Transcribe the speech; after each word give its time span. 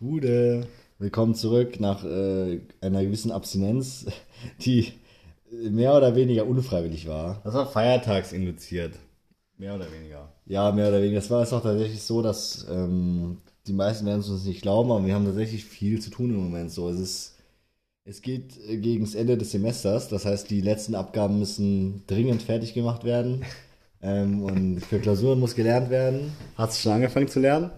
Gude. 0.00 0.66
Willkommen 0.98 1.34
zurück 1.34 1.78
nach 1.78 2.04
äh, 2.04 2.60
einer 2.80 3.04
gewissen 3.04 3.30
Abstinenz, 3.30 4.06
die 4.62 4.94
mehr 5.52 5.94
oder 5.94 6.16
weniger 6.16 6.46
unfreiwillig 6.46 7.06
war. 7.06 7.42
Das 7.44 7.52
war 7.52 7.66
feiertagsinduziert. 7.66 8.94
Mehr 9.58 9.74
oder 9.74 9.92
weniger. 9.92 10.32
Ja, 10.46 10.72
mehr 10.72 10.88
oder 10.88 11.02
weniger. 11.02 11.18
Es 11.18 11.28
war 11.28 11.42
es 11.42 11.52
auch 11.52 11.62
tatsächlich 11.62 12.02
so, 12.02 12.22
dass 12.22 12.66
ähm, 12.70 13.42
die 13.66 13.74
meisten 13.74 14.06
werden 14.06 14.20
es 14.20 14.30
uns 14.30 14.46
nicht 14.46 14.62
glauben, 14.62 14.90
aber 14.90 15.04
wir 15.04 15.14
haben 15.14 15.26
tatsächlich 15.26 15.66
viel 15.66 16.00
zu 16.00 16.08
tun 16.08 16.30
im 16.30 16.44
Moment. 16.44 16.70
So, 16.70 16.88
es 16.88 16.98
ist, 16.98 17.34
es 18.06 18.22
geht 18.22 18.54
gegen 18.56 19.04
das 19.04 19.14
Ende 19.14 19.36
des 19.36 19.50
Semesters. 19.50 20.08
Das 20.08 20.24
heißt, 20.24 20.48
die 20.48 20.62
letzten 20.62 20.94
Abgaben 20.94 21.38
müssen 21.38 22.04
dringend 22.06 22.40
fertig 22.42 22.72
gemacht 22.72 23.04
werden. 23.04 23.44
ähm, 24.00 24.44
und 24.44 24.80
für 24.80 24.98
Klausuren 24.98 25.40
muss 25.40 25.54
gelernt 25.54 25.90
werden. 25.90 26.32
Hast 26.54 26.78
du 26.78 26.84
schon 26.84 26.92
angefangen 26.92 27.28
zu 27.28 27.40
lernen? 27.40 27.70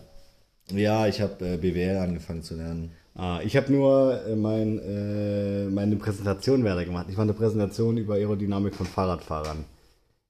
Ja, 0.70 1.06
ich 1.06 1.20
habe 1.20 1.44
äh, 1.46 1.56
BWL 1.56 1.96
angefangen 1.96 2.42
zu 2.42 2.54
lernen. 2.56 2.92
Ah, 3.14 3.40
ich 3.44 3.56
habe 3.56 3.70
nur 3.70 4.24
äh, 4.24 4.36
mein, 4.36 4.78
äh, 4.78 5.66
meine 5.66 5.96
Präsentation 5.96 6.64
weiter 6.64 6.84
gemacht. 6.84 7.06
Ich 7.10 7.16
mache 7.16 7.24
eine 7.24 7.34
Präsentation 7.34 7.98
über 7.98 8.14
Aerodynamik 8.14 8.74
von 8.74 8.86
Fahrradfahrern. 8.86 9.64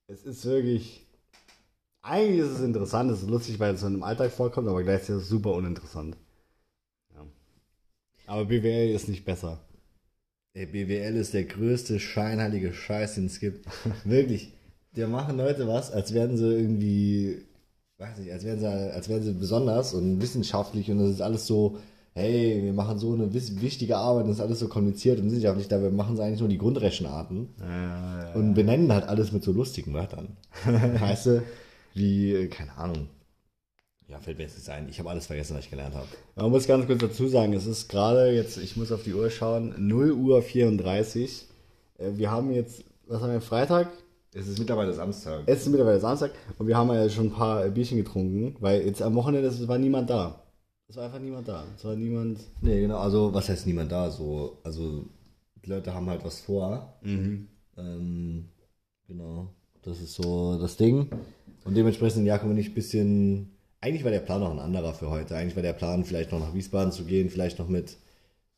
Es 0.09 0.25
ist 0.25 0.45
wirklich. 0.45 1.07
Eigentlich 2.03 2.41
ist 2.41 2.59
es 2.59 2.61
interessant, 2.61 3.13
es 3.13 3.23
ist 3.23 3.31
lustig, 3.31 3.61
weil 3.61 3.75
es 3.75 3.81
so 3.81 3.87
im 3.87 4.03
Alltag 4.03 4.33
vorkommt, 4.33 4.69
aber 4.69 4.83
gleichzeitig 4.83 5.19
ist 5.19 5.23
es 5.25 5.29
super 5.29 5.53
uninteressant. 5.53 6.17
Ja. 7.15 7.25
Aber 8.27 8.45
BWL 8.47 8.93
ist 8.93 9.09
nicht 9.09 9.25
besser. 9.25 9.61
Ey, 10.55 10.67
BWL 10.67 11.17
ist 11.17 11.33
der 11.33 11.45
größte 11.45 12.01
scheinheilige 12.01 12.75
Scheiß, 12.75 13.15
den 13.15 13.27
es 13.27 13.39
gibt. 13.39 13.67
Wirklich. 14.05 14.53
Da 14.95 15.07
machen 15.07 15.39
Leute 15.39 15.69
was, 15.69 15.93
als 15.93 16.13
wären 16.13 16.37
sie 16.37 16.53
irgendwie, 16.53 17.47
weiß 18.03 18.19
nicht, 18.19 18.33
als 18.33 18.45
wären 18.45 18.59
sie, 18.59 18.67
als 18.67 19.09
wären 19.09 19.23
sie 19.23 19.33
besonders 19.33 19.95
und 19.95 20.21
wissenschaftlich 20.21 20.91
und 20.91 20.99
das 20.99 21.11
ist 21.11 21.21
alles 21.21 21.47
so, 21.47 21.79
hey, 22.15 22.61
wir 22.63 22.73
machen 22.73 22.99
so 22.99 23.13
eine 23.13 23.33
wichtige 23.33 23.97
Arbeit, 23.97 24.27
das 24.27 24.37
ist 24.37 24.41
alles 24.41 24.59
so 24.59 24.69
kompliziert 24.69 25.19
und 25.21 25.27
wissenschaftlich, 25.27 25.69
dabei 25.69 25.91
machen 25.91 26.17
sie 26.17 26.23
eigentlich 26.23 26.41
nur 26.41 26.49
die 26.49 26.59
Grundrechenarten 26.59 27.49
Ja, 27.61 27.67
ja, 27.69 28.23
ja. 28.29 28.35
und 28.35 28.55
benennen 28.55 28.93
halt 28.93 29.09
alles 29.09 29.33
mit 29.33 29.43
so 29.43 29.53
lustigen 29.53 29.95
Wörtern. 29.95 30.37
weißt 30.65 31.27
du, 31.27 31.43
wie, 31.95 32.33
äh, 32.35 32.47
keine 32.49 32.77
Ahnung. 32.77 33.09
Ja, 34.09 34.19
fällt 34.19 34.37
mir 34.37 34.45
jetzt 34.45 34.59
nicht 34.59 34.69
ein. 34.69 34.89
Ich 34.91 34.99
habe 34.99 35.09
alles 35.09 35.27
vergessen, 35.27 35.57
was 35.57 35.65
ich 35.65 35.71
gelernt 35.71 35.95
habe. 35.95 36.07
Man 36.37 36.51
muss 36.51 36.67
ganz 36.67 36.87
kurz 36.87 37.01
dazu 37.01 37.29
sagen, 37.29 37.55
es 37.55 37.67
ist 37.67 37.89
gerade 37.89 38.31
jetzt, 38.33 38.59
ich 38.59 38.77
muss 38.77 38.93
auf 38.93 39.05
die 39.05 39.15
Uhr 39.15 39.31
schauen, 39.31 39.75
0 39.79 40.13
Uhr 40.13 40.43
34. 40.43 41.47
Äh, 41.99 42.11
Wir 42.17 42.31
haben 42.31 42.53
jetzt, 42.53 42.85
was 43.07 43.23
haben 43.23 43.33
wir, 43.33 43.41
Freitag? 43.41 43.89
Es 44.35 44.49
ist 44.49 44.59
mittlerweile 44.59 44.95
Samstag. 44.95 45.43
Es 45.47 45.63
ist 45.63 45.69
mittlerweile 45.69 46.01
Samstag 46.01 46.33
und 46.59 46.67
wir 46.67 46.77
haben 46.77 46.89
ja 46.89 47.09
schon 47.11 47.27
ein 47.27 47.33
paar 47.33 47.69
Bierchen 47.69 47.99
getrunken, 47.99 48.57
weil 48.61 48.83
jetzt 48.83 49.03
am 49.03 49.15
Wochenende 49.15 49.49
es 49.49 49.69
war 49.69 49.79
niemand 49.79 50.09
da. 50.09 50.43
Es 50.89 50.97
war 50.97 51.05
einfach 51.05 51.19
niemand 51.19 51.49
da. 51.49 51.65
Es 51.77 51.85
war 51.85 51.97
niemand. 51.97 52.41
Nee, 52.63 52.81
genau, 52.81 52.99
also 52.99 53.33
was 53.35 53.49
heißt 53.49 53.67
niemand 53.67 53.93
da? 53.93 54.11
So, 54.11 54.59
also 54.65 55.05
die 55.65 55.69
Leute 55.69 55.93
haben 55.95 56.09
halt 56.09 56.25
was 56.25 56.41
vor. 56.41 56.99
Ähm, 57.77 58.49
genau, 59.07 59.49
das 59.83 60.01
ist 60.01 60.15
so 60.15 60.59
das 60.59 60.77
Ding. 60.77 61.11
Und 61.65 61.77
dementsprechend 61.77 62.17
sind 62.17 62.27
Jakob 62.27 62.51
und 62.51 62.59
ich 62.59 62.71
ein 62.71 62.75
bisschen. 62.75 63.51
Eigentlich 63.83 64.05
war 64.05 64.13
der 64.13 64.21
Plan 64.21 64.41
noch 64.41 64.51
ein 64.51 64.61
anderer 64.61 64.95
für 64.95 65.11
heute. 65.11 65.37
Eigentlich 65.37 65.57
war 65.57 65.63
der 65.63 65.73
Plan, 65.73 66.05
vielleicht 66.05 66.31
noch 66.33 66.39
nach 66.39 66.55
Wiesbaden 66.55 66.93
zu 66.93 67.05
gehen, 67.05 67.31
vielleicht 67.31 67.59
noch 67.59 67.69
mit 67.69 67.97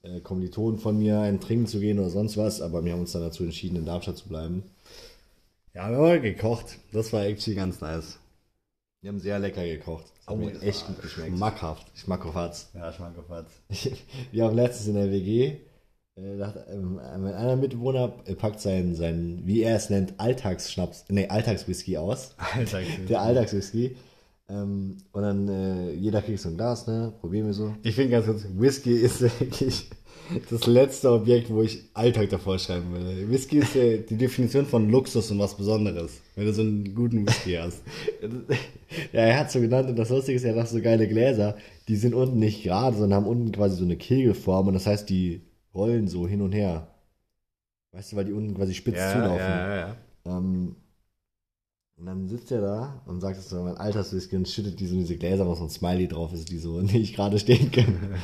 äh, 0.03 0.21
Kommilitonen 0.21 0.79
von 0.79 0.99
mir 0.99 1.21
einen 1.21 1.41
trinken 1.41 1.67
zu 1.67 1.81
gehen 1.81 1.99
oder 1.99 2.11
sonst 2.11 2.37
was. 2.37 2.61
Aber 2.61 2.85
wir 2.85 2.93
haben 2.93 3.01
uns 3.01 3.13
dann 3.13 3.23
dazu 3.23 3.43
entschieden, 3.43 3.77
in 3.77 3.87
Darmstadt 3.87 4.19
zu 4.19 4.29
bleiben. 4.29 4.65
Ja, 5.75 5.91
wir 5.91 5.97
haben 5.99 6.23
gekocht. 6.23 6.79
Das 6.93 7.13
war 7.13 7.25
actually 7.25 7.57
ganz 7.57 7.81
nice. 7.81 8.19
Wir 9.01 9.11
haben 9.11 9.19
sehr 9.19 9.41
lecker 9.41 9.65
gekocht. 9.65 10.05
Das 10.25 10.37
mir 10.37 10.53
das 10.53 10.63
echt 10.63 10.87
gut 10.87 11.03
geschmeckt. 11.03 11.37
Schmackhaft. 11.37 11.87
Hat's. 12.35 12.71
Ja, 12.75 12.93
Schmackhaft. 12.93 13.51
Wir 14.33 14.45
haben 14.45 14.55
letztens 14.55 14.87
in 14.89 14.95
der 14.95 15.11
WG, 15.11 15.57
äh, 16.15 16.39
da 16.39 16.47
hat, 16.47 16.67
ähm, 16.71 16.99
ein 16.99 17.27
einer 17.27 17.57
Mitbewohner 17.57 18.15
äh, 18.25 18.35
packt 18.35 18.61
seinen, 18.61 18.95
seinen, 18.95 19.47
wie 19.47 19.63
er 19.63 19.77
es 19.77 19.91
nennt, 19.91 20.15
Alltagsschnaps, 20.19 21.07
nee, 21.09 21.27
Alltagswhisky 21.29 21.99
aus. 21.99 22.35
Alter, 22.55 22.81
Der 23.09 23.21
Alltagswhisky. 23.21 23.97
Ähm, 24.49 24.99
und 25.13 25.23
dann 25.23 25.49
äh, 25.49 25.91
jeder 25.91 26.23
kriegt 26.23 26.41
so 26.41 26.51
ein 26.51 26.57
Glas, 26.57 26.87
ne? 26.87 27.13
Probieren 27.21 27.47
wir 27.47 27.55
so. 27.55 27.75
Ich 27.83 27.97
finde 27.97 28.13
ganz 28.13 28.27
kurz, 28.27 28.47
Whisky 28.57 28.95
ist 28.95 29.21
wirklich 29.21 29.91
das 30.51 30.67
letzte 30.67 31.13
Objekt, 31.13 31.51
wo 31.51 31.63
ich 31.63 31.85
Alltag 31.95 32.31
davor 32.31 32.59
schreiben 32.59 32.93
würde. 32.93 33.29
Whisky 33.29 33.59
ist 33.59 33.77
äh, 33.77 33.99
die 33.99 34.17
Definition 34.17 34.67
von 34.67 34.89
Luxus 34.89 35.31
und 35.31 35.39
was 35.39 35.57
Besonderes, 35.57 36.21
wenn 36.35 36.47
du 36.47 36.53
so 36.53 36.63
einen 36.63 36.95
guten 36.95 37.27
Whisky 37.27 37.55
hast. 37.55 37.83
Ja, 39.13 39.21
er 39.21 39.41
hat 39.41 39.51
so 39.51 39.61
genannt 39.61 39.89
und 39.89 39.97
das 39.97 40.11
Lustige 40.11 40.37
ist, 40.37 40.45
er 40.45 40.57
hat 40.57 40.69
so 40.69 40.81
geile 40.81 41.09
Gläser, 41.09 41.57
die 41.89 41.97
sind 41.97 42.15
unten 42.15 42.39
nicht 42.39 42.63
gerade, 42.63 42.97
sondern 42.97 43.17
haben 43.21 43.27
unten 43.27 43.53
quasi 43.53 43.77
so 43.77 43.85
eine 43.85 43.97
Kegelform 43.97 44.69
und 44.69 44.75
das 44.75 44.87
heißt, 44.87 45.09
die 45.09 45.43
rollen 45.75 46.09
so 46.09 46.27
hin 46.27 46.41
und 46.41 46.53
her. 46.53 46.89
Weißt 47.93 48.13
du, 48.13 48.17
weil 48.17 48.25
die 48.25 48.33
unten 48.33 48.55
quasi 48.55 48.75
spitz 48.75 48.97
zulaufen. 49.13 49.39
ja. 49.39 49.97
Ähm, 50.27 50.77
und 51.97 52.07
dann 52.07 52.29
sitzt 52.29 52.51
er 52.51 52.61
da 52.61 53.03
und 53.07 53.21
sagt 53.21 53.39
es 53.39 53.49
so, 53.49 53.63
mein 53.63 53.77
Alterswhisky 53.77 54.37
und 54.37 54.49
schüttet 54.49 54.81
die 54.81 54.87
so 54.87 54.95
in 54.95 55.01
diese 55.01 55.17
Gläser, 55.17 55.47
wo 55.47 55.55
so 55.55 55.65
ein 55.65 55.71
Smiley 55.71 56.09
drauf 56.09 56.33
ist, 56.33 56.51
die 56.51 56.59
so 56.59 56.81
nicht 56.83 57.15
gerade 57.15 57.39
stehen 57.39 57.71
können. 57.71 58.17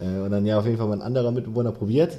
Äh, 0.00 0.20
und 0.20 0.30
dann 0.30 0.46
ja 0.46 0.58
auf 0.58 0.64
jeden 0.66 0.78
Fall 0.78 0.88
mein 0.88 1.02
anderer 1.02 1.30
Mitbewohner 1.30 1.72
probiert 1.72 2.18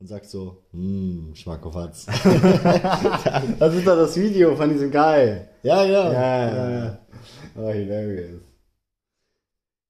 und 0.00 0.06
sagt 0.06 0.26
so, 0.26 0.64
hm, 0.72 1.32
Schmackofatz. 1.34 2.06
Das 3.58 3.74
ist 3.74 3.86
doch 3.86 3.96
das 3.96 4.16
Video 4.16 4.54
von 4.56 4.70
diesem 4.70 4.90
Guy. 4.90 5.40
ja, 5.62 5.84
genau. 5.84 6.12
Ja, 6.12 6.48
ja, 6.48 6.70
ja. 6.70 6.98
Oh, 7.56 7.70
hilarious. 7.70 8.42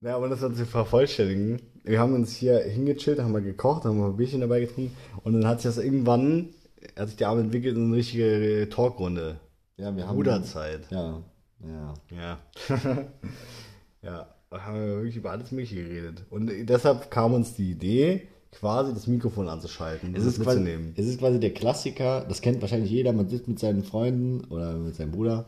Ja, 0.00 0.16
aber 0.16 0.28
das 0.28 0.40
dann 0.40 0.54
zu 0.54 0.66
vervollständigen. 0.66 1.62
Wir 1.82 1.98
haben 1.98 2.14
uns 2.14 2.36
hier 2.36 2.58
hingechillt, 2.58 3.18
haben 3.18 3.32
mal 3.32 3.42
gekocht, 3.42 3.84
haben 3.84 3.98
mal 3.98 4.10
ein 4.10 4.16
Bierchen 4.16 4.42
dabei 4.42 4.60
getrunken 4.60 4.94
und 5.22 5.32
dann 5.32 5.46
hat 5.46 5.62
sich 5.62 5.74
das 5.74 5.82
irgendwann, 5.82 6.50
hat 6.96 7.08
sich 7.08 7.16
der 7.16 7.28
Abend 7.28 7.44
entwickelt 7.44 7.76
in 7.76 7.86
eine 7.86 7.96
richtige 7.96 8.68
Talkrunde. 8.70 9.40
Ja, 9.76 9.96
wir 9.96 10.06
haben. 10.06 10.16
Bruderzeit. 10.16 10.82
Ja, 10.90 11.22
ja. 11.60 11.94
Ja. 12.10 12.38
ja, 14.02 14.33
haben 14.60 14.74
wir 14.76 14.96
wirklich 14.96 15.16
über 15.16 15.30
alles 15.30 15.50
Mögliche 15.52 15.76
geredet. 15.76 16.24
Und 16.30 16.50
deshalb 16.68 17.10
kam 17.10 17.34
uns 17.34 17.54
die 17.54 17.70
Idee, 17.72 18.28
quasi 18.52 18.92
das 18.94 19.06
Mikrofon 19.06 19.48
anzuschalten 19.48 20.10
und 20.10 20.16
Es 20.16 20.24
ist, 20.24 20.40
quasi, 20.40 20.64
es 20.96 21.06
ist 21.06 21.18
quasi 21.18 21.40
der 21.40 21.52
Klassiker, 21.52 22.24
das 22.28 22.40
kennt 22.40 22.60
wahrscheinlich 22.60 22.90
jeder, 22.90 23.12
man 23.12 23.28
sitzt 23.28 23.48
mit 23.48 23.58
seinen 23.58 23.82
Freunden 23.82 24.44
oder 24.44 24.74
mit 24.74 24.94
seinem 24.94 25.12
Bruder 25.12 25.46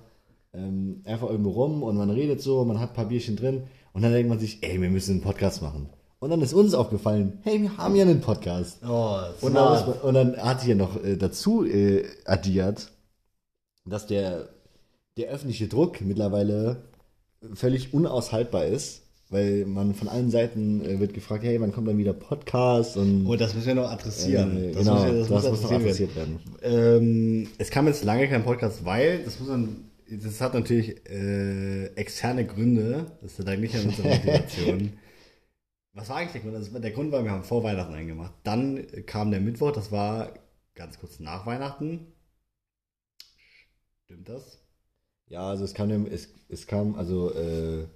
ähm, 0.53 1.03
einfach 1.05 1.31
irgendwo 1.31 1.51
rum 1.51 1.83
und 1.83 1.97
man 1.97 2.11
redet 2.11 2.41
so, 2.41 2.65
man 2.65 2.81
hat 2.81 2.91
ein 2.91 2.95
paar 2.95 3.07
Bierchen 3.07 3.37
drin 3.37 3.65
und 3.93 4.03
dann 4.03 4.13
denkt 4.13 4.29
man 4.29 4.39
sich, 4.39 4.63
ey, 4.63 4.81
wir 4.81 4.91
müssen 4.91 5.13
einen 5.13 5.21
Podcast 5.23 5.63
machen. 5.63 5.89
Und 6.19 6.31
dann 6.31 6.41
ist 6.41 6.55
uns 6.55 6.75
aufgefallen, 6.75 7.39
hey, 7.43 7.61
wir 7.63 7.77
haben 7.77 7.95
ja 7.95 8.03
einen 8.03 8.21
Podcast. 8.21 8.81
Oh, 8.87 9.19
Und 9.41 9.55
dann, 9.55 9.87
man, 9.87 9.93
und 10.01 10.15
dann 10.15 10.37
hat 10.39 10.63
hier 10.63 10.75
noch 10.75 11.03
äh, 11.05 11.17
dazu 11.17 11.65
äh, 11.65 12.05
addiert, 12.25 12.91
dass 13.85 14.07
der, 14.07 14.49
der 15.17 15.29
öffentliche 15.29 15.69
Druck 15.69 16.01
mittlerweile 16.01 16.83
völlig 17.55 17.93
unaushaltbar 17.95 18.67
ist, 18.67 19.03
weil 19.29 19.67
man 19.67 19.95
von 19.95 20.09
allen 20.09 20.31
Seiten 20.31 20.85
äh, 20.85 21.01
wird 21.01 21.15
gefragt, 21.15 21.45
hey, 21.45 21.61
wann 21.61 21.73
kommt 21.73 21.89
dann 21.89 21.99
wieder 21.99 22.13
Podcast 22.13 22.97
und 22.97 23.27
Oh, 23.27 23.37
das 23.37 23.55
müssen 23.55 23.69
wir 23.69 23.75
noch 23.75 23.91
adressieren. 23.91 24.57
äh, 24.57 24.73
das 24.73 24.85
genau, 24.85 24.95
muss, 24.95 25.03
das, 25.05 25.19
das 25.19 25.29
muss 25.31 25.51
muss 25.51 25.63
noch 25.63 25.71
adressiert 25.73 26.11
adressiert 26.11 26.17
werden. 26.17 26.41
Ähm, 26.63 27.49
es 27.59 27.71
kam 27.71 27.87
jetzt 27.87 28.05
lange 28.05 28.29
kein 28.29 28.45
Podcast, 28.45 28.85
weil, 28.85 29.23
das 29.25 29.39
muss 29.41 29.49
man, 29.49 29.91
das 30.09 30.41
hat 30.41 30.55
natürlich 30.55 31.05
äh, 31.11 31.87
externe 31.97 32.47
Gründe. 32.47 33.07
Das 33.23 33.39
lag 33.39 33.57
nicht 33.59 33.75
an 33.75 33.87
unserer 33.87 34.09
Motivation. 34.15 34.93
Was 35.93 36.09
war 36.11 36.17
eigentlich 36.19 36.33
der 36.33 36.41
Grund? 36.43 36.55
Also 36.57 36.79
der 36.79 36.91
Grund 36.93 37.11
war, 37.11 37.25
wir 37.25 37.31
haben 37.31 37.43
vor 37.43 37.65
Weihnachten 37.65 37.95
eingemacht. 37.95 38.35
Dann 38.45 38.87
kam 39.07 39.31
der 39.31 39.41
Mittwoch, 39.41 39.73
das 39.73 39.91
war 39.91 40.35
ganz 40.75 40.99
kurz 41.01 41.19
nach 41.21 41.47
Weihnachten. 41.47 42.13
Stimmt 44.05 44.29
das? 44.29 44.59
Ja, 45.29 45.49
also 45.49 45.65
es 45.65 45.75
kam, 45.75 46.07
es, 46.07 46.29
es 46.49 46.67
kam, 46.67 46.95
also 46.97 47.33
äh, 47.33 47.87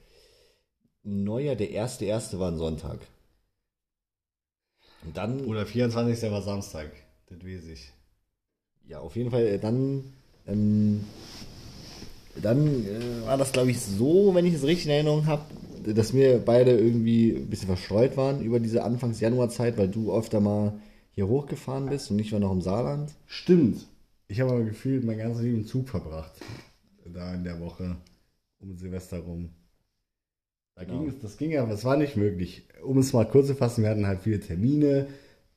Neujahr, 1.03 1.57
der 1.57 1.71
erste 1.71 2.05
erste 2.05 2.39
war 2.39 2.51
ein 2.51 2.59
Sonntag. 2.59 2.99
Und 5.05 5.17
dann, 5.17 5.45
Oder 5.47 5.67
24. 5.67 6.31
war 6.31 6.43
Samstag. 6.43 6.91
Das 7.29 7.39
weiß 7.45 7.65
ich. 7.67 7.93
ja, 8.87 8.99
auf 9.01 9.17
jeden 9.17 9.31
Fall, 9.31 9.47
äh, 9.47 9.59
dann, 9.59 10.05
ähm, 10.47 11.05
dann 12.41 12.85
äh, 12.87 13.27
war 13.27 13.37
das, 13.37 13.53
glaube 13.53 13.71
ich, 13.71 13.81
so, 13.81 14.35
wenn 14.35 14.47
ich 14.47 14.55
es 14.55 14.63
richtig 14.65 14.87
in 14.87 14.93
Erinnerung 14.93 15.27
habe, 15.27 15.43
dass 15.85 16.13
wir 16.13 16.39
beide 16.39 16.73
irgendwie 16.79 17.33
ein 17.33 17.49
bisschen 17.49 17.69
verstreut 17.69 18.17
waren 18.17 18.43
über 18.43 18.61
diese 18.61 18.83
Anfangs-Januar-Zeit, 18.85 19.79
weil 19.79 19.89
du 19.89 20.13
öfter 20.15 20.41
mal 20.41 20.75
hier 21.13 21.29
hochgefahren 21.29 21.89
bist 21.89 22.11
und 22.11 22.19
ich 22.19 22.33
war 22.33 22.39
noch 22.41 22.53
im 22.53 22.61
Saarland. 22.63 23.13
Stimmt. 23.27 23.87
Ich 24.29 24.41
habe 24.41 24.53
aber 24.53 24.65
gefühlt 24.65 25.05
mein 25.05 25.19
ganzes 25.19 25.43
Leben 25.43 25.59
im 25.61 25.67
Zug 25.67 25.89
verbracht. 25.89 26.33
Da 27.13 27.35
in 27.35 27.45
der 27.45 27.61
Woche 27.61 27.97
um 28.61 28.77
Silvester 28.77 29.21
rum. 29.21 29.51
Da 30.75 30.85
Genau. 30.85 30.93
ging 30.99 31.07
es, 31.09 31.19
das 31.21 31.37
ging 31.37 31.51
ja, 31.53 31.63
aber 31.63 31.73
es 31.75 31.85
war 31.85 31.97
nicht 31.97 32.17
möglich. 32.17 32.67
Um 32.83 32.99
es 32.99 33.13
mal 33.13 33.25
kurz 33.29 33.47
zu 33.49 33.55
fassen, 33.55 33.83
wir 33.85 33.91
hatten 33.91 34.07
halt 34.07 34.21
viele 34.23 34.41
Termine. 34.41 35.07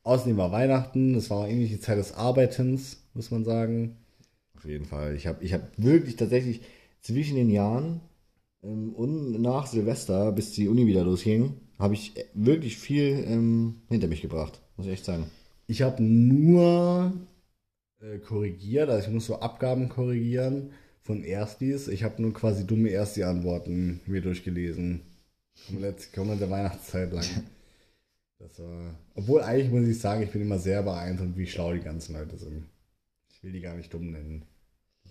Außerdem 0.03 0.37
war 0.37 0.51
Weihnachten, 0.51 1.15
es 1.15 1.29
war 1.29 1.39
auch 1.39 1.47
ähnlich 1.47 1.71
die 1.71 1.79
Zeit 1.79 1.97
des 1.97 2.13
Arbeitens, 2.13 3.03
muss 3.13 3.31
man 3.31 3.43
sagen. 3.45 3.95
Auf 4.55 4.65
jeden 4.65 4.85
Fall. 4.85 5.15
Ich 5.15 5.27
habe 5.27 5.43
ich 5.43 5.53
hab 5.53 5.61
wirklich 5.77 6.15
tatsächlich 6.15 6.61
zwischen 7.01 7.35
den 7.35 7.49
Jahren 7.49 8.01
Ähm, 8.63 8.93
und 8.95 9.41
nach 9.41 9.67
Silvester, 9.67 10.33
bis 10.33 10.53
die 10.53 10.67
Uni 10.69 10.87
wieder 10.87 11.03
losging, 11.05 11.55
habe 11.79 11.93
ich 11.95 12.13
wirklich 12.35 12.77
viel 12.77 13.23
ähm, 13.27 13.83
hinter 13.89 14.07
mich 14.09 14.21
gebracht, 14.23 14.61
muss 14.77 14.87
ich 14.87 14.93
echt 14.93 15.05
sagen. 15.05 15.27
Ich 15.67 15.81
habe 15.81 16.01
nur 16.03 17.13
äh, 18.01 18.19
korrigiert, 18.19 18.89
also 18.89 19.07
ich 19.07 19.13
muss 19.13 19.27
so 19.27 19.39
Abgaben 19.39 19.89
korrigieren 19.89 20.71
von 21.03 21.23
Erstis. 21.23 21.87
Ich 21.87 22.03
habe 22.03 22.21
nur 22.21 22.33
quasi 22.33 22.65
dumme 22.65 22.89
Ersti-Antworten 22.89 24.01
mir 24.05 24.21
durchgelesen. 24.21 25.01
Komplett 25.67 26.09
der 26.15 26.49
Weihnachtszeit 26.49 27.11
lang. 27.13 27.25
Das 28.39 28.59
war, 28.59 28.95
obwohl 29.15 29.41
eigentlich 29.41 29.71
muss 29.71 29.87
ich 29.87 29.99
sagen, 29.99 30.23
ich 30.23 30.31
bin 30.31 30.41
immer 30.41 30.59
sehr 30.59 30.83
beeindruckt, 30.83 31.37
wie 31.37 31.47
schlau 31.47 31.73
die 31.73 31.79
ganzen 31.79 32.13
Leute 32.13 32.37
sind. 32.37 32.65
Ich 33.31 33.43
will 33.43 33.51
die 33.51 33.61
gar 33.61 33.75
nicht 33.75 33.93
dumm 33.93 34.11
nennen. 34.11 34.43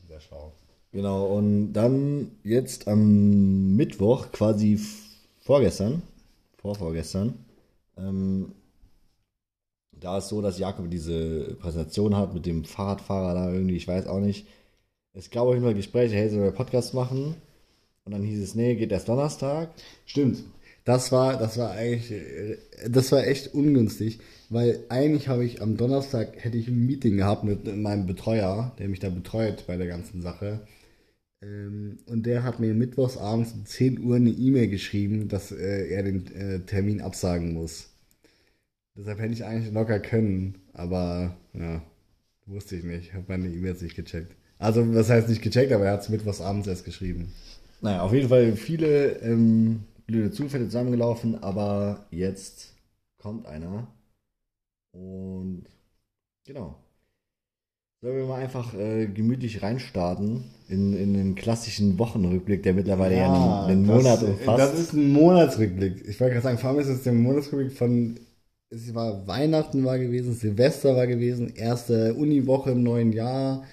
Sehr 0.08 0.20
schlau. 0.20 0.52
Genau, 0.90 1.36
und 1.36 1.72
dann 1.72 2.32
jetzt 2.44 2.88
am 2.88 3.74
Mittwoch, 3.76 4.32
quasi 4.32 4.78
vorgestern, 5.40 6.02
vorvorgestern, 6.58 7.34
ähm, 7.96 8.52
da 9.92 10.18
ist 10.18 10.28
so, 10.28 10.42
dass 10.42 10.58
Jakob 10.58 10.90
diese 10.90 11.54
Präsentation 11.60 12.16
hat 12.16 12.34
mit 12.34 12.44
dem 12.44 12.64
Fahrradfahrer 12.64 13.34
da 13.34 13.52
irgendwie, 13.52 13.76
ich 13.76 13.88
weiß 13.88 14.06
auch 14.06 14.20
nicht. 14.20 14.46
Es 15.14 15.30
gab 15.30 15.44
auf 15.44 15.54
jeden 15.54 15.64
Fall 15.64 15.74
Gespräche, 15.74 16.16
hey, 16.16 16.28
sollen 16.28 16.42
wir 16.42 16.52
Podcast 16.52 16.94
machen? 16.94 17.34
Und 18.04 18.12
dann 18.12 18.22
hieß 18.22 18.42
es, 18.42 18.54
nee, 18.54 18.74
geht 18.74 18.92
erst 18.92 19.08
Donnerstag. 19.08 19.70
Stimmt. 20.06 20.42
Das 20.84 21.12
war, 21.12 21.38
das 21.38 21.58
war 21.58 21.70
eigentlich, 21.72 22.58
das 22.88 23.12
war 23.12 23.24
echt 23.26 23.54
ungünstig, 23.54 24.18
weil 24.48 24.80
eigentlich 24.88 25.28
habe 25.28 25.44
ich 25.44 25.62
am 25.62 25.76
Donnerstag 25.76 26.42
hätte 26.44 26.58
ich 26.58 26.66
ein 26.66 26.86
Meeting 26.86 27.16
gehabt 27.18 27.44
mit 27.44 27.64
meinem 27.76 28.06
Betreuer, 28.06 28.74
der 28.78 28.88
mich 28.88 28.98
da 28.98 29.08
betreut 29.08 29.64
bei 29.68 29.76
der 29.76 29.86
ganzen 29.86 30.22
Sache. 30.22 30.66
Ähm, 31.40 31.98
und 32.06 32.26
der 32.26 32.42
hat 32.42 32.58
mir 32.58 32.74
mittwochs 32.74 33.16
abends 33.16 33.52
um 33.52 33.64
10 33.66 34.02
Uhr 34.02 34.16
eine 34.16 34.30
E-Mail 34.30 34.68
geschrieben, 34.68 35.28
dass 35.28 35.52
äh, 35.52 35.88
er 35.88 36.02
den 36.02 36.26
äh, 36.34 36.60
Termin 36.60 37.00
absagen 37.00 37.52
muss. 37.52 37.90
Deshalb 38.96 39.20
hätte 39.20 39.32
ich 39.34 39.44
eigentlich 39.44 39.72
locker 39.72 40.00
können, 40.00 40.56
aber 40.72 41.36
ja, 41.54 41.82
wusste 42.46 42.76
ich 42.76 42.84
nicht. 42.84 43.14
Habe 43.14 43.24
meine 43.28 43.48
E-Mails 43.48 43.82
nicht 43.82 43.96
gecheckt. 43.96 44.34
Also, 44.62 44.94
was 44.94 45.10
heißt 45.10 45.28
nicht 45.28 45.42
gecheckt, 45.42 45.72
aber 45.72 45.86
er 45.86 45.92
hat 45.92 46.02
es 46.02 46.08
mittwochs 46.08 46.40
abends 46.40 46.68
erst 46.68 46.84
geschrieben. 46.84 47.32
Naja, 47.80 48.02
auf 48.02 48.12
jeden 48.12 48.28
Fall 48.28 48.52
viele 48.52 49.18
ähm, 49.20 49.80
blöde 50.06 50.30
Zufälle 50.30 50.66
zusammengelaufen, 50.66 51.42
aber 51.42 52.06
jetzt 52.10 52.72
kommt 53.18 53.46
einer. 53.46 53.88
Und 54.92 55.64
genau. 56.46 56.76
Sollen 58.02 58.16
wir 58.16 58.26
mal 58.26 58.40
einfach 58.40 58.74
äh, 58.74 59.06
gemütlich 59.06 59.62
reinstarten 59.62 60.44
in, 60.68 60.96
in 60.96 61.14
den 61.14 61.34
klassischen 61.34 61.98
Wochenrückblick, 61.98 62.62
der 62.62 62.74
mittlerweile 62.74 63.16
ja, 63.16 63.22
ja 63.22 63.64
einen, 63.64 63.70
einen 63.70 63.86
Monat 63.86 64.22
umfasst? 64.22 64.60
Das 64.60 64.78
ist 64.78 64.92
ein 64.92 65.12
Monatsrückblick. 65.12 66.08
Ich 66.08 66.18
wollte 66.20 66.34
gerade 66.34 66.42
sagen, 66.42 66.58
vor 66.58 66.70
allem 66.70 66.80
ist 66.80 66.88
es 66.88 67.04
der 67.04 67.12
Monatsrückblick 67.12 67.72
von, 67.72 68.18
es 68.70 68.92
war 68.92 69.26
Weihnachten 69.28 69.84
war 69.84 69.98
gewesen, 70.00 70.34
Silvester 70.34 70.96
war 70.96 71.06
gewesen, 71.06 71.54
erste 71.54 72.14
Uniwoche 72.14 72.72
im 72.72 72.82
neuen 72.82 73.12
Jahr, 73.12 73.64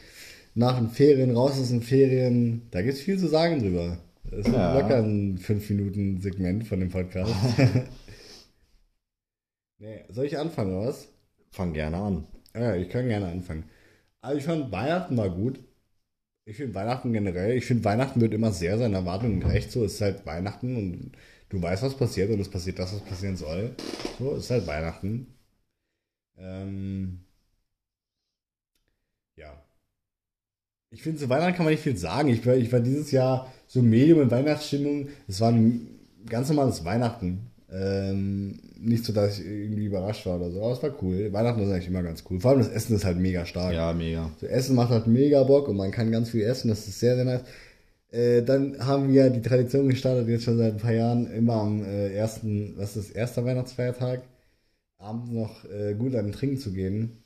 nach 0.59 0.77
den 0.77 0.89
Ferien, 0.89 1.35
raus 1.35 1.59
aus 1.59 1.69
den 1.69 1.81
Ferien. 1.81 2.63
Da 2.71 2.81
gibt 2.81 2.95
es 2.95 3.01
viel 3.01 3.17
zu 3.17 3.27
sagen 3.27 3.59
drüber. 3.59 3.97
Das 4.29 4.45
ist 4.45 4.53
ja. 4.53 4.77
locker 4.77 4.97
ein 4.97 5.39
5-Minuten-Segment 5.39 6.67
von 6.67 6.81
dem 6.81 6.89
Podcast. 6.89 7.33
nee, 9.79 10.03
soll 10.09 10.25
ich 10.25 10.37
anfangen, 10.37 10.75
oder 10.75 10.89
was? 10.89 11.07
Fang 11.49 11.73
gerne 11.73 11.97
an. 11.97 12.27
Ja, 12.53 12.75
ich 12.75 12.89
kann 12.89 13.07
gerne 13.07 13.27
anfangen. 13.27 13.63
Also 14.21 14.37
ich 14.37 14.43
fand 14.43 14.71
Weihnachten 14.71 15.15
mal 15.15 15.31
gut. 15.31 15.59
Ich 16.45 16.57
finde 16.57 16.75
Weihnachten 16.75 17.13
generell, 17.13 17.55
ich 17.55 17.65
finde 17.65 17.85
Weihnachten 17.85 18.19
wird 18.19 18.33
immer 18.33 18.51
sehr 18.51 18.77
seinen 18.77 18.95
Erwartungen 18.95 19.39
gerecht. 19.39 19.71
So, 19.71 19.85
es 19.85 19.93
ist 19.95 20.01
halt 20.01 20.25
Weihnachten 20.25 20.75
und 20.75 21.11
du 21.49 21.61
weißt, 21.61 21.83
was 21.83 21.95
passiert 21.95 22.31
und 22.31 22.39
es 22.39 22.49
passiert 22.49 22.79
das, 22.79 22.93
was 22.93 23.01
passieren 23.05 23.37
soll. 23.37 23.75
So, 24.19 24.35
es 24.35 24.45
ist 24.45 24.51
halt 24.51 24.67
Weihnachten. 24.67 25.27
Ähm, 26.37 27.21
ja. 29.37 29.68
Ich 30.91 31.03
finde, 31.03 31.19
zu 31.19 31.29
Weihnachten 31.29 31.53
kann 31.53 31.65
man 31.65 31.73
nicht 31.73 31.83
viel 31.83 31.97
sagen. 31.97 32.29
Ich 32.29 32.45
war, 32.45 32.55
ich 32.55 32.71
war 32.71 32.79
dieses 32.79 33.11
Jahr 33.11 33.51
so 33.67 33.81
Medium 33.81 34.21
in 34.21 34.31
Weihnachtsstimmung. 34.31 35.09
Es 35.27 35.39
war 35.39 35.51
ein 35.51 35.87
ganz 36.27 36.49
normales 36.49 36.83
Weihnachten. 36.83 37.51
Ähm, 37.71 38.59
nicht 38.79 39.05
so, 39.05 39.13
dass 39.13 39.37
ich 39.37 39.45
irgendwie 39.45 39.85
überrascht 39.85 40.25
war 40.25 40.37
oder 40.37 40.49
so, 40.49 40.63
aber 40.63 40.73
es 40.73 40.81
war 40.81 41.03
cool. 41.03 41.31
Weihnachten 41.31 41.61
ist 41.61 41.69
eigentlich 41.69 41.87
immer 41.87 42.01
ganz 42.01 42.23
cool. 42.29 42.39
Vor 42.39 42.51
allem 42.51 42.61
das 42.61 42.69
Essen 42.69 42.95
ist 42.95 43.05
halt 43.05 43.17
mega 43.17 43.45
stark. 43.45 43.73
Ja, 43.73 43.93
mega. 43.93 44.31
So, 44.41 44.47
Essen 44.47 44.75
macht 44.75 44.89
halt 44.89 45.05
mega 45.05 45.43
Bock 45.43 45.67
und 45.67 45.77
man 45.77 45.91
kann 45.91 46.11
ganz 46.11 46.31
viel 46.31 46.41
essen, 46.41 46.69
das 46.69 46.87
ist 46.87 46.99
sehr, 46.99 47.15
sehr 47.15 47.25
nice. 47.25 47.43
Äh, 48.11 48.41
dann 48.41 48.83
haben 48.83 49.13
wir 49.13 49.29
die 49.29 49.41
Tradition 49.41 49.89
gestartet, 49.89 50.27
jetzt 50.27 50.45
schon 50.45 50.57
seit 50.57 50.73
ein 50.73 50.79
paar 50.79 50.93
Jahren, 50.93 51.31
immer 51.31 51.55
am 51.55 51.83
äh, 51.83 52.11
ersten, 52.13 52.73
was 52.77 52.95
ist 52.95 53.09
das, 53.09 53.15
erster 53.15 53.45
Weihnachtsfeiertag, 53.45 54.23
abends 54.97 55.29
noch 55.31 55.65
äh, 55.65 55.93
gut 55.93 56.15
an 56.15 56.25
den 56.25 56.33
Trinken 56.33 56.57
zu 56.57 56.73
gehen. 56.73 57.23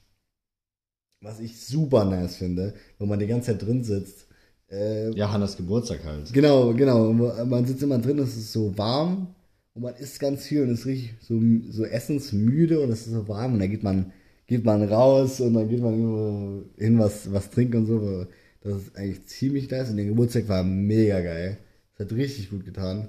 Was 1.24 1.40
ich 1.40 1.58
super 1.58 2.04
nice 2.04 2.36
finde, 2.36 2.74
wo 3.00 3.06
man 3.06 3.18
die 3.18 3.28
ganze 3.28 3.52
Zeit 3.52 3.66
drin 3.66 3.82
sitzt. 3.82 4.28
Äh, 4.70 5.12
ja, 5.12 5.32
Hannas 5.32 5.56
Geburtstag 5.56 6.04
halt. 6.04 6.34
Genau, 6.34 6.74
genau. 6.74 7.14
Man 7.14 7.66
sitzt 7.66 7.82
immer 7.82 7.98
drin, 7.98 8.20
es 8.20 8.36
ist 8.36 8.52
so 8.52 8.78
warm 8.78 9.28
und 9.74 9.84
man 9.84 9.96
isst 9.96 10.20
ganz 10.20 10.46
viel 10.46 10.64
und 10.64 10.72
ist 10.72 10.86
richtig 10.86 11.16
so, 11.22 11.40
so 11.70 11.86
essensmüde 11.86 12.82
und 12.82 12.92
es 12.92 13.08
ist 13.08 13.14
so 13.14 13.26
warm 13.30 13.54
und 13.54 13.60
dann 13.62 13.70
geht 13.72 13.84
man, 13.84 14.12
geht 14.48 14.66
man 14.66 14.84
raus 14.84 15.40
und 15.40 15.54
dann 15.54 15.70
geht 15.70 15.82
man 15.82 16.66
hin 16.78 17.00
was, 17.00 17.32
was 17.32 17.50
trinken 17.50 17.78
und 17.78 17.86
so. 17.86 18.28
Das 18.62 18.76
ist 18.76 18.98
eigentlich 18.98 19.26
ziemlich 19.28 19.72
nice 19.72 19.92
und 19.92 19.98
der 19.98 20.08
Geburtstag 20.08 20.50
war 20.50 20.66
mega 20.66 21.22
geil. 21.22 21.58
Das 21.98 22.06
hat 22.06 22.18
richtig 22.18 22.50
gut 22.50 22.66
getan. 22.66 23.08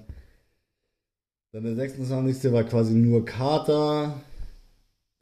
Dann 1.51 1.65
der 1.65 1.75
26. 1.75 2.53
war 2.53 2.63
quasi 2.63 2.95
nur 2.95 3.25
Kater. 3.25 4.21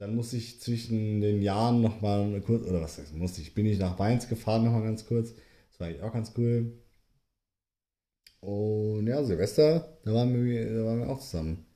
Dann 0.03 0.17
musste 0.17 0.37
ich 0.37 0.61
zwischen 0.61 1.21
den 1.21 1.43
Jahren 1.43 1.81
nochmal 1.81 2.41
kurz, 2.41 2.67
oder 2.67 2.81
was 2.81 2.99
heißt 2.99 3.15
musste 3.15 3.41
ich, 3.41 3.55
bin 3.55 3.67
ich 3.67 3.79
nach 3.79 4.01
Mainz 4.01 4.29
gefahren 4.29 4.65
nochmal 4.65 4.83
ganz 4.83 5.07
kurz. 5.07 5.33
Das 5.71 5.79
war 5.79 5.87
eigentlich 5.87 6.03
auch 6.03 6.13
ganz 6.13 6.33
cool. 6.37 6.73
Und 8.41 9.07
ja, 9.07 9.23
Silvester, 9.23 9.97
da 10.05 10.13
waren 10.13 10.45
wir, 10.45 10.75
da 10.75 10.87
waren 10.87 10.99
wir 10.99 11.09
auch 11.09 11.21
zusammen. 11.21 11.67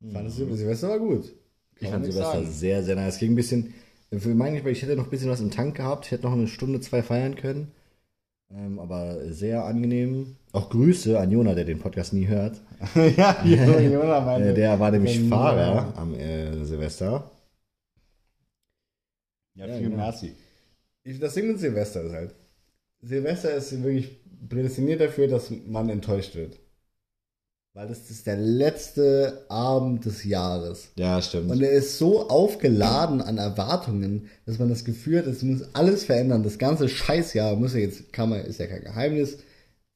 Mhm. 0.00 0.10
Fand 0.10 0.32
Sil 0.34 0.50
Silvester 0.52 0.88
war 0.88 0.98
gut. 0.98 1.26
Kann 1.26 1.32
ich 1.78 1.88
fand 1.90 2.04
Silvester 2.06 2.32
sagen. 2.32 2.50
sehr, 2.50 2.82
sehr 2.82 2.96
nice. 2.96 3.14
Es 3.14 3.20
ging 3.20 3.30
ein 3.30 3.36
bisschen, 3.36 3.72
für 4.18 4.34
meinen 4.34 4.66
ich 4.66 4.82
hätte 4.82 4.96
noch 4.96 5.04
ein 5.04 5.10
bisschen 5.10 5.30
was 5.30 5.40
im 5.40 5.52
Tank 5.52 5.76
gehabt. 5.76 6.06
Ich 6.06 6.10
hätte 6.10 6.24
noch 6.24 6.32
eine 6.32 6.48
Stunde, 6.48 6.80
zwei 6.80 7.04
feiern 7.04 7.36
können. 7.36 7.70
Ähm, 8.52 8.80
aber 8.80 9.32
sehr 9.32 9.64
angenehm. 9.64 10.34
Auch 10.50 10.70
Grüße 10.70 11.20
an 11.20 11.30
Jona, 11.30 11.54
der 11.54 11.66
den 11.66 11.78
Podcast 11.78 12.14
nie 12.14 12.26
hört. 12.26 12.60
ja, 13.16 13.44
Jona 13.44 14.22
meine. 14.22 14.54
Der 14.54 14.80
war 14.80 14.90
nämlich 14.90 15.20
Fahrer 15.28 15.92
am 15.96 16.14
äh, 16.14 16.64
Silvester. 16.64 17.29
Ja, 19.60 19.66
ja 19.66 19.74
viel 19.74 19.90
genau. 19.90 19.96
merci. 19.96 20.34
Das 21.20 21.34
Ding 21.34 21.48
mit 21.48 21.60
Silvester 21.60 22.02
ist 22.02 22.12
halt, 22.12 22.34
Silvester 23.02 23.54
ist 23.54 23.82
wirklich 23.82 24.20
prädestiniert 24.48 25.00
dafür, 25.00 25.28
dass 25.28 25.50
man 25.50 25.88
enttäuscht 25.88 26.34
wird. 26.34 26.58
Weil 27.72 27.86
das 27.86 28.10
ist 28.10 28.26
der 28.26 28.36
letzte 28.36 29.46
Abend 29.48 30.04
des 30.04 30.24
Jahres. 30.24 30.88
Ja, 30.96 31.22
stimmt. 31.22 31.50
Und 31.50 31.62
er 31.62 31.70
ist 31.70 31.98
so 31.98 32.28
aufgeladen 32.28 33.20
an 33.20 33.38
Erwartungen, 33.38 34.28
dass 34.44 34.58
man 34.58 34.68
das 34.68 34.84
Gefühl 34.84 35.18
hat, 35.18 35.26
es 35.26 35.42
muss 35.42 35.62
alles 35.72 36.04
verändern. 36.04 36.42
Das 36.42 36.58
ganze 36.58 36.88
Scheißjahr 36.88 37.54
muss 37.54 37.74
ja 37.74 37.80
jetzt, 37.80 38.12
kann 38.12 38.28
man, 38.28 38.44
ist 38.44 38.58
ja 38.58 38.66
kein 38.66 38.82
Geheimnis. 38.82 39.38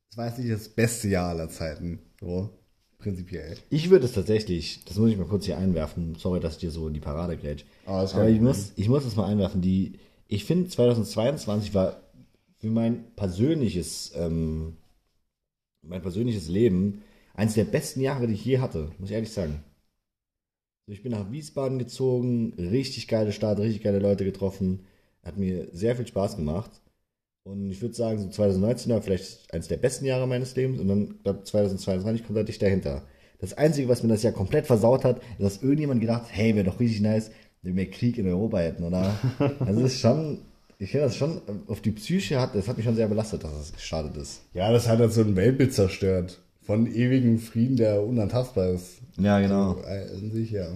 Das 0.08 0.16
war 0.16 0.28
jetzt 0.28 0.38
nicht 0.38 0.52
das 0.52 0.68
beste 0.68 1.08
Jahr 1.08 1.30
aller 1.30 1.48
Zeiten. 1.48 1.98
So, 2.20 2.50
prinzipiell. 3.04 3.56
Ich 3.68 3.90
würde 3.90 4.06
es 4.06 4.12
tatsächlich, 4.12 4.80
das 4.86 4.96
muss 4.96 5.10
ich 5.10 5.18
mal 5.18 5.26
kurz 5.26 5.44
hier 5.44 5.58
einwerfen. 5.58 6.14
Sorry, 6.16 6.40
dass 6.40 6.54
ich 6.54 6.60
dir 6.60 6.70
so 6.70 6.88
in 6.88 6.94
die 6.94 7.00
Parade 7.00 7.36
grätsch. 7.36 7.64
Oh, 7.86 7.90
Aber 7.90 8.28
ich 8.28 8.40
muss, 8.40 8.72
ich 8.76 8.88
muss 8.88 9.04
das 9.04 9.14
mal 9.14 9.26
einwerfen. 9.26 9.60
Die, 9.60 9.98
ich 10.26 10.44
finde 10.44 10.68
2022 10.68 11.74
war 11.74 12.00
für 12.56 12.68
mein 12.68 13.04
persönliches, 13.14 14.12
ähm, 14.16 14.78
mein 15.82 16.00
persönliches 16.00 16.48
Leben 16.48 17.02
eines 17.34 17.54
der 17.54 17.64
besten 17.64 18.00
Jahre, 18.00 18.26
die 18.26 18.34
ich 18.34 18.44
je 18.44 18.58
hatte, 18.58 18.90
muss 18.98 19.10
ich 19.10 19.14
ehrlich 19.14 19.32
sagen. 19.32 19.62
Ich 20.86 21.02
bin 21.02 21.12
nach 21.12 21.30
Wiesbaden 21.30 21.78
gezogen, 21.78 22.54
richtig 22.58 23.06
geile 23.08 23.32
Stadt, 23.32 23.58
richtig 23.58 23.82
geile 23.82 23.98
Leute 23.98 24.24
getroffen, 24.24 24.80
hat 25.22 25.36
mir 25.36 25.68
sehr 25.72 25.96
viel 25.96 26.06
Spaß 26.06 26.36
gemacht. 26.36 26.70
Und 27.44 27.70
ich 27.70 27.82
würde 27.82 27.94
sagen, 27.94 28.18
so 28.18 28.28
2019 28.28 28.92
war 28.92 29.02
vielleicht 29.02 29.52
eines 29.52 29.68
der 29.68 29.76
besten 29.76 30.06
Jahre 30.06 30.26
meines 30.26 30.56
Lebens 30.56 30.80
und 30.80 30.88
dann, 30.88 31.18
glaube 31.22 31.44
2022 31.44 32.26
kommt 32.26 32.38
halt 32.38 32.48
dicht 32.48 32.62
dahinter. 32.62 33.02
Das 33.38 33.52
Einzige, 33.58 33.88
was 33.88 34.02
mir 34.02 34.08
das 34.08 34.22
Jahr 34.22 34.32
komplett 34.32 34.66
versaut 34.66 35.04
hat, 35.04 35.18
ist, 35.38 35.44
dass 35.44 35.62
irgendjemand 35.62 36.00
gedacht 36.00 36.24
hey, 36.30 36.54
wäre 36.54 36.64
doch 36.64 36.80
richtig 36.80 37.02
nice, 37.02 37.30
wenn 37.62 37.76
wir 37.76 37.90
Krieg 37.90 38.16
in 38.16 38.26
Europa 38.26 38.58
hätten, 38.58 38.84
oder? 38.84 39.14
Also 39.60 39.80
es 39.80 39.94
ist 39.94 40.00
schon 40.00 40.38
ich 40.78 40.90
finde 40.90 41.06
das 41.06 41.16
schon, 41.16 41.40
auf 41.68 41.80
die 41.80 41.92
Psyche 41.92 42.40
hat, 42.40 42.54
das 42.54 42.68
hat 42.68 42.76
mich 42.76 42.84
schon 42.84 42.96
sehr 42.96 43.08
belastet, 43.08 43.44
dass 43.44 43.52
es 43.52 43.72
gestartet 43.72 44.16
ist. 44.16 44.42
Ja, 44.54 44.72
das 44.72 44.88
hat 44.88 44.98
halt 44.98 45.12
so 45.12 45.20
ein 45.20 45.36
Weltbild 45.36 45.72
zerstört. 45.72 46.40
Von 46.62 46.86
ewigem 46.86 47.38
Frieden, 47.38 47.76
der 47.76 48.02
unantastbar 48.02 48.70
ist. 48.70 48.98
Ja, 49.18 49.38
genau. 49.38 49.74
So, 49.74 49.82
äh, 49.82 50.06
in 50.18 50.32
sich, 50.32 50.50
ja. 50.50 50.68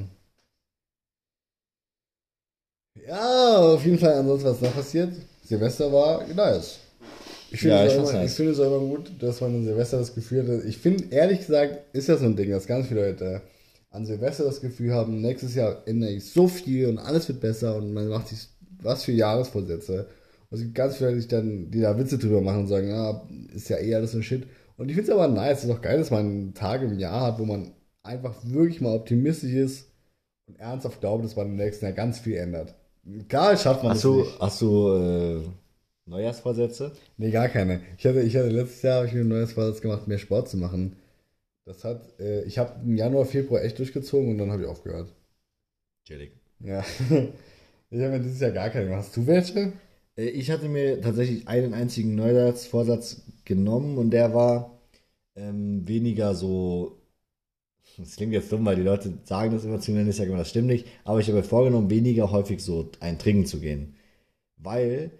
Ja, 3.06 3.58
auf 3.58 3.84
jeden 3.84 3.98
Fall 3.98 4.14
ansonsten, 4.14 4.48
was 4.48 4.60
noch 4.60 4.74
passiert. 4.74 5.12
Silvester 5.48 5.92
war 5.92 6.26
nice. 6.34 6.78
Ich 7.50 7.60
finde 7.62 7.78
Ja, 7.78 7.84
es 7.84 7.94
immer, 7.96 8.12
nice. 8.12 8.30
ich 8.30 8.32
finde 8.32 8.52
es 8.52 8.60
auch 8.60 8.66
immer 8.66 8.80
gut, 8.96 9.12
dass 9.22 9.40
man 9.40 9.54
an 9.56 9.64
Silvester 9.64 9.98
das 9.98 10.14
Gefühl 10.14 10.46
hat. 10.48 10.64
Ich 10.66 10.78
finde, 10.78 11.04
ehrlich 11.14 11.40
gesagt, 11.40 11.94
ist 11.94 12.08
das 12.08 12.20
so 12.20 12.26
ein 12.26 12.36
Ding, 12.36 12.50
dass 12.50 12.66
ganz 12.66 12.88
viele 12.88 13.06
Leute 13.08 13.42
an 13.90 14.04
Silvester 14.06 14.44
das 14.44 14.60
Gefühl 14.60 14.92
haben, 14.92 15.20
nächstes 15.22 15.54
Jahr 15.54 15.82
ändere 15.86 16.10
ich 16.12 16.30
so 16.30 16.46
viel 16.48 16.86
und 16.88 16.98
alles 16.98 17.28
wird 17.28 17.40
besser 17.40 17.76
und 17.76 17.92
man 17.94 18.08
macht 18.08 18.28
sich 18.28 18.48
was 18.82 19.04
für 19.04 19.12
Jahresvorsätze. 19.12 20.08
Und 20.50 20.58
es 20.58 20.62
gibt 20.64 20.74
ganz 20.74 20.96
viele, 20.98 21.16
die 21.18 21.26
dann, 21.28 21.70
die 21.70 21.80
da 21.80 21.98
Witze 21.98 22.18
drüber 22.18 22.40
machen 22.42 22.60
und 22.60 22.66
sagen, 22.68 22.88
ja, 22.90 23.26
ist 23.54 23.68
ja 23.70 23.78
eh 23.78 23.94
alles 23.94 24.12
so 24.12 24.22
Shit. 24.22 24.46
Und 24.76 24.88
ich 24.90 24.94
finde 24.96 25.12
es 25.12 25.18
aber 25.18 25.28
nice, 25.28 25.58
es 25.58 25.64
ist 25.64 25.70
auch 25.70 25.82
geil, 25.82 25.98
dass 25.98 26.10
man 26.10 26.20
einen 26.26 26.54
Tag 26.54 26.82
im 26.82 26.98
Jahr 26.98 27.22
hat, 27.22 27.38
wo 27.38 27.44
man 27.46 27.72
einfach 28.02 28.36
wirklich 28.44 28.80
mal 28.80 28.94
optimistisch 28.94 29.52
ist 29.52 29.90
und 30.46 30.58
ernsthaft 30.60 31.00
glaubt, 31.00 31.24
dass 31.24 31.36
man 31.36 31.48
im 31.48 31.56
nächsten 31.56 31.86
Jahr 31.86 31.94
ganz 31.94 32.18
viel 32.20 32.36
ändert. 32.36 32.74
Klar 33.28 33.56
schafft 33.56 33.82
man 33.82 33.92
Hast 33.92 34.04
das 34.04 34.04
du, 34.04 34.10
nicht. 34.10 34.40
hast 34.40 34.60
du 34.60 34.88
äh, 34.94 35.42
Neujahrsvorsätze? 36.06 36.92
Nee, 37.18 37.30
gar 37.30 37.48
keine. 37.48 37.82
Ich 37.98 38.06
hatte, 38.06 38.20
ich 38.22 38.36
hatte 38.36 38.48
letztes 38.48 38.82
Jahr 38.82 39.04
ich 39.04 39.12
mir 39.12 39.20
ein 39.20 39.28
neues 39.28 39.52
Vorsatz 39.52 39.80
gemacht, 39.80 40.08
mehr 40.08 40.18
Sport 40.18 40.48
zu 40.48 40.56
machen. 40.56 40.96
Das 41.66 41.84
hat, 41.84 42.18
äh, 42.20 42.44
ich 42.44 42.58
habe 42.58 42.80
im 42.84 42.96
Januar, 42.96 43.26
Februar 43.26 43.62
echt 43.62 43.78
durchgezogen 43.78 44.30
und 44.32 44.38
dann 44.38 44.52
habe 44.52 44.62
ich 44.64 44.68
aufgehört. 44.68 45.14
Chillig. 46.04 46.32
Ja. 46.60 46.84
Ich 47.90 48.00
habe 48.02 48.10
mir 48.12 48.20
dieses 48.20 48.40
Jahr 48.40 48.50
gar 48.50 48.70
keine 48.70 48.86
gemacht. 48.86 49.04
Hast 49.06 49.16
du 49.16 49.26
welche? 49.26 49.72
Äh, 50.16 50.28
Ich 50.30 50.50
hatte 50.50 50.68
mir 50.68 51.00
tatsächlich 51.00 51.48
einen 51.48 51.74
einzigen 51.74 52.14
Neujahrsvorsatz 52.14 53.22
genommen 53.44 53.98
und 53.98 54.10
der 54.10 54.34
war 54.34 54.78
ähm, 55.36 55.86
weniger 55.88 56.34
so. 56.34 56.97
Das 57.98 58.14
klingt 58.16 58.32
jetzt 58.32 58.50
dumm, 58.52 58.64
weil 58.64 58.76
die 58.76 58.82
Leute 58.82 59.12
sagen 59.24 59.52
das 59.52 59.64
immer 59.64 59.80
zu 59.80 59.90
mir, 59.90 60.06
ich 60.08 60.16
sage 60.16 60.28
immer, 60.30 60.38
das 60.38 60.50
stimmt 60.50 60.68
nicht. 60.68 60.86
Aber 61.04 61.18
ich 61.18 61.26
habe 61.26 61.38
mir 61.38 61.44
vorgenommen, 61.44 61.90
weniger 61.90 62.30
häufig 62.30 62.62
so 62.62 62.88
ein 63.00 63.18
Trinken 63.18 63.44
zu 63.44 63.58
gehen. 63.58 63.96
Weil, 64.56 65.10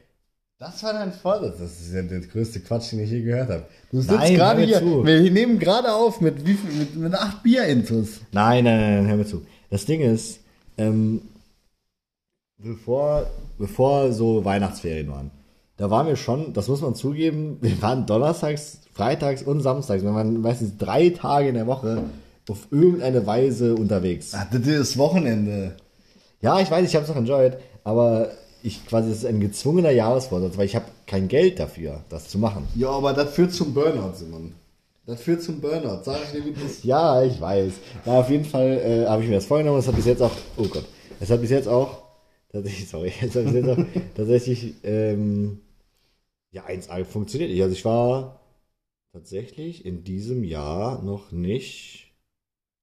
Das 0.59 0.83
war 0.85 0.93
dein 0.93 1.13
Vorsatz. 1.13 1.59
Das 1.59 1.81
ist 1.81 1.93
ja 1.93 2.03
der 2.03 2.21
größte 2.21 2.61
Quatsch, 2.61 2.93
den 2.93 3.01
ich 3.01 3.11
je 3.11 3.23
gehört 3.23 3.51
habe. 3.51 3.65
Du 3.91 4.01
sitzt 4.01 4.15
Nein, 4.15 4.35
gerade 4.35 4.63
hier. 4.63 4.79
zu. 4.79 5.05
Wir 5.05 5.31
nehmen 5.31 5.59
gerade 5.59 5.93
auf 5.93 6.21
mit 6.21 6.47
wie 6.47 6.55
viel, 6.55 6.73
mit, 6.79 6.97
mit 6.97 7.15
acht 7.15 7.43
Bier-Intus. 7.43 8.21
nein, 8.33 8.65
nein, 8.65 8.79
nein, 8.81 9.07
hör 9.09 9.17
mir 9.17 9.27
zu. 9.27 9.45
Das 9.71 9.85
Ding 9.85 10.01
ist, 10.01 10.41
ähm, 10.77 11.23
bevor, 12.59 13.27
bevor 13.59 14.13
so 14.13 14.45
Weihnachtsferien 14.45 15.11
waren, 15.11 15.31
da 15.77 15.91
waren 15.91 16.07
wir 16.07 16.17
schon, 16.17 16.53
das 16.55 16.69
muss 16.69 16.81
man 16.81 16.95
zugeben, 16.95 17.59
wir 17.61 17.81
waren 17.83 18.07
donnerstags, 18.07 18.81
freitags 18.93 19.43
und 19.43 19.61
samstags, 19.63 20.03
wir 20.03 20.15
waren 20.15 20.41
meistens 20.41 20.77
drei 20.79 21.11
Tage 21.11 21.49
in 21.49 21.55
der 21.55 21.67
Woche 21.67 22.05
auf 22.51 22.69
irgendeine 22.71 23.27
Weise 23.27 23.75
unterwegs. 23.75 24.33
Ach, 24.35 24.47
das 24.51 24.67
ist 24.67 24.99
Wochenende. 24.99 25.77
Ja, 26.41 26.61
ich 26.61 26.71
weiß, 26.71 26.87
ich 26.89 26.95
habe 26.95 27.05
es 27.05 27.11
auch 27.11 27.17
enjoyed, 27.17 27.57
aber 27.85 28.31
ich 28.63 28.87
quasi, 28.87 29.09
das 29.09 29.19
ist 29.19 29.27
ein 29.27 29.41
gezwungener 29.41 29.91
Jahresvorsatz, 29.91 30.57
weil 30.57 30.67
ich 30.67 30.77
habe 30.77 30.87
kein 31.07 31.29
Geld 31.29 31.59
dafür, 31.59 32.05
das 32.09 32.29
zu 32.29 32.39
machen. 32.39 32.67
Ja, 32.75 32.91
aber 32.91 33.13
das 33.13 33.31
führt 33.33 33.53
zum 33.53 33.75
Burnout, 33.75 34.15
Simon. 34.15 34.53
Das 35.07 35.23
führt 35.23 35.43
zum 35.43 35.61
Burnout. 35.61 36.03
Sag 36.05 36.19
ich 36.25 36.33
dir, 36.33 36.45
wie 36.45 36.53
das 36.53 36.83
Ja, 36.83 37.23
ich 37.23 37.41
weiß. 37.41 37.73
Na, 38.05 38.21
auf 38.21 38.31
jeden 38.31 38.45
Fall 38.45 38.79
äh, 38.79 39.07
habe 39.07 39.23
ich 39.23 39.29
mir 39.29 39.37
das 39.37 39.47
vorgenommen. 39.47 39.79
Das 39.79 39.89
hat 39.89 39.97
bis 39.97 40.05
jetzt 40.05 40.21
auch, 40.21 40.33
oh 40.57 40.67
Gott, 40.69 40.85
es 41.19 41.31
hat 41.31 41.41
bis 41.41 41.51
jetzt 41.51 41.69
auch, 41.69 42.03
tatsächlich, 42.53 42.89
sorry, 42.91 43.13
es 43.23 43.35
hat 43.35 43.45
bis 43.45 43.55
jetzt 43.55 43.69
auch 43.69 43.85
tatsächlich, 44.15 44.75
ähm, 44.83 45.61
ja, 46.51 46.65
1A 46.67 47.05
funktioniert. 47.05 47.51
Also 47.61 47.73
ich 47.73 47.85
war 47.85 48.41
tatsächlich 49.13 49.85
in 49.87 50.05
diesem 50.05 50.45
Jahr 50.45 51.03
noch 51.03 51.33
nicht, 51.33 52.08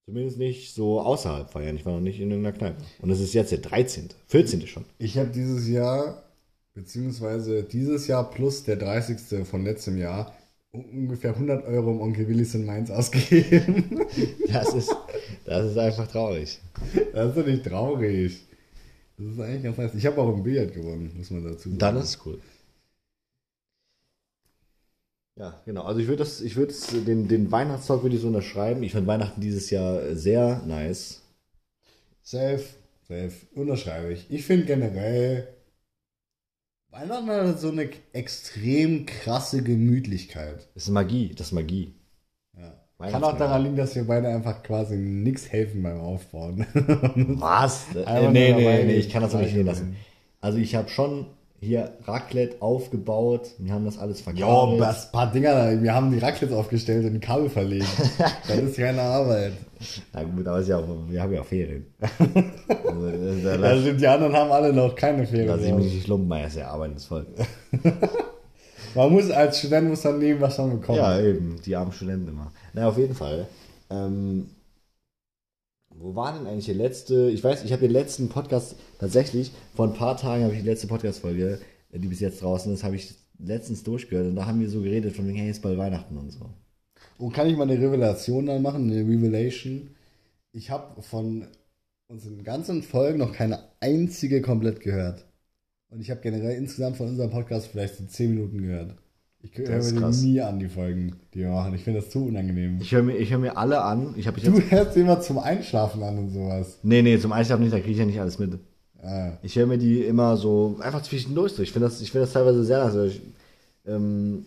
zumindest 0.06 0.38
nicht 0.38 0.74
so 0.74 1.02
außerhalb 1.02 1.50
feiern. 1.50 1.76
Ich 1.76 1.86
war 1.86 1.94
noch 1.94 2.02
nicht 2.02 2.20
in 2.20 2.32
einer 2.32 2.52
Kneipe. 2.52 2.78
Und 3.02 3.10
es 3.10 3.20
ist 3.20 3.34
jetzt 3.34 3.52
der 3.52 3.60
13., 3.60 4.10
14. 4.28 4.68
schon. 4.68 4.86
Ich 5.00 5.18
habe 5.18 5.30
dieses 5.30 5.68
Jahr, 5.68 6.24
beziehungsweise 6.74 7.64
dieses 7.64 8.08
Jahr 8.08 8.30
plus 8.30 8.64
der 8.64 8.76
30. 8.78 9.46
von 9.48 9.64
letztem 9.64 9.98
Jahr, 9.98 10.36
un- 10.74 10.86
ungefähr 10.86 11.32
100 11.34 11.66
Euro 11.66 11.92
im 11.92 12.02
Onkel 12.02 12.28
Willis 12.28 12.54
in 12.56 12.66
Mainz 12.66 12.90
ausgegeben. 12.92 14.02
Das 14.52 14.74
ist, 14.74 14.96
das 15.44 15.72
ist 15.72 15.78
einfach 15.78 16.08
traurig. 16.08 16.60
das 17.14 17.30
ist 17.30 17.38
doch 17.38 17.46
nicht 17.46 17.66
traurig. 17.66 18.40
Das 19.18 19.28
ist 19.34 19.40
eigentlich 19.40 19.64
ganz 19.64 19.78
nice. 19.78 19.96
Ich 19.96 20.06
habe 20.06 20.22
auch 20.22 20.34
im 20.34 20.44
Billard 20.44 20.74
gewonnen, 20.74 21.12
muss 21.18 21.30
man 21.32 21.44
dazu 21.44 21.70
sagen. 21.70 21.80
Dann 21.80 21.98
ist 21.98 22.20
cool. 22.26 22.40
Ja, 25.38 25.62
genau. 25.65 25.84
Also 25.84 26.00
ich 26.00 26.08
würde 26.08 26.20
das, 26.24 26.39
ich 26.42 26.56
würde 26.56 26.72
es- 26.72 26.88
den, 26.88 27.27
den 27.27 27.51
Weihnachtstalk 27.51 28.04
würde 28.04 28.15
ich 28.15 28.22
so 28.22 28.27
unterschreiben. 28.27 28.84
Ich 28.84 28.94
fand 28.94 29.06
Weihnachten 29.08 29.42
dieses 29.42 29.70
Jahr 29.70 30.15
sehr 30.15 30.62
nice. 30.65 31.22
Safe, 32.24 32.63
safe, 33.08 33.34
unterschreibe 33.54 34.13
ich. 34.13 34.25
Ich 34.32 34.46
finde 34.46 34.65
generell, 34.65 35.48
Weihnachten 36.89 37.30
hat 37.30 37.60
so 37.60 37.70
eine 37.70 37.89
extrem 38.13 39.06
krasse 39.06 39.62
Gemütlichkeit. 39.62 40.70
Das 40.74 40.84
ist 40.84 40.89
Magie, 40.89 41.34
das 41.36 41.48
ist 41.48 41.54
Magie. 41.54 41.94
Ja. 42.58 42.74
Kann 43.00 43.24
auch 43.25 43.38
daran 43.38 43.63
liegen, 43.63 43.75
dass 43.75 43.94
wir 43.96 44.06
beide 44.08 44.30
einfach 44.30 44.63
quasi 44.63 44.96
nichts 44.96 45.51
helfen 45.51 45.84
beim 45.84 46.00
Aufbauen. 46.00 46.65
Was? 47.38 47.88
Äh, 47.96 48.32
nee, 48.32 48.54
nee, 48.54 48.84
nee, 48.86 48.94
ich 48.96 49.10
kann 49.10 49.22
das 49.22 49.34
so 49.34 49.38
nicht 49.38 49.50
stehen 49.51 49.65
lassen. 49.65 49.98
Also 50.39 50.58
ich 50.60 50.75
habe 50.75 50.88
schon 50.88 51.27
hier 51.66 51.92
Raclette 52.06 52.62
aufgebaut. 52.62 53.48
Wir 53.58 53.74
haben 53.74 53.86
das 53.86 53.98
alles 53.98 54.20
Ja, 54.20 54.32
verkauft. 54.34 54.80
das 54.82 55.12
paar 55.12 55.32
Dinger, 55.32 55.82
wir 55.82 55.94
haben 55.94 56.12
die 56.12 56.20
Raclette 56.20 56.56
aufgestellt 56.56 57.06
und 57.06 57.16
ein 57.16 57.20
Kabel 57.20 57.50
verlegt. 57.50 57.88
das 58.48 58.58
ist 58.58 58.78
keine 58.78 59.02
Arbeit. 59.02 59.54
Na 60.14 60.24
gut, 60.24 60.48
aber 60.48 60.60
ist 60.60 60.70
ja 60.70 60.78
auch, 60.78 60.88
wir 61.10 61.22
haben 61.22 61.34
ja 61.34 61.42
auch 61.42 61.46
Ferien. 61.46 61.86
also, 62.00 63.12
das- 63.12 63.44
da 63.44 63.56
lass, 63.56 63.72
Also 63.72 63.94
die 63.94 64.08
anderen 64.08 64.34
haben 64.34 64.52
alle 64.52 64.72
noch 64.74 64.96
keine 64.96 65.26
Ferien. 65.28 65.48
lass 65.50 65.62
ich 65.62 65.74
mich 65.74 65.94
nicht 65.94 66.08
lumpen, 66.08 66.30
weil 66.30 66.46
es 66.46 66.56
ja 66.56 66.68
Arbeit 66.70 66.96
ist 66.96 67.06
voll. 67.06 67.26
Man 68.96 69.12
muss 69.12 69.30
als 69.30 69.60
Student 69.60 69.90
muss 69.90 70.02
dann 70.04 70.20
nehmen, 70.20 70.40
was 70.40 70.58
man 70.58 70.80
bekommt. 70.80 70.98
Ja, 70.98 71.20
eben, 71.20 71.58
die 71.66 71.76
armen 71.76 71.92
Studenten 71.92 72.30
immer. 72.30 72.52
Na, 72.74 72.88
auf 72.88 72.98
jeden 72.98 73.14
Fall. 73.14 73.46
Ähm, 73.90 74.48
wo 75.98 76.16
war 76.16 76.34
denn 76.34 76.48
eigentlich 76.48 76.66
der 76.66 76.75
letzte? 76.75 77.30
Ich 77.30 77.44
weiß, 77.44 77.64
ich 77.64 77.72
habe 77.72 77.82
den 77.82 77.92
letzten 77.92 78.30
Podcast 78.30 78.75
tatsächlich, 79.00 79.52
vor 79.75 79.88
ein 79.88 79.94
paar 79.94 80.18
Tagen 80.18 80.44
habe 80.44 80.54
ich 80.54 80.62
die 80.62 80.68
letzte 80.68 80.88
Podcast-Folge, 80.88 81.60
äh, 81.92 82.00
die 82.00 82.08
bis 82.08 82.20
jetzt 82.20 82.42
draußen 82.42 82.74
ist, 82.74 82.84
habe 82.84 82.96
ich 82.96 83.16
letztens 83.40 83.84
durchgehört 83.84 84.28
und 84.28 84.36
da 84.36 84.46
haben 84.46 84.60
wir 84.60 84.70
so 84.70 84.82
geredet 84.82 85.16
von 85.16 85.28
wegen, 85.28 85.38
hey, 85.38 85.50
ist 85.50 85.62
bald 85.62 85.78
Weihnachten 85.78 86.18
und 86.18 86.32
so. 86.32 86.50
Und 87.18 87.34
kann 87.34 87.48
ich 87.48 87.56
mal 87.56 87.70
eine 87.70 87.80
Revelation 87.80 88.46
dann 88.46 88.62
machen, 88.62 88.92
eine 88.92 89.02
Revelation? 89.02 89.96
Ich 90.52 90.70
habe 90.70 91.02
von 91.02 91.48
unseren 92.08 92.44
ganzen 92.44 92.84
Folgen 92.84 93.20
noch 93.20 93.34
keine 93.34 93.60
einzige 93.80 94.42
komplett 94.42 94.80
gehört. 94.80 95.25
Und 95.90 96.02
ich 96.02 96.12
habe 96.12 96.22
generell 96.22 96.58
insgesamt 96.58 96.98
von 96.98 97.08
unserem 97.08 97.32
Podcast 97.32 97.68
vielleicht 97.68 97.96
so 97.96 98.06
10 98.06 98.36
Minuten 98.36 98.62
gehört. 98.62 98.96
Ich 99.52 99.58
höre 99.58 99.84
mir 99.84 100.00
krass. 100.02 100.22
nie 100.22 100.42
an, 100.42 100.60
die 100.60 100.68
Folgen, 100.70 101.16
die 101.34 101.40
wir 101.40 101.50
machen. 101.50 101.74
Ich 101.75 101.84
finde 101.84 102.00
das 102.02 102.10
zu 102.10 102.25
unangenehm. 102.25 102.80
Ich 102.82 102.92
höre 102.92 103.04
mir, 103.04 103.16
ich 103.18 103.32
hör 103.32 103.38
mir 103.38 103.58
alle 103.58 103.82
an. 103.82 104.16
Ich 104.18 104.25
Du 104.25 104.58
jetzt. 104.58 104.72
hörst 104.72 104.98
immer 104.98 105.22
zum 105.22 105.40
Einschlafen 105.40 106.02
an 106.04 106.18
und 106.18 106.30
sowas. 106.32 106.80
Nee, 106.84 107.02
nee, 107.02 107.20
zum 107.20 107.32
Einschlafen 107.32 107.64
nicht, 107.64 107.74
da 107.74 107.80
kriege 107.80 107.92
ich 107.92 107.98
ja 107.98 108.06
nicht 108.06 108.20
alles 108.20 108.40
mit. 108.40 108.58
Ah. 109.02 109.34
Ich 109.44 109.56
höre 109.56 109.68
mir 109.68 109.78
die 109.78 110.02
immer 110.02 110.36
so 110.38 110.78
einfach 110.80 111.04
zwischendurch 111.04 111.56
durch. 111.56 111.68
Ich 111.70 111.74
finde 111.74 111.88
das, 111.88 112.02
ich 112.02 112.12
finde 112.12 112.25
das 112.25 112.34
teilweise 112.34 112.64
sehr. 112.64 112.82
Also 112.84 113.04
ich, 113.04 113.22
ähm, 113.86 114.46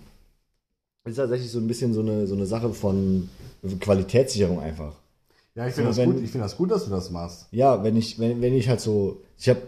ist 1.05 1.17
tatsächlich 1.17 1.51
so 1.51 1.59
ein 1.59 1.67
bisschen 1.69 1.95
so 1.95 2.01
eine, 2.01 2.27
so 2.27 2.35
eine 2.35 2.47
Sache 2.47 2.73
von 2.75 3.29
Qualitätssicherung 3.81 4.61
einfach. 4.61 4.95
Ja, 5.55 5.67
ich 5.67 5.75
finde 5.75 5.93
finde 5.93 6.07
das 6.09 6.15
gut-. 6.17 6.25
Ich 6.25 6.31
finde 6.31 6.45
das 6.45 6.57
gut, 6.57 6.71
dass 6.71 6.85
du 6.85 6.91
das 6.91 7.11
machst. 7.11 7.47
Ja, 7.51 7.83
wenn 7.83 7.97
ich, 7.97 8.19
wenn, 8.19 8.41
wenn 8.41 8.55
ich 8.55 8.69
halt 8.69 8.81
so, 8.81 9.23
ich 9.39 9.49
habe 9.49 9.63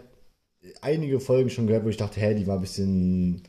einige 0.81 1.19
Folgen 1.19 1.49
schon 1.49 1.67
gehört, 1.67 1.85
wo 1.85 1.89
ich 1.89 1.97
dachte, 1.97 2.19
hä, 2.19 2.35
die 2.35 2.47
war 2.47 2.55
ein 2.55 2.61
bisschen, 2.61 3.43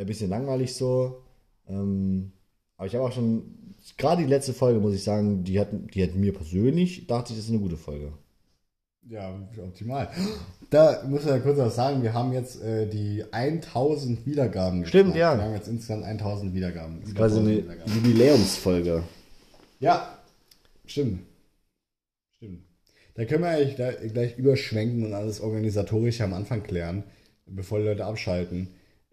ein 0.00 0.06
bisschen 0.06 0.30
langweilig 0.30 0.74
so. 0.74 1.22
Ähm, 1.68 2.32
aber 2.76 2.86
ich 2.86 2.94
habe 2.94 3.04
auch 3.04 3.12
schon, 3.12 3.74
gerade 3.96 4.22
die 4.22 4.28
letzte 4.28 4.52
Folge, 4.52 4.80
muss 4.80 4.94
ich 4.94 5.02
sagen, 5.02 5.44
die 5.44 5.58
hat, 5.58 5.68
die 5.94 6.02
hat 6.02 6.14
mir 6.14 6.32
persönlich, 6.32 7.06
dachte 7.06 7.32
ich, 7.32 7.38
das 7.38 7.46
ist 7.46 7.50
eine 7.52 7.60
gute 7.60 7.76
Folge. 7.76 8.12
Ja, 9.08 9.34
optimal. 9.64 10.10
Da 10.70 11.02
muss 11.08 11.22
ich 11.22 11.28
ja 11.28 11.38
kurz 11.38 11.56
was 11.56 11.76
sagen, 11.76 12.02
wir 12.02 12.12
haben 12.12 12.32
jetzt 12.34 12.60
äh, 12.62 12.86
die 12.86 13.24
1000 13.30 14.26
Wiedergaben 14.26 14.84
Stimmt, 14.84 15.14
geknackt. 15.14 15.18
ja. 15.18 15.38
Wir 15.38 15.44
haben 15.44 15.54
jetzt 15.54 15.68
insgesamt 15.68 16.04
1000 16.04 16.52
Wiedergaben. 16.54 17.00
Über 17.00 17.14
Quasi 17.14 17.38
1000 17.38 17.48
eine 17.48 17.62
Wiedergaben. 17.62 17.94
Jubiläumsfolge. 17.94 19.02
Ja, 19.80 20.18
stimmt. 20.84 21.20
Stimmt. 22.36 22.64
Da 23.14 23.24
können 23.24 23.44
wir 23.44 23.48
eigentlich 23.50 23.76
da 23.76 23.92
gleich 23.92 24.36
überschwenken 24.36 25.06
und 25.06 25.14
alles 25.14 25.40
organisatorisch 25.40 26.20
am 26.20 26.34
Anfang 26.34 26.62
klären, 26.62 27.02
bevor 27.46 27.78
die 27.78 27.86
Leute 27.86 28.04
abschalten. 28.04 28.68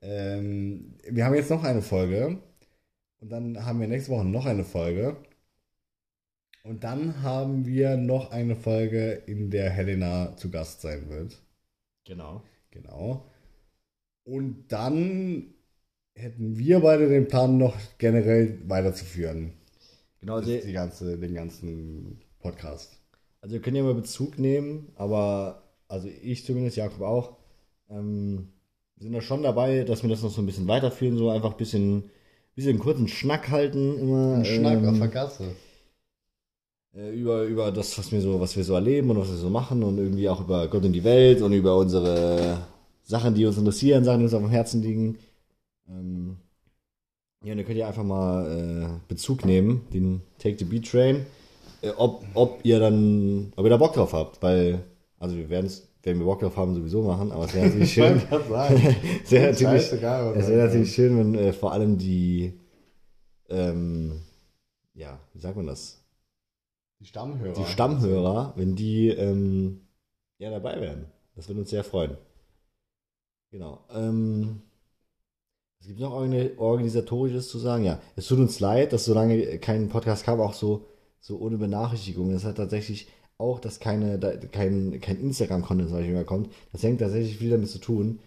Ähm, 0.07 0.93
wir 1.09 1.25
haben 1.25 1.33
jetzt 1.33 1.49
noch 1.49 1.63
eine 1.63 1.81
Folge 1.81 2.37
und 3.19 3.29
dann 3.29 3.65
haben 3.65 3.79
wir 3.79 3.87
nächste 3.87 4.11
Woche 4.11 4.25
noch 4.25 4.45
eine 4.45 4.63
Folge. 4.63 5.17
Und 6.63 6.83
dann 6.83 7.23
haben 7.23 7.65
wir 7.65 7.97
noch 7.97 8.31
eine 8.31 8.55
Folge, 8.55 9.13
in 9.25 9.49
der 9.49 9.71
Helena 9.71 10.37
zu 10.37 10.51
Gast 10.51 10.81
sein 10.81 11.09
wird. 11.09 11.41
Genau. 12.05 12.43
Genau. 12.69 13.25
Und 14.23 14.67
dann 14.67 15.53
hätten 16.13 16.57
wir 16.57 16.81
beide 16.81 17.09
den 17.09 17.27
Plan, 17.27 17.57
noch 17.57 17.75
generell 17.97 18.59
weiterzuführen. 18.67 19.53
Genau, 20.19 20.35
also, 20.35 20.55
die 20.55 20.73
ganze, 20.73 21.17
den 21.17 21.33
ganzen 21.33 22.21
Podcast. 22.39 22.99
also 23.41 23.53
wir 23.53 23.61
können 23.61 23.75
ja 23.75 23.83
mal 23.83 23.95
Bezug 23.95 24.37
nehmen, 24.37 24.91
aber, 24.95 25.63
also 25.87 26.07
ich 26.07 26.45
zumindest, 26.45 26.77
Jakob 26.77 27.01
auch, 27.01 27.37
ähm, 27.89 28.54
sind 28.97 29.13
da 29.13 29.21
schon 29.21 29.43
dabei, 29.43 29.83
dass 29.83 30.03
wir 30.03 30.09
das 30.09 30.23
noch 30.23 30.31
so 30.31 30.41
ein 30.41 30.45
bisschen 30.45 30.67
weiterführen, 30.67 31.17
so 31.17 31.29
einfach 31.29 31.51
ein 31.51 31.57
bisschen, 31.57 32.11
bisschen 32.55 32.71
einen 32.71 32.79
kurzen 32.79 33.07
Schnack 33.07 33.49
halten 33.49 33.99
immer. 33.99 34.35
Ein 34.35 34.45
Schnack 34.45 34.77
ähm, 34.77 34.89
auf 34.89 34.97
der 34.99 35.07
Gasse. 35.09 35.55
äh, 36.95 37.11
über, 37.13 37.43
über 37.43 37.71
das, 37.71 37.97
was 37.97 38.11
wir 38.11 38.21
so, 38.21 38.39
was 38.39 38.55
wir 38.55 38.63
so 38.63 38.73
erleben 38.73 39.09
und 39.09 39.17
was 39.17 39.29
wir 39.29 39.37
so 39.37 39.49
machen 39.49 39.83
und 39.83 39.97
irgendwie 39.97 40.29
auch 40.29 40.41
über 40.41 40.67
Gott 40.67 40.85
und 40.85 40.93
die 40.93 41.03
Welt 41.03 41.41
und 41.41 41.53
über 41.53 41.77
unsere 41.77 42.65
Sachen, 43.03 43.35
die 43.35 43.45
uns 43.45 43.57
interessieren, 43.57 44.03
Sachen, 44.03 44.19
die 44.19 44.25
uns 44.25 44.33
auf 44.33 44.41
dem 44.41 44.49
Herzen 44.49 44.81
liegen. 44.81 45.17
Ähm, 45.89 46.37
ja, 47.43 47.51
und 47.51 47.59
ihr 47.59 47.63
könnt 47.65 47.77
ja 47.77 47.87
einfach 47.87 48.03
mal 48.03 48.47
äh, 48.47 49.07
Bezug 49.07 49.45
nehmen, 49.45 49.81
den 49.93 50.21
Take 50.39 50.57
the 50.57 50.65
Beat 50.65 50.89
Train, 50.89 51.25
äh, 51.81 51.89
ob, 51.97 52.23
ob 52.33 52.59
ihr 52.63 52.79
dann, 52.79 53.53
ob 53.55 53.65
ihr 53.65 53.69
da 53.69 53.77
Bock 53.77 53.93
drauf 53.93 54.13
habt, 54.13 54.41
weil, 54.41 54.83
also 55.19 55.35
wir 55.35 55.49
werden 55.49 55.67
es, 55.67 55.87
wenn 56.05 56.19
wir 56.19 56.25
Bock 56.25 56.39
drauf 56.39 56.55
haben, 56.55 56.75
sowieso 56.75 57.01
machen, 57.03 57.31
aber 57.31 57.45
es 57.45 57.53
wäre 57.53 57.65
natürlich 57.69 57.93
schön. 57.93 58.21
Es 59.23 59.31
wäre 59.31 59.51
natürlich, 59.51 59.91
es 59.91 60.01
wäre 60.47 60.65
natürlich 60.67 60.93
schön, 60.93 61.17
wenn 61.17 61.35
äh, 61.35 61.51
vor 61.53 61.71
allem 61.73 61.97
die, 61.97 62.53
ähm, 63.49 64.21
ja, 64.93 65.19
wie 65.33 65.39
sagt 65.39 65.57
man 65.57 65.67
das? 65.67 66.01
Die 66.99 67.05
Stammhörer. 67.05 67.53
die 67.53 67.65
Stammhörer, 67.65 68.53
wenn 68.55 68.75
die 68.75 69.09
ähm, 69.09 69.81
ja 70.37 70.49
dabei 70.51 70.79
wären. 70.79 71.07
Das 71.35 71.47
würde 71.49 71.61
uns 71.61 71.69
sehr 71.69 71.83
freuen. 71.83 72.17
Genau. 73.51 73.83
Ähm, 73.93 74.61
es 75.81 75.87
gibt 75.87 75.99
noch 75.99 76.13
organi- 76.13 76.57
organisatorisches 76.57 77.49
zu 77.49 77.59
sagen. 77.59 77.83
Ja, 77.83 77.99
es 78.15 78.27
tut 78.27 78.39
uns 78.39 78.59
leid, 78.59 78.93
dass 78.93 79.05
so 79.05 79.13
lange 79.13 79.59
kein 79.59 79.89
Podcast 79.89 80.23
kam, 80.23 80.39
auch 80.39 80.53
so, 80.53 80.87
so 81.19 81.37
ohne 81.39 81.57
Benachrichtigung. 81.57 82.31
Das 82.31 82.45
hat 82.45 82.55
tatsächlich 82.57 83.07
auch, 83.37 83.59
dass 83.59 83.79
keine, 83.79 84.17
da, 84.19 84.35
kein, 84.35 84.99
kein 85.01 85.19
Instagram-Content 85.19 85.89
zum 85.89 85.97
Beispiel 85.97 86.13
mehr 86.13 86.25
kommt. 86.25 86.49
Das 86.71 86.83
hängt 86.83 86.99
tatsächlich 87.01 87.37
viel 87.37 87.49
damit 87.49 87.69
zu 87.69 87.79
tun. 87.79 88.19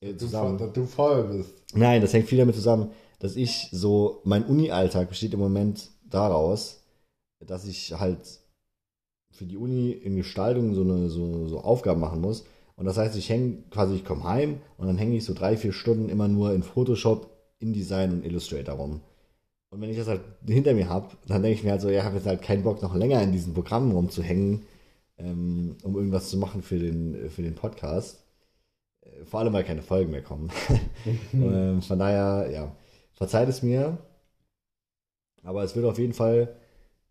Äh, 0.00 0.12
Du, 0.12 0.18
zusammen. 0.18 0.58
dass 0.58 0.72
du 0.72 0.84
voll 0.86 1.24
bist. 1.24 1.52
Nein, 1.74 2.00
das 2.00 2.12
hängt 2.12 2.28
viel 2.28 2.38
damit 2.38 2.54
zusammen, 2.54 2.90
dass 3.18 3.34
ich 3.36 3.68
so, 3.72 4.20
mein 4.24 4.44
Uni-Alltag 4.44 5.08
besteht 5.08 5.34
im 5.34 5.40
Moment 5.40 5.90
daraus, 6.08 6.82
dass 7.44 7.66
ich 7.66 7.92
halt 7.98 8.20
für 9.32 9.44
die 9.46 9.56
Uni 9.56 9.90
in 9.90 10.16
Gestaltung 10.16 10.74
so, 10.74 10.82
eine, 10.82 11.08
so, 11.08 11.46
so 11.48 11.60
Aufgaben 11.60 12.00
machen 12.00 12.20
muss. 12.20 12.44
Und 12.76 12.84
das 12.86 12.98
heißt, 12.98 13.16
ich 13.16 13.28
hänge 13.30 13.58
quasi, 13.70 13.94
ich 13.94 14.04
komme 14.04 14.24
heim 14.24 14.60
und 14.76 14.86
dann 14.86 14.98
hänge 14.98 15.16
ich 15.16 15.24
so 15.24 15.34
drei, 15.34 15.56
vier 15.56 15.72
Stunden 15.72 16.08
immer 16.08 16.28
nur 16.28 16.52
in 16.54 16.62
Photoshop, 16.62 17.30
InDesign 17.58 18.12
und 18.12 18.24
Illustrator 18.24 18.74
rum. 18.74 19.00
Und 19.76 19.82
wenn 19.82 19.90
ich 19.90 19.98
das 19.98 20.08
halt 20.08 20.22
hinter 20.46 20.72
mir 20.72 20.88
habe, 20.88 21.08
dann 21.26 21.42
denke 21.42 21.58
ich 21.58 21.62
mir 21.62 21.72
halt 21.72 21.82
so, 21.82 21.90
ja, 21.90 21.98
ich 21.98 22.04
habe 22.04 22.16
jetzt 22.16 22.26
halt 22.26 22.40
keinen 22.40 22.62
Bock, 22.62 22.80
noch 22.80 22.94
länger 22.94 23.22
in 23.22 23.32
diesen 23.32 23.52
Programmen 23.52 23.92
rumzuhängen, 23.92 24.64
ähm, 25.18 25.76
um 25.82 25.94
irgendwas 25.96 26.30
zu 26.30 26.38
machen 26.38 26.62
für 26.62 26.78
den, 26.78 27.28
für 27.28 27.42
den 27.42 27.54
Podcast. 27.54 28.24
Äh, 29.02 29.26
Vor 29.26 29.40
allem, 29.40 29.52
weil 29.52 29.64
keine 29.64 29.82
Folgen 29.82 30.12
mehr 30.12 30.22
kommen. 30.22 30.50
ähm, 31.34 31.82
von 31.82 31.98
daher, 31.98 32.50
ja, 32.50 32.74
verzeiht 33.12 33.50
es 33.50 33.62
mir. 33.62 33.98
Aber 35.42 35.62
es 35.62 35.76
wird 35.76 35.84
auf 35.84 35.98
jeden 35.98 36.14
Fall 36.14 36.56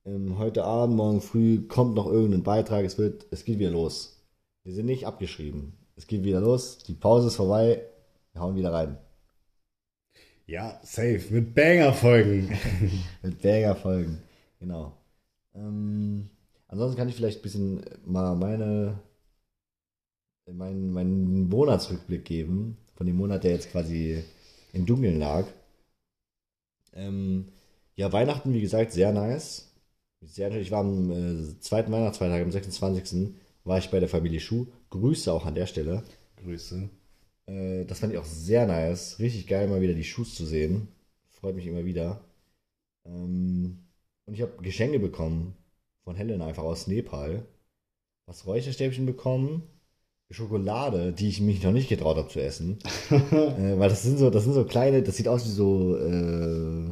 ähm, 0.03 0.39
heute 0.39 0.63
Abend, 0.63 0.95
morgen 0.95 1.22
früh 1.22 1.67
kommt 1.67 1.93
noch 1.93 2.07
irgendein 2.07 2.41
Beitrag. 2.41 2.84
Es 2.84 2.98
wird, 2.98 3.27
es 3.29 3.45
geht 3.45 3.60
wieder 3.60 3.69
los. 3.69 4.25
Wir 4.63 4.74
sind 4.74 4.88
nicht 4.88 5.05
abgeschrieben. 5.05 5.74
Es 5.95 6.07
geht 6.07 6.24
wieder 6.24 6.41
los. 6.41 6.79
Die 6.79 6.95
Pause 6.95 7.27
ist 7.27 7.36
vorbei. 7.36 7.86
Wir 8.34 8.41
hauen 8.41 8.55
wieder 8.55 8.74
rein. 8.74 8.98
Ja, 10.47 10.79
safe. 10.83 11.25
Mit 11.31 11.55
Banger-Folgen. 11.55 12.57
Mit 13.23 13.41
Berger-Folgen. 13.41 14.19
Genau. 14.59 14.93
Ähm, 15.55 16.29
ansonsten 16.67 16.97
kann 16.97 17.09
ich 17.09 17.15
vielleicht 17.15 17.39
ein 17.39 17.41
bisschen 17.41 17.85
mal 18.05 18.35
meine, 18.35 18.99
meinen, 20.51 20.91
meinen 20.91 21.49
Monatsrückblick 21.49 22.25
geben. 22.25 22.77
Von 22.95 23.07
dem 23.07 23.17
Monat, 23.17 23.43
der 23.43 23.51
jetzt 23.51 23.71
quasi 23.71 24.23
im 24.73 24.85
Dunkeln 24.85 25.19
lag. 25.19 25.45
Ähm, 26.93 27.51
ja, 27.95 28.11
Weihnachten, 28.11 28.53
wie 28.53 28.61
gesagt, 28.61 28.91
sehr 28.91 29.11
nice. 29.11 29.71
Sehr, 30.21 30.51
ich 30.51 30.71
war 30.71 30.79
am 30.81 31.11
äh, 31.11 31.59
zweiten 31.59 31.91
Weihnachtsfeiertag, 31.91 32.41
am 32.41 32.51
26. 32.51 33.35
war 33.63 33.77
ich 33.77 33.89
bei 33.89 34.00
der 34.00 34.09
Familie 34.09 34.39
Schuh. 34.39 34.67
Grüße 34.91 35.31
auch 35.31 35.46
an 35.46 35.55
der 35.55 35.65
Stelle. 35.65 36.03
Grüße. 36.37 36.89
Äh, 37.48 37.86
das 37.86 38.00
fand 38.00 38.14
ich 38.14 38.20
auch 38.20 38.25
sehr 38.25 38.66
nice. 38.66 39.20
Richtig 39.20 39.48
geil, 39.48 39.68
mal 39.68 39.81
wieder 39.81 39.94
die 39.94 40.03
Schuss 40.03 40.36
zu 40.36 40.46
sehen. 40.46 40.88
Freut 41.29 41.55
mich 41.55 41.68
immer 41.68 41.86
wieder. 41.86 42.22
Ähm, 43.05 43.79
und 44.25 44.34
ich 44.34 44.42
habe 44.42 44.62
Geschenke 44.62 45.00
bekommen 45.00 45.55
von 46.03 46.16
Helen 46.16 46.42
einfach 46.42 46.64
aus 46.64 46.88
Nepal. 46.88 47.46
Was 48.27 48.48
Räucherstäbchen 48.48 49.05
bekommen, 49.05 49.64
Schokolade, 50.31 51.14
die 51.14 51.29
ich 51.29 51.42
mich 51.42 51.62
noch 51.64 51.72
nicht 51.72 51.90
getraut 51.90 52.18
habe 52.18 52.29
zu 52.29 52.42
essen. 52.42 52.79
äh, 53.12 53.77
weil 53.77 53.90
das 53.90 54.01
sind 54.03 54.18
so, 54.18 54.29
das 54.31 54.44
sind 54.44 54.53
so 54.53 54.66
kleine, 54.66 55.03
das 55.03 55.18
sieht 55.18 55.27
aus 55.27 55.46
wie 55.46 55.51
so, 55.51 55.96
äh, 55.98 56.88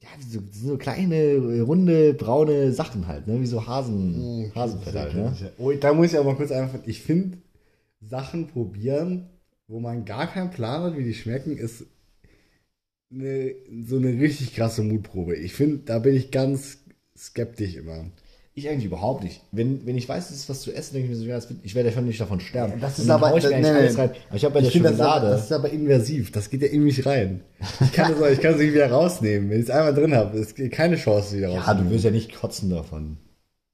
ja, 0.00 0.08
wie 0.18 0.24
so, 0.24 0.40
so 0.52 0.76
kleine, 0.76 1.62
runde, 1.62 2.14
braune 2.14 2.72
Sachen 2.72 3.06
halt, 3.06 3.28
ne? 3.28 3.40
Wie 3.40 3.46
so 3.46 3.64
Hasen, 3.66 4.50
Hasenfett 4.54 4.94
halt, 4.94 5.14
ne? 5.14 5.36
Oh, 5.58 5.70
da 5.72 5.94
muss 5.94 6.12
ich 6.12 6.18
aber 6.18 6.34
kurz 6.34 6.50
einfach, 6.50 6.80
ich 6.84 7.00
finde, 7.00 7.38
Sachen 8.00 8.46
probieren, 8.48 9.28
wo 9.66 9.80
man 9.80 10.04
gar 10.04 10.26
keinen 10.32 10.50
Plan 10.50 10.82
hat, 10.82 10.96
wie 10.96 11.04
die 11.04 11.14
schmecken, 11.14 11.56
ist 11.56 11.84
eine, 13.10 13.54
so 13.86 13.96
eine 13.96 14.08
richtig 14.20 14.54
krasse 14.54 14.82
Mutprobe. 14.82 15.36
Ich 15.36 15.54
finde, 15.54 15.78
da 15.84 15.98
bin 15.98 16.14
ich 16.14 16.30
ganz 16.30 16.78
skeptisch 17.16 17.74
immer. 17.76 18.04
Ich 18.54 18.68
eigentlich 18.68 18.86
überhaupt 18.86 19.22
nicht. 19.22 19.40
Wenn, 19.52 19.86
wenn 19.86 19.96
ich 19.96 20.08
weiß, 20.08 20.30
es 20.30 20.36
ist 20.36 20.48
was 20.48 20.62
zu 20.62 20.72
essen, 20.72 20.94
denke 20.94 21.06
ich 21.06 21.16
mir 21.16 21.22
so, 21.22 21.24
ja, 21.28 21.36
wird- 21.48 21.60
ich 21.62 21.74
werde 21.76 21.90
ja 21.90 21.94
schon 21.94 22.06
nicht 22.06 22.20
davon 22.20 22.40
sterben. 22.40 22.72
Ja, 22.74 22.78
das 22.80 22.98
ist 22.98 23.08
aber- 23.08 23.36
ich 23.36 23.44
nee, 23.44 23.60
nee. 23.60 23.68
rein. 23.68 23.96
Aber 23.96 24.36
ich 24.36 24.44
habe 24.44 24.54
bei 24.54 24.60
der 24.62 24.70
finde, 24.72 24.88
das, 24.88 24.96
ist 24.96 25.00
aber- 25.00 25.10
Schokolade. 25.14 25.30
das 25.30 25.44
ist 25.44 25.52
aber 25.52 25.70
invasiv. 25.70 26.32
Das 26.32 26.50
geht 26.50 26.62
ja 26.62 26.68
in 26.68 26.82
mich 26.82 27.06
rein. 27.06 27.42
Ich 27.80 27.92
kann 27.92 28.18
das, 28.18 28.32
ich 28.32 28.40
kann 28.40 28.54
es 28.54 28.58
nicht 28.60 28.74
wieder 28.74 28.90
rausnehmen. 28.90 29.48
Wenn 29.48 29.58
ich 29.60 29.64
es 29.66 29.70
einmal 29.70 29.94
drin 29.94 30.12
habe, 30.14 30.36
es 30.38 30.54
gibt 30.56 30.74
keine 30.74 30.96
Chance 30.96 31.36
wieder 31.36 31.50
ja, 31.50 31.74
du 31.74 31.88
wirst 31.88 32.04
ja 32.04 32.10
nicht 32.10 32.34
kotzen 32.34 32.68
davon. 32.70 33.18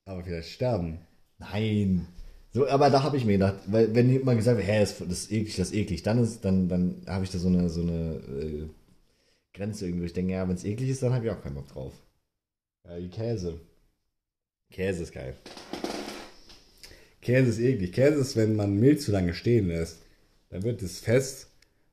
Aber 0.04 0.22
vielleicht 0.22 0.50
sterben. 0.50 0.98
Nein. 1.38 2.06
So, 2.54 2.68
aber 2.68 2.88
da 2.88 3.02
habe 3.02 3.16
ich 3.16 3.24
mir 3.24 3.32
gedacht, 3.32 3.56
weil 3.66 3.92
wenn 3.96 4.08
jemand 4.08 4.38
gesagt 4.38 4.56
wird, 4.58 4.68
hä, 4.68 4.78
das, 4.78 4.98
das 4.98 5.08
ist 5.08 5.32
eklig, 5.32 5.56
das 5.56 5.70
ist 5.70 5.74
eklig, 5.74 6.04
dann 6.04 6.22
ist, 6.22 6.44
dann, 6.44 6.68
dann 6.68 7.02
habe 7.04 7.24
ich 7.24 7.30
da 7.30 7.38
so 7.38 7.48
eine, 7.48 7.68
so 7.68 7.82
eine 7.82 8.20
äh, 8.40 8.68
Grenze 9.52 9.86
irgendwie. 9.86 10.06
Ich 10.06 10.12
denke, 10.12 10.34
ja, 10.34 10.48
wenn 10.48 10.54
es 10.54 10.64
eklig 10.64 10.90
ist, 10.90 11.02
dann 11.02 11.12
habe 11.12 11.26
ich 11.26 11.32
auch 11.32 11.42
keinen 11.42 11.56
Bock 11.56 11.66
drauf. 11.66 11.92
Ja, 12.84 12.96
wie 12.96 13.08
Käse. 13.08 13.58
Käse 14.70 15.02
ist 15.02 15.12
geil. 15.12 15.34
Käse 17.20 17.50
ist 17.50 17.58
eklig. 17.58 17.92
Käse 17.92 18.20
ist, 18.20 18.36
wenn 18.36 18.54
man 18.54 18.78
Milch 18.78 19.00
zu 19.00 19.10
lange 19.10 19.34
stehen 19.34 19.66
lässt, 19.66 19.98
dann 20.50 20.62
wird 20.62 20.80
es 20.80 21.00
fest. 21.00 21.48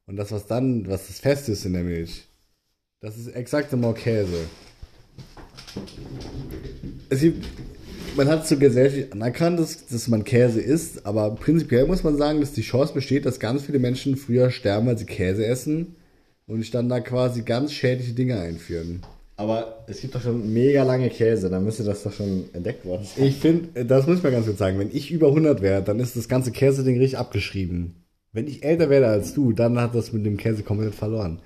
Und 0.06 0.15
das, 0.15 0.32
was 0.32 0.45
dann, 0.45 0.88
was 0.88 1.08
das 1.08 1.19
Fest 1.19 1.50
ist 1.50 1.65
in 1.65 1.74
der 1.74 1.84
Milch, 1.84 2.28
das 3.00 3.17
ist 3.17 3.30
exakt 3.30 3.74
immer 3.74 3.95
Käse. 3.95 4.45
Es 7.10 7.21
gibt, 7.21 7.47
man 8.15 8.28
hat 8.28 8.47
so 8.47 8.58
gesellschaftlich 8.58 9.12
anerkannt, 9.13 9.60
dass, 9.60 9.88
dass 9.88 10.08
man 10.08 10.24
Käse 10.24 10.62
isst, 10.62 11.06
aber 11.06 11.36
prinzipiell 11.36 11.88
muss 11.88 12.04
man 12.04 12.17
sagen, 12.17 12.39
dass 12.39 12.54
die 12.54 12.62
Chance 12.62 12.93
besteht, 12.93 13.26
dass 13.26 13.39
ganz 13.39 13.63
viele 13.63 13.80
Menschen 13.80 14.15
früher 14.17 14.52
sterben, 14.52 14.88
weil 14.88 14.97
sie 14.97 15.06
Käse 15.06 15.45
essen 15.45 15.95
und 16.47 16.60
sich 16.60 16.71
dann 16.71 16.89
da 16.89 17.00
quasi 17.00 17.43
ganz 17.43 17.74
schädliche 17.74 18.13
Dinge 18.13 18.39
einführen. 18.39 19.02
Aber 19.38 19.86
es 19.88 20.02
gibt 20.02 20.13
doch 20.13 20.21
schon 20.21 20.54
mega 20.54 20.84
lange 20.84 21.10
Käse, 21.10 21.50
dann 21.50 21.63
müsste 21.63 21.84
das 21.84 22.04
doch 22.04 22.13
schon 22.13 22.45
entdeckt 22.54 22.86
worden 22.86 23.06
sein. 23.06 23.26
Ich 23.26 23.38
finde, 23.38 23.86
das 23.86 24.06
muss 24.06 24.17
ich 24.17 24.24
mal 24.24 24.32
ganz 24.32 24.45
kurz 24.45 24.60
sagen, 24.60 24.78
wenn 24.78 24.91
ich 24.95 25.10
über 25.10 25.28
100 25.30 25.62
wäre, 25.62 25.82
dann 25.82 26.00
ist 26.00 26.15
das 26.15 26.28
ganze 26.28 26.52
Käse-Ding 26.52 27.00
richtig 27.00 27.17
abgeschrieben. 27.17 27.95
Wenn 28.34 28.47
ich 28.47 28.63
älter 28.63 28.89
werde 28.89 29.08
als 29.08 29.34
du, 29.34 29.52
dann 29.52 29.80
hat 29.80 29.95
das 29.95 30.13
mit 30.13 30.26
dem 30.26 30.38
Käse 30.38 30.63
komplett 30.63 30.95
verloren. 30.95 31.41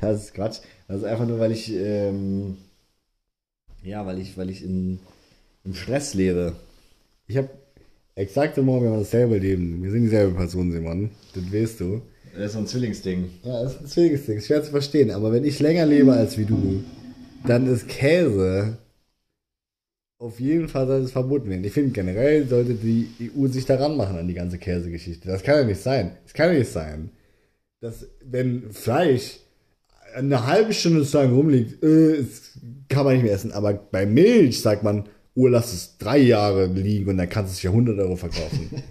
Das 0.00 0.24
ist 0.24 0.34
Quatsch. 0.34 0.60
Das 0.88 0.98
ist 0.98 1.04
einfach 1.04 1.26
nur, 1.26 1.38
weil 1.38 1.52
ich, 1.52 1.72
ähm, 1.72 2.56
ja, 3.84 4.04
weil 4.06 4.18
ich, 4.18 4.36
weil 4.36 4.50
ich 4.50 4.64
in, 4.64 4.98
im 5.64 5.74
Stress 5.74 6.14
lebe. 6.14 6.54
Ich 7.26 7.36
habe 7.36 7.50
exakt 8.14 8.58
immer, 8.58 8.80
wir 8.80 8.90
haben 8.90 8.98
dasselbe 8.98 9.38
Leben. 9.38 9.82
Wir 9.82 9.90
sind 9.90 10.02
dieselbe 10.02 10.34
Person, 10.34 10.72
Simon. 10.72 11.10
Das 11.34 11.52
weißt 11.52 11.80
du. 11.80 12.02
Das 12.34 12.46
ist 12.46 12.52
so 12.52 12.58
ein 12.58 12.66
Zwillingsding. 12.66 13.30
Ja, 13.44 13.62
das 13.62 13.74
ist 13.74 13.80
ein 13.80 13.86
Zwillingsding. 13.86 14.40
Schwer 14.40 14.62
zu 14.62 14.70
verstehen. 14.70 15.10
Aber 15.10 15.32
wenn 15.32 15.44
ich 15.44 15.60
länger 15.60 15.86
lebe 15.86 16.12
als 16.12 16.36
wie 16.36 16.44
du, 16.44 16.82
dann 17.46 17.66
ist 17.66 17.88
Käse 17.88 18.78
auf 20.24 20.40
jeden 20.40 20.68
Fall 20.68 20.86
sollte 20.86 21.04
es 21.04 21.12
verboten 21.12 21.50
werden. 21.50 21.64
Ich 21.64 21.72
finde 21.72 21.90
generell 21.90 22.46
sollte 22.48 22.74
die 22.74 23.10
EU 23.36 23.46
sich 23.48 23.66
daran 23.66 23.96
machen 23.96 24.16
an 24.16 24.26
die 24.26 24.34
ganze 24.34 24.58
Käsegeschichte. 24.58 25.28
Das 25.28 25.42
kann 25.42 25.58
ja 25.58 25.64
nicht 25.64 25.82
sein. 25.82 26.16
Das 26.24 26.32
kann 26.32 26.52
ja 26.52 26.58
nicht 26.58 26.72
sein. 26.72 27.10
Dass, 27.80 28.06
wenn 28.24 28.72
Fleisch 28.72 29.40
eine 30.14 30.46
halbe 30.46 30.72
Stunde 30.72 31.04
zu 31.04 31.16
lange 31.18 31.32
rumliegt, 31.34 31.82
äh, 31.82 32.16
es 32.16 32.58
kann 32.88 33.04
man 33.04 33.14
nicht 33.14 33.22
mehr 33.24 33.32
essen. 33.32 33.52
Aber 33.52 33.74
bei 33.74 34.06
Milch 34.06 34.60
sagt 34.60 34.82
man, 34.82 35.04
oh, 35.34 35.46
lass 35.48 35.72
es 35.72 35.98
drei 35.98 36.18
Jahre 36.18 36.66
liegen 36.66 37.10
und 37.10 37.18
dann 37.18 37.28
kannst 37.28 37.52
du 37.52 37.54
es 37.54 37.60
für 37.60 37.68
100 37.68 37.98
Euro 37.98 38.16
verkaufen. 38.16 38.70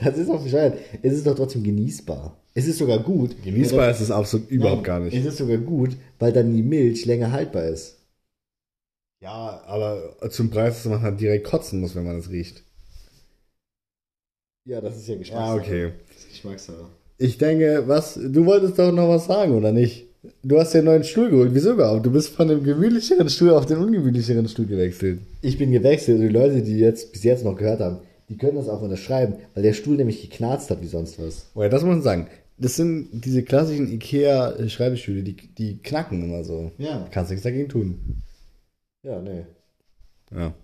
Das 0.00 0.16
ist 0.16 0.30
auch 0.30 0.40
bescheuert. 0.40 0.78
Es 1.02 1.12
ist 1.12 1.26
doch 1.26 1.34
trotzdem 1.34 1.64
genießbar. 1.64 2.36
Es 2.54 2.68
ist 2.68 2.78
sogar 2.78 3.00
gut. 3.00 3.34
Genießbar 3.42 3.90
ist 3.90 4.00
es 4.00 4.12
absolut 4.12 4.48
überhaupt 4.48 4.84
gar 4.84 5.00
Es 5.04 5.12
nicht. 5.12 5.26
ist 5.26 5.38
sogar 5.38 5.56
gut, 5.58 5.96
weil 6.20 6.32
dann 6.32 6.54
die 6.54 6.62
Milch 6.62 7.04
länger 7.04 7.32
haltbar 7.32 7.64
ist. 7.64 7.98
Ja, 9.20 9.60
aber 9.66 10.14
zum 10.30 10.50
Preis, 10.50 10.76
dass 10.84 10.90
man 10.92 11.02
halt 11.02 11.20
direkt 11.20 11.48
kotzen 11.48 11.80
muss, 11.80 11.96
wenn 11.96 12.04
man 12.04 12.16
es 12.18 12.30
riecht. 12.30 12.62
Ja, 14.64 14.80
das 14.80 14.96
ist 14.96 15.08
ja 15.08 15.16
Geschmackssache. 15.16 15.58
okay. 15.60 15.92
Das 16.08 16.16
ist 16.18 16.28
Geschmackssache. 16.28 16.86
Ich 17.18 17.38
denke, 17.38 17.84
was, 17.88 18.14
du 18.14 18.46
wolltest 18.46 18.78
doch 18.78 18.92
noch 18.92 19.08
was 19.08 19.26
sagen, 19.26 19.52
oder 19.56 19.72
nicht? 19.72 20.06
Du 20.42 20.58
hast 20.58 20.72
ja 20.72 20.78
einen 20.78 20.86
neuen 20.86 21.04
Stuhl 21.04 21.30
geholt. 21.30 21.50
Wieso 21.52 21.72
überhaupt? 21.72 22.06
Du 22.06 22.12
bist 22.12 22.28
von 22.28 22.46
dem 22.46 22.62
gemütlicheren 22.62 23.28
Stuhl 23.28 23.50
auf 23.50 23.66
den 23.66 23.78
ungemütlicheren 23.78 24.46
Stuhl 24.48 24.66
gewechselt. 24.66 25.20
Ich 25.40 25.58
bin 25.58 25.72
gewechselt 25.72 26.18
und 26.20 26.22
die 26.22 26.32
Leute, 26.32 26.62
die 26.62 26.78
jetzt 26.78 27.12
bis 27.12 27.24
jetzt 27.24 27.44
noch 27.44 27.56
gehört 27.56 27.80
haben, 27.80 27.98
die 28.28 28.36
können 28.36 28.56
das 28.56 28.68
auch 28.68 28.80
unterschreiben, 28.80 29.34
weil 29.54 29.64
der 29.64 29.72
Stuhl 29.72 29.96
nämlich 29.96 30.22
geknarzt 30.22 30.70
hat 30.70 30.80
wie 30.80 30.86
sonst 30.86 31.20
was. 31.20 31.46
Oh 31.54 31.62
ja, 31.62 31.68
das 31.68 31.82
muss 31.82 31.90
man 31.90 32.02
sagen. 32.02 32.28
Das 32.56 32.76
sind 32.76 33.08
diese 33.12 33.42
klassischen 33.42 33.90
Ikea-Schreibstühle, 33.92 35.22
die, 35.24 35.34
die 35.34 35.78
knacken 35.78 36.22
immer 36.22 36.44
so. 36.44 36.70
Ja. 36.78 37.08
Kannst 37.10 37.30
nichts 37.30 37.42
dagegen 37.42 37.68
tun. 37.68 37.98
Ja, 39.02 39.20
nee. 39.20 39.42
Ja, 40.30 40.54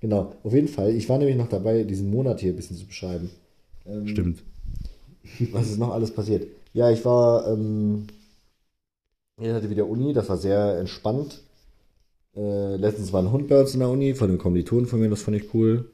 Genau, 0.00 0.34
auf 0.42 0.54
jeden 0.54 0.68
Fall. 0.68 0.94
Ich 0.94 1.08
war 1.08 1.18
nämlich 1.18 1.36
noch 1.36 1.48
dabei, 1.48 1.84
diesen 1.84 2.10
Monat 2.10 2.40
hier 2.40 2.52
ein 2.52 2.56
bisschen 2.56 2.76
zu 2.76 2.86
beschreiben. 2.86 3.30
Ähm, 3.86 4.08
stimmt. 4.08 4.42
Was 5.52 5.70
ist 5.70 5.78
noch 5.78 5.92
alles 5.92 6.10
passiert? 6.10 6.46
Ja, 6.72 6.90
ich 6.90 7.04
war, 7.04 7.46
ähm, 7.52 8.06
ich 9.40 9.52
hatte 9.52 9.70
wieder 9.70 9.86
Uni, 9.86 10.12
das 10.12 10.28
war 10.28 10.36
sehr 10.36 10.78
entspannt. 10.78 11.42
Äh, 12.36 12.76
letztens 12.76 13.12
war 13.12 13.22
ein 13.22 13.32
Hund 13.32 13.48
bei 13.48 13.60
uns 13.60 13.74
in 13.74 13.80
der 13.80 13.88
Uni, 13.88 14.14
von 14.14 14.28
einem 14.28 14.38
Kommilitonen 14.38 14.86
von 14.86 15.00
mir, 15.00 15.10
das 15.10 15.22
fand 15.22 15.36
ich 15.36 15.52
cool. 15.54 15.90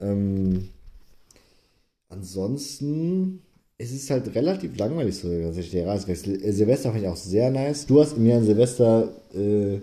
Ähm, 0.00 0.68
ansonsten, 2.08 3.42
es 3.76 3.92
ist 3.92 4.10
halt 4.10 4.34
relativ 4.34 4.76
langweilig 4.78 5.18
so, 5.18 5.28
tatsächlich 5.28 5.72
der 5.72 5.84
Jahreswechsel. 5.84 6.42
Äh, 6.42 6.52
Silvester 6.52 6.90
fand 6.90 7.02
ich 7.02 7.08
auch 7.08 7.16
sehr 7.16 7.50
nice. 7.50 7.86
Du 7.86 8.00
hast 8.00 8.16
mir 8.16 8.36
an 8.36 8.44
Silvester 8.44 9.12
äh, 9.34 9.80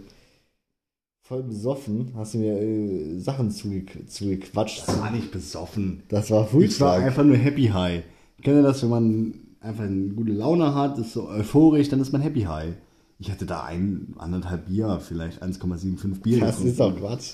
voll 1.21 1.43
besoffen, 1.43 2.13
hast 2.15 2.33
du 2.33 2.37
mir 2.39 2.59
äh, 2.59 3.19
Sachen 3.19 3.51
zuge 3.51 4.05
zugequatscht. 4.07 4.87
war 4.87 5.11
nicht 5.11 5.31
besoffen. 5.31 6.03
Das 6.09 6.31
war 6.31 6.47
Ich 6.59 6.79
war 6.79 6.95
einfach 6.95 7.23
nur 7.23 7.37
happy 7.37 7.67
high. 7.67 8.03
Kennt 8.41 8.57
ihr 8.57 8.63
das, 8.63 8.81
wenn 8.83 8.89
man 8.89 9.33
einfach 9.65 9.83
eine 9.83 10.13
gute 10.13 10.31
Laune 10.31 10.73
hat, 10.75 10.97
ist 10.97 11.13
so 11.13 11.27
euphorisch, 11.27 11.89
dann 11.89 11.99
ist 11.99 12.13
man 12.13 12.21
happy 12.21 12.41
high. 12.41 12.75
Ich 13.17 13.31
hatte 13.31 13.45
da 13.45 13.63
ein, 13.63 14.13
anderthalb 14.17 14.67
Bier, 14.67 14.99
vielleicht 15.01 15.41
1,75 15.41 16.21
Bier. 16.21 16.39
Das 16.39 16.57
getrunken. 16.57 16.67
ist 16.71 16.81
auch 16.81 16.95
Quatsch. 16.97 17.33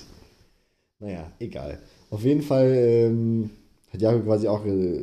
Naja, 0.98 1.30
egal. 1.38 1.80
Auf 2.10 2.22
jeden 2.24 2.42
Fall 2.42 2.72
ähm, 2.74 3.50
hat 3.92 4.00
Jakob 4.00 4.24
quasi 4.24 4.48
auch 4.48 4.64
äh, 4.64 5.00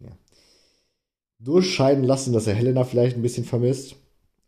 ja, 0.00 0.10
durchscheiden 1.38 2.04
lassen, 2.04 2.32
dass 2.32 2.46
er 2.46 2.54
Helena 2.54 2.84
vielleicht 2.84 3.16
ein 3.16 3.22
bisschen 3.22 3.44
vermisst. 3.44 3.96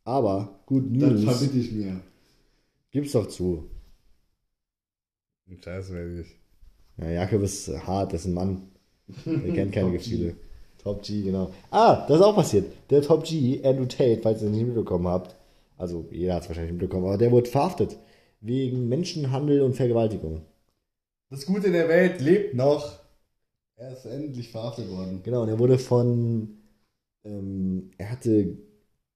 Aber 0.05 0.61
gut 0.67 0.85
Das 1.01 1.13
News. 1.13 1.25
verbitte 1.25 1.59
ich 1.59 1.73
mir. 1.73 2.01
Gib's 2.91 3.13
doch 3.13 3.29
zu. 3.29 3.71
Scheiße, 5.63 5.95
werde 5.95 6.21
ich. 6.23 6.37
Ja, 6.97 7.11
Jakob 7.11 7.43
ist 7.43 7.69
hart, 7.87 8.13
das 8.13 8.23
ist 8.23 8.27
ein 8.27 8.35
Mann. 8.35 8.63
Er 9.25 9.55
kennt 9.55 9.73
keine. 9.73 9.93
Gefühle. 9.93 10.37
Top 10.83 11.03
G, 11.03 11.23
genau. 11.23 11.51
Ah, 11.71 12.07
das 12.07 12.19
ist 12.19 12.25
auch 12.25 12.35
passiert. 12.35 12.73
Der 12.89 13.03
Top 13.03 13.25
G, 13.25 13.61
Andrew 13.63 13.85
Tate, 13.85 14.21
falls 14.23 14.41
ihr 14.41 14.49
es 14.49 14.55
nicht 14.55 14.67
mitbekommen 14.67 15.09
habt. 15.09 15.37
Also, 15.77 16.07
jeder 16.11 16.35
hat 16.35 16.43
es 16.43 16.49
wahrscheinlich 16.49 16.73
mitbekommen, 16.73 17.07
aber 17.07 17.19
der 17.19 17.31
wurde 17.31 17.51
verhaftet. 17.51 17.97
Wegen 18.41 18.89
Menschenhandel 18.89 19.61
und 19.63 19.75
Vergewaltigung. 19.75 20.43
Das 21.31 21.45
Gute 21.47 21.69
in 21.69 21.75
der 21.75 21.89
Welt 21.89 22.21
lebt 22.21 22.55
noch. 22.55 22.99
Er 23.77 23.93
ist 23.93 24.07
endlich 24.07 24.51
verhaftet 24.51 24.91
worden. 24.91 25.21
Genau, 25.23 25.43
und 25.43 25.49
er 25.49 25.59
wurde 25.59 25.79
von, 25.79 26.59
ähm, 27.25 27.91
er 27.99 28.11
hatte 28.11 28.57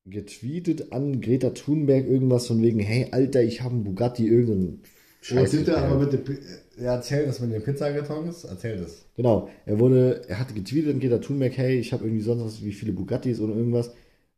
getweetet 0.07 0.92
an 0.92 1.20
Greta 1.20 1.50
Thunberg 1.50 2.07
irgendwas 2.07 2.46
von 2.46 2.62
wegen, 2.62 2.79
hey 2.79 3.09
Alter, 3.11 3.42
ich 3.42 3.62
habe 3.62 3.74
einen 3.74 3.85
Bugatti, 3.85 4.27
irgendein 4.27 4.83
Scheiße. 5.25 5.65
Scheiß. 5.65 5.69
Oh, 5.75 5.79
aber 5.79 5.99
mit 6.01 6.13
dem, 6.13 6.39
er 6.77 6.93
erzählt 6.93 7.27
das 7.27 7.41
mit 7.41 7.51
den 7.51 7.63
Pizzakartons. 7.63 8.45
Erzähl 8.45 8.77
das. 8.77 9.07
Genau, 9.17 9.49
er 9.65 9.79
wurde, 9.81 10.23
er 10.29 10.39
hatte 10.39 10.53
getweetet 10.53 10.93
an 10.93 11.01
Greta 11.01 11.19
Thunberg, 11.19 11.57
hey, 11.57 11.79
ich 11.79 11.95
habe 11.95 12.05
irgendwie 12.05 12.23
sonst 12.23 12.45
was, 12.45 12.63
wie 12.63 12.73
viele 12.73 12.93
Bugattis 12.93 13.41
und 13.41 13.57
irgendwas 13.57 13.91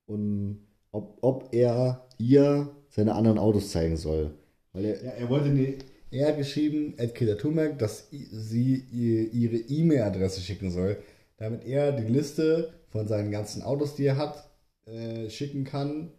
und 0.07 0.61
ob, 0.93 1.19
ob 1.23 1.49
er 1.53 2.07
ihr 2.19 2.71
seine 2.89 3.17
anderen 3.17 3.39
Autos 3.39 3.73
zeigen 3.73 3.97
soll. 3.97 4.31
Weil 4.73 4.85
er, 4.85 5.05
Ja, 5.05 5.11
er 5.11 5.29
wollte 5.29 5.49
nie. 5.49 5.75
Er 6.13 6.29
hat 6.29 6.39
geschrieben, 6.39 6.95
Ed 6.99 7.15
Thunberg, 7.41 7.81
dass 7.81 8.09
sie 8.11 8.85
ihr, 8.93 9.33
ihre 9.33 9.57
E-Mail-Adresse 9.57 10.41
schicken 10.41 10.71
soll, 10.71 10.99
damit 11.37 11.67
er 11.67 11.91
die 11.91 12.11
Liste 12.11 12.73
von 12.91 13.09
seinen 13.09 13.33
ganzen 13.33 13.63
Autos, 13.63 13.97
die 13.97 14.07
er 14.07 14.17
hat, 14.17 14.49
äh, 14.87 15.29
schicken 15.31 15.65
kann 15.65 16.13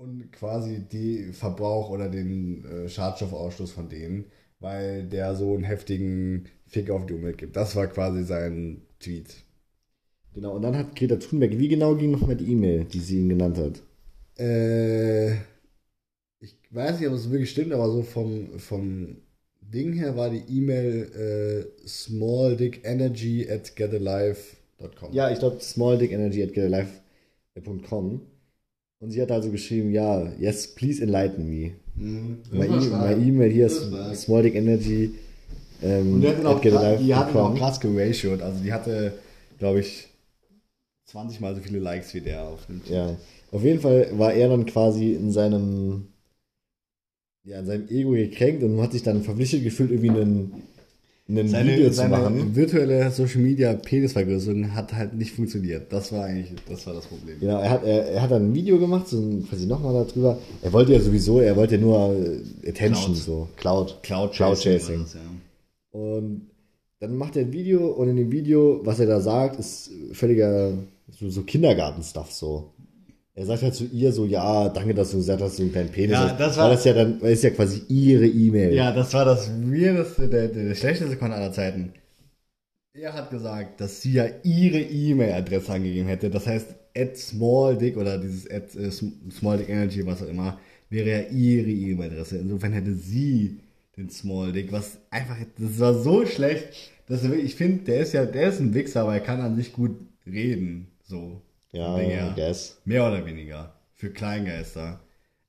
und 0.00 0.32
quasi 0.32 0.80
die 0.80 1.32
Verbrauch 1.32 1.90
oder 1.90 2.08
den 2.08 2.64
äh, 2.64 2.88
Schadstoffausstoß 2.88 3.72
von 3.72 3.90
denen, 3.90 4.24
weil 4.58 5.04
der 5.04 5.34
so 5.34 5.54
einen 5.54 5.64
heftigen 5.64 6.46
Fick 6.66 6.90
auf 6.90 7.06
die 7.06 7.14
Umwelt 7.14 7.38
gibt. 7.38 7.56
Das 7.56 7.76
war 7.76 7.86
quasi 7.86 8.24
sein 8.24 8.82
Tweet. 8.98 9.34
genau, 10.34 10.56
und 10.56 10.62
dann 10.62 10.76
hat 10.76 10.96
Greta 10.96 11.16
Thunberg, 11.16 11.58
wie 11.58 11.68
genau 11.68 11.94
ging 11.96 12.12
nochmal 12.12 12.36
die 12.36 12.50
E-Mail, 12.50 12.84
die 12.84 13.00
sie 13.00 13.18
ihm 13.18 13.28
genannt 13.28 13.58
hat? 13.58 13.82
Äh, 14.38 15.32
ich 16.40 16.56
weiß 16.70 16.98
nicht, 16.98 17.08
ob 17.08 17.14
es 17.14 17.30
wirklich 17.30 17.50
stimmt, 17.50 17.72
aber 17.72 17.90
so 17.90 18.02
vom, 18.02 18.58
vom 18.58 19.18
Ding 19.60 19.92
her 19.92 20.16
war 20.16 20.30
die 20.30 20.44
E-Mail 20.48 21.12
äh, 21.12 21.66
smalldickenergy 21.86 23.50
at 23.50 23.76
getalive.com. 23.76 25.12
Ja, 25.12 25.30
ich 25.30 25.40
glaube, 25.40 25.60
smalldickenergy@getalife.com. 25.60 28.29
Und 29.00 29.12
sie 29.12 29.22
hat 29.22 29.30
also 29.30 29.50
geschrieben, 29.50 29.92
ja, 29.92 30.30
yes, 30.38 30.74
please 30.74 31.02
enlighten 31.02 31.48
me. 31.48 31.72
Mhm. 31.96 32.38
My, 32.52 32.66
e 32.66 33.12
email 33.14 33.50
hier 33.50 33.66
ist 33.66 33.80
Das 33.84 33.92
war- 33.92 34.14
smalldickenergy. 34.14 35.14
Ähm, 35.82 36.14
Und 36.14 36.20
die 36.20 36.28
hatten 36.28 36.46
auch, 36.46 36.60
die 36.60 37.14
hatten 37.14 37.36
auch 37.38 37.54
krass 37.56 37.80
geratioed. 37.80 38.42
Also 38.42 38.62
die 38.62 38.72
hatte, 38.72 39.14
glaube 39.58 39.80
ich, 39.80 40.08
20 41.06 41.40
mal 41.40 41.54
so 41.54 41.62
viele 41.62 41.78
Likes 41.78 42.12
wie 42.12 42.20
der 42.20 42.42
auf 42.44 42.66
dem 42.66 42.82
Tweet. 42.84 42.92
Ja, 42.94 43.16
auf 43.50 43.64
jeden 43.64 43.80
Fall 43.80 44.08
war 44.18 44.34
er 44.34 44.50
dann 44.50 44.66
quasi 44.66 45.14
in 45.14 45.32
seinem, 45.32 46.08
ja, 47.44 47.58
in 47.60 47.66
seinem 47.66 47.88
Ego 47.88 48.10
gekränkt 48.10 48.62
und 48.62 48.80
hat 48.82 48.92
sich 48.92 49.02
dann 49.02 49.22
verpflichtet 49.22 49.64
gefühlt, 49.64 49.90
irgendwie 49.90 50.10
einen, 50.10 50.62
einen 51.30 51.48
Seine, 51.48 51.72
Video 51.72 51.90
zu 51.90 52.08
machen. 52.08 52.54
virtuelle 52.54 53.10
Social 53.10 53.40
Media 53.40 53.72
Penisvergrößerung 53.74 54.74
hat 54.74 54.92
halt 54.92 55.14
nicht 55.14 55.32
funktioniert. 55.32 55.92
Das 55.92 56.12
war 56.12 56.24
eigentlich, 56.24 56.52
das 56.68 56.86
war 56.86 56.94
das 56.94 57.06
Problem. 57.06 57.38
Genau, 57.40 57.60
er 57.60 57.70
hat, 57.70 57.84
er, 57.84 58.06
er 58.06 58.22
hat 58.22 58.30
dann 58.30 58.50
ein 58.50 58.54
Video 58.54 58.78
gemacht, 58.78 59.08
so 59.08 59.18
ein, 59.18 59.46
quasi 59.48 59.66
nochmal 59.66 60.04
darüber. 60.04 60.38
Er 60.62 60.72
wollte 60.72 60.92
ja 60.92 61.00
sowieso, 61.00 61.40
er 61.40 61.56
wollte 61.56 61.78
nur 61.78 62.14
äh, 62.16 62.68
Attention, 62.68 63.14
Cloud. 63.14 63.16
so, 63.16 63.48
Cloud. 63.56 63.98
Cloud 64.02 64.32
Cloud 64.32 64.58
Chasing. 64.58 64.72
Chasing. 64.78 64.96
war 64.96 65.04
das, 65.04 65.14
ja. 65.14 65.20
Und 65.92 66.46
dann 67.00 67.16
macht 67.16 67.36
er 67.36 67.42
ein 67.42 67.52
Video 67.52 67.86
und 67.88 68.08
in 68.08 68.16
dem 68.16 68.30
Video, 68.30 68.80
was 68.84 69.00
er 69.00 69.06
da 69.06 69.20
sagt, 69.20 69.58
ist 69.58 69.90
völliger, 70.12 70.72
so, 71.10 71.30
so 71.30 71.42
Kindergarten-Stuff 71.42 72.30
so. 72.30 72.70
Er 73.34 73.46
sagt 73.46 73.62
halt 73.62 73.74
zu 73.74 73.84
ihr 73.84 74.12
so, 74.12 74.26
ja, 74.26 74.68
danke, 74.68 74.92
dass 74.92 75.12
du 75.12 75.18
gesagt 75.18 75.40
hast, 75.40 75.58
du 75.58 75.62
einen 75.62 75.72
kleinen 75.72 75.88
Penis 75.90 76.12
Ja, 76.12 76.28
hast. 76.30 76.40
das 76.40 76.56
war- 76.56 76.64
Weil 76.68 76.74
das 76.76 76.84
ja 76.84 76.92
dann, 76.92 77.20
es 77.22 77.42
ja 77.42 77.50
quasi 77.50 77.82
ihre 77.88 78.26
E-Mail. 78.26 78.74
Ja, 78.74 78.92
das 78.92 79.14
war 79.14 79.24
das 79.24 79.50
weirdeste, 79.50 80.28
der, 80.28 80.48
der, 80.48 80.64
der 80.64 80.74
schlechteste 80.74 81.16
Con 81.16 81.32
aller 81.32 81.52
Zeiten. 81.52 81.92
Er 82.92 83.12
hat 83.14 83.30
gesagt, 83.30 83.80
dass 83.80 84.02
sie 84.02 84.12
ja 84.14 84.26
ihre 84.42 84.80
E-Mail-Adresse 84.80 85.72
angegeben 85.72 86.08
hätte. 86.08 86.28
Das 86.28 86.46
heißt, 86.46 86.74
at 86.96 87.16
smalldick 87.16 87.96
oder 87.96 88.18
dieses 88.18 88.50
at 88.50 88.74
äh, 88.74 88.88
Sm- 88.90 89.30
smalldick 89.30 89.68
energy, 89.68 90.04
was 90.04 90.22
auch 90.22 90.28
immer, 90.28 90.58
wäre 90.90 91.08
ja 91.08 91.20
ihre 91.30 91.70
E-Mail-Adresse. 91.70 92.38
Insofern 92.38 92.72
hätte 92.72 92.94
sie 92.94 93.60
den 93.96 94.10
smalldick, 94.10 94.72
was 94.72 94.98
einfach, 95.10 95.36
das 95.56 95.78
war 95.78 95.94
so 95.94 96.26
schlecht, 96.26 96.68
dass 97.06 97.22
ich 97.24 97.54
finde, 97.54 97.84
der 97.84 98.00
ist 98.00 98.12
ja, 98.12 98.26
der 98.26 98.48
ist 98.48 98.58
ein 98.60 98.74
Wichser, 98.74 99.02
aber 99.02 99.14
er 99.14 99.20
kann 99.20 99.40
an 99.40 99.54
sich 99.56 99.72
gut 99.72 99.92
reden, 100.26 100.88
so. 101.04 101.40
Ja, 101.72 101.92
Von 101.92 102.00
Ding 102.00 102.10
I 102.10 102.32
guess. 102.34 102.80
Mehr 102.84 103.06
oder 103.06 103.24
weniger. 103.26 103.74
Für 103.94 104.10
Kleingeister. 104.12 105.00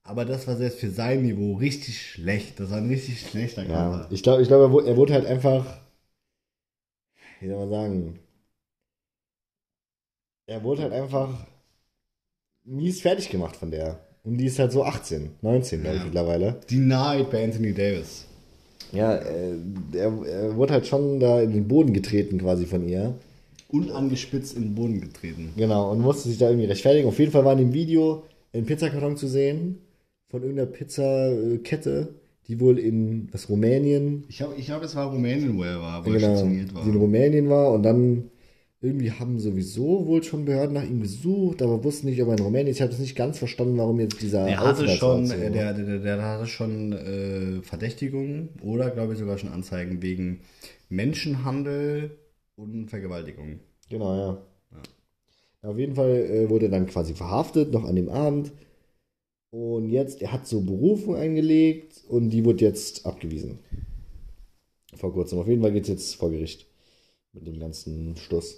Aber 0.04 0.26
das 0.26 0.48
war 0.48 0.56
selbst 0.58 0.80
für 0.80 0.90
sein 0.90 1.22
Niveau 1.24 1.54
richtig 1.54 2.02
schlecht. 2.02 2.60
Das 2.60 2.70
war 2.72 2.78
ein 2.78 2.90
richtig 2.90 3.22
schlechter 3.22 3.64
Ja, 3.64 3.92
Cover. 3.92 4.08
ich 4.12 4.24
glaube, 4.24 4.42
ich 4.42 4.48
glaub, 4.48 4.62
er, 4.62 4.72
wu- 4.72 4.96
wurde 4.98 5.14
halt 5.14 5.26
einfach, 5.26 5.66
wie 7.40 7.48
soll 7.48 7.58
man 7.60 7.70
sagen, 7.70 8.20
er 10.48 10.64
wurde 10.64 10.84
halt 10.84 10.94
einfach 10.94 11.48
mies 12.64 13.02
fertig 13.02 13.30
gemacht 13.30 13.56
von 13.56 13.72
der. 13.72 14.00
Und 14.24 14.38
die 14.38 14.46
ist 14.46 14.60
halt 14.60 14.72
so 14.72 14.84
18, 14.84 15.32
19, 15.42 15.82
glaube 15.82 15.96
ich, 15.96 16.02
Ja. 16.02 16.06
mittlerweile. 16.06 16.60
Denied 16.70 17.32
bei 17.32 17.44
Anthony 17.44 17.74
Davis. 17.74 18.26
Ja, 18.92 19.16
äh, 19.16 19.56
er, 19.94 20.26
er 20.26 20.56
wurde 20.56 20.74
halt 20.74 20.86
schon 20.88 21.20
da 21.20 21.42
in 21.42 21.54
den 21.54 21.68
Boden 21.68 21.94
getreten 21.94 22.38
quasi 22.40 22.66
von 22.66 22.88
ihr. 22.88 23.16
Unangespitzt 23.72 24.56
in 24.56 24.64
den 24.64 24.76
Boden 24.76 25.02
getreten. 25.02 25.54
Genau, 25.56 25.92
und 25.92 26.02
musste 26.02 26.30
sich 26.30 26.38
da 26.38 26.50
irgendwie 26.50 26.68
rechtfertigen. 26.68 27.08
Auf 27.08 27.20
jeden 27.20 27.32
Fall 27.32 27.46
war 27.46 27.54
in 27.54 27.60
dem 27.60 27.74
Video 27.74 28.24
ein 28.54 28.66
Pizzakarton 28.66 29.18
zu 29.18 29.28
sehen 29.28 29.78
von 30.30 30.42
irgendeiner 30.42 30.70
Pizzakette, 30.70 32.16
die 32.48 32.60
wohl 32.60 32.80
in 32.80 33.30
was 33.32 33.50
Rumänien, 33.50 34.26
Ich 34.28 34.38
glaube, 34.38 34.56
ich 34.58 34.66
glaub, 34.66 34.84
es 34.84 34.96
war 34.96 35.12
Rumänien, 35.12 35.58
wo 35.58 35.64
er 35.64 35.80
war, 35.80 36.06
wo 36.06 36.10
er 36.10 36.20
genau, 36.20 36.36
stationiert 36.36 36.74
war. 36.74 36.84
die 36.84 36.90
in 36.90 36.96
Rumänien 36.96 37.50
war 37.50 37.72
und 37.72 37.84
dann 37.84 38.24
irgendwie 38.84 39.12
haben 39.12 39.40
sowieso 39.40 40.08
wohl 40.08 40.24
schon 40.24 40.44
Behörden 40.46 40.74
nach 40.74 40.84
ihm 40.84 41.02
gesucht, 41.02 41.62
aber 41.62 41.84
wussten 41.84 42.08
nicht, 42.08 42.20
ob 42.22 42.30
er 42.30 42.34
in 42.38 42.44
Rumänien 42.44 42.70
ist. 42.70 42.78
Ich 42.78 42.82
habe 42.82 42.92
das 42.92 43.00
nicht 43.00 43.16
ganz 43.16 43.38
verstanden, 43.38 43.78
warum 43.78 44.00
jetzt 44.00 44.22
dieser 44.22 44.46
Der 44.46 44.60
hatte 44.60 44.82
Aufsatz 44.82 44.98
schon, 44.98 45.30
der, 45.30 45.50
der, 45.52 45.74
der, 45.74 46.00
der 46.00 46.22
hatte 46.24 46.48
schon 46.48 46.94
äh, 46.94 47.62
Verdächtigungen 47.62 48.50
oder 48.64 48.90
glaube 48.90 49.14
ich 49.14 49.20
sogar 49.20 49.38
schon 49.38 49.52
Anzeigen 49.52 50.02
wegen 50.02 50.40
Menschenhandel 50.90 52.18
und 52.56 52.90
Vergewaltigung. 52.90 53.60
Genau, 53.90 54.16
ja. 54.16 54.42
Auf 55.64 55.78
jeden 55.78 55.96
Fall 55.96 56.10
äh, 56.10 56.50
wurde 56.50 56.66
er 56.66 56.72
dann 56.72 56.88
quasi 56.88 57.14
verhaftet, 57.14 57.72
noch 57.72 57.86
an 57.86 57.96
dem 57.96 58.10
Abend. 58.10 58.52
Und 59.52 59.90
jetzt, 59.90 60.22
er 60.22 60.32
hat 60.32 60.48
so 60.48 60.62
Berufung 60.62 61.16
eingelegt 61.16 62.04
und 62.08 62.30
die 62.30 62.44
wird 62.46 62.62
jetzt 62.62 63.06
abgewiesen. 63.06 63.60
Vor 64.96 65.14
kurzem. 65.14 65.40
Auf 65.40 65.48
jeden 65.48 65.62
Fall 65.62 65.74
geht 65.74 65.84
es 65.84 65.90
jetzt 65.90 66.16
vor 66.16 66.32
Gericht. 66.32 66.66
Mit 67.34 67.48
dem 67.48 67.60
ganzen 67.60 68.16
Stuss. 68.18 68.58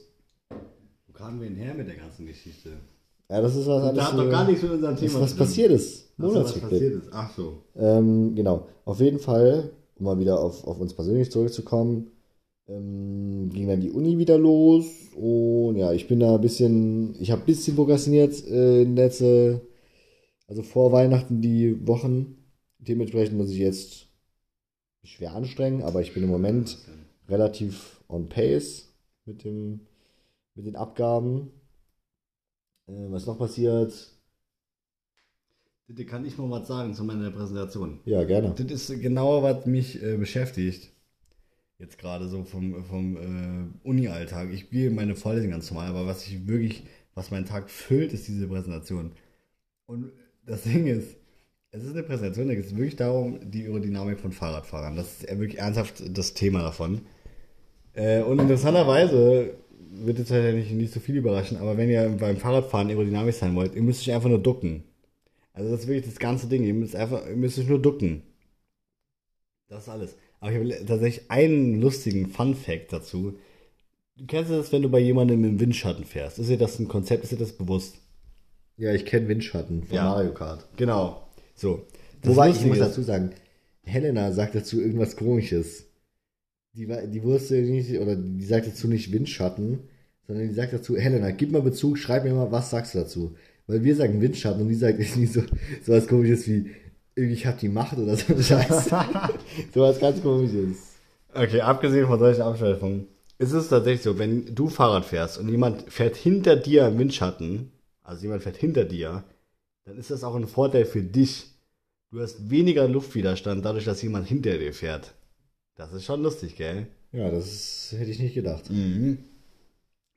Wo 1.07 1.13
kamen 1.13 1.41
wir 1.41 1.49
denn 1.49 1.57
her 1.57 1.73
mit 1.73 1.87
der 1.87 1.95
ganzen 1.95 2.25
Geschichte? 2.25 2.69
Ja, 3.29 3.41
das 3.41 3.55
ist 3.55 3.67
was 3.67 3.83
alles. 3.83 3.97
Da 3.97 4.11
hat 4.11 4.19
doch 4.19 4.27
äh, 4.27 4.29
gar 4.29 4.45
nichts 4.45 4.63
mit 4.63 4.71
unserem 4.71 4.95
Thema 4.95 5.21
was 5.21 5.31
zu 5.31 5.37
tun. 5.37 5.45
passiert 5.45 5.71
ist. 5.71 6.15
So, 6.17 6.23
was 6.23 6.33
Monatsrückblick. 6.33 6.71
passiert 6.71 7.03
ist. 7.03 7.09
Ach 7.11 7.35
so. 7.35 7.63
Ähm, 7.75 8.35
genau. 8.35 8.67
Auf 8.85 8.99
jeden 8.99 9.19
Fall, 9.19 9.71
um 9.95 10.05
mal 10.05 10.19
wieder 10.19 10.39
auf, 10.39 10.65
auf 10.65 10.79
uns 10.79 10.93
persönlich 10.93 11.31
zurückzukommen, 11.31 12.11
ähm, 12.67 13.49
ging 13.51 13.67
dann 13.67 13.81
die 13.81 13.91
Uni 13.91 14.17
wieder 14.17 14.37
los. 14.37 14.85
Und 15.15 15.77
ja, 15.77 15.93
ich 15.93 16.07
bin 16.07 16.19
da 16.19 16.35
ein 16.35 16.41
bisschen, 16.41 17.15
ich 17.19 17.31
habe 17.31 17.41
ein 17.43 17.45
bisschen 17.45 17.75
prokrastiniert 17.75 18.45
äh, 18.47 18.81
in 18.83 18.95
letzte, 18.95 19.61
also 20.47 20.63
vor 20.63 20.91
Weihnachten 20.91 21.41
die 21.41 21.87
Wochen. 21.87 22.37
Dementsprechend 22.79 23.37
muss 23.37 23.51
ich 23.51 23.59
jetzt 23.59 24.07
schwer 25.03 25.33
anstrengen, 25.33 25.83
aber 25.83 26.01
ich 26.01 26.13
bin 26.13 26.23
im 26.23 26.29
Moment 26.29 26.77
relativ 27.27 28.03
on 28.07 28.29
pace 28.29 28.93
mit 29.25 29.43
dem, 29.43 29.81
mit 30.55 30.65
den 30.65 30.75
Abgaben. 30.75 31.51
Äh, 32.87 33.09
was 33.09 33.25
noch 33.25 33.37
passiert? 33.37 33.93
Bitte 35.87 36.05
kann 36.05 36.25
ich 36.25 36.37
mal 36.37 36.49
was 36.49 36.67
sagen 36.67 36.93
zu 36.93 37.03
meiner 37.03 37.29
Präsentation. 37.29 37.99
Ja, 38.05 38.23
gerne. 38.23 38.53
Das 38.57 38.89
ist 38.89 39.01
genau, 39.01 39.43
was 39.43 39.65
mich 39.65 40.01
äh, 40.01 40.15
beschäftigt. 40.17 40.92
Jetzt 41.79 41.97
gerade 41.97 42.27
so 42.27 42.43
vom, 42.43 42.83
vom 42.85 43.17
äh, 43.17 43.87
Uni-Alltag. 43.87 44.49
Ich 44.51 44.69
gehe 44.69 44.89
meine 44.89 45.15
Vorlesung 45.15 45.51
ganz 45.51 45.69
normal, 45.69 45.89
aber 45.89 46.05
was 46.05 46.25
ich 46.27 46.47
wirklich, 46.47 46.83
was 47.13 47.31
meinen 47.31 47.45
Tag 47.45 47.69
füllt, 47.69 48.13
ist 48.13 48.27
diese 48.27 48.47
Präsentation. 48.47 49.11
Und 49.85 50.11
das 50.45 50.63
Ding 50.63 50.87
ist, 50.87 51.17
es 51.71 51.83
ist 51.83 51.91
eine 51.91 52.03
Präsentation, 52.03 52.47
da 52.47 52.55
geht 52.55 52.65
es 52.65 52.75
wirklich 52.75 52.95
darum, 52.95 53.39
die 53.49 53.63
Aerodynamik 53.65 54.19
von 54.19 54.31
Fahrradfahrern. 54.31 54.95
Das 54.95 55.23
ist 55.23 55.39
wirklich 55.39 55.59
ernsthaft 55.59 56.03
das 56.15 56.33
Thema 56.33 56.61
davon. 56.61 57.01
Äh, 57.93 58.21
und 58.21 58.39
interessanterweise 58.39 59.55
wird 59.91 60.19
jetzt 60.19 60.31
wahrscheinlich 60.31 60.71
nicht 60.71 60.93
so 60.93 60.99
viel 60.99 61.17
überraschen, 61.17 61.57
aber 61.57 61.77
wenn 61.77 61.89
ihr 61.89 62.09
beim 62.19 62.37
Fahrradfahren 62.37 62.89
aerodynamisch 62.89 63.37
sein 63.37 63.55
wollt, 63.55 63.75
ihr 63.75 63.83
müsst 63.83 64.01
euch 64.01 64.13
einfach 64.13 64.29
nur 64.29 64.41
ducken. 64.41 64.83
Also 65.53 65.69
das 65.69 65.81
ist 65.81 65.87
wirklich 65.87 66.05
das 66.05 66.19
ganze 66.19 66.47
Ding. 66.47 66.63
Ihr 66.63 66.73
müsst 66.73 66.95
einfach, 66.95 67.27
ihr 67.27 67.35
müsst 67.35 67.59
euch 67.59 67.67
nur 67.67 67.81
ducken. 67.81 68.23
Das 69.67 69.83
ist 69.83 69.89
alles. 69.89 70.15
Aber 70.43 70.51
ich 70.51 70.57
habe 70.57 70.85
tatsächlich 70.85 71.31
einen 71.31 71.79
lustigen 71.79 72.27
Fun 72.27 72.53
Fact 72.53 72.91
dazu. 72.91 73.35
Du 74.17 74.25
kennst 74.25 74.51
das, 74.51 74.73
wenn 74.73 74.81
du 74.81 74.89
bei 74.89 74.99
jemandem 74.99 75.41
im 75.45 75.57
Windschatten 75.57 76.03
fährst. 76.03 76.37
Ist 76.37 76.49
dir 76.49 76.57
das 76.57 76.77
ein 76.79 76.89
Konzept? 76.89 77.23
Ist 77.23 77.31
dir 77.31 77.37
das 77.37 77.53
bewusst? 77.53 77.95
Ja, 78.75 78.93
ich 78.93 79.05
kenne 79.05 79.29
Windschatten 79.29 79.85
von 79.85 79.95
Ja. 79.95 80.03
Mario 80.03 80.33
Kart. 80.33 80.67
Genau. 80.75 81.25
So. 81.55 81.83
Das 82.21 82.31
Wobei, 82.31 82.49
ich 82.49 82.65
muss 82.65 82.79
dazu 82.79 83.01
sagen, 83.03 83.29
Helena 83.83 84.33
sagt 84.33 84.53
dazu 84.53 84.81
irgendwas 84.81 85.15
Komisches. 85.15 85.85
Die, 86.73 86.87
die 86.87 87.23
wusste 87.23 87.61
nicht, 87.61 87.97
oder 87.97 88.17
die 88.17 88.43
sagt 88.43 88.67
dazu 88.67 88.89
nicht 88.89 89.13
Windschatten, 89.13 89.79
sondern 90.27 90.49
die 90.49 90.53
sagt 90.53 90.73
dazu, 90.73 90.97
Helena, 90.97 91.31
gib 91.31 91.53
mal 91.53 91.61
Bezug, 91.61 91.97
schreib 91.97 92.25
mir 92.25 92.33
mal, 92.33 92.51
was 92.51 92.69
sagst 92.69 92.95
du 92.95 92.99
dazu? 92.99 93.35
Weil 93.67 93.85
wir 93.85 93.95
sagen 93.95 94.19
Windschatten 94.19 94.63
und 94.63 94.67
die 94.67 94.75
sagt 94.75 94.99
irgendwie 94.99 95.25
so, 95.25 95.41
so 95.85 95.93
was 95.93 96.05
Komisches 96.05 96.49
wie, 96.49 96.69
ich 97.15 97.45
hab 97.45 97.59
die 97.59 97.69
Macht 97.69 97.97
oder 97.97 98.15
so 98.15 98.33
ein 98.33 98.43
Scheiß. 98.43 98.89
so 99.73 99.81
was 99.81 99.99
ganz 99.99 100.21
Komisches. 100.21 100.77
Okay, 101.33 101.61
abgesehen 101.61 102.07
von 102.07 102.19
solchen 102.19 102.41
Abschweifungen, 102.41 103.07
ist 103.39 103.53
es 103.53 103.69
tatsächlich 103.69 104.03
so, 104.03 104.19
wenn 104.19 104.53
du 104.53 104.69
Fahrrad 104.69 105.05
fährst 105.05 105.37
und 105.37 105.49
jemand 105.49 105.91
fährt 105.91 106.15
hinter 106.15 106.55
dir 106.55 106.87
im 106.87 106.99
Windschatten, 106.99 107.71
also 108.03 108.21
jemand 108.21 108.43
fährt 108.43 108.57
hinter 108.57 108.85
dir, 108.85 109.23
dann 109.85 109.97
ist 109.97 110.11
das 110.11 110.23
auch 110.23 110.35
ein 110.35 110.47
Vorteil 110.47 110.85
für 110.85 111.01
dich. 111.01 111.47
Du 112.11 112.21
hast 112.21 112.49
weniger 112.49 112.87
Luftwiderstand 112.87 113.65
dadurch, 113.65 113.85
dass 113.85 114.01
jemand 114.01 114.27
hinter 114.27 114.57
dir 114.57 114.73
fährt. 114.73 115.13
Das 115.75 115.91
ist 115.91 116.05
schon 116.05 116.21
lustig, 116.21 116.55
gell? 116.55 116.87
Ja, 117.11 117.31
das 117.31 117.93
hätte 117.97 118.11
ich 118.11 118.19
nicht 118.19 118.35
gedacht. 118.35 118.69
Mhm. 118.69 119.17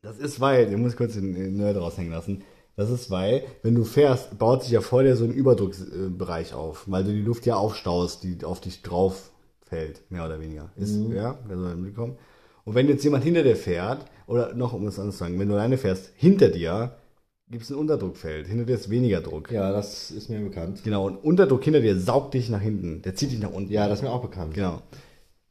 Das 0.02 0.18
ist 0.18 0.38
weil, 0.40 0.70
ich 0.70 0.76
muss 0.76 0.96
kurz 0.96 1.14
den 1.14 1.34
den 1.34 1.56
Nerd 1.56 1.78
raushängen 1.78 2.12
lassen. 2.12 2.42
Das 2.76 2.90
ist 2.90 3.10
weil, 3.10 3.42
wenn 3.62 3.74
du 3.74 3.84
fährst, 3.84 4.38
baut 4.38 4.62
sich 4.62 4.72
ja 4.72 4.82
vor 4.82 5.02
dir 5.02 5.16
so 5.16 5.24
ein 5.24 5.32
Überdruckbereich 5.32 6.52
auf, 6.52 6.84
weil 6.86 7.04
du 7.04 7.10
die 7.10 7.22
Luft 7.22 7.46
ja 7.46 7.56
aufstaust, 7.56 8.22
die 8.22 8.44
auf 8.44 8.60
dich 8.60 8.82
drauf 8.82 9.30
fällt, 9.62 10.10
mehr 10.10 10.26
oder 10.26 10.38
weniger. 10.40 10.70
Ist, 10.76 10.94
ja, 11.10 11.38
wer 11.46 11.56
soll 11.56 11.76
mitkommen? 11.76 12.18
Und 12.64 12.74
wenn 12.74 12.88
jetzt 12.88 13.02
jemand 13.02 13.24
hinter 13.24 13.42
dir 13.42 13.56
fährt, 13.56 14.04
oder 14.26 14.54
noch 14.54 14.74
um 14.74 14.86
es 14.86 14.98
anders 14.98 15.16
zu 15.16 15.24
sagen, 15.24 15.38
wenn 15.38 15.48
du 15.48 15.54
alleine 15.54 15.78
fährst, 15.78 16.10
hinter 16.16 16.50
dir 16.50 16.96
gibt 17.48 17.62
es 17.62 17.70
ein 17.70 17.76
Unterdruckfeld, 17.76 18.46
hinter 18.46 18.66
dir 18.66 18.74
ist 18.74 18.90
weniger 18.90 19.20
Druck. 19.20 19.50
Ja, 19.52 19.72
das 19.72 20.10
ist 20.10 20.28
mir 20.28 20.40
bekannt. 20.40 20.82
Genau, 20.84 21.06
und 21.06 21.16
Unterdruck 21.16 21.64
hinter 21.64 21.80
dir 21.80 21.98
saugt 21.98 22.34
dich 22.34 22.50
nach 22.50 22.60
hinten, 22.60 23.02
der 23.02 23.14
zieht 23.14 23.30
dich 23.30 23.38
nach 23.38 23.52
unten. 23.52 23.72
Ja, 23.72 23.88
das 23.88 24.00
ist 24.00 24.02
mir 24.02 24.10
auch 24.10 24.22
bekannt. 24.22 24.52
Genau. 24.52 24.82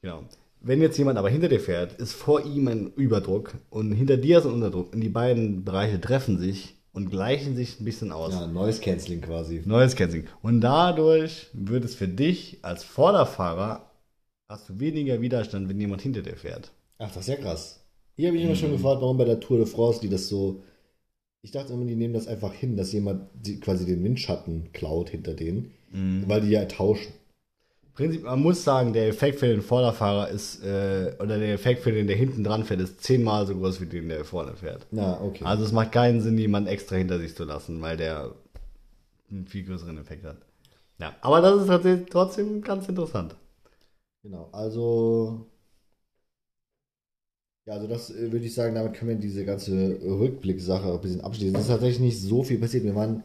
Genau. 0.02 0.24
Wenn 0.62 0.82
jetzt 0.82 0.98
jemand 0.98 1.18
aber 1.18 1.30
hinter 1.30 1.48
dir 1.48 1.60
fährt, 1.60 1.94
ist 1.94 2.14
vor 2.14 2.46
ihm 2.46 2.68
ein 2.68 2.92
Überdruck 2.96 3.54
und 3.70 3.92
hinter 3.94 4.18
dir 4.18 4.40
ist 4.40 4.46
ein 4.46 4.54
Unterdruck 4.54 4.94
und 4.94 5.02
die 5.02 5.10
beiden 5.10 5.64
Bereiche 5.64 6.02
treffen 6.02 6.38
sich 6.38 6.76
und 6.96 7.10
gleichen 7.10 7.56
sich 7.56 7.80
ein 7.80 7.86
bisschen 7.86 8.12
aus. 8.12 8.34
Ja, 8.34 8.48
Noise 8.48 8.82
Cancelling 8.82 9.22
quasi. 9.22 9.62
Neues 9.66 9.96
Canceling. 9.96 10.28
Und 10.42 10.62
dadurch 10.62 11.48
wird 11.54 11.84
es 11.84 11.94
für 11.94 12.08
dich 12.08 12.60
als 12.62 12.84
Vorderfahrer 12.84 13.92
hast 14.48 14.70
du 14.70 14.80
weniger 14.80 15.20
Widerstand, 15.22 15.68
wenn 15.70 15.80
jemand 15.80 16.02
hinter 16.02 16.22
dir 16.22 16.38
fährt. 16.38 16.72
Ach, 16.98 17.12
das 17.12 17.28
ist 17.28 17.28
ja 17.28 17.36
krass. 17.36 17.82
Hier 18.16 18.30
habe 18.30 18.38
ich 18.38 18.44
immer 18.46 18.56
schon 18.56 18.72
gefragt, 18.72 19.02
warum 19.02 19.18
bei 19.18 19.26
der 19.26 19.40
Tour 19.42 19.58
de 19.58 19.66
France 19.68 20.00
die 20.00 20.10
das 20.10 20.30
so. 20.30 20.64
Ich 21.42 21.52
dachte 21.52 21.74
immer, 21.74 21.86
die 21.86 21.96
nehmen 21.96 22.14
das 22.14 22.28
einfach 22.28 22.54
hin, 22.54 22.78
dass 22.78 22.94
jemand 22.94 23.30
die, 23.34 23.60
quasi 23.60 23.86
den 23.86 24.04
Windschatten 24.04 24.72
klaut 24.72 25.10
hinter 25.10 25.34
denen, 25.34 25.72
weil 26.28 26.42
die 26.42 26.50
ja 26.50 26.66
tauschen. 26.66 27.14
Prinzip, 27.96 28.24
man 28.24 28.42
muss 28.42 28.64
sagen, 28.64 28.92
der 28.92 29.08
Effekt 29.08 29.40
für 29.40 29.48
den 29.48 29.62
Vorderfahrer 29.62 30.30
ist, 30.30 30.62
äh, 30.64 31.16
oder 31.20 31.40
der 31.40 31.54
Effekt 31.54 31.82
für 31.82 31.94
den, 31.94 32.08
der 32.08 32.18
hinten 32.18 32.44
dran 32.44 32.66
fährt, 32.66 32.82
ist 32.82 33.02
zehnmal 33.02 33.48
so 33.48 33.56
groß 33.56 33.80
wie 33.80 33.86
den, 33.86 34.10
der 34.10 34.26
vorne 34.26 34.54
fährt. 34.54 34.86
Na, 34.92 35.22
okay. 35.22 35.46
Also 35.46 35.64
es 35.64 35.72
macht 35.72 35.94
keinen 35.94 36.22
Sinn, 36.22 36.38
jemanden 36.38 36.68
extra 36.68 36.98
hinter 36.98 37.20
sich 37.20 37.36
zu 37.36 37.46
lassen, 37.46 37.82
weil 37.82 37.96
der 37.96 38.36
einen 39.32 39.48
viel 39.48 39.64
größeren 39.64 39.98
Effekt 39.98 40.26
hat. 40.26 40.38
Ja, 41.00 41.16
aber 41.22 41.42
das 41.42 41.62
ist 41.62 41.68
tatsächlich 41.68 42.10
trotzdem 42.10 42.62
ganz 42.62 42.88
interessant. 42.88 43.36
Genau, 44.24 44.50
also. 44.52 45.46
Ja, 47.66 47.74
also 47.74 47.88
das 47.88 48.12
äh, 48.12 48.32
würde 48.32 48.46
ich 48.46 48.54
sagen, 48.54 48.76
damit 48.76 48.94
können 48.94 49.10
wir 49.10 49.18
diese 49.18 49.46
ganze 49.46 50.00
Rückblick-Sache 50.04 50.94
ein 50.94 51.02
bisschen 51.02 51.22
abschließen. 51.22 51.56
Es 51.56 51.64
ist 51.64 51.68
tatsächlich 51.70 52.00
nicht 52.00 52.22
so 52.22 52.44
viel 52.44 52.60
passiert. 52.60 52.84
Wir 52.84 52.96
waren. 52.96 53.24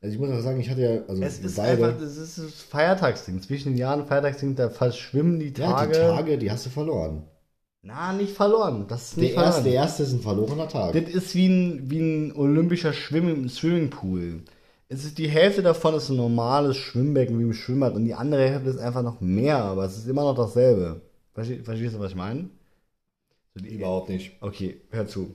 Also 0.00 0.14
ich 0.14 0.20
muss 0.20 0.30
auch 0.30 0.40
sagen, 0.40 0.60
ich 0.60 0.70
hatte 0.70 0.82
ja. 0.82 1.02
Also 1.08 1.22
Es 1.22 1.38
ist 1.38 1.56
beide. 1.56 1.84
einfach, 1.86 2.00
das 2.00 2.16
ist 2.16 2.62
Feiertagsding. 2.62 3.40
Zwischen 3.42 3.70
den 3.72 3.78
Jahren 3.78 4.06
Feiertagsding, 4.06 4.54
da 4.54 4.68
verschwimmen 4.70 5.38
die 5.40 5.52
ja, 5.56 5.72
Tage. 5.72 5.92
die 5.92 5.98
Tage, 5.98 6.38
die 6.38 6.50
hast 6.50 6.66
du 6.66 6.70
verloren. 6.70 7.24
Na, 7.82 8.12
nicht 8.12 8.32
verloren. 8.32 8.86
Das 8.88 9.10
ist 9.10 9.16
Der 9.16 9.22
nicht 9.24 9.34
erste, 9.34 9.44
verloren. 9.52 9.64
der 9.64 9.72
erste 9.74 10.02
ist 10.02 10.12
ein 10.12 10.20
verlorener 10.20 10.68
Tag. 10.68 10.92
Das 10.92 11.02
ist 11.14 11.34
wie 11.34 11.46
ein, 11.46 11.90
wie 11.90 12.00
ein 12.00 12.32
olympischer 12.36 12.92
Schwimm 12.92 13.48
Swimmingpool. 13.48 14.42
Es 14.88 15.04
ist 15.04 15.18
die 15.18 15.28
Hälfte 15.28 15.62
davon 15.62 15.94
ist 15.94 16.10
ein 16.10 16.16
normales 16.16 16.76
Schwimmbecken 16.76 17.38
wie 17.38 17.42
im 17.44 17.52
Schwimmbad 17.52 17.94
und 17.94 18.04
die 18.04 18.14
andere 18.14 18.48
Hälfte 18.48 18.70
ist 18.70 18.78
einfach 18.78 19.02
noch 19.02 19.20
mehr, 19.20 19.58
aber 19.58 19.84
es 19.84 19.96
ist 19.98 20.08
immer 20.08 20.22
noch 20.22 20.36
dasselbe. 20.36 21.00
Versteh, 21.34 21.58
verstehst 21.62 21.94
du, 21.94 21.98
was 22.00 22.10
ich 22.10 22.16
meine? 22.16 22.48
Überhaupt 23.54 24.08
nicht. 24.10 24.32
Okay, 24.40 24.80
hör 24.90 25.06
zu. 25.06 25.34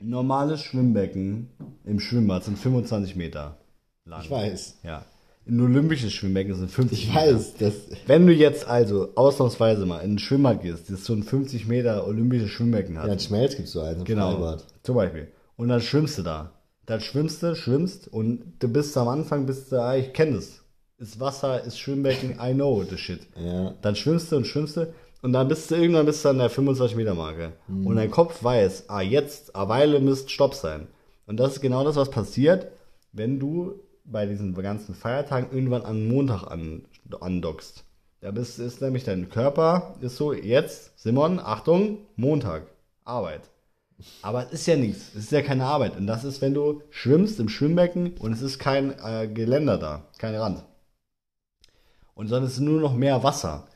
Ein 0.00 0.08
normales 0.08 0.62
Schwimmbecken 0.62 1.50
im 1.84 2.00
Schwimmbad 2.00 2.44
sind 2.44 2.58
25 2.58 3.16
Meter 3.16 3.58
lang. 4.04 4.22
Ich 4.22 4.30
weiß. 4.30 4.78
Ja. 4.82 5.04
Ein 5.46 5.60
olympisches 5.60 6.12
Schwimmbecken 6.12 6.54
sind 6.54 6.70
50 6.70 6.98
Ich 6.98 7.08
Meter. 7.14 7.34
weiß, 7.34 7.54
das. 7.58 7.74
Wenn 8.06 8.26
du 8.26 8.32
jetzt 8.32 8.66
also 8.66 9.10
ausnahmsweise 9.14 9.84
mal 9.86 9.98
in 10.00 10.14
ein 10.14 10.18
Schwimmbad 10.18 10.62
gehst, 10.62 10.90
das 10.90 11.04
so 11.04 11.12
ein 11.12 11.22
50 11.22 11.66
Meter 11.66 12.06
olympisches 12.06 12.50
Schwimmbecken 12.50 12.98
hat, 12.98 13.06
Ja, 13.08 13.12
in 13.14 13.18
Schmelz 13.18 13.56
gibt 13.56 13.66
es 13.68 13.72
so 13.72 13.80
eins 13.80 14.04
Genau. 14.04 14.32
Freibad. 14.32 14.64
Zum 14.82 14.94
Beispiel. 14.96 15.28
Und 15.56 15.68
dann 15.68 15.80
schwimmst 15.80 16.18
du 16.18 16.22
da. 16.22 16.52
Dann 16.86 17.00
schwimmst 17.00 17.42
du, 17.42 17.54
schwimmst 17.54 18.08
und 18.08 18.54
du 18.58 18.68
bist 18.68 18.96
am 18.96 19.08
Anfang, 19.08 19.46
bist 19.46 19.70
du, 19.70 19.80
ah, 19.82 19.96
ich 19.96 20.12
kenne 20.12 20.36
das. 20.36 20.60
Ist 20.98 21.18
Wasser, 21.20 21.62
ist 21.64 21.78
Schwimmbecken, 21.78 22.38
I 22.42 22.52
know 22.54 22.82
the 22.88 22.96
shit. 22.96 23.20
Ja. 23.36 23.74
Dann 23.82 23.96
schwimmst 23.96 24.30
du 24.32 24.36
und 24.36 24.46
schwimmst 24.46 24.76
du 24.76 24.92
und 25.22 25.32
dann 25.32 25.48
bist 25.48 25.70
du 25.70 25.74
irgendwann 25.74 26.06
bist 26.06 26.24
du 26.24 26.30
an 26.30 26.38
der 26.38 26.50
25 26.50 26.96
Meter 26.96 27.14
Marke. 27.14 27.52
Und 27.68 27.96
dein 27.96 28.10
Kopf 28.10 28.42
weiß, 28.42 28.88
ah, 28.88 29.02
jetzt, 29.02 29.54
eine 29.54 29.68
Weile 29.68 30.00
müsst 30.00 30.30
Stopp 30.30 30.54
sein. 30.54 30.88
Und 31.26 31.38
das 31.38 31.54
ist 31.54 31.60
genau 31.60 31.84
das, 31.84 31.96
was 31.96 32.10
passiert, 32.10 32.68
wenn 33.12 33.38
du 33.38 33.74
bei 34.04 34.26
diesen 34.26 34.54
ganzen 34.54 34.94
Feiertagen 34.94 35.50
irgendwann 35.52 35.84
am 35.84 36.08
Montag 36.08 36.44
an, 36.44 36.86
andockst. 37.20 37.84
Da 38.20 38.30
bist, 38.30 38.58
ist 38.58 38.82
nämlich 38.82 39.04
dein 39.04 39.28
Körper, 39.28 39.94
ist 40.00 40.16
so, 40.16 40.32
jetzt, 40.32 40.98
Simon, 40.98 41.38
Achtung, 41.38 41.98
Montag, 42.16 42.66
Arbeit. 43.04 43.42
Aber 44.22 44.46
es 44.46 44.52
ist 44.52 44.66
ja 44.66 44.76
nichts, 44.76 45.10
es 45.14 45.24
ist 45.24 45.32
ja 45.32 45.42
keine 45.42 45.64
Arbeit. 45.64 45.96
Und 45.96 46.06
das 46.06 46.24
ist, 46.24 46.40
wenn 46.40 46.54
du 46.54 46.82
schwimmst 46.90 47.38
im 47.40 47.48
Schwimmbecken 47.48 48.14
und 48.18 48.32
es 48.32 48.42
ist 48.42 48.58
kein 48.58 48.94
äh, 48.98 49.28
Geländer 49.28 49.78
da, 49.78 50.02
kein 50.18 50.34
Rand. 50.34 50.64
Und 52.14 52.30
dann 52.30 52.44
ist 52.44 52.60
nur 52.60 52.80
noch 52.80 52.94
mehr 52.94 53.22
Wasser. 53.22 53.68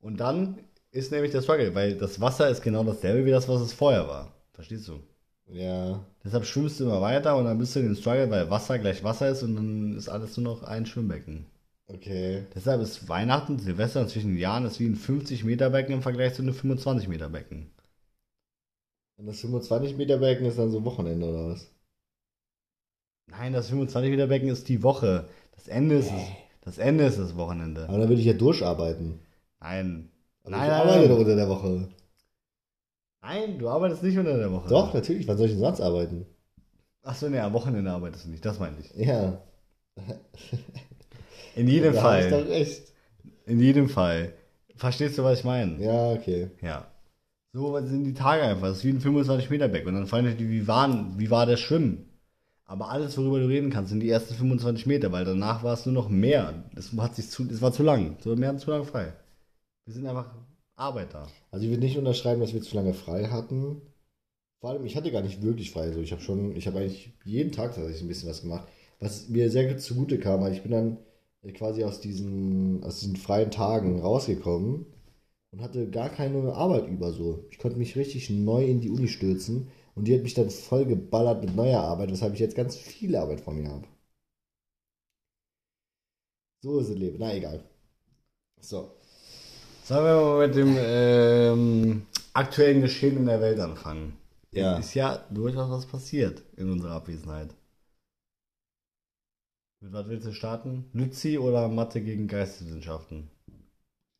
Und 0.00 0.18
dann 0.18 0.58
ist 0.92 1.10
nämlich 1.12 1.32
der 1.32 1.42
Struggle, 1.42 1.74
weil 1.74 1.96
das 1.96 2.20
Wasser 2.20 2.48
ist 2.50 2.62
genau 2.62 2.84
dasselbe 2.84 3.26
wie 3.26 3.30
das, 3.30 3.48
was 3.48 3.60
es 3.62 3.72
vorher 3.72 4.06
war. 4.08 4.32
Verstehst 4.52 4.88
du? 4.88 5.00
Ja. 5.46 6.04
Deshalb 6.24 6.44
schwimmst 6.46 6.80
du 6.80 6.84
immer 6.84 7.00
weiter 7.00 7.36
und 7.36 7.44
dann 7.44 7.58
bist 7.58 7.74
du 7.76 7.80
in 7.80 7.86
den 7.86 7.96
Struggle, 7.96 8.30
weil 8.30 8.50
Wasser 8.50 8.78
gleich 8.78 9.04
Wasser 9.04 9.28
ist 9.28 9.42
und 9.42 9.54
dann 9.56 9.96
ist 9.96 10.08
alles 10.08 10.36
nur 10.36 10.44
noch 10.54 10.62
ein 10.64 10.86
Schwimmbecken. 10.86 11.46
Okay. 11.86 12.46
Deshalb 12.54 12.80
ist 12.82 13.08
Weihnachten, 13.08 13.58
Silvester 13.60 14.08
zwischen 14.08 14.30
den 14.30 14.38
Jahren 14.38 14.64
ist 14.64 14.80
wie 14.80 14.86
ein 14.88 14.96
50 14.96 15.44
Meter 15.44 15.70
Becken 15.70 15.94
im 15.94 16.02
Vergleich 16.02 16.34
zu 16.34 16.42
einem 16.42 16.54
25 16.54 17.08
Meter 17.08 17.28
Becken. 17.28 17.70
Und 19.16 19.24
das 19.26 19.40
25 19.40 19.96
Meter 19.96 20.18
Becken 20.18 20.44
ist 20.44 20.58
dann 20.58 20.70
so 20.70 20.84
Wochenende 20.84 21.26
oder 21.26 21.48
was? 21.48 21.70
Nein, 23.26 23.52
das 23.52 23.68
25 23.68 24.12
Meter 24.12 24.28
Becken 24.28 24.48
ist 24.48 24.68
die 24.68 24.84
Woche. 24.84 25.28
Das 25.56 25.66
Ende 25.66 25.96
ist, 25.96 26.12
Nee. 26.12 26.36
das 26.60 26.78
Ende 26.78 27.04
ist 27.04 27.18
das 27.18 27.36
Wochenende. 27.36 27.88
Aber 27.88 27.98
dann 27.98 28.08
würde 28.08 28.20
ich 28.20 28.26
ja 28.28 28.32
durcharbeiten. 28.34 29.18
Nein. 29.60 30.11
Aber 30.44 30.50
Nein, 30.50 30.62
ich 30.62 30.68
nein, 30.68 30.80
arbeite 30.80 30.98
nein. 31.00 31.08
doch 31.08 31.18
unter 31.18 31.36
der 31.36 31.48
Woche. 31.48 31.88
Nein, 33.22 33.58
du 33.58 33.68
arbeitest 33.68 34.02
nicht 34.02 34.18
unter 34.18 34.36
der 34.36 34.50
Woche. 34.50 34.68
Doch, 34.68 34.92
natürlich. 34.92 35.28
Wann 35.28 35.36
soll 35.36 35.46
ich 35.46 35.52
denn 35.52 35.60
sonst 35.60 35.80
arbeiten? 35.80 36.26
Achso, 37.02 37.28
nee, 37.28 37.38
am 37.38 37.52
Wochenende 37.52 37.90
arbeitest 37.90 38.26
du 38.26 38.30
nicht, 38.30 38.44
das 38.44 38.58
meinte 38.58 38.82
ich. 38.82 39.06
Ja. 39.06 39.40
In 41.54 41.68
jedem 41.68 41.94
da 41.94 42.02
hab 42.02 42.20
ich 42.20 42.26
Fall. 42.26 42.42
doch 42.44 42.48
recht. 42.48 42.82
In 43.46 43.60
jedem 43.60 43.88
Fall. 43.88 44.32
Verstehst 44.76 45.18
du, 45.18 45.24
was 45.24 45.40
ich 45.40 45.44
meine? 45.44 45.82
Ja, 45.82 46.12
okay. 46.12 46.50
Ja. 46.60 46.86
So 47.52 47.78
sind 47.80 48.04
die 48.04 48.14
Tage 48.14 48.42
einfach. 48.42 48.68
Das 48.68 48.78
ist 48.78 48.84
wie 48.84 48.90
ein 48.90 49.00
25 49.00 49.50
Meter 49.50 49.68
Beck. 49.68 49.86
Und 49.86 49.94
dann 49.94 50.06
fragen 50.06 50.26
dich, 50.26 50.38
wie, 50.38 50.66
waren, 50.66 51.18
wie 51.18 51.30
war 51.30 51.44
das 51.44 51.60
Schwimmen? 51.60 52.08
Aber 52.64 52.88
alles, 52.90 53.18
worüber 53.18 53.38
du 53.38 53.46
reden 53.48 53.68
kannst, 53.70 53.90
sind 53.90 54.00
die 54.00 54.08
ersten 54.08 54.34
25 54.34 54.86
Meter, 54.86 55.12
weil 55.12 55.26
danach 55.26 55.62
war 55.62 55.74
es 55.74 55.84
nur 55.84 55.92
noch 55.92 56.08
mehr. 56.08 56.64
Das, 56.74 56.90
hat 56.96 57.14
sich 57.16 57.28
zu, 57.28 57.44
das 57.44 57.60
war 57.60 57.72
zu 57.72 57.82
lang. 57.82 58.16
So, 58.20 58.30
hatten 58.34 58.58
zu 58.58 58.70
lange 58.70 58.84
frei. 58.86 59.12
Wir 59.84 59.94
sind 59.94 60.06
einfach 60.06 60.34
Arbeiter. 60.76 61.28
Also 61.50 61.64
ich 61.64 61.70
würde 61.70 61.82
nicht 61.84 61.98
unterschreiben, 61.98 62.40
dass 62.40 62.54
wir 62.54 62.62
zu 62.62 62.74
lange 62.76 62.94
frei 62.94 63.26
hatten. 63.28 63.82
Vor 64.60 64.70
allem, 64.70 64.84
ich 64.86 64.96
hatte 64.96 65.12
gar 65.12 65.22
nicht 65.22 65.42
wirklich 65.42 65.70
frei. 65.72 65.82
Also 65.82 66.00
ich 66.00 66.12
habe 66.12 66.22
schon, 66.22 66.56
ich 66.56 66.66
habe 66.66 66.78
eigentlich 66.80 67.12
jeden 67.24 67.52
Tag 67.52 67.74
tatsächlich 67.74 68.02
ein 68.02 68.08
bisschen 68.08 68.28
was 68.30 68.42
gemacht, 68.42 68.68
was 69.00 69.28
mir 69.28 69.50
sehr 69.50 69.66
gut 69.68 69.80
zugute 69.80 70.18
kam, 70.18 70.40
weil 70.40 70.52
ich 70.52 70.62
bin 70.62 70.72
dann 70.72 70.98
quasi 71.54 71.84
aus 71.84 72.00
diesen, 72.00 72.84
aus 72.84 73.00
diesen 73.00 73.16
freien 73.16 73.50
Tagen 73.50 74.00
rausgekommen 74.00 74.86
und 75.52 75.62
hatte 75.62 75.90
gar 75.90 76.10
keine 76.10 76.54
Arbeit 76.54 76.88
über 76.88 77.12
so. 77.12 77.44
Ich 77.50 77.58
konnte 77.58 77.78
mich 77.78 77.96
richtig 77.96 78.30
neu 78.30 78.64
in 78.64 78.80
die 78.80 78.90
Uni 78.90 79.08
stürzen 79.08 79.68
und 79.94 80.06
die 80.08 80.14
hat 80.14 80.22
mich 80.22 80.34
dann 80.34 80.50
voll 80.50 80.86
geballert 80.86 81.42
mit 81.44 81.56
neuer 81.56 81.80
Arbeit, 81.80 82.10
weshalb 82.12 82.34
ich 82.34 82.40
jetzt 82.40 82.56
ganz 82.56 82.76
viel 82.76 83.16
Arbeit 83.16 83.40
vor 83.40 83.54
mir 83.54 83.68
habe. 83.68 83.86
So 86.62 86.78
ist 86.80 86.88
das 86.90 86.96
Leben. 86.96 87.18
Na 87.18 87.34
egal. 87.34 87.62
So. 88.60 88.90
Sollen 89.84 90.04
wir 90.04 90.14
mal 90.14 90.46
mit 90.46 90.54
dem 90.54 90.76
ähm, 90.78 92.06
aktuellen 92.32 92.82
Geschehen 92.82 93.16
in 93.16 93.26
der 93.26 93.40
Welt 93.40 93.58
anfangen? 93.58 94.16
Ja. 94.52 94.78
Ist 94.78 94.94
ja 94.94 95.24
durchaus 95.30 95.70
was 95.70 95.86
passiert 95.86 96.42
in 96.56 96.70
unserer 96.70 96.92
Abwesenheit. 96.92 97.52
Mit 99.80 99.92
was 99.92 100.06
willst 100.06 100.26
du 100.28 100.32
starten? 100.32 100.88
Lützi 100.92 101.36
oder 101.36 101.66
Mathe 101.68 102.00
gegen 102.00 102.28
Geisteswissenschaften? 102.28 103.28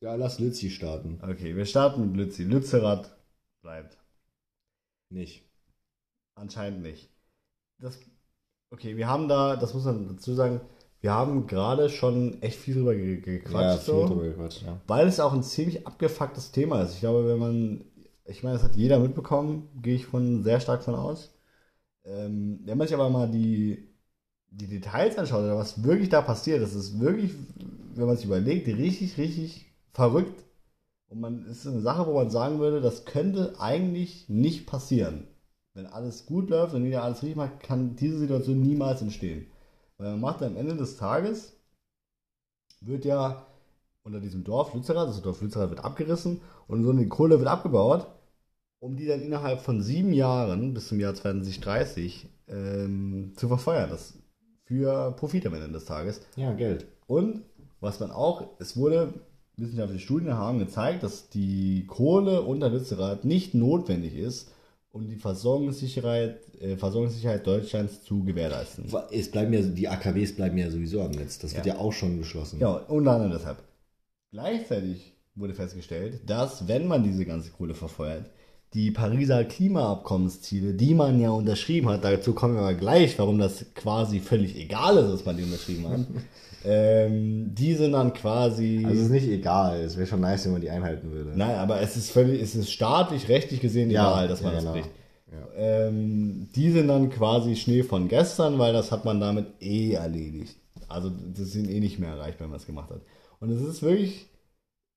Ja, 0.01 0.17
lass 0.17 0.41
Lützi 0.41 0.69
starten. 0.69 1.21
Okay, 1.23 1.55
wir 1.55 1.65
starten 1.65 2.09
mit 2.09 2.17
Lützi. 2.17 2.43
Lützerath 2.43 3.17
bleibt. 3.63 3.97
Nicht. 5.11 5.45
Anscheinend 6.35 6.83
nicht. 6.83 7.09
Das, 7.79 8.01
okay, 8.71 8.97
wir 8.97 9.07
haben 9.07 9.29
da, 9.29 9.55
das 9.55 9.75
muss 9.75 9.85
man 9.85 10.09
dazu 10.09 10.35
sagen, 10.35 10.61
wir 11.03 11.13
haben 11.13 11.49
gerade 11.49 11.91
schon 11.91 12.41
echt 12.43 12.59
viel 12.59 12.75
drüber 12.75 12.95
ge 12.95 13.17
Ja, 13.17 13.21
gequatscht. 13.21 13.85
viel 13.85 13.95
so. 13.95 14.07
drüber 14.07 14.23
gequatscht, 14.23 14.63
ja. 14.63 14.81
Weil 14.87 15.09
es 15.09 15.19
auch 15.21 15.33
ein 15.33 15.43
ziemlich 15.43 15.85
abgefucktes 15.87 16.53
Thema 16.53 16.83
ist. 16.83 16.95
Ich 16.95 17.01
glaube, 17.01 17.27
wenn 17.27 17.39
man, 17.39 17.85
ich 18.25 18.45
meine, 18.45 18.55
das 18.55 18.65
hat 18.65 18.77
jeder 18.77 19.01
mitbekommen, 19.01 19.69
gehe 19.83 19.97
ich 19.97 20.07
von 20.07 20.45
sehr 20.45 20.61
stark 20.61 20.85
von 20.85 20.95
aus. 20.95 21.35
Ähm, 22.05 22.61
wenn 22.65 22.79
man 22.79 22.87
sich 22.87 22.95
aber 22.95 23.11
mal 23.11 23.29
die, 23.29 23.89
die 24.51 24.69
Details 24.69 25.19
anschaut 25.19 25.41
oder 25.41 25.57
was 25.57 25.83
wirklich 25.83 26.09
da 26.09 26.23
passiert, 26.23 26.63
das 26.63 26.75
ist 26.75 27.01
wirklich, 27.01 27.33
wenn 27.95 28.07
man 28.07 28.17
sich 28.17 28.27
überlegt, 28.27 28.69
richtig, 28.69 29.19
richtig 29.19 29.73
verrückt. 29.93 30.45
Und 31.09 31.21
man 31.21 31.47
ist 31.47 31.67
eine 31.67 31.81
Sache, 31.81 32.07
wo 32.07 32.15
man 32.15 32.31
sagen 32.31 32.61
würde, 32.61 32.81
das 32.81 33.05
könnte 33.05 33.55
eigentlich 33.59 34.29
nicht 34.29 34.67
passieren. 34.67 35.27
Wenn 35.75 35.87
alles 35.87 36.27
gut 36.27 36.49
läuft 36.49 36.75
und 36.75 36.85
jeder 36.85 37.03
alles 37.03 37.23
richtig 37.23 37.37
macht, 37.37 37.61
kann 37.61 37.97
diese 37.97 38.19
Situation 38.19 38.61
niemals 38.61 39.03
entstehen. 39.03 39.47
Weil 40.03 40.11
man 40.11 40.21
macht 40.21 40.43
am 40.43 40.57
Ende 40.57 40.75
des 40.75 40.97
Tages, 40.97 41.53
wird 42.81 43.05
ja 43.05 43.47
unter 44.03 44.19
diesem 44.19 44.43
Dorf 44.43 44.75
Lützerath, 44.75 45.09
das 45.09 45.23
Dorf 45.23 45.41
Lützerath 45.41 45.71
wird 45.71 45.85
abgerissen 45.85 46.41
und 46.67 46.83
so 46.83 46.91
eine 46.91 47.07
Kohle 47.07 47.39
wird 47.39 47.49
abgebaut, 47.49 48.09
um 48.81 48.97
die 48.97 49.07
dann 49.07 49.21
innerhalb 49.23 49.61
von 49.61 49.81
sieben 49.81 50.13
Jahren 50.13 50.75
bis 50.75 50.89
zum 50.89 50.99
Jahr 50.99 51.15
2030 51.15 52.29
ähm, 52.49 53.33
zu 53.37 53.47
verfeuern. 53.47 53.91
Das 53.91 54.19
für 54.65 55.13
Profit 55.13 55.47
am 55.47 55.55
Ende 55.55 55.71
des 55.71 55.85
Tages. 55.85 56.21
Ja, 56.35 56.53
Geld. 56.53 56.89
Und 57.07 57.43
was 57.79 58.01
man 58.01 58.11
auch, 58.11 58.59
es 58.59 58.77
wurde, 58.77 59.15
wissenschaftliche 59.57 60.05
Studien 60.05 60.35
haben 60.35 60.59
gezeigt, 60.59 61.05
dass 61.05 61.29
die 61.29 61.87
Kohle 61.87 62.43
unter 62.43 62.71
Lützerath 62.71 63.25
nicht 63.25 63.55
notwendig 63.55 64.17
ist, 64.17 64.51
um 64.93 65.09
die 65.09 65.17
Versorgungssicherheit, 65.17 66.39
äh, 66.61 66.77
Versorgungssicherheit 66.77 67.47
Deutschlands 67.47 68.03
zu 68.05 68.23
gewährleisten. 68.25 68.85
Es 69.11 69.31
bleiben 69.31 69.53
ja, 69.55 69.63
die 69.63 69.89
AKWs 69.89 70.37
bleiben 70.37 70.59
ja 70.59 70.71
sowieso 70.71 71.01
am 71.03 71.11
Netz. 71.13 71.39
Das 71.39 71.55
wird 71.55 71.67
Ja. 71.67 71.75
ja 71.75 71.81
auch 71.81 71.93
schon 71.93 72.19
geschlossen. 72.19 72.61
Ja, 72.61 72.73
unter 72.89 73.13
anderem 73.13 73.33
deshalb. 73.33 73.59
Gleichzeitig 74.31 75.13
wurde 75.35 75.55
festgestellt, 75.55 76.21
dass, 76.29 76.69
wenn 76.69 76.87
man 76.87 77.03
diese 77.05 77.25
ganze 77.25 77.51
Kohle 77.51 77.75
verfeuert, 77.75 78.27
die 78.75 78.91
Pariser 78.91 79.45
Klimaabkommensziele, 79.45 80.75
die 80.75 80.95
man 80.95 81.21
ja 81.21 81.31
unterschrieben 81.31 81.89
hat, 81.91 82.05
dazu 82.05 82.33
kommen 82.35 82.55
wir 82.55 82.61
aber 82.63 82.75
gleich, 82.75 83.19
warum 83.19 83.39
das 83.39 83.67
quasi 83.75 84.21
völlig 84.21 84.57
egal 84.57 84.97
ist, 84.99 85.11
dass 85.11 85.25
man 85.27 85.37
die 85.37 85.43
unterschrieben 85.43 85.89
hat, 85.89 86.01
ähm, 86.65 87.55
die 87.55 87.75
sind 87.75 87.93
dann 87.93 88.13
quasi... 88.13 88.83
Also 88.85 88.99
es 88.99 89.05
ist 89.07 89.11
nicht 89.11 89.29
egal. 89.29 89.81
Es 89.81 89.97
wäre 89.97 90.07
schon 90.07 90.21
nice, 90.21 90.45
wenn 90.45 90.53
man 90.53 90.61
die 90.61 90.71
einhalten 90.71 91.11
würde. 91.11 91.33
Nein, 91.35 91.57
aber 91.57 91.81
es 91.81 91.97
ist 91.97 92.11
völlig, 92.11 92.41
es 92.41 92.55
ist 92.55 92.71
staatlich, 92.71 93.29
rechtlich 93.29 93.61
gesehen 93.61 93.91
Ja, 93.91 94.13
egal, 94.13 94.29
dass 94.29 94.43
man 94.43 94.53
ja, 94.53 94.57
das 94.57 94.65
genau. 94.65 94.75
bricht. 94.75 94.91
Ja. 95.33 95.49
Ähm, 95.57 96.49
die 96.55 96.71
sind 96.71 96.89
dann 96.89 97.11
quasi 97.11 97.57
Schnee 97.57 97.83
von 97.83 98.09
gestern, 98.09 98.59
weil 98.59 98.73
das 98.73 98.93
hat 98.93 99.05
man 99.05 99.21
damit 99.21 99.47
eh 99.61 99.93
erledigt. 99.93 100.57
Also 100.89 101.11
das 101.11 101.53
sind 101.53 101.71
eh 101.71 101.81
nicht 101.81 101.99
mehr 101.99 102.11
erreicht, 102.11 102.39
wenn 102.39 102.51
man 102.51 102.59
es 102.59 102.67
gemacht 102.67 102.91
hat. 102.91 103.01
Und 103.41 103.51
es 103.51 103.63
ist 103.63 103.83
wirklich, 103.83 104.27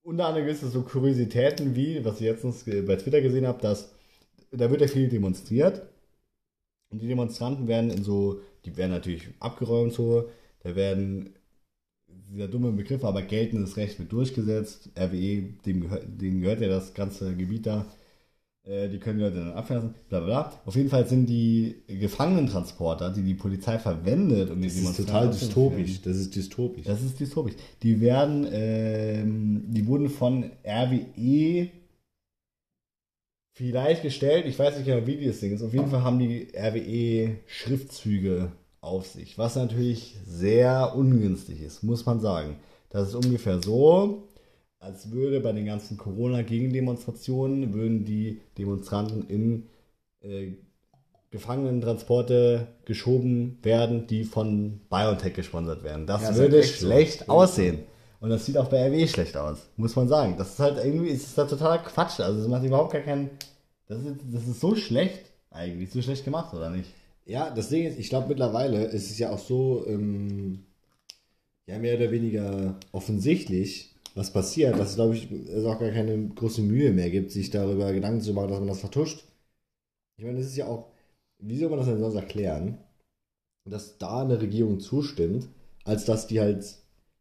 unter 0.03 0.27
anderem 0.27 0.47
ist 0.47 0.61
es 0.61 0.73
so 0.73 0.81
Kuriositäten 0.81 1.75
wie, 1.75 2.03
was 2.03 2.15
ich 2.15 2.27
letztens 2.27 2.67
äh, 2.67 2.81
bei 2.81 2.97
Twitter 2.97 3.21
gesehen 3.21 3.47
habe, 3.47 3.61
dass 3.61 3.91
da 4.51 4.69
wird 4.69 4.81
ja 4.81 4.87
viel 4.87 5.09
demonstriert. 5.09 5.81
Und 6.91 7.01
die 7.01 7.07
Demonstranten 7.07 7.67
werden 7.67 7.89
in 7.89 8.03
so, 8.03 8.41
die 8.65 8.77
werden 8.77 8.91
natürlich 8.91 9.27
abgeräumt 9.39 9.93
so, 9.93 10.29
da 10.63 10.75
werden 10.75 11.35
dieser 12.35 12.47
dumme 12.47 12.71
Begriff, 12.71 13.03
aber 13.03 13.21
geltendes 13.21 13.77
Recht 13.77 13.97
wird 13.97 14.11
durchgesetzt. 14.11 14.89
RWE, 14.97 15.43
dem 15.65 15.81
gehört, 15.81 16.05
denen 16.07 16.41
gehört 16.41 16.61
ja 16.61 16.67
das 16.67 16.93
ganze 16.93 17.35
Gebiet 17.35 17.65
da. 17.65 17.85
Äh, 18.65 18.89
die 18.89 18.99
können 18.99 19.19
die 19.19 19.23
Leute 19.23 19.37
dann 19.37 19.53
abwehren 19.53 19.83
lassen, 19.83 19.95
bla 20.09 20.19
bla 20.19 20.27
bla. 20.27 20.61
Auf 20.65 20.75
jeden 20.75 20.89
Fall 20.89 21.07
sind 21.07 21.27
die 21.27 21.83
Gefangenentransporter, 21.87 23.11
die 23.11 23.21
die 23.21 23.35
Polizei 23.35 23.79
verwendet, 23.79 24.51
um 24.51 24.61
die 24.61 24.67
Das 24.67 24.75
ist 24.75 24.97
total 24.97 25.29
dystopisch. 25.29 26.01
Das 26.01 26.17
ist 26.17 26.35
dystopisch. 26.35 26.85
Das 26.85 27.01
ist 27.01 27.19
dystopisch. 27.19 27.53
Die 27.83 28.01
werden, 28.01 28.47
ähm, 28.51 29.63
die 29.67 29.87
wurden 29.87 30.09
von 30.09 30.51
RWE 30.65 31.69
vielleicht 33.53 34.01
gestellt. 34.01 34.45
Ich 34.45 34.59
weiß 34.59 34.75
nicht 34.75 34.85
genau, 34.85 35.07
wie 35.07 35.15
die 35.15 35.27
das 35.27 35.39
Ding 35.39 35.53
ist. 35.53 35.61
Auf 35.61 35.73
jeden 35.73 35.87
Fall 35.87 36.03
haben 36.03 36.19
die 36.19 36.47
RWE 36.53 37.37
Schriftzüge 37.45 38.51
auf 38.85 39.07
sich, 39.07 39.37
was 39.37 39.55
natürlich 39.55 40.15
sehr 40.27 40.95
ungünstig 40.95 41.61
ist, 41.61 41.83
muss 41.83 42.05
man 42.05 42.19
sagen. 42.19 42.57
Das 42.89 43.09
ist 43.09 43.15
ungefähr 43.15 43.61
so, 43.61 44.29
als 44.79 45.11
würde 45.11 45.41
bei 45.41 45.51
den 45.53 45.65
ganzen 45.65 45.97
Corona-Gegendemonstrationen, 45.97 47.73
würden 47.73 48.05
die 48.05 48.41
Demonstranten 48.57 49.27
in 49.27 49.69
äh, 50.21 50.53
Gefangenentransporte 51.31 52.67
geschoben 52.85 53.59
werden, 53.63 54.07
die 54.07 54.23
von 54.23 54.79
BioNTech 54.89 55.33
gesponsert 55.33 55.83
werden. 55.83 56.07
Das 56.07 56.21
Ja, 56.23 56.35
würde 56.35 56.57
halt 56.57 56.65
echt 56.65 56.79
so. 56.79 56.85
schlecht 56.87 57.21
Ist 57.21 57.29
aussehen. 57.29 57.79
Und 58.21 58.29
das 58.29 58.45
sieht 58.45 58.57
auch 58.57 58.69
bei 58.69 58.87
RW 58.87 59.07
schlecht 59.07 59.35
aus, 59.37 59.59
muss 59.75 59.95
man 59.95 60.07
sagen. 60.07 60.35
Das 60.37 60.51
ist 60.51 60.59
halt 60.59 60.83
irgendwie, 60.83 61.09
ist 61.09 61.37
da 61.37 61.45
totaler 61.45 61.79
Quatsch. 61.79 62.19
Also 62.19 62.41
es 62.41 62.47
macht 62.47 62.63
überhaupt 62.63 62.93
gar 62.93 63.01
keinen. 63.01 63.29
Das 63.87 63.99
ist, 64.03 64.17
das 64.31 64.47
ist 64.47 64.61
so 64.61 64.75
schlecht 64.75 65.31
eigentlich, 65.51 65.91
so 65.91 66.01
schlecht 66.01 66.25
gemacht, 66.25 66.53
oder 66.53 66.69
nicht? 66.69 66.89
Ja, 67.25 67.49
das 67.51 67.69
Ding 67.69 67.85
ist, 67.85 67.99
ich 67.99 68.09
glaube 68.09 68.27
mittlerweile 68.29 68.85
ist 68.85 69.09
es 69.11 69.17
ja 69.19 69.31
auch 69.31 69.39
so, 69.39 69.85
ähm, 69.87 70.65
ja, 71.67 71.79
mehr 71.79 71.95
oder 71.97 72.11
weniger 72.11 72.79
offensichtlich, 72.91 73.93
was 74.13 74.31
passiert, 74.31 74.77
dass 74.79 74.89
es, 74.91 74.95
glaube 74.95 75.15
ich, 75.15 75.29
es 75.31 75.65
auch 75.65 75.79
gar 75.79 75.91
keine 75.91 76.29
große 76.29 76.61
Mühe 76.61 76.91
mehr 76.91 77.09
gibt, 77.09 77.31
sich 77.31 77.49
darüber 77.49 77.91
Gedanken 77.93 78.21
zu 78.21 78.33
machen, 78.33 78.49
dass 78.49 78.59
man 78.59 78.67
das 78.67 78.79
vertuscht. 78.79 79.25
Ich 80.17 80.25
meine, 80.25 80.39
es 80.39 80.47
ist 80.47 80.57
ja 80.57 80.67
auch, 80.67 80.87
wie 81.39 81.57
soll 81.57 81.69
man 81.69 81.79
das 81.79 81.87
denn 81.87 81.99
sonst 81.99 82.15
erklären, 82.15 82.79
dass 83.65 83.97
da 83.99 84.21
eine 84.23 84.41
Regierung 84.41 84.79
zustimmt, 84.79 85.49
als 85.85 86.05
dass 86.05 86.27
die 86.27 86.39
halt 86.41 86.65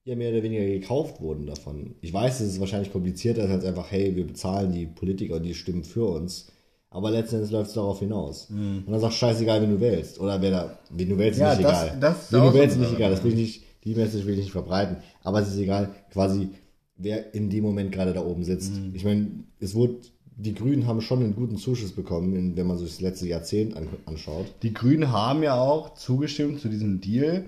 ja 0.05 0.17
mehr 0.17 0.33
oder 0.33 0.43
weniger 0.43 0.67
gekauft 0.67 1.21
wurden 1.21 1.47
davon. 1.47 1.97
Ich 2.03 2.13
weiß, 2.13 2.41
es 2.41 2.55
ist 2.55 2.61
wahrscheinlich 2.61 2.93
komplizierter 2.93 3.49
als 3.49 3.65
einfach, 3.65 3.91
hey, 3.93 4.17
wir 4.17 4.27
bezahlen 4.27 4.73
die 4.73 4.87
Politiker 4.87 5.37
und 5.37 5.45
die 5.45 5.55
stimmen 5.55 5.85
für 5.85 6.07
uns. 6.07 6.53
Aber 6.95 7.11
letztendlich 7.11 7.51
läuft 7.51 7.69
es 7.71 7.75
darauf 7.75 7.99
hinaus. 7.99 8.47
Und 8.51 8.85
dann 8.89 9.01
sagst 9.01 9.19
scheißegal, 9.19 9.61
wen 9.61 9.71
du 9.71 9.81
wählst. 9.81 10.21
Oder 10.21 10.41
wer 10.41 10.51
da, 10.53 10.79
wen 10.91 11.09
du 11.11 11.19
wählst, 11.19 11.41
ist 11.41 11.43
Mhm. 11.43 11.47
Ja, 11.51 11.55
nicht 11.57 11.65
das- 11.65 11.83
egal. 11.85 11.99
das 12.01 12.23
ist 12.23 12.33
wen 12.33 12.41
du 12.41 12.47
so 12.49 12.55
wählst, 12.55 12.67
ist 12.69 12.75
eine 12.81 12.87
nicht 12.87 12.97
egal. 12.97 13.11
Das 13.11 13.25
will 13.25 13.33
ich 13.33 13.39
nicht, 13.39 13.65
die 13.85 13.95
Message 13.97 14.25
will 14.27 14.35
ich 14.35 14.41
nicht 14.41 14.53
verbreiten. 14.53 14.97
Aber 15.23 15.41
es 15.41 15.49
ist 15.49 15.59
egal, 15.59 15.91
quasi, 16.13 16.49
wer 16.97 17.35
in 17.35 17.51
dem 17.51 17.65
Moment 17.65 17.91
gerade 17.93 18.13
da 18.15 18.25
oben 18.25 18.45
sitzt. 18.45 18.73
Mhm. 18.75 18.93
Ich 18.95 19.05
meine, 19.05 19.29
es 19.61 19.75
wurde, 19.75 19.97
die 20.37 20.55
Grünen 20.55 20.87
haben 20.87 21.01
schon 21.01 21.21
einen 21.21 21.35
guten 21.35 21.57
Zuschuss 21.57 21.91
bekommen, 21.93 22.57
wenn 22.57 22.67
man 22.67 22.79
sich 22.79 22.91
das 22.91 23.01
letzte 23.01 23.27
Jahrzehnt 23.27 23.77
an, 23.77 23.89
anschaut. 24.07 24.47
Die 24.63 24.73
Grünen 24.73 25.11
haben 25.13 25.43
ja 25.43 25.61
auch 25.61 25.95
zugestimmt 25.95 26.61
zu 26.61 26.69
diesem 26.69 27.01
Deal. 27.01 27.45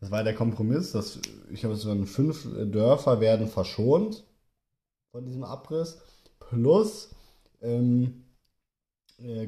Das 0.00 0.10
war 0.10 0.22
der 0.24 0.34
Kompromiss, 0.34 0.92
dass 0.92 1.18
ich 1.52 1.64
habe 1.64 1.74
so 1.76 1.94
fünf 2.04 2.48
Dörfer 2.72 3.20
werden 3.20 3.46
verschont 3.48 4.24
von 5.12 5.24
diesem 5.24 5.42
Abriss 5.44 5.98
plus 6.50 7.10
ähm, 7.62 8.04
äh, 8.04 8.27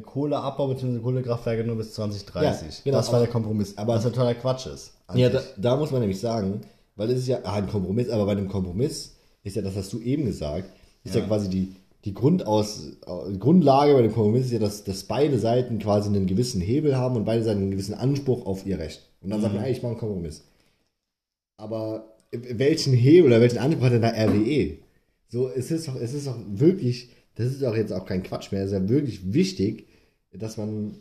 Kohleabbau 0.03 0.69
bzw. 0.69 0.99
Kohlekraftwerke 0.99 1.65
nur 1.65 1.77
bis 1.77 1.93
2030. 1.95 2.79
Ja, 2.79 2.85
genau. 2.85 2.97
das 2.97 3.13
war 3.13 3.21
der 3.21 3.29
Kompromiss. 3.29 3.79
Aber- 3.79 3.95
was 3.95 4.03
totaler 4.03 4.35
Quatsch 4.35 4.67
ist. 4.67 4.93
Ja, 5.15 5.29
da, 5.29 5.43
da 5.57 5.77
muss 5.77 5.91
man 5.91 6.01
nämlich 6.01 6.21
sagen, 6.21 6.61
weil 6.97 7.11
es 7.11 7.21
ist 7.21 7.29
ja 7.29 7.39
ah, 7.45 7.55
ein 7.55 7.69
Kompromiss, 7.69 8.09
aber 8.11 8.27
bei 8.27 8.33
einem 8.33 8.49
Kompromiss 8.49 9.17
ist 9.43 9.57
ja, 9.57 9.63
das 9.63 9.77
hast 9.77 9.93
du 9.93 10.01
eben 10.01 10.25
gesagt, 10.27 10.69
ist 11.05 11.15
ja, 11.15 11.21
Ja. 11.21 11.27
quasi 11.27 11.49
die, 11.49 11.75
die 12.05 12.15
Grundaus, 12.15 12.93
äh, 13.07 13.37
Grundlage 13.37 13.95
bei 13.95 14.03
dem 14.03 14.13
Kompromiss 14.13 14.47
ist 14.47 14.53
ja, 14.53 14.59
dass, 14.59 14.85
dass 14.85 15.05
beide 15.05 15.39
Seiten 15.39 15.79
quasi 15.79 16.09
einen 16.09 16.27
gewissen 16.27 16.61
Hebel 16.61 16.97
haben 16.97 17.17
und 17.17 17.25
beide 17.25 17.43
Seiten 17.45 17.61
einen 17.61 17.71
gewissen 17.71 17.95
Anspruch 17.95 18.47
auf 18.47 18.67
ihr 18.67 18.79
Recht. 18.79 19.09
Und 19.21 19.31
dann 19.31 19.41
sagt 19.41 19.55
man, 19.55 19.65
ey, 19.65 19.73
ich 19.73 19.83
mache 19.83 19.93
einen 19.93 20.01
Kompromiss. 20.01 20.45
Aber 21.57 22.17
welchen 22.33 22.93
Hebel 22.93 23.31
oder 23.33 23.41
welchen 23.41 23.59
Anspruch 23.59 23.85
hat 23.85 23.93
denn 23.93 24.03
da 24.03 24.09
RWE? 24.11 24.79
So, 25.29 25.49
es 25.49 25.71
ist 25.71 25.89
doch, 25.89 25.97
es 25.97 26.13
ist 26.15 26.27
doch 26.27 26.37
wirklich, 26.49 27.11
das 27.41 27.53
ist 27.53 27.63
doch 27.63 27.77
jetzt 27.77 27.93
auch 27.93 28.05
kein 28.05 28.23
Quatsch 28.23 28.53
mehr, 28.53 28.63
es 28.63 28.73
ist 28.73 28.79
ja 28.79 28.89
wirklich 28.89 29.33
wichtig, 29.33 29.87
dass 30.33 30.57
man, 30.57 30.95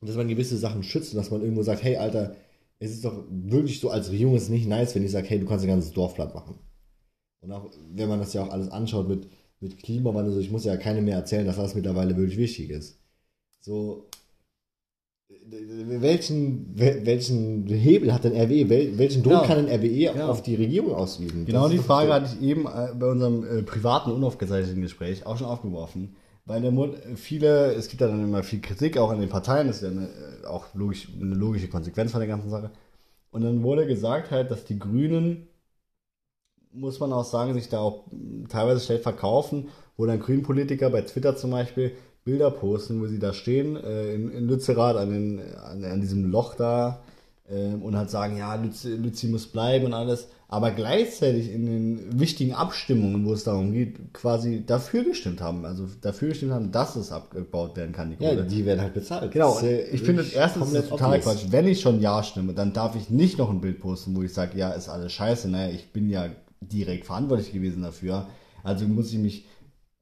dass 0.00 0.16
man 0.16 0.28
gewisse 0.28 0.56
Sachen 0.56 0.82
schützt 0.82 1.12
und 1.12 1.16
dass 1.16 1.30
man 1.30 1.40
irgendwo 1.40 1.62
sagt, 1.62 1.82
hey, 1.82 1.96
Alter, 1.96 2.36
es 2.78 2.90
ist 2.90 3.04
doch 3.04 3.24
wirklich 3.30 3.80
so, 3.80 3.90
als 3.90 4.10
Regierung 4.10 4.36
ist 4.36 4.44
es 4.44 4.48
nicht 4.50 4.66
nice, 4.66 4.94
wenn 4.94 5.04
ich 5.04 5.10
sage, 5.12 5.28
hey, 5.28 5.38
du 5.38 5.46
kannst 5.46 5.64
ein 5.64 5.68
ganzes 5.68 5.92
Dorf 5.92 6.14
platt 6.14 6.34
machen. 6.34 6.58
Und 7.40 7.52
auch, 7.52 7.70
wenn 7.92 8.08
man 8.08 8.20
das 8.20 8.34
ja 8.34 8.42
auch 8.42 8.50
alles 8.50 8.68
anschaut 8.68 9.08
mit, 9.08 9.28
mit 9.60 9.82
Klimawandel, 9.82 10.34
so, 10.34 10.40
ich 10.40 10.50
muss 10.50 10.64
ja 10.64 10.76
keinem 10.76 11.04
mehr 11.04 11.16
erzählen, 11.16 11.46
dass 11.46 11.56
das 11.56 11.74
mittlerweile 11.74 12.16
wirklich 12.16 12.38
wichtig 12.38 12.70
ist. 12.70 12.98
So, 13.60 14.08
welchen, 15.44 16.74
wel- 16.76 17.04
welchen 17.04 17.66
Hebel 17.66 18.12
hat 18.12 18.24
denn 18.24 18.32
RWE, 18.34 18.68
wel, 18.68 18.98
welchen 18.98 19.22
Druck 19.22 19.32
Ja. 19.32 19.46
kann 19.46 19.66
denn 19.66 19.74
RWE 19.74 20.16
Ja. 20.16 20.28
auf 20.28 20.42
die 20.42 20.54
Regierung 20.54 20.94
ausüben? 20.94 21.44
Genau 21.44 21.68
die 21.68 21.78
Frage 21.78 22.08
so. 22.08 22.14
hatte 22.14 22.36
ich 22.38 22.46
eben 22.46 22.66
äh, 22.66 22.94
bei 22.98 23.06
unserem 23.10 23.44
äh, 23.44 23.62
privaten, 23.62 24.12
unaufgezeichneten 24.12 24.82
Gespräch 24.82 25.26
auch 25.26 25.36
schon 25.36 25.46
aufgeworfen. 25.46 26.14
Weil 26.44 26.60
der 26.60 26.72
Mund, 26.72 26.96
viele, 27.14 27.72
es 27.74 27.88
gibt 27.88 28.00
ja 28.00 28.08
dann 28.08 28.22
immer 28.24 28.42
viel 28.42 28.60
Kritik, 28.60 28.98
auch 28.98 29.10
an 29.10 29.20
den 29.20 29.28
Parteien, 29.28 29.68
das 29.68 29.76
ist 29.76 29.82
ja 29.82 29.90
eine, 29.90 30.08
äh, 30.42 30.46
auch 30.46 30.66
logisch, 30.74 31.08
eine 31.20 31.34
logische 31.34 31.68
Konsequenz 31.68 32.10
von 32.10 32.20
der 32.20 32.28
ganzen 32.28 32.50
Sache. 32.50 32.70
Und 33.30 33.42
dann 33.42 33.62
wurde 33.62 33.86
gesagt 33.86 34.30
halt, 34.30 34.50
dass 34.50 34.64
die 34.64 34.78
Grünen, 34.78 35.46
muss 36.72 36.98
man 37.00 37.12
auch 37.12 37.24
sagen, 37.24 37.54
sich 37.54 37.68
da 37.68 37.78
auch 37.80 38.04
teilweise 38.48 38.80
schlecht 38.80 39.02
verkaufen, 39.02 39.68
wo 39.96 40.06
dann 40.06 40.18
Grünpolitiker 40.20 40.90
bei 40.90 41.02
Twitter 41.02 41.36
zum 41.36 41.50
Beispiel 41.50 41.92
Bilder 42.24 42.50
posten, 42.50 43.00
wo 43.00 43.06
sie 43.06 43.18
da 43.18 43.32
stehen, 43.32 43.76
äh, 43.76 44.14
in, 44.14 44.30
in 44.30 44.46
Lützerath 44.46 44.96
an, 44.96 45.10
den, 45.10 45.40
an, 45.56 45.84
an 45.84 46.00
diesem 46.00 46.30
Loch 46.30 46.54
da 46.54 47.02
ähm, 47.50 47.82
und 47.82 47.96
halt 47.96 48.10
sagen, 48.10 48.36
ja, 48.36 48.54
Lützi, 48.54 48.90
Lützi 48.90 49.28
muss 49.28 49.46
bleiben 49.46 49.86
und 49.86 49.94
alles, 49.94 50.28
aber 50.48 50.70
gleichzeitig 50.70 51.50
in 51.50 51.66
den 51.66 52.20
wichtigen 52.20 52.52
Abstimmungen, 52.52 53.24
wo 53.26 53.32
es 53.32 53.42
darum 53.42 53.72
geht, 53.72 54.12
quasi 54.12 54.64
dafür 54.64 55.02
gestimmt 55.02 55.40
haben, 55.40 55.64
also 55.64 55.88
dafür 56.02 56.28
gestimmt 56.28 56.52
haben, 56.52 56.70
dass 56.70 56.94
es 56.94 57.10
abgebaut 57.10 57.76
werden 57.76 57.92
kann, 57.92 58.10
die 58.10 58.22
Ja, 58.22 58.34
die 58.34 58.66
werden 58.66 58.82
halt 58.82 58.94
bezahlt. 58.94 59.32
Genau, 59.32 59.54
Das 59.54 59.62
ist, 59.62 59.68
äh, 59.68 59.82
ich 59.88 60.02
finde, 60.02 60.22
wirklich 60.22 60.36
erstens 60.36 60.72
es 60.72 60.88
total 60.88 61.18
obvious. 61.18 61.24
Quatsch. 61.24 61.46
Wenn 61.50 61.66
ich 61.66 61.80
schon 61.80 62.00
Ja 62.00 62.22
stimme, 62.22 62.52
dann 62.52 62.72
darf 62.72 62.94
ich 62.96 63.10
nicht 63.10 63.38
noch 63.38 63.50
ein 63.50 63.60
Bild 63.60 63.80
posten, 63.80 64.14
wo 64.14 64.22
ich 64.22 64.32
sage, 64.32 64.56
ja, 64.58 64.70
ist 64.70 64.88
alles 64.88 65.12
scheiße. 65.12 65.48
Naja, 65.48 65.72
ich 65.74 65.90
bin 65.90 66.08
ja 66.10 66.26
direkt 66.60 67.06
verantwortlich 67.06 67.52
gewesen 67.52 67.82
dafür. 67.82 68.28
Also 68.62 68.86
muss 68.86 69.10
ich 69.12 69.18
mich, 69.18 69.46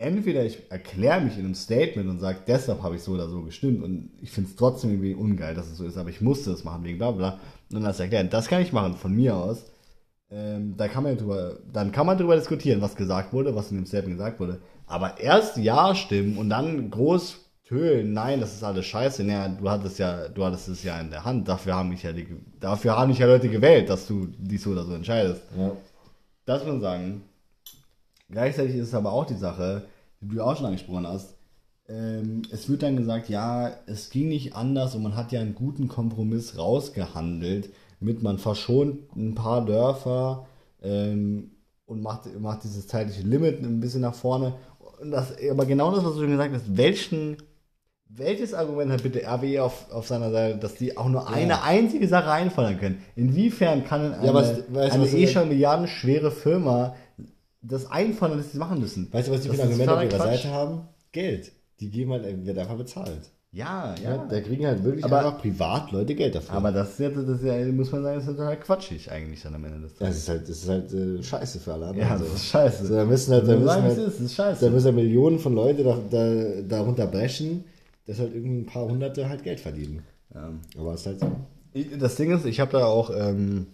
entweder 0.01 0.45
ich 0.45 0.59
erkläre 0.71 1.21
mich 1.21 1.37
in 1.37 1.45
einem 1.45 1.55
Statement 1.55 2.09
und 2.09 2.21
sage, 2.21 2.39
deshalb 2.47 2.83
habe 2.83 2.97
ich 2.97 3.03
so 3.03 3.13
oder 3.13 3.29
so 3.29 3.43
gestimmt 3.43 3.85
und 3.85 4.11
ich 4.23 4.31
finde 4.31 4.49
es 4.49 4.57
trotzdem 4.57 4.91
irgendwie 4.91 5.15
ungeil, 5.15 5.55
dass 5.55 5.71
es 5.71 5.77
so 5.77 5.85
ist, 5.85 5.99
aber 5.99 6.09
ich 6.09 6.23
musste 6.23 6.51
es 6.53 6.65
machen 6.65 6.83
wegen 6.85 6.99
bla 6.99 7.11
bla. 7.11 7.33
Und 7.69 7.75
dann 7.75 7.85
das 7.85 8.01
erklären. 8.01 8.31
Das 8.31 8.49
kann 8.49 8.63
ich 8.63 8.73
machen 8.73 8.95
von 8.95 9.15
mir 9.15 9.37
aus. 9.37 9.67
Ähm, 10.31 10.75
da 10.77 10.89
kann 10.89 11.03
man 11.03 11.13
ja 11.13 11.19
drüber, 11.19 11.59
dann 11.71 11.93
kann 11.93 12.07
man 12.07 12.17
drüber 12.17 12.35
diskutieren, 12.35 12.81
was 12.81 12.97
gesagt 12.97 13.35
wurde, 13.35 13.55
was 13.55 13.71
in 13.71 13.77
dem 13.77 13.87
Statement 13.87 14.17
gesagt 14.17 14.41
wurde. 14.41 14.61
Aber 14.87 15.21
erst 15.21 15.59
Ja 15.59 15.95
stimmen 15.95 16.39
und 16.39 16.49
dann 16.49 16.91
groß 16.91 17.37
tönen, 17.65 18.15
nein, 18.15 18.41
das 18.41 18.55
ist 18.55 18.65
alles 18.65 18.87
scheiße. 18.87 19.23
Naja, 19.23 19.49
du 19.49 19.69
hattest 19.69 19.99
ja, 19.99 20.29
du 20.29 20.45
hattest 20.45 20.69
es 20.69 20.83
ja 20.83 20.99
in 20.99 21.11
der 21.11 21.27
Hand. 21.27 21.47
Dafür 21.47 21.75
haben 21.75 21.91
mich 21.91 22.03
ja 22.03 22.13
die, 22.13 22.27
dafür 22.59 22.97
haben 22.97 23.09
mich 23.09 23.19
ja 23.19 23.27
Leute 23.27 23.51
gewählt, 23.51 23.91
dass 23.91 24.07
du 24.07 24.29
dies 24.39 24.63
so 24.63 24.71
oder 24.71 24.85
so 24.85 24.95
entscheidest. 24.95 25.43
Ja. 25.59 25.73
Das 26.47 26.63
muss 26.63 26.73
man 26.73 26.81
sagen. 26.81 27.23
Gleichzeitig 28.31 28.77
ist 28.77 28.89
es 28.89 28.95
aber 28.95 29.13
auch 29.13 29.27
die 29.27 29.35
Sache, 29.35 29.83
die 30.21 30.29
du 30.29 30.37
ja 30.37 30.45
auch 30.45 30.57
schon 30.57 30.67
angesprochen 30.67 31.07
hast. 31.07 31.35
Ähm, 31.89 32.43
es 32.51 32.69
wird 32.69 32.83
dann 32.83 32.97
gesagt, 32.97 33.29
ja, 33.29 33.71
es 33.87 34.11
ging 34.11 34.29
nicht 34.29 34.55
anders 34.55 34.95
und 34.95 35.03
man 35.03 35.17
hat 35.17 35.33
ja 35.33 35.41
einen 35.41 35.55
guten 35.55 35.89
Kompromiss 35.89 36.57
rausgehandelt, 36.57 37.71
mit 37.99 38.23
man 38.23 38.39
verschont 38.39 39.15
ein 39.17 39.35
paar 39.35 39.65
Dörfer 39.65 40.47
ähm, 40.83 41.51
und 41.87 42.03
macht, 42.03 42.27
macht 42.41 42.65
dieses 42.65 42.87
zeitliche 42.87 43.23
Limit 43.23 43.63
ein 43.63 43.81
bisschen 43.81 44.03
nach 44.03 44.15
vorne. 44.15 44.55
Und 45.01 45.11
das, 45.11 45.33
aber 45.51 45.67
genau 45.67 45.91
das, 45.95 46.05
was 46.05 46.15
du 46.15 46.21
schon 46.21 46.31
gesagt 46.31 46.55
hast, 46.55 46.77
welchen, 46.77 47.39
welches 48.09 48.55
Argument 48.55 48.93
hat 48.93 49.03
bitte 49.03 49.23
RWE 49.27 49.63
auf, 49.65 49.91
auf 49.91 50.07
seiner 50.07 50.31
Seite, 50.31 50.59
dass 50.59 50.75
die 50.77 50.97
auch 50.97 51.09
nur 51.09 51.29
eine 51.29 51.63
einzige 51.63 52.07
Sache 52.07 52.31
einfordern 52.31 52.79
können? 52.79 53.03
Inwiefern 53.17 53.85
kann 53.85 54.15
eine, 54.15 54.27
Ja, 54.27 54.35
was- 54.35 54.63
weißt 54.73 54.95
eine 54.95 55.09
eh 55.09 55.27
schon 55.27 55.49
milliardenschwere 55.49 56.31
Firma 56.31 56.95
das 57.63 57.91
einfordern, 57.91 58.39
dass 58.39 58.53
sie 58.53 58.59
machen 58.59 58.81
müssen? 58.81 59.13
Weißt 59.13 59.29
du, 59.29 59.33
was 59.33 59.43
die 59.43 59.49
Das 59.49 59.57
für 59.57 59.63
ein 59.65 59.71
ist 59.71 59.81
Argument 59.81 59.91
auf 59.91 60.03
ihrer 60.03 60.25
Quatsch. 60.31 60.43
Seite 60.43 60.55
haben? 60.55 60.81
Geld. 61.13 61.53
Die 61.81 61.91
geben 61.91 62.13
halt, 62.13 62.47
wird 62.47 62.59
einfach 62.59 62.77
bezahlt. 62.77 63.31
Ja, 63.53 63.95
Ja. 64.03 64.11
ja. 64.17 64.27
Da 64.31 64.41
kriegen 64.41 64.65
halt 64.65 64.85
wirklich 64.85 65.05
Aber- 65.05 65.19
einfach 65.19 65.41
Privatleute 65.41 66.15
Geld 66.15 66.37
dafür. 66.37 66.55
aber 66.55 66.71
das 66.71 66.91
ist, 66.91 67.01
ja, 67.01 67.09
das 67.11 67.29
ist 67.29 67.43
ja, 67.43 67.57
muss 67.73 67.91
man 67.91 68.03
sagen, 68.05 68.15
das 68.21 68.29
ist 68.29 68.37
total 68.37 68.57
quatschig 68.61 69.11
eigentlich 69.11 69.43
dann 69.43 69.55
am 69.57 69.65
Ende 69.65 69.81
des 69.81 69.95
das 69.95 69.99
Tages. 69.99 70.17
ist 70.19 70.29
halt, 70.29 70.43
das 70.43 70.57
ist 70.59 70.69
halt 70.69 70.93
äh, 70.95 71.23
scheiße 71.23 71.59
für 71.59 71.73
alle 71.75 71.87
anderen. 71.87 72.09
Ja, 72.09 72.17
das 72.17 72.33
ist 72.33 72.47
scheiße. 72.47 72.87
So, 72.87 72.95
da 72.95 73.05
müssen 73.05 73.33
halt, 73.35 73.49
da 73.49 73.57
müssen 73.57 73.83
halt, 73.83 73.99
ist, 73.99 74.21
ist 74.21 74.35
scheiße. 74.35 74.65
da 74.65 74.71
müssen 74.71 74.85
halt 74.87 74.95
Millionen 74.97 75.39
von 75.41 75.55
Leuten 75.55 75.83
da, 75.85 75.99
da, 76.11 76.63
darunter 76.69 77.07
brechen, 77.09 77.65
dass 78.07 78.21
halt 78.21 78.35
irgendwie 78.35 78.61
ein 78.61 78.67
paar 78.67 78.85
Hunderte 78.87 79.29
halt 79.29 79.43
Geld 79.43 79.59
verdienen. 79.59 80.03
Ja. 80.33 80.51
Aber 80.79 80.95
es 80.95 81.01
ist 81.01 81.07
halt 81.07 81.21
so. 81.21 81.33
Das 81.99 82.15
Ding 82.17 82.31
ist, 82.31 82.45
ich 82.47 82.61
habe 82.61 82.71
da 82.73 82.85
auch, 82.87 83.11
ähm, 83.17 83.67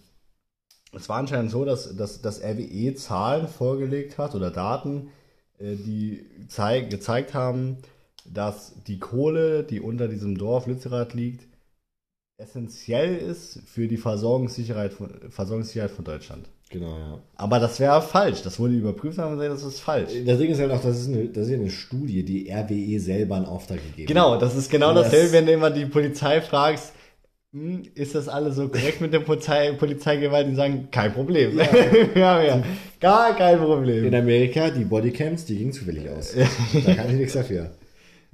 es 0.95 1.09
war 1.09 1.17
anscheinend 1.17 1.51
so, 1.51 1.65
dass, 1.65 1.95
dass, 1.95 2.21
dass 2.21 2.41
RWE 2.41 2.95
Zahlen 2.95 3.47
vorgelegt 3.47 4.17
hat 4.17 4.35
oder 4.35 4.51
Daten, 4.51 5.09
äh, 5.59 5.75
die 5.75 6.25
zeig, 6.47 6.89
gezeigt 6.89 7.33
haben, 7.33 7.77
dass 8.25 8.73
die 8.87 8.99
Kohle, 8.99 9.63
die 9.63 9.79
unter 9.81 10.07
diesem 10.07 10.37
Dorf 10.37 10.67
Lützerath 10.67 11.13
liegt, 11.13 11.47
essentiell 12.37 13.17
ist 13.17 13.61
für 13.65 13.87
die 13.87 13.97
Versorgungssicherheit 13.97 14.93
von, 14.93 15.09
Versorgungssicherheit 15.29 15.91
von 15.91 16.05
Deutschland. 16.05 16.47
Genau, 16.69 16.97
ja. 16.97 17.19
Aber 17.35 17.59
das 17.59 17.79
wäre 17.79 18.01
falsch. 18.01 18.41
Das 18.41 18.59
wurde 18.59 18.73
überprüft 18.73 19.17
und 19.17 19.23
haben 19.23 19.37
gesagt, 19.37 19.53
das 19.53 19.63
ist 19.63 19.79
falsch. 19.79 20.11
Das 20.25 20.37
Ding 20.37 20.51
ist 20.51 20.59
halt 20.59 20.71
auch, 20.71 20.81
das 20.81 20.99
ist 20.99 21.07
eine, 21.07 21.25
das 21.29 21.47
ist 21.47 21.53
eine 21.53 21.69
Studie, 21.69 22.23
die 22.23 22.51
RWE 22.51 22.99
selber 22.99 23.37
in 23.37 23.45
Auftrag 23.45 23.79
gegeben 23.81 24.07
Genau, 24.07 24.37
das 24.37 24.55
ist 24.55 24.69
genau 24.69 24.93
Das- 24.93 25.05
dasselbe, 25.05 25.31
wenn 25.33 25.45
du 25.45 25.53
immer 25.53 25.71
die 25.71 25.85
Polizei 25.85 26.41
fragst, 26.41 26.91
ist 27.95 28.15
das 28.15 28.27
alles 28.27 28.55
so 28.55 28.67
korrekt 28.69 29.01
mit 29.01 29.13
der 29.13 29.19
Polizei, 29.21 29.71
Polizeigewalt? 29.73 30.47
Die 30.49 30.55
sagen, 30.55 30.87
kein 30.91 31.13
Problem. 31.13 31.57
Ja. 31.57 31.65
Haben 32.25 32.45
ja 32.45 32.63
gar 32.99 33.35
kein 33.35 33.57
Problem. 33.59 34.05
In 34.05 34.15
Amerika, 34.15 34.69
die 34.69 34.85
Bodycams, 34.85 35.45
die 35.45 35.57
gingen 35.57 35.73
zufällig 35.73 36.09
aus. 36.09 36.33
da 36.85 36.93
kann 36.95 37.09
ich 37.09 37.15
nichts 37.17 37.33
dafür. 37.33 37.71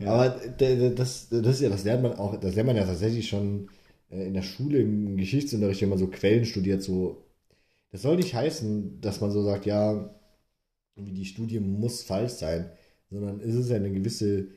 Aber 0.05 0.29
d- 0.29 0.75
d- 0.75 0.95
das, 0.95 1.29
das 1.29 1.45
ist 1.55 1.61
ja, 1.61 1.69
das 1.69 1.83
lernt 1.83 2.03
man 2.03 2.13
auch, 2.13 2.35
das 2.39 2.55
lernt 2.55 2.67
man 2.67 2.75
ja 2.77 2.83
tatsächlich 2.85 3.27
schon 3.29 3.69
äh, 4.09 4.25
in 4.25 4.33
der 4.33 4.41
Schule 4.41 4.79
im 4.79 5.17
Geschichtsunterricht, 5.17 5.81
wenn 5.81 5.89
man 5.89 5.99
so 5.99 6.07
Quellen 6.07 6.45
studiert, 6.45 6.81
so. 6.83 7.23
Das 7.91 8.01
soll 8.01 8.15
nicht 8.17 8.33
heißen, 8.33 9.01
dass 9.01 9.21
man 9.21 9.31
so 9.31 9.43
sagt, 9.43 9.65
ja, 9.67 10.09
die 10.95 11.25
Studie 11.25 11.59
muss 11.59 12.03
falsch 12.03 12.33
sein, 12.33 12.71
sondern 13.11 13.39
es 13.41 13.55
ist 13.55 13.69
ja 13.69 13.75
eine 13.77 13.91
gewisse 13.91 14.47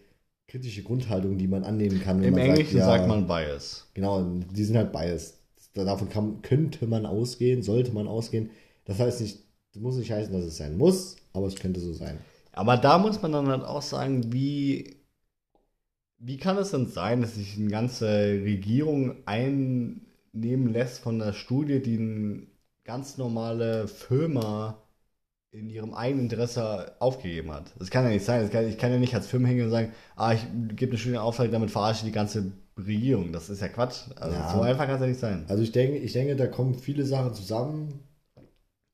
kritische 0.49 0.83
Grundhaltung, 0.83 1.39
die 1.39 1.49
man 1.49 1.65
annehmen 1.65 2.01
kann. 2.01 2.23
Im 2.23 2.39
Englischen 2.39 2.79
ja, 2.79 2.87
sagt 2.87 3.09
man 3.09 3.27
Bias. 3.27 3.89
Genau, 3.95 4.23
die 4.23 4.65
sind 4.65 4.77
halt 4.77 4.93
biased. 4.93 5.39
Davon 5.75 6.09
kann, 6.09 6.43
könnte 6.43 6.87
man 6.87 7.05
ausgehen, 7.05 7.63
sollte 7.63 7.93
man 7.93 8.07
ausgehen. 8.07 8.51
Das 8.85 8.99
heißt 8.99 9.21
nicht, 9.21 9.41
das 9.73 9.83
muss 9.83 9.97
nicht 9.97 10.11
heißen, 10.11 10.33
dass 10.33 10.45
es 10.45 10.57
sein 10.57 10.79
muss, 10.79 11.17
aber 11.33 11.47
es 11.47 11.57
könnte 11.57 11.81
so 11.81 11.93
sein. 11.93 12.19
Aber 12.53 12.79
da 12.79 12.97
muss 12.97 13.21
man 13.21 13.33
dann 13.33 13.49
halt 13.49 13.65
auch 13.65 13.83
sagen, 13.83 14.33
wie, 14.33 14.97
wie 16.19 16.39
kann 16.39 16.57
es 16.57 16.71
denn 16.71 16.87
sein, 16.87 17.21
dass 17.21 17.35
sich 17.35 17.59
eine 17.59 17.69
ganze 17.69 18.07
Regierung 18.07 19.17
einnehmen 19.27 20.73
lässt 20.73 21.01
von 21.01 21.21
einer 21.21 21.35
Studie, 21.35 21.83
die 21.83 21.97
ein 21.97 22.51
ganz 22.85 23.19
normale 23.19 23.89
Firma 23.89 24.83
in 25.57 25.71
ihrem 25.71 25.95
eigenen 25.95 26.25
Interesse 26.25 26.93
aufgegeben 26.99 27.51
hat. 27.51 27.73
Das 27.79 27.91
kann 27.91 28.05
ja 28.05 28.11
nicht 28.11 28.25
sein. 28.25 28.51
Kann, 28.51 28.69
ich 28.69 28.77
kann 28.77 28.93
ja 28.93 28.99
nicht 28.99 29.15
als 29.15 29.27
Firma 29.27 29.49
hingehen 29.49 29.67
und 29.67 29.71
sagen, 29.73 29.93
ah, 30.15 30.35
ich 30.35 30.47
gebe 30.77 30.93
eine 30.93 30.99
schöne 30.99 31.23
Auftrag, 31.23 31.51
damit 31.51 31.71
verarsche 31.71 32.01
ich 32.01 32.13
die 32.13 32.15
ganze 32.15 32.53
Regierung. 32.77 33.33
Das 33.33 33.49
ist 33.49 33.63
ja 33.63 33.69
Quatsch. 33.69 34.03
Also 34.17 34.37
Ja. 34.37 34.53
so 34.53 34.61
einfach 34.61 34.85
kann 34.85 34.97
es 34.97 35.01
ja 35.01 35.07
nicht 35.07 35.21
sein. 35.21 35.45
Also 35.49 35.63
ich 35.63 35.73
denke, 35.73 35.97
ich 35.99 36.13
denke, 36.13 36.37
da 36.37 36.47
kommen 36.47 36.75
viele 36.75 37.07
Sachen 37.07 37.33
zusammen. 37.33 38.01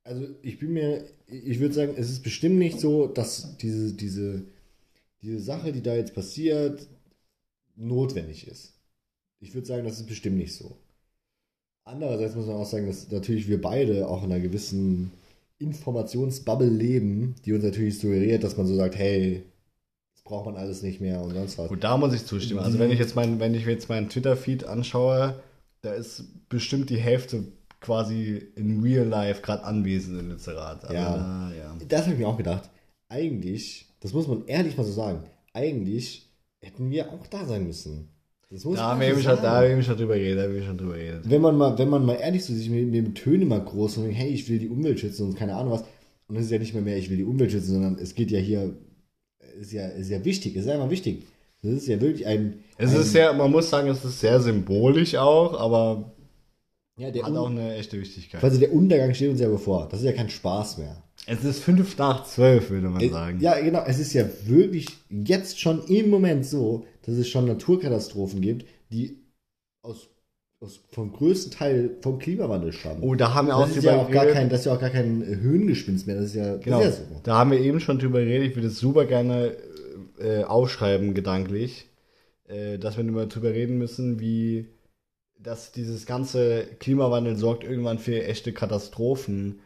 Also 0.05 0.25
ich 0.43 0.59
bin 0.61 0.73
mir, 0.73 1.05
ich 1.27 1.59
würde 1.59 1.75
sagen, 1.75 1.95
es 1.97 2.11
ist 2.11 2.23
bestimmt 2.23 2.59
nicht 2.59 2.79
so, 2.79 3.09
dass 3.09 3.57
diese, 3.57 3.95
diese, 3.95 4.45
diese 5.21 5.41
Sache, 5.41 5.73
die 5.73 5.83
da 5.83 5.95
jetzt 5.95 6.15
passiert, 6.15 6.87
notwendig 7.75 8.47
ist. 8.47 8.75
Ich 9.41 9.53
würde 9.55 9.67
sagen, 9.67 9.85
das 9.85 9.99
ist 9.99 10.07
bestimmt 10.07 10.37
nicht 10.37 10.55
so. 10.55 10.77
Andererseits 11.85 12.37
muss 12.37 12.47
man 12.47 12.57
auch 12.57 12.67
sagen, 12.67 12.87
dass 12.87 13.11
natürlich 13.11 13.49
wir 13.49 13.61
beide 13.61 14.07
auch 14.09 14.23
in 14.23 14.31
einer 14.31 14.41
gewissen 14.41 15.11
Informationsbubble 15.63 16.69
leben, 16.69 17.35
die 17.45 17.53
uns 17.53 17.65
natürlich 17.65 17.99
suggeriert, 17.99 18.45
dass 18.45 18.57
man 18.57 18.67
so 18.67 18.75
sagt, 18.75 18.97
hey, 18.97 19.45
das 20.15 20.23
braucht 20.25 20.47
man 20.47 20.57
alles 20.57 20.83
nicht 20.83 21.01
mehr 21.01 21.21
und 21.21 21.33
sonst 21.35 21.59
was. 21.59 21.69
Gut, 21.69 21.83
da 21.85 21.97
muss 21.97 22.15
ich 22.15 22.25
zustimmen. 22.25 22.61
Also 22.61 22.79
wenn 22.79 22.91
ich 22.91 22.99
jetzt 22.99 23.17
mein, 23.17 23.41
wenn 23.41 23.55
ich 23.55 23.67
mir 23.67 23.73
jetzt 23.73 23.89
meinen 23.89 24.09
Twitter-Feed 24.09 24.65
anschaue, 24.65 25.41
da 25.83 25.93
ist 25.93 26.25
bestimmt 26.49 26.91
die 26.91 26.99
Hälfte 26.99 27.45
quasi 27.81 28.37
in 28.55 28.81
Real 28.81 29.07
Life 29.07 29.43
gerade 29.43 29.65
anwesend 29.65 30.21
in 30.21 30.29
Lützerath. 30.31 30.85
Also, 30.85 30.95
Ja. 30.95 31.51
ja. 31.57 31.77
Das 31.89 32.03
habe 32.03 32.13
ich 32.13 32.19
mir 32.21 32.29
auch 32.29 32.37
gedacht. 32.37 32.71
Eigentlich, 33.09 33.87
das 34.01 34.13
muss 34.13 34.29
man 34.29 34.47
ehrlich 34.47 34.77
mal 34.77 34.85
so 34.85 34.93
sagen, 34.93 35.25
eigentlich 35.53 36.29
hätten 36.61 36.91
wir 36.91 37.13
auch 37.13 37.27
da 37.27 37.45
sein 37.45 37.67
müssen. 37.67 38.09
Das 38.53 38.65
muss 38.65 38.77
Da 38.77 38.91
haben 38.91 39.01
wir 39.01 39.09
eben 39.09 39.23
schon, 39.23 39.37
da 39.41 39.63
haben 39.63 39.77
wir 39.77 39.83
schon 39.83 39.97
drüber 39.97 40.15
geredet, 40.15 40.45
haben 40.45 40.55
wir 40.55 40.63
schon 40.63 40.77
drüber 40.77 40.95
geredet. 40.95 41.23
wenn 41.25 41.41
man 41.41 41.57
mal, 41.57 41.79
wenn 41.79 41.89
man 41.89 42.05
mal 42.05 42.15
ehrlich 42.17 42.45
zu 42.45 42.55
sich 42.55 42.69
mit, 42.69 42.95
dem 42.95 43.15
Töne 43.15 43.47
mal 43.47 43.65
groß 43.65 43.97
und 43.97 44.05
denkt, 44.05 44.19
hey, 44.19 44.29
ich 44.29 44.49
will 44.51 44.59
die 44.59 44.69
Umwelt 44.69 45.01
schützen 45.01 45.27
und 45.27 45.37
keine 45.37 45.57
Ahnung 45.57 45.73
was. 45.73 45.85
Und 46.29 46.37
es 46.37 46.45
ist 46.45 46.51
ja 46.51 46.59
nicht 46.59 46.75
mehr 46.75 46.83
mehr, 46.83 46.99
ich 46.99 47.09
will 47.09 47.17
die 47.17 47.25
Umwelt 47.25 47.51
schützen, 47.51 47.73
sondern 47.73 47.99
es 47.99 48.15
geht 48.15 48.31
ja 48.31 48.39
hier, 48.39 48.77
ist 49.59 49.73
ja, 49.73 49.87
ist 49.89 50.11
ja 50.11 50.23
wichtig, 50.25 50.55
ist 50.57 50.69
einfach 50.69 50.91
wichtig. 50.91 51.27
Das 51.63 51.73
ist 51.73 51.87
ja 51.87 52.01
wirklich 52.01 52.27
ein. 52.27 52.59
Es 52.77 52.95
ein, 52.95 53.01
ist 53.01 53.13
sehr, 53.13 53.33
man 53.33 53.51
muss 53.51 53.71
sagen, 53.71 53.89
es 53.89 54.05
ist 54.05 54.21
sehr 54.21 54.39
symbolisch 54.41 55.15
auch, 55.15 55.59
aber 55.59 56.13
ja, 56.99 57.11
der, 57.11 57.25
hat 57.25 57.35
auch 57.35 57.49
eine 57.49 57.75
echte 57.77 57.99
Wichtigkeit. 57.99 58.41
quasi 58.41 58.59
der 58.59 58.73
Untergang 58.73 59.15
steht 59.15 59.31
uns 59.31 59.41
ja 59.41 59.49
bevor. 59.49 59.89
Das 59.89 60.01
ist 60.01 60.07
ja 60.07 60.13
kein 60.13 60.29
Spaß 60.29 60.77
mehr. 60.77 61.03
Es 61.27 61.43
ist 61.43 61.61
fünf 61.61 61.97
nach 61.97 62.25
zwölf, 62.25 62.69
würde 62.69 62.89
man 62.89 63.01
Äh, 63.01 63.09
sagen. 63.09 63.41
Ja, 63.41 63.59
genau. 63.61 63.83
Es 63.87 63.99
ist 63.99 64.13
ja 64.13 64.27
wirklich 64.45 64.87
jetzt 65.09 65.59
schon 65.59 65.85
im 65.87 66.11
Moment 66.11 66.45
so, 66.45 66.85
dass 67.03 67.15
es 67.17 67.29
schon 67.29 67.47
Naturkatastrophen 67.47 68.41
gibt, 68.41 68.67
die 68.91 69.19
aus, 69.83 70.09
aus 70.61 70.81
vom 70.91 71.13
größten 71.13 71.53
Teil 71.53 71.97
vom 72.01 72.19
Klimawandel 72.19 72.73
stammen. 72.73 73.03
Oh, 73.03 73.15
da 73.15 73.35
haben 73.35 73.49
wir 73.49 73.57
auch 73.57 73.67
das 73.67 73.77
ist 73.77 73.85
drüber 73.85 73.93
ja 73.97 74.03
auch 74.03 74.11
gar 74.11 74.27
kein, 74.27 74.49
das 74.49 74.61
ist 74.61 74.67
ja 74.67 74.75
auch 74.75 74.81
gar 74.81 74.91
kein 74.91 75.25
Höhengespinst 75.25 76.07
mehr. 76.07 76.17
Das 76.17 76.27
ist 76.27 76.35
ja, 76.35 76.57
Genau, 76.57 76.81
ist 76.81 76.85
ja 76.85 76.93
so. 76.93 77.21
da 77.23 77.39
haben 77.39 77.51
wir 77.51 77.61
eben 77.61 77.81
schon 77.81 77.99
drüber 77.99 78.21
geredet. 78.21 78.51
Ich 78.51 78.57
würde 78.57 78.69
es 78.69 78.79
super 78.79 79.05
gerne 79.05 79.57
äh, 80.19 80.45
aufschreiben, 80.45 81.15
gedanklich, 81.15 81.87
äh, 82.47 82.79
dass 82.79 82.97
wir 82.97 83.05
nur 83.05 83.27
drüber 83.27 83.51
reden 83.51 83.79
müssen, 83.79 84.21
wie 84.21 84.69
dass 85.43 85.73
dieses 85.73 86.07
ganze 86.07 86.67
Klimawandel 86.79 87.37
sorgt 87.37 87.65
irgendwann 87.65 87.99
für 87.99 88.25
echte 88.25 88.53
Katastrophen, 88.53 89.61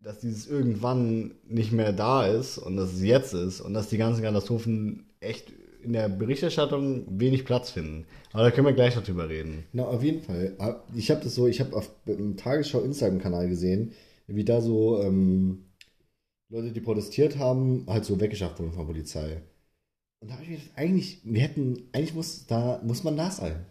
dass 0.00 0.20
dieses 0.20 0.46
irgendwann 0.46 1.34
nicht 1.48 1.72
mehr 1.72 1.92
da 1.92 2.26
ist 2.26 2.58
und 2.58 2.76
dass 2.76 2.92
es 2.92 3.02
jetzt 3.02 3.34
ist 3.34 3.60
und 3.60 3.74
dass 3.74 3.88
die 3.88 3.98
ganzen 3.98 4.22
Katastrophen 4.22 5.06
echt 5.18 5.52
in 5.86 5.92
der 5.92 6.08
Berichterstattung 6.08 7.04
wenig 7.08 7.44
Platz 7.44 7.70
finden. 7.70 8.04
Aber 8.32 8.42
da 8.42 8.50
können 8.50 8.66
wir 8.66 8.74
gleich 8.74 8.96
noch 8.96 9.04
drüber 9.04 9.28
reden. 9.28 9.64
Na, 9.72 9.84
auf 9.84 10.02
jeden 10.02 10.20
Fall. 10.20 10.56
Ich 10.94 11.10
habe 11.10 11.22
das 11.22 11.34
so, 11.34 11.46
ich 11.46 11.60
habe 11.60 11.74
auf 11.74 11.90
dem 12.06 12.36
Tagesschau 12.36 12.80
Instagram-Kanal 12.80 13.48
gesehen, 13.48 13.92
wie 14.26 14.44
da 14.44 14.60
so 14.60 15.00
ähm, 15.02 15.64
Leute, 16.48 16.72
die 16.72 16.80
protestiert 16.80 17.38
haben, 17.38 17.86
halt 17.88 18.04
so 18.04 18.20
weggeschafft 18.20 18.58
wurden 18.58 18.72
von 18.72 18.80
der 18.80 18.92
Polizei. 18.92 19.42
Und 20.20 20.30
da 20.30 20.34
habe 20.34 20.44
ich 20.44 20.50
mir 20.50 20.56
gedacht, 20.56 20.72
eigentlich, 20.76 21.20
wir 21.24 21.40
hätten, 21.40 21.88
eigentlich 21.92 22.14
muss 22.14 22.46
da, 22.46 22.80
muss 22.84 23.04
man 23.04 23.16
da 23.16 23.30
sein. 23.30 23.66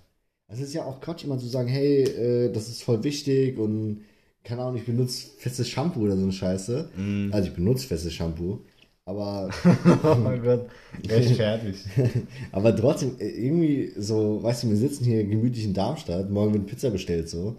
Also 0.47 0.61
es 0.61 0.69
ist 0.69 0.75
ja 0.75 0.85
auch 0.85 1.01
Quatsch, 1.01 1.23
immer 1.23 1.37
zu 1.39 1.47
sagen, 1.47 1.67
hey, 1.67 2.03
äh, 2.03 2.51
das 2.51 2.69
ist 2.69 2.83
voll 2.83 3.03
wichtig 3.03 3.57
und 3.57 4.03
keine 4.43 4.61
Ahnung, 4.61 4.77
ich 4.77 4.85
benutze 4.85 5.27
festes 5.39 5.67
Shampoo 5.67 6.01
oder 6.01 6.15
so 6.15 6.21
eine 6.21 6.31
Scheiße. 6.31 6.91
Also 7.31 7.49
ich 7.49 7.55
benutze 7.55 7.87
festes 7.87 8.13
Shampoo. 8.13 8.59
Aber 9.05 9.49
Oh 10.03 10.15
mein 10.15 10.41
Gott, 10.41 10.67
recht 11.09 11.35
fertig. 11.35 11.75
aber 12.51 12.75
trotzdem, 12.75 13.17
äh, 13.19 13.27
irgendwie 13.29 13.93
so, 13.97 14.41
weißt 14.41 14.63
du, 14.63 14.69
wir 14.69 14.77
sitzen 14.77 15.05
hier 15.05 15.23
gemütlich 15.25 15.65
in 15.65 15.73
Darmstadt, 15.73 16.29
morgen 16.29 16.53
wird 16.53 16.65
Pizza 16.67 16.89
bestellt, 16.89 17.29
so. 17.29 17.55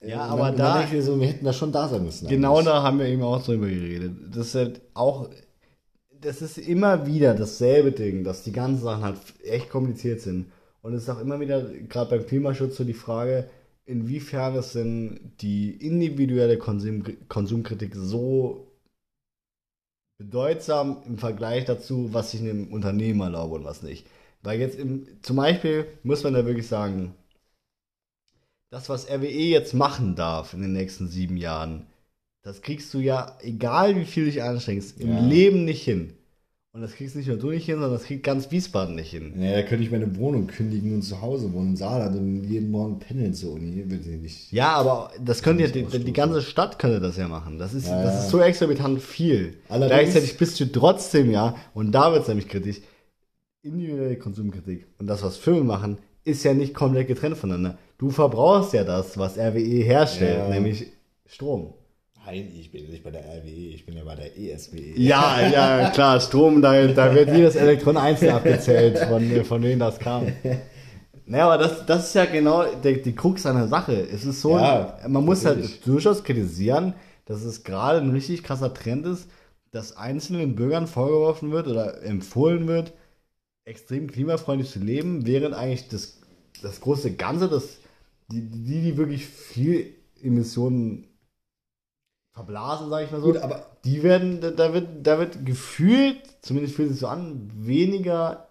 Äh, 0.00 0.10
Ja, 0.10 0.26
und 0.26 0.30
aber 0.32 0.46
dann, 0.48 0.56
da- 0.56 0.74
Dann 0.74 0.82
denk 0.90 0.98
ich 1.00 1.04
so, 1.04 1.20
wir 1.20 1.28
hätten 1.28 1.44
da 1.44 1.52
schon 1.52 1.72
da 1.72 1.88
sein 1.88 2.04
müssen. 2.04 2.28
Genau 2.28 2.54
eigentlich. 2.58 2.66
da 2.66 2.82
haben 2.82 2.98
wir 2.98 3.06
eben 3.06 3.22
auch 3.22 3.42
drüber 3.44 3.68
geredet. 3.68 4.12
Das 4.32 4.48
ist 4.48 4.54
halt 4.56 4.80
auch, 4.94 5.30
das 6.20 6.42
ist 6.42 6.58
immer 6.58 7.06
wieder 7.06 7.34
dasselbe 7.34 7.92
Ding, 7.92 8.24
dass 8.24 8.42
die 8.44 8.52
ganzen 8.52 8.82
Sachen 8.82 9.04
halt 9.04 9.18
echt 9.44 9.70
kompliziert 9.70 10.20
sind. 10.20 10.46
Und 10.82 10.94
es 10.94 11.04
ist 11.04 11.08
auch 11.10 11.20
immer 11.20 11.40
wieder, 11.40 11.62
gerade 11.88 12.10
beim 12.18 12.26
Klimaschutz, 12.26 12.76
so 12.76 12.84
die 12.84 12.92
Frage, 12.94 13.48
inwiefern 13.86 14.54
ist 14.56 14.74
denn 14.74 15.32
die 15.40 15.70
individuelle 15.72 16.58
Konsum, 16.58 17.04
Konsumkritik 17.28 17.94
so 17.94 18.63
bedeutsam 20.24 20.98
im 21.06 21.18
Vergleich 21.18 21.64
dazu, 21.64 22.12
was 22.12 22.34
ich 22.34 22.40
einem 22.40 22.72
Unternehmen 22.72 23.20
erlaube 23.20 23.56
und 23.56 23.64
was 23.64 23.82
nicht. 23.82 24.06
Weil 24.42 24.60
jetzt 24.60 24.78
im, 24.78 25.06
zum 25.22 25.36
Beispiel 25.36 25.86
muss 26.02 26.22
man 26.24 26.34
da 26.34 26.44
wirklich 26.46 26.68
sagen, 26.68 27.14
das, 28.70 28.88
was 28.88 29.08
RWE 29.08 29.26
jetzt 29.28 29.72
machen 29.74 30.16
darf 30.16 30.52
in 30.54 30.60
den 30.62 30.72
nächsten 30.72 31.08
sieben 31.08 31.36
Jahren, 31.36 31.86
das 32.42 32.62
kriegst 32.62 32.92
du 32.94 32.98
ja, 32.98 33.38
egal 33.40 33.96
wie 33.96 34.04
viel 34.04 34.26
dich 34.26 34.42
anstrengst, 34.42 35.00
im 35.00 35.10
Ja. 35.10 35.20
Leben 35.20 35.64
nicht 35.64 35.84
hin. 35.84 36.14
Und 36.74 36.80
das 36.80 36.94
kriegst 36.96 37.14
nicht 37.14 37.28
nur 37.28 37.36
du 37.36 37.50
nicht 37.50 37.66
hin, 37.66 37.76
sondern 37.76 37.92
das 37.92 38.02
kriegt 38.02 38.24
ganz 38.24 38.50
Wiesbaden 38.50 38.96
nicht 38.96 39.12
hin. 39.12 39.40
Ja, 39.40 39.52
da 39.52 39.62
könnte 39.62 39.84
ich 39.84 39.92
meine 39.92 40.16
Wohnung 40.16 40.48
kündigen 40.48 40.92
und 40.92 41.02
zu 41.02 41.22
Hause 41.22 41.52
wohnen 41.52 41.70
in 41.70 41.76
Saarland 41.76 42.16
und 42.18 42.42
jeden 42.42 42.72
Morgen 42.72 42.98
pendeln 42.98 43.32
zur 43.32 43.52
Uni. 43.52 43.76
Würde 43.88 44.10
ich 44.10 44.20
nicht. 44.20 44.50
Ja, 44.52 44.72
aber 44.72 45.12
das 45.24 45.44
könnte 45.44 45.62
ja, 45.62 45.68
die, 45.70 45.84
die 45.84 46.12
ganze 46.12 46.42
Stadt 46.42 46.80
könnte 46.80 46.98
das 46.98 47.16
ja 47.16 47.28
machen. 47.28 47.60
Das 47.60 47.74
ist, 47.74 47.86
Ja, 47.86 48.02
das 48.02 48.14
ja. 48.14 48.20
ist 48.24 48.30
so 48.30 48.40
exorbitant 48.40 49.00
viel. 49.00 49.54
Allerdings- 49.68 50.00
Gleichzeitig 50.00 50.36
bist 50.36 50.58
du 50.58 50.64
trotzdem 50.72 51.30
ja, 51.30 51.54
und 51.74 51.92
da 51.92 52.10
wird 52.10 52.22
es 52.22 52.28
nämlich 52.28 52.48
kritisch, 52.48 52.80
individuelle 53.62 54.16
Konsumkritik 54.16 54.88
und 54.98 55.06
das, 55.06 55.22
was 55.22 55.36
Firmen 55.36 55.68
machen, 55.68 55.98
ist 56.24 56.42
ja 56.42 56.54
nicht 56.54 56.74
komplett 56.74 57.06
getrennt 57.06 57.36
voneinander. 57.36 57.78
Du 57.98 58.10
verbrauchst 58.10 58.72
ja 58.72 58.82
das, 58.82 59.16
was 59.16 59.38
RWE 59.38 59.60
herstellt, 59.84 60.38
Ja. 60.38 60.48
nämlich 60.48 60.88
Strom. 61.26 61.74
Nein, 62.26 62.50
ich 62.58 62.70
bin 62.70 62.88
nicht 62.90 63.04
bei 63.04 63.10
der 63.10 63.22
RWE, 63.22 63.48
ich 63.74 63.84
bin 63.84 63.96
ja 63.96 64.04
bei 64.04 64.14
der 64.14 64.34
E 64.36 64.50
ESWE. 64.50 64.94
Ja, 64.96 65.40
ja, 65.46 65.90
klar, 65.90 66.20
Strom, 66.20 66.62
da, 66.62 66.86
da 66.86 67.14
wird 67.14 67.30
jedes 67.30 67.54
Elektron 67.54 67.96
einzeln 67.98 68.30
abgezählt, 68.34 68.98
von, 68.98 69.44
von 69.44 69.62
wem 69.62 69.78
das 69.78 69.98
kam. 69.98 70.26
Naja, 71.26 71.46
aber 71.46 71.62
das, 71.62 71.86
das 71.86 72.08
ist 72.08 72.14
ja 72.14 72.26
genau 72.26 72.64
die, 72.82 73.00
die 73.02 73.14
Krux 73.14 73.46
einer 73.46 73.68
Sache. 73.68 73.94
Es 73.94 74.24
ist 74.24 74.40
so, 74.42 74.58
Ja, 74.58 74.98
man 75.08 75.24
muss 75.24 75.42
natürlich. 75.42 75.70
halt 75.72 75.86
durchaus 75.86 76.22
kritisieren, 76.24 76.94
dass 77.26 77.42
es 77.42 77.64
gerade 77.64 77.98
ein 77.98 78.10
richtig 78.10 78.42
krasser 78.42 78.72
Trend 78.74 79.06
ist, 79.06 79.28
dass 79.70 79.96
einzelnen 79.96 80.54
Bürgern 80.54 80.86
vorgeworfen 80.86 81.50
wird 81.50 81.66
oder 81.66 82.02
empfohlen 82.02 82.68
wird, 82.68 82.92
extrem 83.64 84.10
klimafreundlich 84.10 84.70
zu 84.70 84.78
leben, 84.80 85.26
während 85.26 85.54
eigentlich 85.54 85.88
das, 85.88 86.20
das 86.62 86.80
große 86.80 87.14
Ganze, 87.14 87.48
das, 87.48 87.78
die, 88.30 88.42
die, 88.42 88.82
die 88.82 88.96
wirklich 88.96 89.26
viel 89.26 89.94
Emissionen 90.22 91.06
verblasen, 92.34 92.90
sage 92.90 93.04
ich 93.06 93.10
mal 93.12 93.20
so, 93.20 93.28
Gut, 93.28 93.36
aber 93.38 93.66
die 93.84 94.02
werden, 94.02 94.40
da- 94.40 94.72
wird, 94.74 94.88
da 95.02 95.18
wird 95.18 95.46
gefühlt, 95.46 96.18
zumindest 96.42 96.74
fühlt 96.74 96.90
sich 96.90 96.98
so 96.98 97.06
an, 97.06 97.50
weniger 97.54 98.48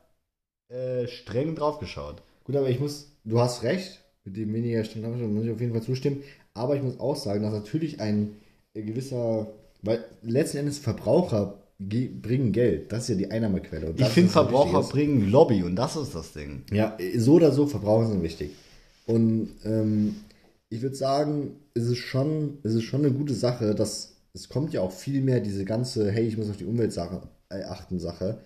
äh, 0.69 1.07
streng 1.07 1.55
draufgeschaut. 1.55 2.21
Gut, 2.45 2.55
aber 2.55 2.69
ich 2.69 2.79
muss, 2.79 3.11
du 3.25 3.39
hast 3.39 3.63
recht, 3.63 3.99
mit 4.25 4.37
dem 4.37 4.53
weniger 4.53 4.83
Streng 4.85 5.33
muss 5.33 5.43
ich 5.45 5.51
auf 5.51 5.59
jeden 5.59 5.73
Fall 5.73 5.81
zustimmen. 5.83 6.23
Aber 6.53 6.75
ich 6.75 6.81
muss 6.83 6.99
auch 6.99 7.15
sagen, 7.15 7.43
dass 7.43 7.53
natürlich 7.53 7.99
ein 7.99 8.35
äh, 8.73 8.83
gewisser, 8.83 9.47
weil 9.81 10.03
letzten 10.21 10.57
Endes 10.57 10.79
Verbraucher 10.79 11.59
ge- 11.79 12.07
bringen 12.09 12.51
Geld. 12.53 12.91
Das 12.91 13.03
ist 13.03 13.09
ja 13.09 13.15
die 13.15 13.31
Einnahmequelle. 13.31 13.93
Ich 13.97 14.07
finde, 14.07 14.31
Verbraucher 14.31 14.81
bringen 14.83 15.29
Lobby 15.29 15.63
und 15.63 15.75
das 15.75 15.95
ist 15.97 16.15
das 16.15 16.31
Ding. 16.31 16.63
Ja, 16.71 16.97
so 17.17 17.33
oder 17.33 17.51
so, 17.51 17.67
Verbraucher 17.67 18.07
sind 18.07 18.23
wichtig. 18.23 18.51
Und 19.07 19.49
ähm, 19.65 20.15
ich 20.69 20.81
würde 20.81 20.95
sagen, 20.95 21.57
es 21.73 21.85
ist 21.85 21.97
schon, 21.97 22.59
es 22.63 22.73
ist 22.75 22.83
schon 22.83 23.05
eine 23.05 23.13
gute 23.13 23.33
Sache, 23.33 23.75
dass 23.75 24.15
es 24.33 24.49
kommt 24.49 24.73
ja 24.73 24.81
auch 24.81 24.91
viel 24.91 25.21
mehr 25.21 25.39
diese 25.39 25.65
ganze, 25.65 26.11
hey, 26.11 26.25
ich 26.25 26.37
muss 26.37 26.49
auf 26.49 26.57
die 26.57 26.65
Umweltsache 26.65 27.21
äh, 27.49 27.63
achten 27.63 27.99
Sache. 27.99 28.39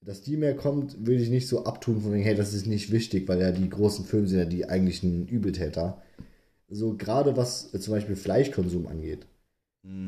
Dass 0.00 0.22
die 0.22 0.36
mehr 0.36 0.54
kommt, 0.54 1.06
würde 1.06 1.20
ich 1.20 1.28
nicht 1.28 1.48
so 1.48 1.64
abtun 1.64 2.00
von 2.00 2.12
wegen, 2.12 2.22
hey, 2.22 2.36
das 2.36 2.54
ist 2.54 2.66
nicht 2.66 2.92
wichtig, 2.92 3.26
weil 3.28 3.40
ja 3.40 3.50
die 3.50 3.68
großen 3.68 4.04
Firmen 4.04 4.28
sind 4.28 4.38
ja 4.38 4.44
die 4.44 4.68
eigentlichen 4.68 5.26
Übeltäter. 5.26 6.00
So 6.68 6.96
gerade 6.96 7.36
was 7.36 7.74
äh, 7.74 7.80
zum 7.80 7.94
Beispiel 7.94 8.16
Fleischkonsum 8.16 8.86
angeht. 8.86 9.26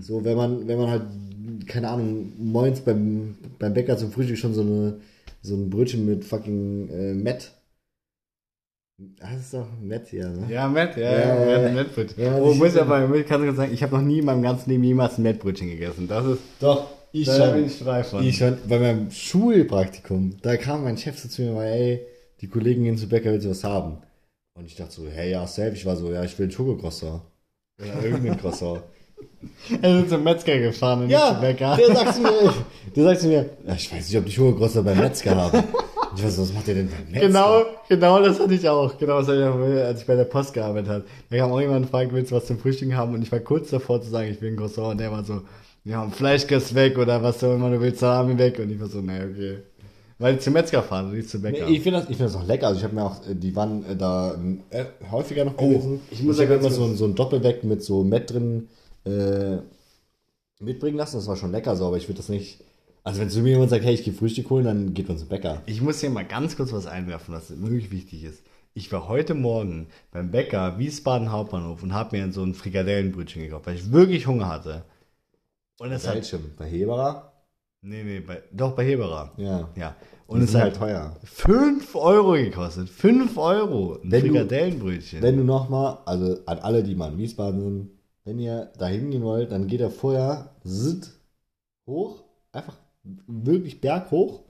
So, 0.00 0.24
wenn 0.24 0.36
man, 0.36 0.68
wenn 0.68 0.78
man 0.78 0.90
halt, 0.90 1.66
keine 1.66 1.88
Ahnung, 1.88 2.32
moins 2.38 2.80
beim, 2.80 3.36
beim 3.58 3.72
Bäcker 3.72 3.96
zum 3.96 4.12
Frühstück 4.12 4.36
schon 4.36 4.52
so 4.52 4.60
eine 4.60 5.00
so 5.42 5.54
ein 5.54 5.70
Brötchen 5.70 6.06
mit 6.06 6.24
fucking 6.24 6.90
äh, 6.90 7.14
Met 7.14 7.52
Das 9.18 9.32
ist 9.40 9.54
doch 9.54 9.66
Matt 9.82 10.08
hier, 10.08 10.28
ne? 10.28 10.46
Ja, 10.52 10.68
Matt, 10.68 10.96
ja, 10.96 11.02
Ja, 11.10 11.18
ja, 11.18 11.34
ja, 11.44 11.68
ja, 11.70 11.84
ja. 12.16 12.38
Oh, 12.38 12.52
ich- 12.52 12.58
muss 12.58 12.74
ich 12.74 12.80
aber, 12.80 13.14
ich 13.14 13.26
kann 13.26 13.40
sogar 13.40 13.54
sagen, 13.54 13.72
ich 13.72 13.82
habe 13.82 13.96
noch 13.96 14.02
nie 14.02 14.18
in 14.18 14.26
meinem 14.26 14.42
ganzen 14.42 14.68
Leben 14.70 14.84
jemals 14.84 15.16
ein 15.16 15.22
Mettbrötchen 15.22 15.68
gegessen. 15.70 16.06
Das 16.06 16.26
ist, 16.26 16.40
Doch, 16.60 16.86
ich 17.12 17.26
da 17.26 17.50
bin 17.52 17.64
ich 17.66 17.72
frei 17.76 18.04
von. 18.04 18.22
Ich 18.22 18.36
schon, 18.36 18.58
bei 18.68 18.78
meinem 18.78 19.10
Schulpraktikum, 19.10 20.36
da 20.42 20.56
kam 20.58 20.84
mein 20.84 20.98
Chef 20.98 21.18
so 21.18 21.28
zu 21.30 21.40
mir, 21.42 21.54
weil, 21.56 21.72
ey, 21.72 22.06
die 22.42 22.48
Kollegin 22.48 22.84
gehen 22.84 22.98
zu 22.98 23.08
Bäcker, 23.08 23.32
will 23.32 23.40
sie 23.40 23.48
was 23.50 23.64
haben. 23.64 23.98
Und 24.58 24.66
ich 24.66 24.76
dachte 24.76 24.92
so, 24.92 25.08
hey, 25.08 25.30
ja, 25.30 25.46
safe. 25.46 25.70
Ich 25.74 25.86
war 25.86 25.96
so, 25.96 26.12
ja, 26.12 26.22
ich 26.22 26.38
will 26.38 26.48
ein 26.48 26.50
Schokocroissant. 26.52 27.22
Oder 27.80 28.04
irgendein 28.04 28.38
Croissant. 28.38 28.82
Er 29.82 30.00
ist 30.00 30.10
zum 30.10 30.22
Metzger 30.24 30.58
gefahren 30.58 31.00
und 31.00 31.06
nicht 31.06 31.14
ja, 31.18 31.32
zum 31.32 31.40
Bäcker. 31.40 31.76
der 31.76 31.94
sagt 31.96 32.14
zu 32.14 32.20
mir, 32.22 32.54
der 32.94 33.04
sagt 33.04 33.20
zu 33.20 33.28
mir, 33.28 33.50
ja, 33.66 33.74
ich 33.74 33.92
weiß 33.92 34.08
nicht, 34.08 34.18
ob 34.18 34.24
die 34.26 34.32
Schokocroissant 34.32 34.84
beim 34.86 34.98
Metzger 34.98 35.34
haben. 35.36 35.64
Ich 36.16 36.24
weiß 36.24 36.38
was 36.38 36.52
macht 36.52 36.66
der 36.66 36.74
denn 36.74 36.88
beim 36.88 37.10
Metzger? 37.10 37.26
Genau, 37.28 37.62
genau 37.88 38.22
das 38.22 38.40
hatte 38.40 38.54
ich 38.54 38.68
auch. 38.68 38.98
Genau 38.98 39.18
das 39.18 39.28
hatte 39.28 39.38
ich 39.38 39.44
auch, 39.44 39.84
als 39.86 40.00
ich 40.00 40.06
bei 40.06 40.16
der 40.16 40.24
Post 40.24 40.52
gearbeitet 40.54 40.88
habe. 40.90 41.04
Da 41.30 41.36
kam 41.36 41.52
auch 41.52 41.60
jemand 41.60 41.84
und 41.84 41.90
fragte, 41.90 42.14
willst 42.14 42.30
du 42.32 42.36
was 42.36 42.46
zum 42.46 42.58
Frühstück 42.58 42.92
haben? 42.94 43.14
Und 43.14 43.22
ich 43.22 43.30
war 43.30 43.38
kurz 43.40 43.70
davor 43.70 44.02
zu 44.02 44.10
sagen, 44.10 44.28
ich 44.30 44.40
will 44.40 44.50
ein 44.50 44.56
Croissant. 44.56 44.88
Und 44.92 44.98
der 44.98 45.12
war 45.12 45.24
so, 45.24 45.42
ja, 45.84 46.08
Fleischgast 46.10 46.74
weg 46.74 46.98
oder 46.98 47.22
was 47.22 47.42
auch 47.44 47.54
immer 47.54 47.70
du 47.70 47.80
willst, 47.80 48.00
Salami 48.00 48.36
weg. 48.38 48.58
Und 48.58 48.70
ich 48.70 48.80
war 48.80 48.88
so, 48.88 49.00
naja, 49.00 49.24
okay. 49.30 49.58
Weil 50.18 50.34
ich 50.34 50.40
zum 50.42 50.52
Metzger 50.52 50.82
fahren 50.82 51.06
und 51.10 51.16
nicht 51.16 51.30
zum 51.30 51.40
Bäcker. 51.42 51.66
Nee, 51.66 51.76
ich 51.76 51.82
finde 51.82 52.00
das, 52.00 52.10
ich 52.10 52.16
find 52.18 52.28
das 52.28 52.36
auch 52.36 52.46
lecker. 52.46 52.66
Also 52.66 52.78
ich 52.78 52.84
habe 52.84 52.94
mir 52.94 53.04
auch, 53.04 53.26
äh, 53.26 53.34
die 53.34 53.54
waren 53.56 53.84
äh, 53.86 53.96
da 53.96 54.34
äh, 54.70 54.84
häufiger 55.10 55.44
noch 55.46 55.56
gewesen. 55.56 56.00
ich 56.10 56.22
muss 56.22 56.36
ich 56.38 56.42
ja 56.42 56.48
habe 56.50 56.60
ganz 56.62 56.76
immer 56.76 56.86
so, 56.86 56.90
ein- 56.92 56.96
so 56.96 57.04
ein 57.06 57.14
Doppelweg 57.14 57.64
mit 57.64 57.82
so 57.82 58.04
Met 58.04 58.30
drin 58.30 58.68
äh, 59.06 59.56
mitbringen 60.58 60.98
lassen. 60.98 61.16
Das 61.16 61.26
war 61.26 61.36
schon 61.36 61.52
lecker 61.52 61.74
so, 61.76 61.86
aber 61.86 61.96
ich 61.96 62.06
würde 62.08 62.18
das 62.18 62.28
nicht. 62.28 62.60
Also 63.02 63.20
wenn 63.20 63.30
zu 63.30 63.40
mir 63.40 63.50
jemand 63.50 63.70
sagt, 63.70 63.84
hey, 63.84 63.94
ich 63.94 64.04
gehe 64.04 64.12
Frühstück 64.12 64.50
holen, 64.50 64.64
dann 64.64 64.94
geht 64.94 65.08
man 65.08 65.16
zum 65.18 65.28
Bäcker. 65.28 65.62
Ich 65.66 65.80
muss 65.80 66.00
hier 66.00 66.10
mal 66.10 66.24
ganz 66.24 66.56
kurz 66.56 66.72
was 66.72 66.86
einwerfen, 66.86 67.34
was 67.34 67.50
wirklich 67.60 67.90
wichtig 67.90 68.24
ist. 68.24 68.42
Ich 68.74 68.92
war 68.92 69.08
heute 69.08 69.34
Morgen 69.34 69.88
beim 70.12 70.30
Bäcker 70.30 70.78
Wiesbaden 70.78 71.32
Hauptbahnhof 71.32 71.82
und 71.82 71.92
habe 71.94 72.16
mir 72.16 72.32
so 72.32 72.42
ein 72.44 72.54
Frikadellenbrötchen 72.54 73.42
gekauft, 73.42 73.66
weil 73.66 73.76
ich 73.76 73.90
wirklich 73.90 74.26
Hunger 74.26 74.48
hatte. 74.48 74.84
Und 75.78 75.90
es 75.92 76.06
hat? 76.06 76.20
Bei 76.58 76.66
Heberer? 76.66 77.32
nee, 77.82 78.02
nee, 78.04 78.20
bei, 78.20 78.42
doch 78.52 78.72
bei 78.72 78.84
Heberer. 78.84 79.32
Ja. 79.38 79.68
Ja. 79.74 79.96
Und 80.26 80.42
es 80.42 80.54
hat 80.54 80.62
halt 80.62 80.76
teuer. 80.76 81.16
5 81.24 81.96
Euro 81.96 82.32
gekostet. 82.32 82.88
5 82.88 83.36
Euro. 83.38 83.94
Ein 83.94 84.10
Wenn 84.12 84.22
du- 84.22 84.28
Frikadellenbrötchen. 84.28 85.22
Wenn 85.22 85.38
du 85.38 85.44
nochmal, 85.44 85.98
also 86.04 86.38
an 86.46 86.58
alle, 86.58 86.84
die 86.84 86.94
mal 86.94 87.10
in 87.10 87.18
Wiesbaden 87.18 87.60
sind, 87.60 87.90
wenn 88.24 88.38
ihr 88.38 88.70
da 88.78 88.86
hingehen 88.86 89.22
wollt, 89.24 89.50
dann 89.50 89.66
geht 89.66 89.80
er 89.80 89.90
vorher 89.90 90.54
zzt, 90.64 91.18
hoch, 91.88 92.22
einfach 92.52 92.76
wirklich 93.26 93.80
berghoch 93.80 94.40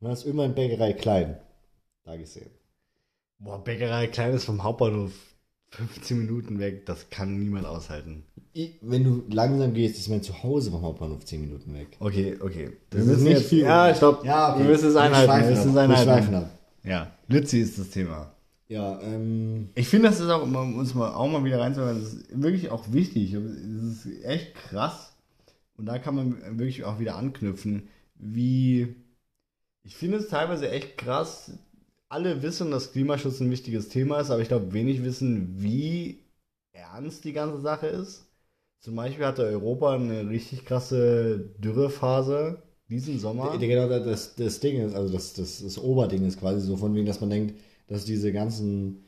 und 0.00 0.04
dann 0.06 0.12
ist 0.12 0.24
irgendwann 0.26 0.54
Bäckerei 0.54 0.92
klein. 0.92 1.36
Da 2.04 2.16
gesehen. 2.16 2.50
Boah, 3.38 3.62
Bäckerei 3.62 4.06
klein 4.08 4.32
ist 4.34 4.44
vom 4.44 4.62
Hauptbahnhof 4.62 5.12
15 5.70 6.18
Minuten 6.18 6.58
weg. 6.58 6.86
Das 6.86 7.10
kann 7.10 7.38
niemand 7.38 7.66
aushalten. 7.66 8.24
Ich, 8.52 8.78
wenn 8.82 9.02
du 9.04 9.24
langsam 9.30 9.74
gehst, 9.74 9.98
ist 9.98 10.08
mein 10.08 10.22
Zuhause 10.22 10.70
vom 10.70 10.82
Hauptbahnhof 10.82 11.24
10 11.24 11.40
Minuten 11.40 11.74
weg. 11.74 11.96
Okay, 11.98 12.36
okay. 12.40 12.76
Das 12.90 13.06
ist 13.06 13.22
nicht 13.22 13.42
viel. 13.42 13.64
Ja, 13.64 13.90
ich 13.90 13.98
glaube, 13.98 14.24
Ja, 14.26 14.56
wir 14.58 14.64
müssen 14.64 14.88
es 14.90 14.96
einhalten. 14.96 15.32
Wir 15.32 15.50
müssen 15.50 15.68
es 15.70 15.74
Wir 15.74 15.96
schweifen 15.96 16.08
einhalten. 16.08 16.34
ab. 16.34 16.50
Ja, 16.84 17.10
Lützi 17.28 17.60
ist 17.60 17.78
das 17.78 17.90
Thema. 17.90 18.30
Ja, 18.68 19.00
ähm, 19.02 19.70
Ich 19.74 19.88
finde, 19.88 20.08
das 20.08 20.20
ist 20.20 20.28
auch, 20.28 20.42
um 20.42 20.76
uns 20.78 20.94
mal, 20.94 21.12
auch 21.12 21.28
mal 21.28 21.44
wieder 21.44 21.60
reinzuhören, 21.60 22.00
das 22.00 22.12
ist 22.14 22.42
wirklich 22.42 22.70
auch 22.70 22.92
wichtig. 22.92 23.32
Es 23.34 24.06
ist 24.06 24.24
echt 24.24 24.54
krass. 24.54 25.12
Und 25.76 25.86
da 25.86 25.98
kann 25.98 26.14
man 26.14 26.58
wirklich 26.58 26.84
auch 26.84 26.98
wieder 27.00 27.16
anknüpfen, 27.16 27.88
wie, 28.24 28.96
ich 29.82 29.96
finde 29.96 30.18
es 30.18 30.28
teilweise 30.28 30.70
echt 30.70 30.98
krass. 30.98 31.52
Alle 32.08 32.42
wissen, 32.42 32.70
dass 32.70 32.92
Klimaschutz 32.92 33.40
ein 33.40 33.50
wichtiges 33.50 33.88
Thema 33.88 34.20
ist, 34.20 34.30
aber 34.30 34.42
ich 34.42 34.48
glaube, 34.48 34.72
wenig 34.72 35.04
wissen, 35.04 35.62
wie 35.62 36.24
ernst 36.72 37.24
die 37.24 37.32
ganze 37.32 37.60
Sache 37.60 37.86
ist. 37.88 38.26
Zum 38.80 38.96
Beispiel 38.96 39.24
hatte 39.26 39.44
Europa 39.44 39.94
eine 39.94 40.28
richtig 40.28 40.64
krasse 40.64 41.38
Dürrephase 41.58 42.62
diesen 42.88 43.18
Sommer. 43.18 43.56
Genau, 43.58 43.88
das, 43.88 44.34
das 44.36 44.60
Ding 44.60 44.80
ist, 44.80 44.94
also 44.94 45.12
das, 45.12 45.32
das, 45.34 45.62
das 45.62 45.78
Oberding 45.78 46.26
ist 46.26 46.38
quasi 46.38 46.60
so 46.60 46.76
von 46.76 46.94
wegen, 46.94 47.06
dass 47.06 47.20
man 47.20 47.30
denkt, 47.30 47.54
dass 47.88 48.04
diese 48.04 48.32
ganzen 48.32 49.03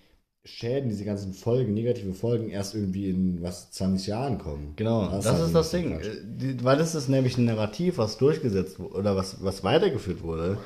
Schäden, 0.47 0.89
diese 0.89 1.05
ganzen 1.05 1.33
Folgen, 1.35 1.75
negative 1.75 2.15
Folgen 2.15 2.49
erst 2.49 2.75
irgendwie 2.75 3.11
in 3.11 3.43
was 3.43 3.71
20 3.73 4.07
Jahren 4.07 4.39
kommen. 4.39 4.73
Genau, 4.77 5.09
das, 5.11 5.27
halt 5.27 5.43
ist 5.45 5.55
das 5.55 5.71
Ding. 5.71 5.93
Äh, 6.01 6.03
die- 6.25 6.65
Weil 6.65 6.79
das 6.79 6.95
ist 6.95 7.09
nämlich 7.09 7.37
ein 7.37 7.45
Narrativ, 7.45 7.99
was 7.99 8.17
durchgesetzt 8.17 8.79
wurde 8.79 8.95
oder 8.95 9.17
was, 9.17 9.43
was 9.43 9.65
weitergeführt 9.65 10.23
wurde. 10.23 10.59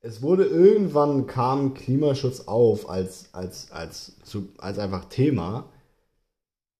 Es 0.00 0.22
wurde 0.22 0.44
irgendwann 0.44 1.26
kam 1.26 1.74
Klimaschutz 1.74 2.40
auf 2.42 2.88
als, 2.88 3.30
als, 3.32 3.72
als, 3.72 4.12
zu, 4.22 4.50
als 4.58 4.78
einfach 4.78 5.06
Thema. 5.06 5.68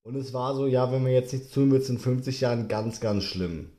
Und 0.04 0.14
es 0.14 0.32
war 0.32 0.54
so, 0.54 0.66
ja, 0.66 0.92
wenn 0.92 1.04
wir 1.04 1.12
jetzt 1.12 1.32
nichts 1.32 1.50
tun, 1.50 1.72
wird 1.72 1.82
es 1.82 1.90
in 1.90 1.98
50 1.98 2.40
Jahren 2.40 2.68
ganz, 2.68 3.00
ganz 3.00 3.24
schlimm. 3.24 3.70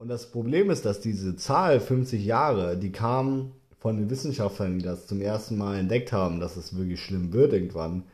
Und 0.00 0.06
das 0.08 0.30
Problem 0.30 0.70
ist, 0.70 0.84
dass 0.84 1.00
diese 1.00 1.34
Zahl 1.34 1.80
50 1.80 2.24
Jahre, 2.24 2.76
die 2.76 2.92
kam 2.92 3.52
von 3.78 3.96
den 3.96 4.10
Wissenschaftlern, 4.10 4.78
die 4.78 4.84
das 4.84 5.06
zum 5.06 5.20
ersten 5.20 5.56
Mal 5.56 5.78
entdeckt 5.78 6.12
haben, 6.12 6.40
dass 6.40 6.56
es 6.56 6.76
wirklich 6.76 7.00
schlimm 7.00 7.32
wird 7.32 7.52
irgendwann. 7.52 8.04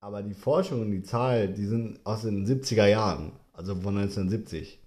Aber 0.00 0.22
die 0.22 0.34
Forschung 0.34 0.80
und 0.82 0.90
die 0.90 1.02
Zahl, 1.02 1.48
die 1.48 1.64
sind 1.64 2.00
aus 2.04 2.22
den 2.22 2.46
70er 2.46 2.86
Jahren, 2.86 3.32
also 3.52 3.74
von 3.74 3.96
1970. 3.96 4.80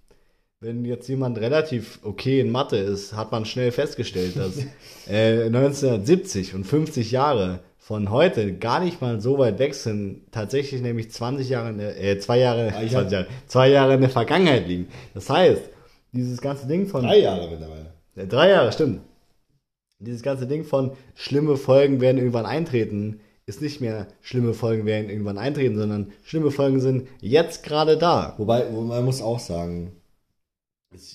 Wenn 0.60 0.84
jetzt 0.84 1.08
jemand 1.08 1.38
relativ 1.38 1.98
okay 2.02 2.40
in 2.40 2.50
Mathe 2.50 2.76
ist, 2.76 3.14
hat 3.14 3.32
man 3.32 3.44
schnell 3.44 3.72
festgestellt, 3.72 4.36
dass 4.36 4.58
äh, 5.08 5.44
1970 5.46 6.54
und 6.54 6.64
50 6.64 7.10
Jahre 7.10 7.60
von 7.78 8.10
heute 8.10 8.52
gar 8.54 8.80
nicht 8.80 9.00
mal 9.00 9.20
so 9.20 9.38
weit 9.38 9.58
weg 9.58 9.74
sind, 9.74 10.22
tatsächlich 10.32 10.82
nämlich 10.82 11.10
20 11.10 11.48
Jahre, 11.48 11.70
in 11.70 11.78
der, 11.78 12.02
äh, 12.02 12.18
zwei 12.18 12.38
Jahre, 12.38 12.72
Ah, 12.74 12.82
ich 12.82 12.90
20 12.92 13.12
Jahre, 13.12 13.26
zwei 13.46 13.68
Jahre 13.68 13.94
in 13.94 14.00
der 14.00 14.10
Vergangenheit 14.10 14.66
liegen. 14.66 14.88
Das 15.14 15.30
heißt, 15.30 15.62
dieses 16.12 16.40
ganze 16.40 16.66
Ding 16.66 16.86
von 16.86 17.02
Drei 17.02 17.20
Jahre 17.20 17.48
mittlerweile. 17.48 17.92
äh, 18.16 18.26
Drei 18.26 18.50
Jahre, 18.50 18.72
stimmt. 18.72 19.00
Dieses 19.98 20.22
ganze 20.22 20.46
Ding 20.46 20.64
von 20.64 20.92
schlimme 21.14 21.56
Folgen 21.56 22.00
werden 22.00 22.18
irgendwann 22.18 22.46
eintreten, 22.46 23.20
ist 23.46 23.62
nicht 23.62 23.80
mehr 23.80 24.08
schlimme 24.20 24.54
Folgen 24.54 24.84
werden 24.84 25.08
irgendwann 25.08 25.38
eintreten, 25.38 25.76
sondern 25.76 26.12
schlimme 26.22 26.50
Folgen 26.50 26.80
sind 26.80 27.08
jetzt 27.20 27.62
gerade 27.62 27.96
da. 27.96 28.34
Wobei, 28.38 28.72
wo 28.72 28.82
man 28.82 29.04
muss 29.04 29.22
auch 29.22 29.38
sagen, 29.38 29.92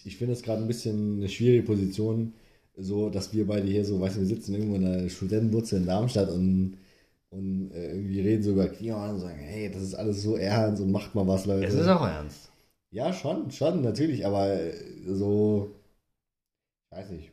ich 0.06 0.18
finde 0.18 0.34
es 0.34 0.42
gerade 0.42 0.62
ein 0.62 0.68
bisschen 0.68 1.18
eine 1.18 1.30
schwierige 1.30 1.64
Position, 1.64 2.34
so 2.78 3.10
dass 3.10 3.34
wir 3.34 3.48
beide 3.48 3.68
hier 3.68 3.86
so, 3.86 4.00
weißt 4.00 4.16
du, 4.16 4.22
wir 4.22 4.28
sitzen 4.28 4.54
irgendwo 4.54 4.76
in 4.76 4.86
der 4.86 5.10
Studentenwurzel 5.10 5.80
in 5.80 5.88
Darmstadt 5.88 6.30
und, 6.30 6.78
und 7.30 7.72
äh, 7.72 7.92
irgendwie 7.92 8.22
reden 8.22 8.44
so 8.44 8.52
über 8.52 8.68
Klima 8.70 9.10
und 9.12 9.20
sagen, 9.20 9.40
hey, 9.40 9.70
das 9.70 9.82
ist 9.84 9.96
alles 9.96 10.24
so 10.24 10.38
ernst 10.38 10.82
und 10.82 10.92
macht 10.92 11.14
mal 11.14 11.28
was, 11.28 11.46
Leute. 11.46 11.68
Es 11.68 11.74
ist 11.74 11.88
auch 11.88 12.08
ernst. 12.08 12.50
Ja, 12.92 13.14
schon, 13.14 13.52
schon, 13.52 13.82
natürlich, 13.82 14.26
aber 14.26 14.50
äh, 14.54 14.74
so, 15.06 15.72
weiß 16.92 17.10
nicht. 17.12 17.32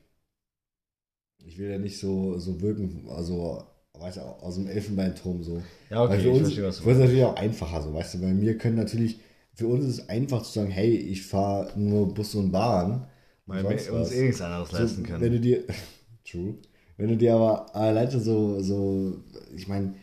Ich 1.49 1.59
will 1.59 1.71
ja 1.71 1.79
nicht 1.79 1.99
so, 1.99 2.39
so 2.39 2.61
wirken, 2.61 3.07
also, 3.09 3.65
weißt 3.99 4.19
du, 4.19 4.21
aus 4.21 4.57
dem 4.57 4.67
Elfenbeinturm 4.67 5.43
so. 5.43 5.63
Ja, 5.89 6.07
Weil 6.07 6.21
für 6.21 6.31
uns, 6.31 6.53
für 6.53 6.67
uns 6.67 6.79
ist 6.79 6.87
es 6.87 6.99
natürlich 6.99 7.25
auch 7.25 7.37
einfacher 7.37 7.83
so, 7.83 7.95
weißt 7.95 8.15
du, 8.15 8.23
weil 8.23 8.39
wir 8.39 8.59
können 8.59 8.77
natürlich, 8.77 9.19
für 9.55 9.67
uns 9.67 9.87
ist 9.87 9.99
es 10.01 10.09
einfach 10.11 10.43
zu 10.43 10.53
sagen, 10.53 10.71
hey, 10.71 10.95
ich 10.95 11.23
fahre 11.27 11.73
nur 11.79 12.13
Bus 12.13 12.35
und 12.35 12.53
Bahn. 12.53 13.07
Weil 13.47 13.63
wir 13.65 13.95
uns 13.95 14.13
eh 14.13 14.27
nichts 14.27 14.43
anderes 14.43 14.73
leisten 14.73 14.97
so, 15.07 15.11
Wenn 15.11 15.21
können. 15.21 15.33
du 15.33 15.41
dir, 15.41 15.65
true, 16.31 16.55
wenn 16.99 17.09
du 17.09 17.17
dir 17.17 17.35
aber 17.35 17.75
allein 17.75 18.11
schon 18.11 18.21
so, 18.21 18.61
so, 18.61 19.17
ich 19.57 19.67
meine, 19.69 19.95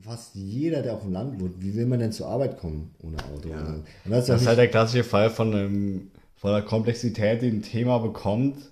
fast 0.00 0.36
jeder, 0.36 0.82
der 0.82 0.94
auf 0.94 1.02
dem 1.02 1.12
Land 1.12 1.40
wohnt, 1.40 1.60
wie 1.60 1.74
will 1.74 1.86
man 1.86 1.98
denn 1.98 2.12
zur 2.12 2.28
Arbeit 2.28 2.56
kommen 2.56 2.94
ohne 3.00 3.16
Auto? 3.24 3.48
Ja. 3.48 3.82
Das 4.04 4.20
ist, 4.20 4.28
Das 4.28 4.40
ist 4.42 4.46
halt 4.46 4.58
der 4.58 4.68
klassische 4.68 5.02
Fall 5.02 5.28
von, 5.28 5.52
einem, 5.52 6.10
von 6.36 6.52
der 6.52 6.62
Komplexität, 6.62 7.42
die 7.42 7.48
ein 7.48 7.62
Thema 7.62 7.98
bekommt, 7.98 8.70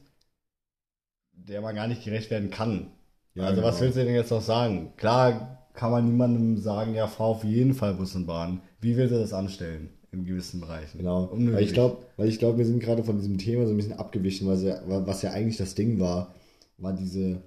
der 1.48 1.60
man 1.60 1.74
gar 1.74 1.86
nicht 1.86 2.04
gerecht 2.04 2.30
werden 2.30 2.50
kann. 2.50 2.88
Ja, 3.34 3.44
also 3.44 3.62
was 3.62 3.76
genau. 3.76 3.82
willst 3.82 3.98
du 3.98 4.04
denn 4.04 4.14
jetzt 4.14 4.30
noch 4.30 4.42
sagen? 4.42 4.92
Klar 4.96 5.66
kann 5.74 5.90
man 5.90 6.06
niemandem 6.06 6.58
sagen, 6.58 6.94
ja, 6.94 7.06
fahr 7.06 7.26
auf 7.26 7.44
jeden 7.44 7.74
Fall 7.74 7.94
Bus 7.94 8.14
und 8.14 8.26
Bahn. 8.26 8.62
Wie 8.80 8.96
willst 8.96 9.14
du 9.14 9.18
das 9.18 9.32
anstellen 9.32 9.90
in 10.10 10.24
gewissen 10.24 10.60
Bereichen? 10.60 10.98
Genau, 10.98 11.24
Unmöglich. 11.24 11.54
weil 11.54 11.64
ich 11.64 11.74
glaube, 11.74 11.98
weil 12.16 12.28
ich 12.28 12.38
glaube, 12.38 12.58
wir 12.58 12.66
sind 12.66 12.80
gerade 12.80 13.04
von 13.04 13.18
diesem 13.18 13.38
Thema 13.38 13.66
so 13.66 13.72
ein 13.72 13.76
bisschen 13.76 13.98
abgewichen, 13.98 14.48
was 14.48 14.62
ja, 14.62 14.80
was 14.86 15.22
ja 15.22 15.32
eigentlich 15.32 15.58
das 15.58 15.74
Ding 15.74 16.00
war, 16.00 16.34
war 16.78 16.94
diese, 16.94 17.42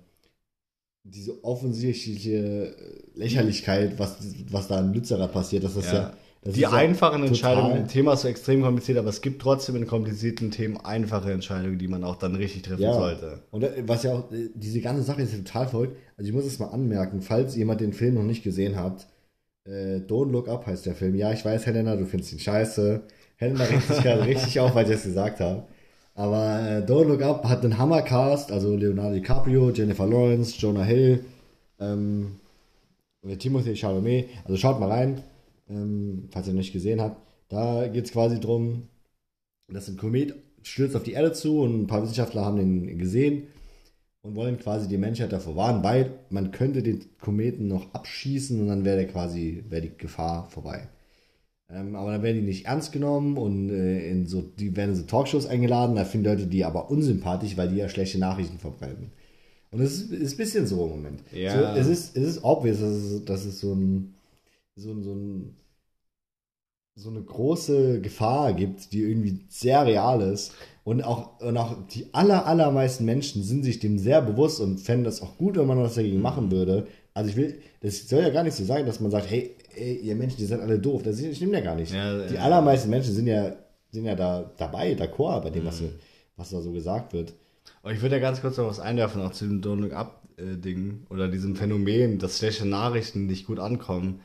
diese 1.04 1.44
offensichtliche 1.44 2.76
Lächerlichkeit, 3.16 3.98
was, 3.98 4.18
was 4.52 4.68
da 4.68 4.80
in 4.80 4.94
Lützerath 4.94 5.34
passiert, 5.34 5.64
dass 5.64 5.74
das 5.74 5.88
ja, 5.88 5.94
Ja. 5.94 6.14
Das 6.42 6.54
die 6.54 6.66
einfachen 6.66 7.24
Entscheidungen, 7.24 7.72
ein 7.74 7.88
Thema 7.88 8.14
ist 8.14 8.22
so 8.22 8.28
extrem 8.28 8.62
kompliziert, 8.62 8.98
aber 8.98 9.10
es 9.10 9.22
gibt 9.22 9.42
trotzdem 9.42 9.76
in 9.76 9.88
komplizierten 9.88 10.52
Themen 10.52 10.78
einfache 10.78 11.32
Entscheidungen, 11.34 11.78
die 11.78 11.88
man 11.88 12.04
auch 12.04 12.16
dann 12.16 12.36
richtig 12.36 12.62
treffen 12.64 12.82
Ja, 12.82 12.94
sollte. 12.94 13.44
und 13.52 13.64
äh, 13.64 13.84
was 13.86 14.04
ja 14.04 14.14
auch, 14.14 14.32
äh, 14.32 14.50
diese 14.56 14.80
ganze 14.82 15.04
Sache 15.04 15.22
ist 15.22 15.34
ja 15.34 15.40
total 15.40 15.68
verrückt. 15.68 15.98
Also 16.18 16.30
ich 16.30 16.34
muss 16.36 16.46
es 16.46 16.60
mal 16.60 16.68
anmerken, 16.68 17.22
falls 17.22 17.56
jemand 17.56 17.82
den 17.82 17.94
Film 17.94 18.16
noch 18.16 18.24
nicht 18.24 18.44
gesehen 18.44 18.78
hat, 18.78 19.08
äh, 19.66 19.98
Don't 19.98 20.32
Look 20.32 20.48
Up 20.48 20.66
heißt 20.66 20.86
der 20.86 20.96
Film. 20.96 21.16
Ja, 21.16 21.32
ich 21.34 21.44
weiß, 21.46 21.66
Helena, 21.66 21.96
du 21.96 22.06
findest 22.06 22.34
ihn 22.34 22.40
scheiße. 22.40 23.02
Helena 23.38 23.64
regt 23.66 23.84
sich 23.88 24.02
gerade 24.02 24.26
richtig 24.26 24.60
auf, 24.60 24.76
weil 24.76 24.86
ich 24.86 24.92
das 24.92 25.04
gesagt 25.04 25.40
habe. 25.42 25.64
Aber 26.16 26.60
äh, 26.62 26.82
Don't 26.86 27.06
Look 27.06 27.22
Up 27.22 27.46
hat 27.46 27.64
einen 27.64 27.78
Hammercast, 27.78 28.52
also 28.52 28.76
Leonardo 28.76 29.16
DiCaprio, 29.16 29.72
Jennifer 29.72 30.06
Lawrence, 30.08 30.56
Jonah 30.58 30.84
Hill, 30.84 31.24
ähm, 31.80 32.40
der 33.24 33.38
Timothée 33.38 33.76
Chalamet, 33.76 34.26
also 34.46 34.58
schaut 34.58 34.80
mal 34.80 34.90
rein, 34.90 35.22
ähm, 35.70 36.28
falls 36.32 36.48
ihr 36.48 36.54
noch 36.54 36.60
nicht 36.60 36.74
gesehen 36.74 37.02
habt. 37.02 37.22
Da 37.50 37.88
geht 37.88 38.06
es 38.06 38.12
quasi 38.12 38.40
darum, 38.40 38.88
dass 39.68 39.88
ein 39.88 39.98
Komet 39.98 40.36
stürzt 40.64 40.96
auf 40.96 41.04
die 41.04 41.14
Erde 41.14 41.34
zu 41.34 41.62
und 41.62 41.84
ein 41.84 41.88
paar 41.88 42.04
Wissenschaftler 42.04 42.46
haben 42.46 42.58
den 42.58 42.98
gesehen 42.98 43.48
und 44.22 44.36
wollen 44.36 44.60
quasi 44.60 44.88
die 44.88 44.98
Menschheit 44.98 45.32
davor 45.32 45.56
warnen, 45.56 45.84
weil 45.84 46.12
man 46.30 46.52
könnte 46.52 46.84
den 46.84 47.06
Kometen 47.20 47.68
noch 47.68 47.94
abschießen 47.94 48.60
und 48.60 48.68
dann 48.68 48.86
wäre 48.86 49.06
quasi 49.08 49.64
wäre 49.70 49.84
die 49.84 49.98
Gefahr 49.98 50.50
vorbei. 50.50 50.90
Ähm, 51.70 51.96
aber 51.96 52.12
dann 52.12 52.24
werden 52.24 52.38
die 52.38 52.48
nicht 52.48 52.66
ernst 52.66 52.92
genommen 52.92 53.38
und 53.38 53.70
äh, 53.70 54.10
in 54.10 54.26
so, 54.26 54.42
die 54.42 54.76
werden 54.76 54.92
in 54.92 54.96
so 54.96 55.04
Talkshows 55.04 55.46
eingeladen, 55.46 55.96
da 55.96 56.04
finden 56.04 56.28
Leute 56.28 56.48
die 56.48 56.66
aber 56.66 56.90
unsympathisch, 56.90 57.58
weil 57.58 57.70
die 57.70 57.78
ja 57.78 57.90
schlechte 57.90 58.18
Nachrichten 58.18 58.58
verbreiten. 58.58 59.12
Und 59.72 59.82
es 59.82 60.02
ist, 60.02 60.12
ist 60.12 60.34
ein 60.34 60.38
bisschen 60.38 60.68
so 60.68 60.86
im 60.86 60.90
Moment. 60.90 61.22
Ja. 61.32 61.76
So, 61.76 61.80
es, 61.80 61.88
ist, 61.88 62.18
es 62.18 62.28
ist 62.28 62.44
obvious, 62.44 62.80
dass 62.80 62.92
es, 62.92 63.26
dass 63.26 63.46
es 63.46 63.60
so, 63.60 63.74
ein, 63.74 64.16
so, 64.76 64.92
ein, 64.92 65.04
so, 65.04 65.14
ein, 65.14 65.56
so 67.00 67.10
eine 67.10 67.22
große 67.22 68.02
Gefahr 68.02 68.54
gibt, 68.54 68.92
die 68.92 69.02
irgendwie 69.02 69.40
sehr 69.48 69.86
real 69.86 70.22
ist. 70.22 70.54
Und 70.84 71.02
auch, 71.02 71.40
und 71.40 71.56
auch 71.56 71.78
die 71.88 72.14
aller, 72.14 72.46
allermeisten 72.46 73.06
Menschen 73.06 73.42
sind 73.44 73.64
sich 73.64 73.80
dem 73.80 73.98
sehr 73.98 74.22
bewusst 74.22 74.60
und 74.60 74.80
fänden 74.80 75.06
das 75.06 75.22
auch 75.22 75.38
gut, 75.38 75.56
wenn 75.56 75.68
man 75.68 75.80
was 75.80 75.96
dagegen 75.96 76.22
machen 76.22 76.52
würde. 76.52 76.88
Also 77.14 77.30
ich 77.30 77.38
will, 77.38 77.60
das 77.82 78.10
soll 78.10 78.22
ja 78.22 78.30
gar 78.30 78.44
nicht 78.44 78.56
so 78.56 78.66
sein, 78.66 78.86
dass 78.86 79.00
man 79.00 79.12
sagt, 79.12 79.30
hey, 79.30 79.56
ey, 79.76 79.96
ihr 79.98 80.16
Menschen, 80.16 80.38
die 80.38 80.46
seid 80.46 80.60
alle 80.60 80.78
doof. 80.78 81.04
Das 81.04 81.18
stimmt 81.20 81.54
ja 81.54 81.62
gar 81.62 81.76
nicht. 81.76 81.94
Ja, 81.94 82.28
die 82.28 82.36
ja. 82.36 82.42
allermeisten 82.42 82.90
Menschen 82.90 83.14
sind 83.14 83.28
ja, 83.28 83.56
sind 83.92 84.06
ja 84.06 84.16
da 84.16 84.52
dabei, 84.58 84.94
d'accord 84.94 85.42
bei 85.42 85.52
dem, 85.52 85.66
was, 85.66 85.82
was 86.36 86.50
da 86.50 86.62
so 86.62 86.72
gesagt 86.72 87.14
wird. 87.14 87.34
Aber 87.82 87.94
ich 87.94 88.02
würde 88.02 88.16
ja 88.16 88.22
ganz 88.22 88.42
kurz 88.42 88.58
noch 88.58 88.68
was 88.68 88.80
einwerfen, 88.80 89.22
auch 89.22 89.32
zu 89.32 89.46
dem 89.46 89.62
Donald 89.62 89.94
Up-Ding 89.94 91.06
oder 91.10 91.30
diesem 91.30 91.56
Phänomen, 91.56 92.20
dass 92.20 92.40
schlechte 92.40 92.68
Nachrichten 92.68 93.26
nicht 93.26 93.48
gut 93.48 93.60
ankommen. 93.60 94.20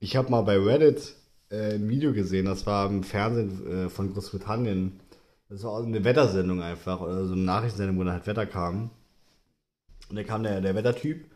Ich 0.00 0.16
habe 0.16 0.30
mal 0.30 0.42
bei 0.42 0.58
Reddit 0.58 1.14
äh, 1.50 1.74
ein 1.74 1.88
Video 1.88 2.12
gesehen, 2.12 2.46
das 2.46 2.66
war 2.66 2.88
im 2.88 3.02
Fernsehen 3.02 3.86
äh, 3.86 3.88
von 3.88 4.12
Großbritannien. 4.12 5.00
Das 5.48 5.64
war 5.64 5.82
eine 5.82 6.04
Wettersendung 6.04 6.62
einfach, 6.62 7.00
oder 7.00 7.26
so 7.26 7.32
eine 7.32 7.42
Nachrichtensendung, 7.42 7.98
wo 7.98 8.04
dann 8.04 8.14
halt 8.14 8.26
Wetter 8.26 8.46
kam. 8.46 8.90
Und 10.08 10.16
da 10.16 10.22
kam 10.22 10.42
der, 10.42 10.60
der 10.60 10.74
Wettertyp 10.74 11.26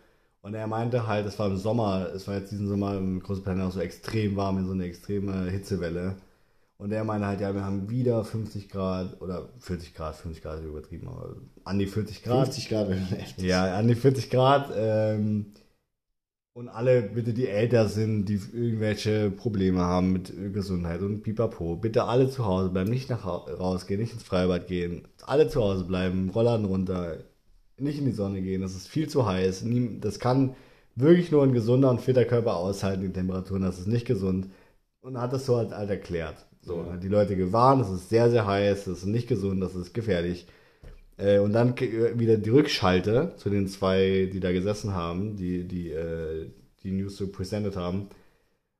und 0.42 0.54
er 0.54 0.66
meinte 0.66 1.06
halt, 1.06 1.26
es 1.26 1.38
war 1.38 1.46
im 1.46 1.56
Sommer, 1.56 2.10
es 2.14 2.28
war 2.28 2.36
jetzt 2.36 2.52
diesen 2.52 2.68
Sommer 2.68 2.98
in 2.98 3.20
Großbritannien 3.20 3.66
auch 3.66 3.72
so 3.72 3.80
extrem 3.80 4.36
warm, 4.36 4.58
in 4.58 4.66
so 4.66 4.72
eine 4.72 4.84
extreme 4.84 5.50
Hitzewelle. 5.50 6.16
Und 6.76 6.92
er 6.92 7.04
meinte 7.04 7.26
halt, 7.26 7.40
ja, 7.40 7.54
wir 7.54 7.64
haben 7.64 7.88
wieder 7.88 8.24
50 8.24 8.68
Grad 8.68 9.20
oder 9.22 9.48
40 9.60 9.94
Grad, 9.94 10.16
50 10.16 10.42
Grad 10.42 10.58
ist 10.58 10.66
übertrieben, 10.66 11.08
aber 11.08 11.36
an 11.64 11.78
die 11.78 11.86
40 11.86 12.22
Grad. 12.22 12.46
50 12.46 12.68
Grad 12.68 12.88
wäre 12.88 13.00
heftig. 13.00 13.44
Ja, 13.44 13.76
an 13.76 13.88
die 13.88 13.94
40 13.94 14.28
Grad. 14.28 14.70
Ähm, 14.76 15.46
und 16.54 16.68
alle, 16.68 17.02
bitte, 17.02 17.34
die 17.34 17.48
älter 17.48 17.88
sind, 17.88 18.26
die 18.26 18.40
irgendwelche 18.52 19.30
Probleme 19.30 19.80
haben 19.80 20.12
mit 20.12 20.32
Gesundheit 20.52 21.00
und 21.02 21.22
pipapo, 21.22 21.76
bitte 21.76 22.04
alle 22.04 22.30
zu 22.30 22.44
Hause 22.46 22.70
bleiben, 22.70 22.90
nicht 22.90 23.10
nach 23.10 23.26
rausgehen, 23.26 24.00
nicht 24.00 24.12
ins 24.12 24.22
Freibad 24.22 24.66
gehen, 24.68 25.08
alle 25.26 25.48
zu 25.48 25.60
Hause 25.60 25.84
bleiben, 25.84 26.30
Rollern 26.30 26.64
runter, 26.64 27.18
nicht 27.76 27.98
in 27.98 28.04
die 28.04 28.12
Sonne 28.12 28.40
gehen, 28.42 28.62
das 28.62 28.74
ist 28.76 28.88
viel 28.88 29.08
zu 29.08 29.26
heiß. 29.26 29.64
Das 30.00 30.20
kann 30.20 30.54
wirklich 30.94 31.32
nur 31.32 31.42
ein 31.42 31.52
gesunder 31.54 31.90
und 31.90 32.00
fitter 32.00 32.24
Körper 32.24 32.56
aushalten, 32.56 33.02
die 33.02 33.12
Temperaturen, 33.12 33.62
das 33.62 33.80
ist 33.80 33.88
nicht 33.88 34.06
gesund. 34.06 34.48
Und 35.00 35.18
hat 35.20 35.32
das 35.32 35.46
so 35.46 35.56
halt, 35.58 35.72
halt 35.72 35.90
erklärt. 35.90 36.46
So, 36.62 36.78
Ja. 36.78 36.92
hat 36.92 37.02
die 37.02 37.08
Leute 37.08 37.36
gewarnt, 37.36 37.82
das 37.82 37.90
ist 37.92 38.08
sehr, 38.10 38.30
sehr 38.30 38.46
heiß, 38.46 38.84
das 38.86 38.98
ist 38.98 39.06
nicht 39.06 39.28
gesund, 39.28 39.60
das 39.62 39.74
ist 39.74 39.92
gefährlich. 39.92 40.46
Äh, 41.16 41.38
und 41.38 41.52
dann 41.52 41.74
ke- 41.74 42.18
wieder 42.18 42.36
die 42.36 42.50
Rückschalte 42.50 43.34
zu 43.36 43.50
den 43.50 43.68
zwei, 43.68 44.28
die 44.32 44.40
da 44.40 44.52
gesessen 44.52 44.94
haben, 44.94 45.36
die 45.36 45.64
die, 45.64 45.90
äh, 45.90 46.50
die 46.82 46.90
News 46.92 47.16
so 47.16 47.28
presented 47.28 47.76
haben. 47.76 48.08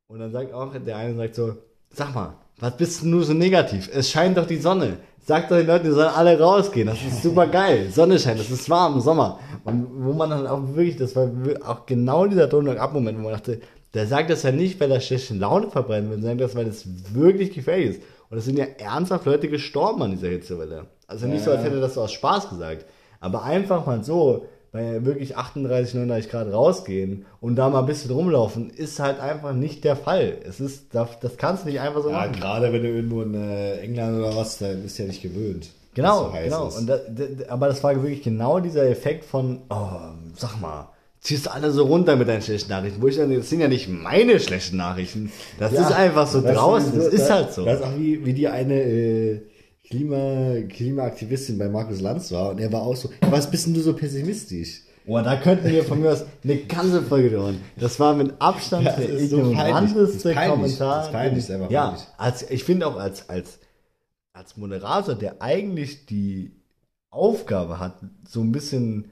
Und 0.08 0.18
dann 0.18 0.32
sagt 0.32 0.52
auch, 0.52 0.74
der 0.76 0.96
eine 0.96 1.14
sagt 1.14 1.34
so, 1.36 1.56
sag 1.90 2.14
mal, 2.14 2.34
was 2.58 2.76
bist 2.76 3.02
du 3.02 3.22
so 3.22 3.32
negativ? 3.34 3.88
Es 3.92 4.10
scheint 4.10 4.36
doch 4.36 4.46
die 4.46 4.56
Sonne. 4.58 4.98
Sag 5.26 5.48
doch 5.48 5.56
den 5.56 5.66
Leuten, 5.66 5.86
die 5.86 5.92
sollen 5.92 6.08
alle 6.14 6.38
rausgehen. 6.38 6.86
Das 6.86 7.02
ist 7.02 7.22
super 7.22 7.46
geil. 7.46 7.88
Sonne 7.90 8.18
scheint, 8.18 8.38
es 8.40 8.50
ist 8.50 8.68
warm 8.68 8.94
im 8.94 9.00
Sommer. 9.00 9.40
Und 9.64 9.86
wo 10.04 10.12
man 10.12 10.28
dann 10.30 10.46
auch 10.46 10.74
wirklich, 10.74 10.96
das 10.96 11.16
war 11.16 11.30
auch 11.64 11.86
genau 11.86 12.26
dieser 12.26 12.46
Donald 12.46 12.78
Up-Moment, 12.78 13.18
wo 13.18 13.22
man 13.22 13.32
dachte, 13.32 13.60
der 13.94 14.06
sagt 14.06 14.28
das 14.28 14.42
ja 14.42 14.52
nicht, 14.52 14.78
weil 14.80 14.90
er 14.90 15.00
schlechte 15.00 15.34
Laune 15.34 15.70
verbrennen 15.70 16.10
will, 16.10 16.18
sondern 16.18 16.38
das, 16.38 16.54
weil 16.54 16.66
es 16.66 16.84
wirklich 17.14 17.52
gefährlich 17.52 17.90
ist. 17.90 18.02
Und 18.28 18.38
es 18.38 18.44
sind 18.44 18.58
ja 18.58 18.66
ernsthaft 18.78 19.24
Leute 19.24 19.48
gestorben 19.48 20.02
an 20.02 20.10
dieser 20.10 20.28
Hitzewelle. 20.28 20.86
Also 21.06 21.26
nicht 21.26 21.44
so, 21.44 21.50
als 21.50 21.62
hätte 21.64 21.80
das 21.80 21.94
so 21.94 22.02
aus 22.02 22.12
Spaß 22.12 22.48
gesagt. 22.50 22.86
Aber 23.20 23.42
einfach 23.44 23.86
mal 23.86 24.02
so, 24.04 24.46
bei 24.72 25.04
wirklich 25.04 25.36
38, 25.36 25.94
39 25.94 26.30
Grad 26.30 26.52
rausgehen 26.52 27.26
und 27.40 27.54
da 27.56 27.68
mal 27.68 27.78
ein 27.80 27.86
bisschen 27.86 28.10
rumlaufen, 28.10 28.70
ist 28.70 28.98
halt 28.98 29.20
einfach 29.20 29.52
nicht 29.52 29.84
der 29.84 29.94
Fall. 29.94 30.38
Es 30.46 30.58
ist, 30.58 30.92
das, 30.94 31.20
das 31.20 31.36
kannst 31.36 31.62
du 31.64 31.68
nicht 31.68 31.78
einfach 31.80 32.02
so 32.02 32.10
Ja, 32.10 32.16
machen. 32.26 32.32
gerade 32.32 32.72
wenn 32.72 32.82
du 32.82 32.88
irgendwo 32.88 33.22
in 33.22 33.34
äh, 33.34 33.76
England 33.78 34.18
oder 34.18 34.34
was, 34.34 34.58
da 34.58 34.66
bist 34.72 34.98
du 34.98 35.02
ja 35.04 35.08
nicht 35.08 35.22
gewöhnt. 35.22 35.68
Genau, 35.94 36.24
so 36.24 36.32
heiß 36.32 36.44
genau. 36.52 36.70
da, 36.86 36.96
da, 37.08 37.52
aber 37.52 37.68
das 37.68 37.84
war 37.84 37.94
wirklich 37.94 38.22
genau 38.24 38.58
dieser 38.58 38.88
Effekt 38.90 39.24
von, 39.24 39.60
oh, 39.70 39.86
sag 40.36 40.60
mal, 40.60 40.88
ziehst 41.20 41.46
du 41.46 41.52
alle 41.52 41.70
so 41.70 41.84
runter 41.84 42.16
mit 42.16 42.26
deinen 42.26 42.42
schlechten 42.42 42.70
Nachrichten. 42.70 43.00
Wo 43.00 43.06
ich 43.06 43.16
dann, 43.16 43.32
das 43.32 43.48
sind 43.48 43.60
ja 43.60 43.68
nicht 43.68 43.88
meine 43.88 44.40
schlechten 44.40 44.76
Nachrichten. 44.76 45.30
Das 45.60 45.70
Ja, 45.72 45.82
ist 45.82 45.92
einfach 45.94 46.26
so 46.26 46.40
das 46.40 46.52
draußen. 46.52 46.90
so- 46.94 46.98
Das 46.98 47.06
ist 47.14 47.30
halt 47.30 47.52
so. 47.52 47.64
Das 47.64 47.78
ist 47.78 47.86
auch 47.86 47.96
wie, 47.96 48.26
wie 48.26 48.32
die 48.34 48.48
eine 48.48 48.74
äh, 48.82 49.40
Klima, 49.84 50.62
Klimaaktivistin 50.68 51.58
bei 51.58 51.68
Markus 51.68 52.00
Lanz 52.00 52.32
war 52.32 52.50
und 52.50 52.60
er 52.60 52.72
war 52.72 52.82
auch 52.82 52.96
so, 52.96 53.10
was 53.20 53.50
bist 53.50 53.66
denn 53.66 53.74
du 53.74 53.80
so 53.80 53.92
pessimistisch? 53.92 54.82
Boah, 55.06 55.22
da 55.22 55.36
könnten 55.36 55.70
wir 55.70 55.84
von 55.84 56.00
mir 56.00 56.12
aus 56.12 56.24
eine 56.42 56.56
ganze 56.56 57.02
Folge 57.02 57.30
hören. 57.30 57.60
Das 57.76 58.00
war 58.00 58.14
mit 58.14 58.32
Abstand 58.38 58.86
der 58.86 58.96
das 58.96 59.28
so. 59.28 59.36
Das 59.36 59.48
ignoranteste 59.50 60.16
ist 60.16 60.34
peinlich. 60.34 60.50
Kommentar. 60.50 60.96
Das 60.96 61.06
ist 61.06 61.12
peinlich, 61.12 61.34
das 61.34 61.44
ist 61.44 61.50
einfach 61.50 61.70
ja, 61.70 61.86
peinlich. 61.88 62.06
als, 62.16 62.50
ich 62.50 62.64
finde 62.64 62.86
auch 62.86 62.96
als, 62.96 63.28
als, 63.28 63.58
als 64.32 64.56
Moderator, 64.56 65.14
der 65.14 65.42
eigentlich 65.42 66.06
die 66.06 66.52
Aufgabe 67.10 67.78
hat, 67.78 67.98
so 68.26 68.40
ein 68.40 68.50
bisschen 68.50 69.10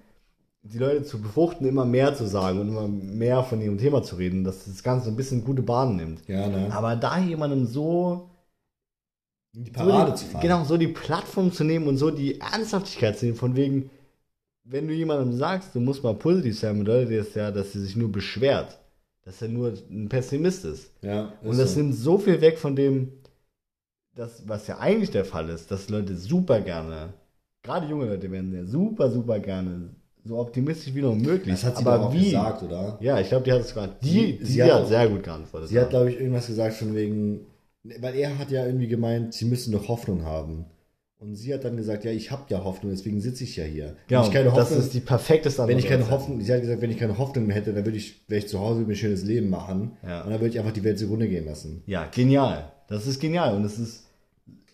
die 0.63 0.79
Leute 0.79 1.03
zu 1.03 1.21
befruchten, 1.21 1.67
immer 1.67 1.85
mehr 1.85 2.15
zu 2.15 2.27
sagen 2.27 2.61
und 2.61 2.69
immer 2.69 2.89
mehr 2.89 3.43
von 3.43 3.61
ihrem 3.61 3.77
Thema 3.77 4.03
zu 4.03 4.17
reden, 4.17 4.45
dass 4.45 4.65
das 4.65 4.83
Ganze 4.83 5.11
ein 5.11 5.17
bisschen 5.17 5.45
gute 5.45 5.63
Bahnen 5.63 5.97
nimmt. 5.97 6.27
Ja, 6.29 6.49
ne? 6.49 6.69
Aber 6.73 6.97
da 6.97 7.19
jemandem 7.19 7.67
so 7.67 8.31
In 9.55 9.65
die 9.65 9.71
so 9.71 9.75
Parade 9.77 10.13
die, 10.13 10.17
zu 10.19 10.27
fahren. 10.27 10.43
Genau, 10.43 10.65
so 10.65 10.77
die 10.77 10.89
Plattform 10.89 11.53
zu 11.53 11.65
nehmen 11.65 11.87
und 11.87 11.97
so 11.99 12.11
die 12.11 12.41
Ernsthaftigkeit 12.41 13.19
zu 13.19 13.27
nehmen, 13.27 13.37
von 13.37 13.55
wegen, 13.57 13.91
wenn 14.65 14.87
du 14.89 14.95
jemandem 14.95 15.37
sagst, 15.37 15.75
du 15.75 15.81
musst 15.81 16.03
mal 16.03 16.15
positiv 16.15 16.59
sein, 16.59 16.79
bedeutet 16.79 17.19
das 17.27 17.35
ja, 17.35 17.51
dass 17.51 17.73
sie 17.73 17.81
sich 17.81 17.97
nur 17.97 18.11
beschwert. 18.11 18.79
Dass 19.25 19.41
er 19.43 19.49
nur 19.49 19.73
ein 19.91 20.09
Pessimist 20.09 20.65
ist. 20.65 20.91
Ja, 21.03 21.33
Und 21.43 21.53
ist 21.53 21.59
das 21.61 21.75
so. 21.75 21.81
nimmt 21.81 21.95
so 21.95 22.19
viel 22.19 22.41
weg 22.41 22.59
von 22.59 22.75
dem, 22.75 23.13
das, 24.15 24.43
was 24.47 24.67
ja 24.67 24.79
eigentlich 24.79 25.11
der 25.11 25.25
Fall 25.25 25.49
ist, 25.49 25.71
dass 25.71 25.89
Leute 25.89 26.17
super 26.17 26.61
gerne, 26.61 27.11
gerade 27.63 27.87
junge 27.87 28.07
Leute 28.07 28.31
werden 28.31 28.53
ja 28.55 28.65
super, 28.65 29.11
super 29.11 29.39
gerne 29.39 29.91
so 30.25 30.39
optimistisch 30.39 30.95
wie 30.95 31.03
noch 31.03 31.15
möglich. 31.15 31.55
Das 31.55 31.65
hat 31.65 31.77
sie 31.79 31.85
Aber 31.87 32.01
auch 32.09 32.13
wie? 32.13 32.25
gesagt, 32.27 32.63
oder? 32.63 32.97
Ja, 33.01 33.19
ich 33.21 33.29
glaube, 33.29 33.45
die 33.45 33.53
hat 33.53 33.61
es 33.63 33.73
gerade. 33.75 33.93
Die, 34.03 34.09
Sie- 34.09 34.39
die, 34.39 34.45
sie 34.45 34.53
die 34.55 34.63
hat 34.65 34.73
hat 34.73 34.83
auch- 34.83 34.89
sehr 34.89 35.09
gut 35.09 35.23
geantwortet. 35.25 35.69
Sie 35.69 35.81
hat, 35.81 35.91
glaube 35.91 36.11
ich, 36.11 36.17
irgendwas 36.21 36.47
gesagt 36.47 36.75
von 36.77 36.95
wegen, 36.95 37.41
weil 37.85 38.15
er 38.15 38.39
hat 38.39 38.51
ja 38.51 38.65
irgendwie 38.67 38.89
gemeint, 38.89 39.35
sie 39.35 39.45
müssen 39.45 39.73
doch 39.73 39.89
Hoffnung 39.89 40.25
haben. 40.25 40.67
Und 41.19 41.37
sie 41.37 41.55
hat 41.55 41.65
dann 41.65 41.77
gesagt, 41.77 42.05
ja, 42.05 42.11
ich 42.11 42.33
habe 42.33 42.43
ja 42.49 42.65
Hoffnung, 42.65 42.91
deswegen 42.91 43.21
sitze 43.21 43.45
ich 43.45 43.55
ja 43.55 43.63
hier. 43.63 43.95
genau, 44.09 44.23
wenn 44.23 44.27
ich 44.29 44.35
keine 44.35 44.45
das 44.47 44.57
Hoffnung, 44.57 44.79
ist 44.81 44.95
die 44.95 45.01
perfekteste 45.01 45.69
wenn 45.69 45.79
ich 45.79 45.87
keine 45.87 46.03
Antwort. 46.03 46.21
Hoffnung, 46.23 46.41
sie 46.41 46.53
hat 46.53 46.63
gesagt, 46.63 46.83
wenn 46.83 46.91
ich 46.91 46.99
keine 46.99 47.17
Hoffnung 47.17 47.47
mehr 47.47 47.55
hätte, 47.55 47.73
dann 47.73 47.85
würde 47.85 47.97
ich, 47.97 48.29
wäre 48.29 48.41
ich 48.41 48.49
zu 48.49 48.59
Hause 48.59 48.81
mir 48.81 48.89
ein 48.95 48.97
schönes 48.97 49.23
Leben 49.23 49.49
machen. 49.49 49.97
Ja. 50.03 50.23
Und 50.23 50.31
dann 50.31 50.41
würde 50.41 50.49
ich 50.49 50.59
einfach 50.59 50.73
die 50.73 50.83
Welt 50.83 50.99
zugrunde 50.99 51.29
gehen 51.29 51.47
lassen. 51.47 51.85
Ja, 51.87 52.07
genial. 52.13 52.73
Das 52.89 53.07
ist 53.07 53.21
genial. 53.21 53.55
Und 53.55 53.65
es 53.65 53.79
ist 53.79 54.07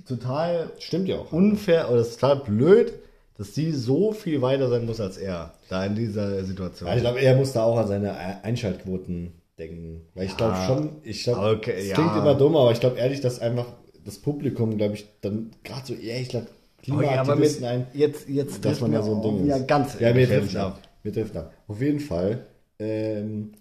total 0.07 0.71
Stimmt 0.79 1.09
ja 1.09 1.19
auch. 1.19 1.33
unfair 1.33 1.91
oder 1.91 2.01
es 2.01 2.09
ist 2.09 2.21
total 2.21 2.41
blöd, 2.41 2.95
dass 3.37 3.55
sie 3.55 3.71
so 3.73 4.13
viel 4.13 4.41
weiter 4.41 4.71
sein 4.71 4.87
muss 4.87 5.01
als 5.01 5.19
er. 5.19 5.53
Da 5.69 5.85
in 5.85 5.95
dieser 5.97 6.45
Situation. 6.45 6.89
Ja, 6.89 6.97
ich 6.97 7.03
glaube, 7.03 7.21
er 7.21 7.37
muss 7.37 7.53
da 7.53 7.63
auch 7.65 7.77
an 7.77 7.89
seine 7.89 8.43
Einschaltquoten 8.43 9.35
denken. 9.59 10.03
Weil 10.15 10.27
ich 10.27 10.37
glaube 10.37 10.55
Ja. 10.55 10.67
schon, 10.67 10.91
ich 11.03 11.23
glaube, 11.25 11.57
Okay, 11.57 11.73
es 11.79 11.89
ja. 11.89 11.95
klingt 11.95 12.17
immer 12.17 12.35
dumm, 12.35 12.57
aber 12.57 12.73
ich 12.73 12.81
glaube 12.81 12.99
ehrlich, 12.99 13.21
dass 13.21 13.41
einfach 13.41 13.67
das 14.05 14.19
Publikum, 14.19 14.77
glaube 14.77 14.95
ich, 14.95 15.07
dann 15.21 15.51
gerade 15.65 15.87
so, 15.87 15.95
ja, 15.95 16.17
ich 16.17 16.29
glaube, 16.29 16.47
Okay, 16.91 17.05
aber 17.17 17.37
mit, 17.37 17.45
Klimaaktivisten 17.51 17.65
ein, 17.67 17.87
jetzt, 17.93 18.29
jetzt 18.29 18.65
dass 18.65 18.81
man 18.81 18.93
ja 18.93 19.03
so 19.03 19.15
ein 19.15 19.23
Ding 19.23 19.47
ja, 19.47 19.59
ist. 19.59 19.69
ganz 19.69 20.01
Ja, 20.01 20.13
mir 20.15 20.27
trifft 20.27 20.57
ab. 20.57 20.83
Mir 21.03 21.13
trifft 21.13 21.37
ab. 21.37 21.53
Auf 21.67 21.81
jeden 21.83 22.01
Fall. 22.01 22.47
Ähm, 22.79 23.53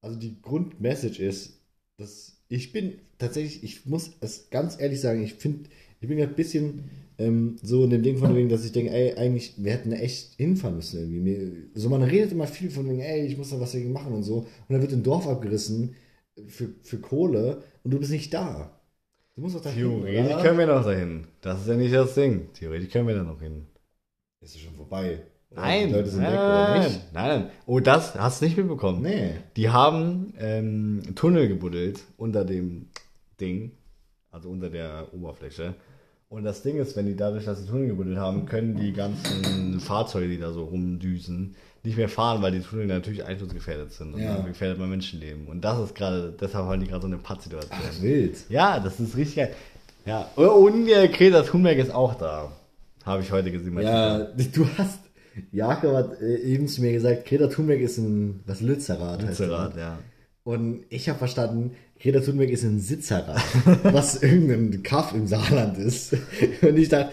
also 0.00 0.18
die 0.18 0.40
Grundmessage 0.42 1.22
ist, 1.22 1.60
dass 1.96 2.36
ich 2.48 2.72
bin 2.72 3.00
tatsächlich, 3.18 3.62
ich 3.64 3.86
muss 3.86 4.12
es 4.20 4.50
ganz 4.50 4.80
ehrlich 4.80 5.00
sagen, 5.00 5.22
ich 5.22 5.34
finde, 5.34 5.68
ich 6.04 6.08
bin 6.08 6.18
gerade 6.18 6.32
ein 6.32 6.36
bisschen 6.36 6.84
ähm, 7.16 7.56
so 7.62 7.84
in 7.84 7.90
dem 7.90 8.02
Ding 8.02 8.18
von 8.18 8.36
wegen, 8.36 8.50
dass 8.50 8.64
ich 8.64 8.72
denke, 8.72 8.92
ey, 8.92 9.14
eigentlich, 9.14 9.54
wir 9.56 9.72
hätten 9.72 9.92
echt 9.92 10.34
hinfahren 10.36 10.76
müssen 10.76 11.00
irgendwie. 11.00 11.20
Mir, 11.20 11.52
so 11.74 11.88
man 11.88 12.02
redet 12.02 12.32
immer 12.32 12.46
viel 12.46 12.70
von 12.70 12.86
wegen, 12.88 13.00
ey, 13.00 13.24
ich 13.26 13.38
muss 13.38 13.50
da 13.50 13.58
was 13.58 13.72
dagegen 13.72 13.92
machen 13.92 14.12
und 14.12 14.22
so. 14.22 14.38
Und 14.38 14.46
dann 14.68 14.82
wird 14.82 14.92
ein 14.92 15.02
Dorf 15.02 15.26
abgerissen 15.26 15.94
für, 16.46 16.68
für 16.82 16.98
Kohle 16.98 17.62
und 17.84 17.90
du 17.92 17.98
bist 17.98 18.10
nicht 18.10 18.34
da. 18.34 18.78
Du 19.34 19.40
musst 19.40 19.56
doch 19.56 19.62
da 19.62 19.70
hin, 19.70 19.82
Theoretisch 19.84 20.34
oder? 20.34 20.42
können 20.42 20.58
wir 20.58 20.66
noch 20.66 20.84
dahin. 20.84 21.26
Das 21.40 21.62
ist 21.62 21.68
ja 21.68 21.74
nicht 21.74 21.94
das 21.94 22.14
Ding. 22.14 22.52
Theoretisch 22.52 22.90
können 22.90 23.08
wir 23.08 23.14
da 23.14 23.22
noch 23.22 23.40
hin. 23.40 23.66
Ist 24.42 24.56
es 24.56 24.60
schon 24.60 24.74
vorbei. 24.74 25.20
Nein, 25.50 25.88
Die 25.88 25.94
Leute 25.94 26.10
sind 26.10 26.22
nein, 26.22 26.32
weg, 26.32 26.38
oder 26.38 26.80
nein, 27.12 27.40
nein. 27.40 27.50
Oh, 27.64 27.80
das 27.80 28.14
hast 28.14 28.42
du 28.42 28.44
nicht 28.44 28.58
mitbekommen. 28.58 29.02
Nee. 29.02 29.30
Die 29.56 29.70
haben 29.70 30.34
ähm, 30.38 31.00
Tunnel 31.14 31.48
gebuddelt 31.48 32.00
unter 32.18 32.44
dem 32.44 32.88
Ding, 33.40 33.70
also 34.30 34.50
unter 34.50 34.68
der 34.68 35.08
Oberfläche. 35.14 35.74
Und 36.28 36.44
das 36.44 36.62
Ding 36.62 36.78
ist, 36.78 36.96
wenn 36.96 37.06
die 37.06 37.14
dadurch, 37.16 37.44
dass 37.44 37.60
sie 37.60 37.66
Tunnel 37.66 37.88
gebuddelt 37.88 38.18
haben, 38.18 38.46
können 38.46 38.76
die 38.76 38.92
ganzen 38.92 39.78
Fahrzeuge, 39.80 40.28
die 40.28 40.38
da 40.38 40.52
so 40.52 40.64
rumdüsen, 40.64 41.54
nicht 41.84 41.96
mehr 41.96 42.08
fahren, 42.08 42.42
weil 42.42 42.50
die 42.52 42.60
Tunnel 42.60 42.86
natürlich 42.86 43.24
einsturzgefährdet 43.24 43.92
sind 43.92 44.14
und 44.14 44.20
Ja. 44.20 44.36
dann 44.36 44.46
gefährdet 44.46 44.78
man 44.78 44.90
Menschenleben. 44.90 45.46
Und 45.46 45.60
das 45.64 45.78
ist 45.80 45.94
gerade, 45.94 46.34
deshalb 46.40 46.64
haben 46.66 46.80
die 46.80 46.88
gerade 46.88 47.02
so 47.02 47.06
eine 47.06 47.18
Pattsituation. 47.18 47.78
Wild. 48.00 48.36
Ja, 48.48 48.80
das 48.80 48.98
ist 48.98 49.16
richtig 49.16 49.36
geil. 49.36 49.54
Ja, 50.06 50.28
und 50.34 50.88
äh, 50.88 51.08
Greta 51.08 51.42
Thunberg 51.42 51.78
ist 51.78 51.94
auch 51.94 52.14
da. 52.14 52.50
Habe 53.04 53.22
ich 53.22 53.30
heute 53.30 53.52
gesehen. 53.52 53.78
Ja, 53.80 54.24
Twitter. 54.24 54.50
du 54.54 54.68
hast, 54.78 54.98
Jakob 55.52 55.94
hat 55.94 56.20
äh, 56.20 56.36
eben 56.38 56.66
zu 56.68 56.80
mir 56.80 56.92
gesagt, 56.92 57.26
Greta 57.26 57.46
Thunberg 57.48 57.80
ist 57.80 57.98
ein, 57.98 58.40
was, 58.46 58.60
Lützerath 58.60 59.22
Lützerath, 59.22 59.76
ja. 59.76 59.98
Und 60.42 60.84
ich 60.90 61.08
habe 61.08 61.18
verstanden, 61.18 61.72
Greta 62.00 62.20
Thunberg 62.20 62.50
ist 62.50 62.64
ein 62.64 62.80
Sitzerrad, 62.80 63.42
was 63.84 64.22
irgendein 64.22 64.82
Kaff 64.82 65.14
im 65.14 65.26
Saarland 65.26 65.78
ist. 65.78 66.12
Und 66.62 66.76
ich 66.76 66.88
dachte, 66.88 67.12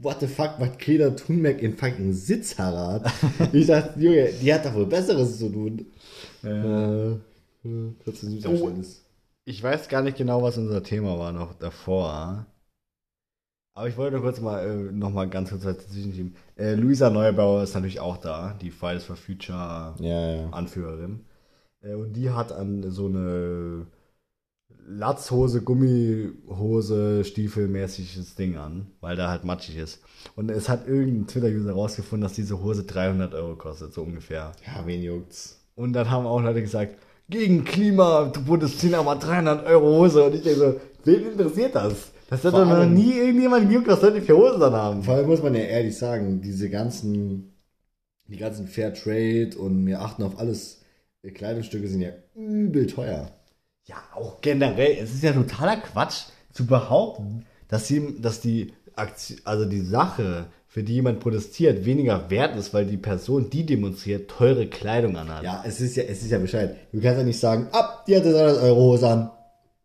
what 0.00 0.20
the 0.20 0.26
fuck, 0.26 0.58
macht 0.58 0.78
Greta 0.78 1.10
Thunberg 1.10 1.60
in 1.62 1.76
fucking 1.76 2.12
Sitzerrad? 2.12 3.10
Ich 3.52 3.66
dachte, 3.66 3.98
Junge, 3.98 4.30
die 4.40 4.52
hat 4.54 4.64
doch 4.64 4.74
wohl 4.74 4.86
Besseres 4.86 5.38
zu 5.38 5.48
tun. 5.50 5.86
Äh, 6.44 7.12
äh, 7.12 7.18
kurz 8.04 8.22
ein 8.22 8.30
Süßerschönes. 8.30 9.04
Ich 9.46 9.62
weiß 9.62 9.88
gar 9.88 10.02
nicht 10.02 10.16
genau, 10.16 10.42
was 10.42 10.58
unser 10.58 10.82
Thema 10.82 11.18
war 11.18 11.32
noch 11.32 11.54
davor. 11.54 12.46
Aber 13.76 13.88
ich 13.88 13.96
wollte 13.96 14.12
nur 14.12 14.22
kurz 14.22 14.40
mal, 14.40 14.64
äh, 14.64 14.92
noch 14.92 15.10
mal 15.10 15.28
ganz 15.28 15.50
kurz 15.50 15.64
dazwischen 15.64 16.14
schieben. 16.14 16.36
Äh, 16.56 16.74
Luisa 16.74 17.10
Neubauer 17.10 17.64
ist 17.64 17.74
natürlich 17.74 17.98
auch 17.98 18.18
da, 18.18 18.56
die 18.62 18.70
Fridays 18.70 19.04
for 19.04 19.16
Future 19.16 19.94
Ja, 19.98 20.36
ja. 20.36 20.50
Anführerin. 20.50 21.24
Äh, 21.82 21.94
und 21.94 22.12
die 22.12 22.30
hat 22.30 22.52
an 22.52 22.88
so 22.90 23.06
eine 23.06 23.86
Latzhose, 24.86 25.62
Gummihose, 25.62 27.24
Stiefelmäßiges 27.24 28.34
Ding 28.34 28.56
an, 28.56 28.86
weil 29.00 29.16
da 29.16 29.30
halt 29.30 29.44
matschig 29.44 29.76
ist. 29.76 30.00
Und 30.36 30.50
es 30.50 30.68
hat 30.68 30.86
irgendein 30.86 31.26
Twitter-User 31.26 31.72
rausgefunden, 31.72 32.22
dass 32.22 32.34
diese 32.34 32.62
Hose 32.62 32.84
300 32.84 33.34
Euro 33.34 33.56
kostet, 33.56 33.92
so 33.92 34.02
ungefähr. 34.02 34.52
Ja, 34.66 34.86
wen 34.86 35.02
juckt's? 35.02 35.60
Und 35.74 35.92
dann 35.94 36.10
haben 36.10 36.26
auch 36.26 36.40
Leute 36.40 36.60
gesagt, 36.62 36.96
gegen 37.28 37.64
Klima, 37.64 38.26
du 38.26 38.44
Bundesziel 38.44 38.94
aber 38.94 39.16
300 39.16 39.66
Euro 39.66 39.98
Hose. 39.98 40.24
Und 40.24 40.34
ich 40.34 40.42
denke 40.42 40.58
so, 40.58 40.80
wen 41.04 41.32
interessiert 41.32 41.74
das? 41.74 42.12
Das 42.30 42.44
hat 42.44 42.54
doch 42.54 42.66
noch 42.66 42.86
nie 42.86 43.12
irgendjemand 43.12 43.68
gejuckt, 43.68 43.88
was 43.88 44.02
Leute 44.02 44.22
für 44.22 44.36
Hosen 44.36 44.60
dann 44.60 44.72
haben. 44.72 45.02
Vor 45.02 45.14
allem 45.14 45.26
muss 45.26 45.42
man 45.42 45.54
ja 45.54 45.60
ehrlich 45.60 45.96
sagen, 45.96 46.40
diese 46.40 46.70
ganzen, 46.70 47.54
die 48.28 48.36
ganzen 48.36 48.66
Fair 48.66 48.94
Trade 48.94 49.50
und 49.58 49.86
wir 49.86 50.00
achten 50.00 50.22
auf 50.22 50.38
alles, 50.38 50.82
äh, 51.22 51.30
Kleidungsstücke 51.30 51.86
sind 51.88 52.00
ja 52.00 52.10
übel 52.34 52.86
teuer. 52.86 53.30
Ja, 53.86 53.96
auch 54.14 54.40
generell, 54.40 54.96
es 55.02 55.12
ist 55.12 55.22
ja 55.22 55.32
totaler 55.32 55.76
Quatsch 55.76 56.22
zu 56.52 56.66
behaupten, 56.66 57.44
dass, 57.68 57.86
sie, 57.86 58.20
dass 58.20 58.40
die 58.40 58.72
Aktion, 58.96 59.38
also 59.44 59.64
die 59.66 59.80
Sache, 59.82 60.46
für 60.66 60.82
die 60.82 60.94
jemand 60.94 61.20
protestiert, 61.20 61.84
weniger 61.84 62.30
wert 62.30 62.56
ist, 62.56 62.72
weil 62.74 62.86
die 62.86 62.96
Person, 62.96 63.50
die 63.50 63.64
demonstriert, 63.66 64.28
teure 64.30 64.66
Kleidung 64.66 65.16
anhat. 65.16 65.44
Ja, 65.44 65.62
es 65.66 65.80
ist 65.80 65.96
ja, 65.96 66.04
es 66.04 66.22
ist 66.22 66.30
ja 66.30 66.38
Bescheid. 66.38 66.76
Du 66.92 67.00
kannst 67.00 67.18
ja 67.18 67.24
nicht 67.24 67.38
sagen, 67.38 67.68
ab, 67.72 68.04
die 68.08 68.16
hatte 68.16 68.32
300 68.32 68.62
Euro 68.62 68.76
Hose 68.80 69.08
an. 69.08 69.30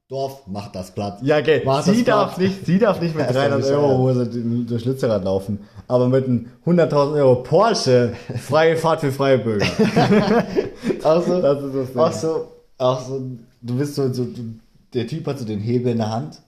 Dorf, 0.08 0.42
mach 0.48 0.72
das 0.72 0.90
platt. 0.90 1.20
Ja, 1.22 1.38
okay. 1.38 1.62
Mach 1.64 1.84
Sie 1.84 2.04
darf, 2.04 2.30
platt. 2.36 2.40
nicht, 2.40 2.66
sie 2.66 2.80
darf 2.80 3.00
nicht 3.00 3.16
mit 3.16 3.26
Das 3.28 3.36
ist 3.36 3.44
doch 3.44 3.50
300 3.50 3.72
Euro 3.74 3.98
Hose 4.00 4.26
durch 4.66 4.86
Lützerath 4.86 5.24
laufen, 5.24 5.60
aber 5.88 6.08
mit 6.08 6.26
einem 6.26 6.48
100.000 6.66 7.16
Euro 7.18 7.36
Porsche 7.44 8.14
freie 8.42 8.76
Fahrt 8.76 9.02
für 9.02 9.12
freie 9.12 9.38
Bürger. 9.38 9.68
Auch 11.04 11.24
so, 11.24 11.40
Das 11.42 11.62
ist 11.64 11.76
das 11.76 11.88
Ding. 11.92 11.98
auch 12.00 12.12
so, 12.12 12.48
auch 12.80 13.02
so, 13.02 13.22
du 13.62 13.78
bist 13.78 13.96
so, 13.96 14.12
so 14.14 14.26
du, 14.26 14.60
der 14.94 15.08
Typ 15.08 15.28
hat 15.28 15.40
so 15.40 15.46
den 15.46 15.60
Hebel 15.60 15.92
in 15.92 16.00
der 16.00 16.12
Hand. 16.12 16.42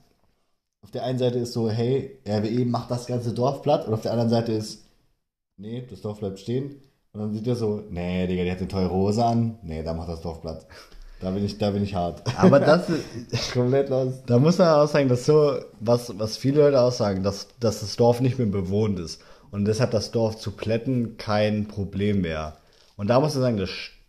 Auf 0.82 0.90
der 0.90 1.04
einen 1.04 1.18
Seite 1.18 1.38
ist 1.38 1.52
so, 1.52 1.70
hey, 1.70 2.18
RWE 2.26 2.64
macht 2.64 2.90
das 2.90 3.06
ganze 3.06 3.32
Dorf 3.32 3.62
platt. 3.62 3.86
Und 3.86 3.94
auf 3.94 4.02
der 4.02 4.12
anderen 4.12 4.30
Seite 4.30 4.52
ist, 4.52 4.84
nee, 5.56 5.86
das 5.88 6.00
Dorf 6.00 6.18
bleibt 6.18 6.40
stehen. 6.40 6.82
Und 7.12 7.20
dann 7.20 7.32
sieht 7.32 7.46
er 7.46 7.56
so, 7.56 7.84
nee, 7.90 8.26
Digga, 8.26 8.42
die 8.44 8.50
hat 8.50 8.58
eine 8.58 8.68
teure 8.68 8.90
Hose 8.90 9.24
an. 9.24 9.58
Nee, 9.62 9.82
da 9.82 9.94
macht 9.94 10.08
das 10.08 10.22
Dorf 10.22 10.40
platt. 10.40 10.66
Da 11.20 11.30
bin 11.30 11.44
ich, 11.44 11.58
da 11.58 11.70
bin 11.70 11.84
ich 11.84 11.94
hart. 11.94 12.22
Aber 12.36 12.58
das 12.58 12.88
ist, 12.88 13.04
Komplett 13.52 13.90
los. 13.90 14.14
da 14.26 14.38
muss 14.40 14.58
man 14.58 14.68
auch 14.68 14.88
sagen, 14.88 15.08
dass 15.08 15.24
so, 15.24 15.56
was, 15.78 16.18
was 16.18 16.36
viele 16.36 16.62
Leute 16.62 16.80
auch 16.80 16.90
sagen, 16.90 17.22
dass, 17.22 17.48
dass 17.60 17.80
das 17.80 17.96
Dorf 17.96 18.20
nicht 18.20 18.38
mehr 18.38 18.48
bewohnt 18.48 18.98
ist. 18.98 19.20
Und 19.52 19.66
deshalb 19.66 19.92
das 19.92 20.10
Dorf 20.10 20.38
zu 20.38 20.50
plätten 20.50 21.16
kein 21.18 21.68
Problem 21.68 22.22
mehr. 22.22 22.56
Und 22.96 23.08
da 23.08 23.20
muss 23.20 23.34
man 23.34 23.42
sagen, 23.42 23.56
das 23.58 23.70
stimmt. 23.70 24.01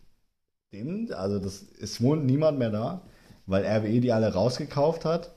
Also 1.13 1.39
das, 1.39 1.65
es 1.79 2.01
wohnt 2.01 2.25
niemand 2.25 2.59
mehr 2.59 2.71
da, 2.71 3.01
weil 3.45 3.65
RWE 3.65 4.01
die 4.01 4.11
alle 4.11 4.33
rausgekauft 4.33 5.05
hat. 5.05 5.33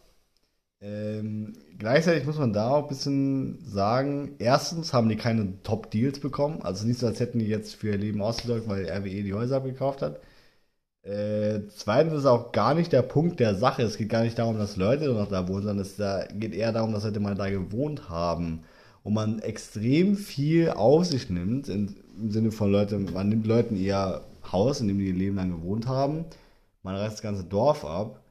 Ähm, 0.80 1.54
gleichzeitig 1.78 2.26
muss 2.26 2.38
man 2.38 2.52
da 2.52 2.70
auch 2.70 2.82
ein 2.82 2.88
bisschen 2.88 3.58
sagen, 3.66 4.36
erstens 4.38 4.92
haben 4.92 5.08
die 5.08 5.16
keine 5.16 5.62
Top-Deals 5.62 6.20
bekommen. 6.20 6.60
Also 6.62 6.86
nicht 6.86 7.00
so, 7.00 7.06
als 7.06 7.20
hätten 7.20 7.38
die 7.38 7.46
jetzt 7.46 7.74
für 7.76 7.90
ihr 7.90 7.98
Leben 7.98 8.22
ausgesorgt, 8.22 8.68
weil 8.68 8.88
RWE 8.88 9.22
die 9.22 9.34
Häuser 9.34 9.56
abgekauft 9.56 10.02
hat. 10.02 10.20
Äh, 11.02 11.68
zweitens 11.76 12.14
ist 12.14 12.26
auch 12.26 12.52
gar 12.52 12.74
nicht 12.74 12.92
der 12.92 13.02
Punkt 13.02 13.38
der 13.40 13.54
Sache. 13.54 13.82
Es 13.82 13.96
geht 13.96 14.08
gar 14.08 14.22
nicht 14.24 14.38
darum, 14.38 14.58
dass 14.58 14.76
Leute 14.76 15.08
noch 15.12 15.28
da 15.28 15.48
wohnen, 15.48 15.62
sondern 15.62 15.80
es 15.86 15.96
da 15.96 16.26
geht 16.26 16.54
eher 16.54 16.72
darum, 16.72 16.92
dass 16.92 17.04
Leute 17.04 17.20
mal 17.20 17.34
da 17.34 17.48
gewohnt 17.48 18.08
haben. 18.08 18.64
Und 19.02 19.14
man 19.14 19.38
extrem 19.38 20.16
viel 20.16 20.70
auf 20.70 21.04
sich 21.06 21.30
nimmt, 21.30 21.68
in, 21.68 21.94
im 22.20 22.30
Sinne 22.32 22.50
von 22.50 22.72
Leute, 22.72 22.98
man 22.98 23.28
nimmt 23.28 23.46
Leuten 23.46 23.76
ihr 23.76 24.22
Haus, 24.52 24.80
in 24.80 24.88
dem 24.88 24.98
die 24.98 25.06
ihr 25.08 25.14
Leben 25.14 25.36
lang 25.36 25.50
gewohnt 25.50 25.86
haben, 25.86 26.24
man 26.82 26.96
reißt 26.96 27.14
das 27.14 27.22
ganze 27.22 27.44
Dorf 27.44 27.84
ab, 27.84 28.22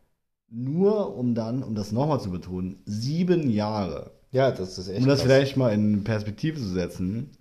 nur 0.50 1.16
um 1.18 1.36
dann, 1.36 1.64
um 1.64 1.76
das 1.76 1.92
nochmal 1.92 2.22
zu 2.22 2.32
betonen, 2.32 2.82
sieben 2.86 3.50
Jahre 3.50 4.12
Ja, 4.32 4.52
das 4.52 4.78
ist 4.78 4.88
echt 4.90 5.02
um 5.02 5.08
das 5.08 5.24
krass. 5.24 5.24
vielleicht 5.24 5.58
mal 5.58 5.74
in 5.74 6.04
Perspektive 6.04 6.58
zu 6.60 6.68
setzen, 6.70 7.32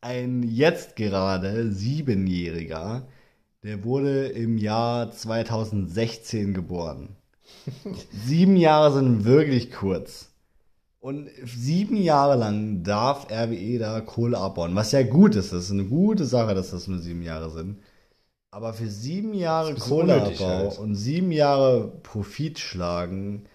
ein 0.00 0.42
jetzt 0.42 0.96
gerade 0.96 1.72
Siebenjähriger, 1.72 3.06
der 3.62 3.84
wurde 3.84 4.28
im 4.28 4.56
Jahr 4.58 5.10
2016 5.12 6.54
geboren. 6.54 7.16
Sieben 8.10 8.56
Jahre 8.56 8.92
sind 8.94 9.24
wirklich 9.24 9.70
kurz. 9.72 10.29
Und 11.00 11.30
sieben 11.46 11.96
Jahre 11.96 12.36
lang 12.36 12.82
darf 12.82 13.26
RWE 13.30 13.78
da 13.78 14.00
Kohle 14.02 14.36
abbauen, 14.36 14.74
was 14.74 14.92
ja 14.92 15.02
gut 15.02 15.34
ist. 15.34 15.52
Das 15.52 15.64
ist 15.64 15.70
eine 15.70 15.86
gute 15.86 16.26
Sache, 16.26 16.54
dass 16.54 16.72
das 16.72 16.88
nur 16.88 16.98
sieben 16.98 17.22
Jahre 17.22 17.50
sind. 17.50 17.78
Aber 18.50 18.74
für 18.74 18.88
sieben 18.88 19.32
Jahre 19.32 19.74
Kohleabbau 19.74 20.44
halt. 20.44 20.78
und 20.78 20.96
sieben 20.96 21.32
Jahre 21.32 21.88
Profit 22.02 22.58
schlagen, 22.58 23.46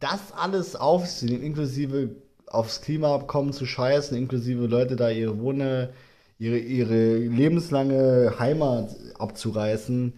das 0.00 0.32
alles 0.32 0.74
aufzunehmen, 0.74 1.42
inklusive 1.42 2.16
aufs 2.46 2.80
Klimaabkommen 2.80 3.52
zu 3.52 3.66
scheißen, 3.66 4.16
inklusive 4.16 4.66
Leute 4.66 4.96
da 4.96 5.10
ihre 5.10 5.38
Wohne, 5.40 5.92
ihre, 6.38 6.58
ihre 6.58 7.16
lebenslange 7.16 8.34
Heimat 8.38 8.96
abzureißen, 9.18 10.14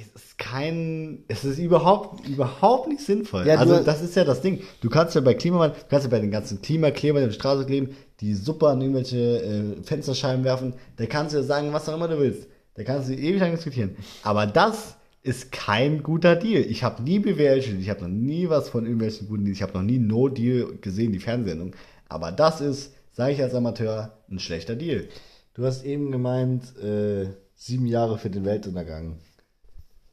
es 0.00 0.22
ist 0.22 0.38
kein, 0.38 1.24
es 1.28 1.44
ist 1.44 1.58
überhaupt, 1.58 2.26
überhaupt 2.28 2.88
nicht 2.88 3.00
sinnvoll. 3.00 3.46
Ja, 3.46 3.56
also 3.56 3.80
das 3.80 4.02
ist 4.02 4.14
ja 4.16 4.24
das 4.24 4.40
Ding. 4.40 4.60
Du 4.80 4.88
kannst 4.88 5.14
ja 5.14 5.20
bei 5.20 5.34
Klimawandel, 5.34 5.78
du 5.80 5.86
kannst 5.88 6.04
ja 6.04 6.10
bei 6.10 6.20
den 6.20 6.30
ganzen 6.30 6.62
Klimaklebern 6.62 7.22
in 7.22 7.28
der 7.28 7.34
Straße 7.34 7.66
kleben, 7.66 7.96
die 8.20 8.34
super 8.34 8.68
an 8.68 8.80
irgendwelche 8.80 9.16
äh, 9.18 9.82
Fensterscheiben 9.82 10.44
werfen, 10.44 10.74
da 10.96 11.06
kannst 11.06 11.34
du 11.34 11.38
ja 11.38 11.44
sagen, 11.44 11.72
was 11.72 11.88
auch 11.88 11.94
immer 11.94 12.08
du 12.08 12.18
willst. 12.18 12.48
Da 12.74 12.84
kannst 12.84 13.08
du 13.08 13.14
ewig 13.14 13.40
lang 13.40 13.52
diskutieren. 13.52 13.96
Aber 14.22 14.46
das 14.46 14.96
ist 15.22 15.50
kein 15.50 16.02
guter 16.02 16.36
Deal. 16.36 16.62
Ich 16.62 16.84
habe 16.84 17.02
nie 17.02 17.18
BWL 17.18 17.60
studiert, 17.60 17.82
ich 17.82 17.90
habe 17.90 18.02
noch 18.02 18.08
nie 18.08 18.48
was 18.48 18.68
von 18.68 18.84
irgendwelchen 18.84 19.28
guten 19.28 19.44
Deals, 19.44 19.58
ich 19.58 19.62
habe 19.62 19.74
noch 19.74 19.82
nie 19.82 19.98
No 19.98 20.28
Deal 20.28 20.78
gesehen, 20.80 21.12
die 21.12 21.18
Fernsehsendung. 21.18 21.74
Aber 22.08 22.32
das 22.32 22.60
ist, 22.60 22.94
sage 23.12 23.32
ich 23.32 23.42
als 23.42 23.54
Amateur, 23.54 24.16
ein 24.30 24.38
schlechter 24.38 24.76
Deal. 24.76 25.08
Du 25.54 25.64
hast 25.64 25.84
eben 25.84 26.12
gemeint, 26.12 26.76
äh, 26.78 27.26
sieben 27.56 27.86
Jahre 27.86 28.16
für 28.16 28.30
den 28.30 28.44
Weltuntergang. 28.44 29.18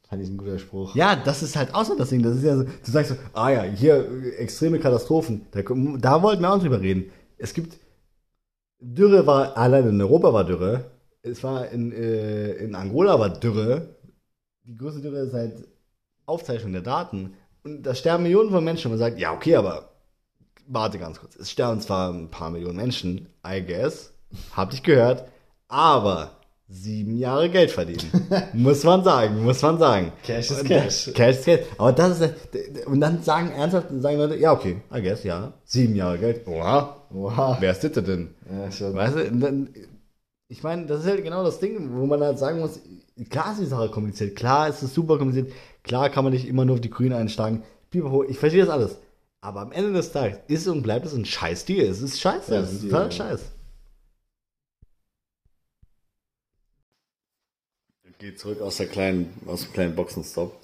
Fand 0.08 0.22
ich 0.22 0.28
ein 0.28 0.36
guter 0.36 0.58
Spruch. 0.58 0.94
Ja, 0.94 1.16
das 1.16 1.42
ist 1.42 1.56
halt 1.56 1.74
auch 1.74 1.84
so 1.84 1.96
das 1.96 2.10
Ding. 2.10 2.22
Das 2.22 2.36
ist 2.36 2.44
ja 2.44 2.56
so, 2.56 2.62
du 2.62 2.90
sagst 2.90 3.10
so, 3.10 3.16
ah 3.32 3.50
ja, 3.50 3.62
hier 3.62 4.08
äh, 4.08 4.36
extreme 4.36 4.78
Katastrophen. 4.78 5.46
Da, 5.50 5.62
da 5.62 6.22
wollten 6.22 6.42
wir 6.42 6.52
auch 6.52 6.60
drüber 6.60 6.80
reden. 6.80 7.10
Es 7.38 7.54
gibt, 7.54 7.78
Dürre 8.78 9.26
war, 9.26 9.56
allein 9.56 9.88
in 9.88 10.00
Europa 10.00 10.32
war 10.32 10.44
Dürre. 10.44 10.92
Es 11.22 11.42
war 11.42 11.68
in, 11.70 11.90
äh, 11.90 12.52
in 12.52 12.76
Angola 12.76 13.18
war 13.18 13.30
Dürre. 13.30 13.96
Die 14.64 14.76
größte 14.76 15.00
Dürre 15.00 15.26
seit 15.28 15.64
Aufzeichnung 16.24 16.72
der 16.72 16.82
Daten. 16.82 17.34
Und 17.64 17.82
da 17.82 17.94
sterben 17.94 18.22
Millionen 18.22 18.50
von 18.50 18.62
Menschen. 18.62 18.86
Und 18.86 18.98
man 18.98 19.10
sagt, 19.10 19.18
ja, 19.18 19.32
okay, 19.32 19.56
aber 19.56 19.90
warte 20.68 21.00
ganz 21.00 21.18
kurz. 21.18 21.34
Es 21.34 21.50
sterben 21.50 21.80
zwar 21.80 22.12
ein 22.12 22.30
paar 22.30 22.50
Millionen 22.50 22.76
Menschen, 22.76 23.28
I 23.44 23.60
guess. 23.60 24.12
Hab 24.52 24.72
ich 24.72 24.84
gehört. 24.84 25.28
Aber 25.66 26.35
sieben 26.68 27.16
Jahre 27.16 27.48
Geld 27.48 27.70
verdienen. 27.70 28.10
muss 28.52 28.82
man 28.82 29.04
sagen, 29.04 29.42
muss 29.44 29.62
man 29.62 29.78
sagen. 29.78 30.12
Cash 30.24 30.50
ist 30.50 30.64
Cash. 30.64 31.12
Cash 31.14 31.36
ist 31.36 31.44
Cash. 31.44 31.60
Aber 31.78 31.92
das 31.92 32.20
ist, 32.20 32.34
und 32.86 33.00
dann 33.00 33.22
sagen 33.22 33.50
ernsthaft, 33.50 33.88
sagen 33.98 34.18
Leute, 34.18 34.36
ja, 34.36 34.52
okay, 34.52 34.82
I 34.92 35.02
guess, 35.02 35.22
ja, 35.24 35.52
sieben 35.64 35.94
Jahre 35.94 36.18
Geld. 36.18 36.46
Oha, 36.46 36.96
oha. 37.14 37.56
Wer 37.60 37.70
ist 37.70 37.84
das 37.84 37.92
denn? 38.04 38.34
Ja, 38.50 38.70
schon. 38.70 38.94
Weißt 38.94 39.16
du, 39.16 39.30
dann, 39.32 39.70
ich 40.48 40.62
meine, 40.62 40.86
das 40.86 41.00
ist 41.00 41.06
halt 41.06 41.22
genau 41.22 41.44
das 41.44 41.60
Ding, 41.60 41.90
wo 41.92 42.06
man 42.06 42.20
halt 42.20 42.38
sagen 42.38 42.60
muss, 42.60 42.80
klar 43.30 43.52
ist 43.52 43.60
die 43.60 43.66
Sache 43.66 43.88
kompliziert, 43.90 44.36
klar 44.36 44.68
ist 44.68 44.82
es 44.82 44.92
super 44.92 45.18
kompliziert, 45.18 45.52
klar 45.84 46.10
kann 46.10 46.24
man 46.24 46.32
nicht 46.32 46.48
immer 46.48 46.64
nur 46.64 46.74
auf 46.74 46.80
die 46.80 46.90
Grünen 46.90 47.14
einschlagen. 47.14 47.62
Ich 48.28 48.38
verstehe 48.38 48.64
das 48.64 48.70
alles. 48.70 48.98
Aber 49.40 49.60
am 49.60 49.70
Ende 49.70 49.92
des 49.92 50.10
Tages 50.10 50.38
ist 50.48 50.66
und 50.66 50.82
bleibt 50.82 51.06
es 51.06 51.14
ein 51.14 51.24
Scheiß-Deal. 51.24 51.86
Es 51.86 52.02
ist 52.02 52.20
scheiße. 52.20 52.52
Ja, 52.52 52.60
es 52.60 52.72
ist 52.72 52.82
Deal, 52.82 52.90
total 52.90 53.30
ja. 53.30 53.36
Geht 58.18 58.38
zurück 58.38 58.60
aus 58.62 58.78
der 58.78 58.86
kleinen, 58.86 59.34
aus 59.46 59.62
dem 59.62 59.72
kleinen 59.72 59.94
Boxenstopp. 59.94 60.58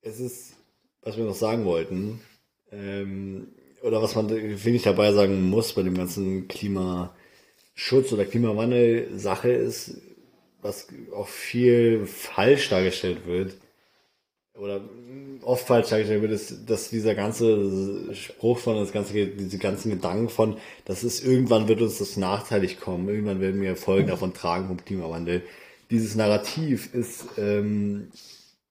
Es 0.00 0.18
ist, 0.18 0.56
was 1.02 1.16
wir 1.16 1.24
noch 1.24 1.34
sagen 1.34 1.66
wollten, 1.66 2.20
ähm, 2.72 3.48
oder 3.82 4.02
was 4.02 4.14
man, 4.14 4.28
finde 4.28 4.70
ich, 4.70 4.82
dabei 4.82 5.12
sagen 5.12 5.48
muss 5.50 5.74
bei 5.74 5.82
dem 5.82 5.96
ganzen 5.96 6.48
Klimaschutz 6.48 8.12
oder 8.12 8.24
Klimawandel-Sache 8.24 9.50
ist, 9.50 10.00
was 10.62 10.88
auch 11.14 11.28
viel 11.28 12.06
falsch 12.06 12.70
dargestellt 12.70 13.26
wird, 13.26 13.56
oder 14.54 14.80
oft 15.42 15.66
falsch 15.66 15.88
dargestellt 15.88 16.22
wird, 16.22 16.32
ist, 16.32 16.68
dass 16.68 16.90
dieser 16.90 17.14
ganze 17.14 18.14
Spruch 18.14 18.58
von, 18.58 18.76
das 18.76 18.92
ganze, 18.92 19.26
diese 19.26 19.58
ganzen 19.58 19.90
Gedanken 19.90 20.28
von, 20.28 20.56
das 20.84 21.04
ist, 21.04 21.24
irgendwann 21.24 21.68
wird 21.68 21.80
uns 21.80 21.98
das 21.98 22.16
nachteilig 22.16 22.80
kommen, 22.80 23.08
irgendwann 23.08 23.40
werden 23.40 23.60
wir 23.60 23.76
Folgen 23.76 24.08
davon 24.08 24.34
tragen 24.34 24.68
vom 24.68 24.84
Klimawandel. 24.84 25.42
Dieses 25.90 26.14
Narrativ 26.14 26.94
ist 26.94 27.24
ähm, 27.36 28.08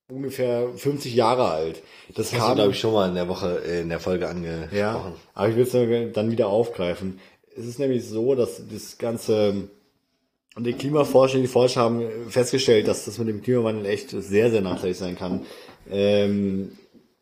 ungefähr 0.10 0.70
50 0.76 1.14
Jahre 1.14 1.50
alt. 1.50 1.82
Das, 2.16 2.32
Das 2.32 2.40
du, 2.40 2.56
glaube 2.56 2.72
ich, 2.72 2.80
schon 2.80 2.94
mal 2.94 3.10
in 3.10 3.16
der 3.16 3.28
Woche, 3.28 3.62
äh, 3.66 3.82
in 3.82 3.90
der 3.90 4.00
Folge 4.00 4.28
angesprochen. 4.28 4.78
ja, 4.78 5.14
aber 5.34 5.50
ich 5.50 5.56
will 5.56 5.64
es 5.64 6.14
dann 6.14 6.32
wieder 6.32 6.48
aufgreifen. 6.48 7.20
Es 7.58 7.66
ist 7.66 7.80
nämlich 7.80 8.06
so, 8.06 8.36
dass 8.36 8.62
das 8.72 8.98
ganze 8.98 9.70
und 10.56 10.66
die 10.66 10.74
Klimaforscher, 10.74 11.38
die 11.38 11.48
Forscher 11.48 11.82
haben 11.82 12.06
festgestellt, 12.28 12.88
dass 12.88 13.06
das 13.06 13.18
mit 13.18 13.28
dem 13.28 13.42
Klimawandel 13.42 13.86
echt 13.86 14.10
sehr, 14.10 14.52
sehr 14.52 14.62
nachteilig 14.62 14.98
sein 14.98 15.16
kann. 15.16 15.46
Ähm, 15.90 16.72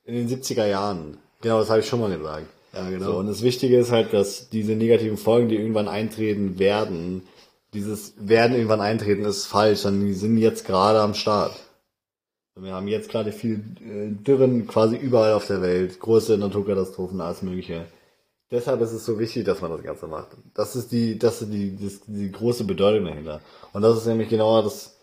in 0.05 0.15
den 0.15 0.29
70er 0.29 0.65
Jahren. 0.65 1.17
Genau, 1.41 1.59
das 1.59 1.69
habe 1.69 1.81
ich 1.81 1.87
schon 1.87 1.99
mal 1.99 2.15
gesagt. 2.15 2.47
Ja, 2.73 2.89
genau. 2.89 3.05
So, 3.05 3.17
und 3.17 3.27
das 3.27 3.41
Wichtige 3.41 3.77
ist 3.77 3.91
halt, 3.91 4.13
dass 4.13 4.49
diese 4.49 4.73
negativen 4.73 5.17
Folgen, 5.17 5.49
die 5.49 5.55
irgendwann 5.55 5.87
eintreten 5.87 6.59
werden, 6.59 7.23
dieses 7.73 8.13
werden 8.17 8.55
irgendwann 8.55 8.81
eintreten, 8.81 9.25
ist 9.25 9.45
falsch, 9.45 9.79
sondern 9.79 10.07
die 10.07 10.13
sind 10.13 10.37
jetzt 10.37 10.65
gerade 10.65 10.99
am 11.01 11.13
Start. 11.13 11.55
Wir 12.55 12.73
haben 12.73 12.87
jetzt 12.87 13.09
gerade 13.09 13.31
viel 13.31 13.63
äh, 13.81 14.09
Dürren 14.23 14.67
quasi 14.67 14.95
überall 14.95 15.33
auf 15.33 15.47
der 15.47 15.61
Welt, 15.61 15.99
große 15.99 16.37
Naturkatastrophen, 16.37 17.21
alles 17.21 17.43
Mögliche. 17.43 17.85
Deshalb 18.49 18.81
ist 18.81 18.93
es 18.93 19.05
so 19.05 19.19
wichtig, 19.19 19.45
dass 19.45 19.61
man 19.61 19.71
das 19.71 19.83
Ganze 19.83 20.07
macht. 20.07 20.29
Das 20.53 20.75
ist 20.75 20.91
die, 20.91 21.19
das 21.19 21.41
ist 21.41 21.51
die, 21.51 21.75
das, 21.75 22.01
die 22.07 22.31
große 22.31 22.63
Bedeutung 22.63 23.05
dahinter. 23.05 23.41
Und 23.73 23.81
das 23.81 23.97
ist 23.97 24.05
nämlich 24.07 24.29
genau 24.29 24.61
das, 24.61 24.96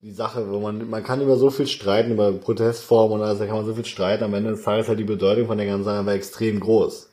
die 0.00 0.12
Sache, 0.12 0.50
wo 0.50 0.60
man, 0.60 0.88
man 0.88 1.02
kann 1.02 1.20
über 1.20 1.36
so 1.36 1.50
viel 1.50 1.66
streiten, 1.66 2.12
über 2.12 2.32
Protestformen 2.32 3.18
und 3.18 3.26
alles, 3.26 3.38
da 3.38 3.46
kann 3.46 3.56
man 3.56 3.66
so 3.66 3.74
viel 3.74 3.84
streiten, 3.84 4.24
am 4.24 4.34
Ende 4.34 4.50
des 4.50 4.62
Tages 4.62 4.88
halt 4.88 4.98
die 4.98 5.04
Bedeutung 5.04 5.46
von 5.46 5.58
der 5.58 5.66
ganzen 5.66 5.84
Sache 5.84 6.06
war 6.06 6.14
extrem 6.14 6.60
groß. 6.60 7.08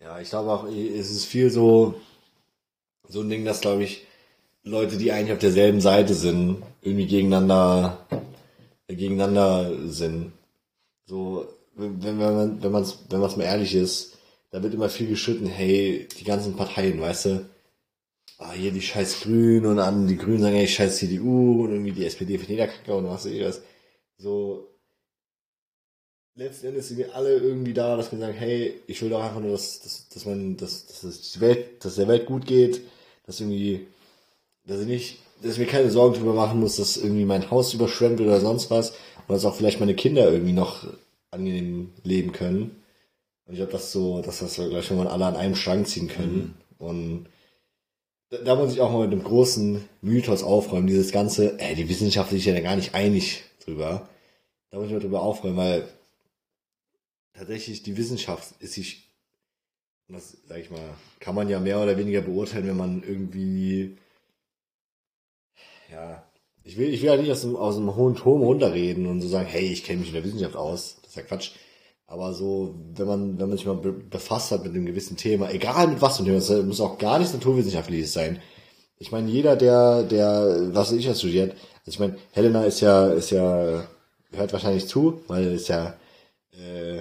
Ja, 0.00 0.20
ich 0.20 0.30
glaube 0.30 0.50
auch, 0.50 0.66
es 0.66 1.10
ist 1.10 1.24
viel 1.24 1.50
so, 1.50 1.94
so 3.08 3.20
ein 3.20 3.30
Ding, 3.30 3.44
dass, 3.44 3.60
glaube 3.60 3.84
ich, 3.84 4.06
Leute, 4.64 4.96
die 4.96 5.10
eigentlich 5.10 5.32
auf 5.32 5.38
derselben 5.38 5.80
Seite 5.80 6.14
sind, 6.14 6.62
irgendwie 6.82 7.06
gegeneinander, 7.06 7.98
äh, 8.88 8.94
gegeneinander 8.94 9.72
sind. 9.86 10.32
So, 11.06 11.46
wenn, 11.74 12.02
wenn 12.02 12.18
man, 12.18 12.62
wenn 12.62 12.72
man's, 12.72 12.98
wenn 13.08 13.20
man's 13.20 13.36
mal 13.36 13.44
ehrlich 13.44 13.74
ist, 13.74 14.18
da 14.50 14.62
wird 14.62 14.74
immer 14.74 14.88
viel 14.88 15.08
geschritten, 15.08 15.46
hey, 15.46 16.06
die 16.18 16.24
ganzen 16.24 16.56
Parteien, 16.56 17.00
weißt 17.00 17.24
du, 17.26 17.46
ah, 18.42 18.52
hier 18.52 18.72
die 18.72 18.82
scheiß 18.82 19.20
Grünen 19.20 19.66
und 19.66 19.78
an 19.78 20.06
die 20.06 20.16
Grünen 20.16 20.40
sagen, 20.40 20.56
hey, 20.56 20.66
scheiß 20.68 20.96
CDU 20.98 21.64
und 21.64 21.72
irgendwie 21.72 21.92
die 21.92 22.04
SPD 22.04 22.38
findet 22.38 22.50
jeder 22.50 22.66
Kacke 22.68 22.94
und 22.94 23.06
was 23.06 23.24
weiß 23.24 23.32
ich 23.32 23.44
was. 23.44 23.62
So, 24.18 24.68
letzten 26.34 26.68
Endes 26.68 26.88
sind 26.88 26.98
wir 26.98 27.14
alle 27.14 27.36
irgendwie 27.36 27.74
da, 27.74 27.96
dass 27.96 28.12
wir 28.12 28.18
sagen, 28.18 28.34
hey, 28.34 28.80
ich 28.86 29.00
will 29.02 29.10
doch 29.10 29.22
einfach 29.22 29.40
nur, 29.40 29.52
dass, 29.52 29.80
dass, 29.80 30.08
dass 30.08 30.24
man, 30.24 30.56
dass, 30.56 30.86
dass, 30.86 31.04
es 31.04 31.32
die 31.32 31.40
Welt, 31.40 31.84
dass 31.84 31.96
der 31.96 32.08
Welt 32.08 32.26
gut 32.26 32.46
geht, 32.46 32.80
dass 33.26 33.40
irgendwie, 33.40 33.86
dass 34.64 34.80
ich 34.80 34.86
nicht, 34.86 35.18
dass 35.42 35.52
ich 35.52 35.58
mir 35.58 35.66
keine 35.66 35.90
Sorgen 35.90 36.14
drüber 36.14 36.34
machen 36.34 36.60
muss, 36.60 36.76
dass 36.76 36.96
irgendwie 36.96 37.24
mein 37.24 37.50
Haus 37.50 37.74
überschwemmt 37.74 38.18
wird 38.18 38.28
oder 38.28 38.40
sonst 38.40 38.70
was, 38.70 38.90
und 38.90 39.34
dass 39.34 39.44
auch 39.44 39.54
vielleicht 39.54 39.80
meine 39.80 39.94
Kinder 39.94 40.30
irgendwie 40.30 40.52
noch 40.52 40.86
angenehm 41.30 41.92
leben 42.04 42.32
können. 42.32 42.82
Und 43.46 43.54
ich 43.54 43.56
glaube, 43.56 43.72
dass 43.72 43.92
so, 43.92 44.22
dass 44.22 44.38
das 44.38 44.54
gleich 44.54 44.90
man 44.90 45.08
alle 45.08 45.26
an 45.26 45.36
einem 45.36 45.54
Strang 45.54 45.84
ziehen 45.84 46.08
können. 46.08 46.54
Und 46.78 47.26
da, 48.44 48.54
muss 48.54 48.72
ich 48.72 48.80
auch 48.80 48.90
mal 48.90 49.06
mit 49.06 49.12
einem 49.12 49.24
großen 49.24 49.84
Mythos 50.00 50.42
aufräumen, 50.42 50.86
dieses 50.86 51.12
ganze, 51.12 51.58
ey, 51.58 51.74
die 51.74 51.88
Wissenschaftler 51.88 52.38
sind 52.38 52.54
ja 52.54 52.60
gar 52.62 52.76
nicht 52.76 52.94
einig 52.94 53.44
drüber. 53.64 54.08
Da 54.70 54.78
muss 54.78 54.86
ich 54.86 54.92
mal 54.92 55.00
drüber 55.00 55.22
aufräumen, 55.22 55.56
weil 55.56 55.88
tatsächlich 57.34 57.82
die 57.82 57.96
Wissenschaft 57.96 58.54
ist 58.60 58.72
sich, 58.72 59.08
das 60.08 60.36
sag 60.46 60.58
ich 60.58 60.70
mal, 60.70 60.94
kann 61.20 61.34
man 61.34 61.48
ja 61.48 61.60
mehr 61.60 61.80
oder 61.80 61.96
weniger 61.98 62.22
beurteilen, 62.22 62.66
wenn 62.66 62.76
man 62.76 63.02
irgendwie, 63.02 63.98
ja, 65.90 66.24
ich 66.64 66.76
will, 66.78 66.92
ich 66.92 67.02
will 67.02 67.08
ja 67.08 67.16
nicht 67.16 67.30
aus 67.30 67.42
dem, 67.42 67.56
aus 67.56 67.74
dem 67.76 67.94
hohen 67.96 68.14
Turm 68.14 68.42
runterreden 68.42 69.06
und 69.06 69.20
so 69.20 69.28
sagen, 69.28 69.48
hey, 69.48 69.66
ich 69.66 69.84
kenne 69.84 70.00
mich 70.00 70.08
in 70.08 70.14
der 70.14 70.24
Wissenschaft 70.24 70.56
aus. 70.56 70.96
Das 71.02 71.10
ist 71.10 71.16
ja 71.16 71.22
Quatsch. 71.22 71.50
Aber 72.12 72.34
so, 72.34 72.74
wenn 72.94 73.06
man, 73.06 73.38
wenn 73.38 73.48
man 73.48 73.56
sich 73.56 73.66
mal 73.66 73.76
be 73.76 73.90
befasst 73.90 74.50
hat 74.50 74.62
mit 74.64 74.74
einem 74.74 74.84
gewissen 74.84 75.16
Thema, 75.16 75.50
egal 75.50 75.88
mit 75.88 76.02
was 76.02 76.18
einem 76.18 76.26
Thema, 76.26 76.40
das 76.40 76.66
muss 76.66 76.82
auch 76.82 76.98
gar 76.98 77.18
nichts 77.18 77.32
Naturwissenschaftliches 77.32 78.12
sein. 78.12 78.38
Ich 78.98 79.12
meine, 79.12 79.30
jeder, 79.30 79.56
der, 79.56 80.02
der, 80.02 80.74
was 80.74 80.92
ich 80.92 81.06
ja 81.06 81.14
studiert, 81.14 81.52
also 81.52 81.90
ich 81.90 81.98
meine, 81.98 82.18
Helena 82.32 82.64
ist 82.64 82.80
ja, 82.80 83.06
ist 83.06 83.30
ja, 83.30 83.88
hört 84.32 84.52
wahrscheinlich 84.52 84.88
zu, 84.88 85.22
weil 85.26 85.54
ist 85.54 85.68
ja, 85.68 85.96
äh, 86.52 87.00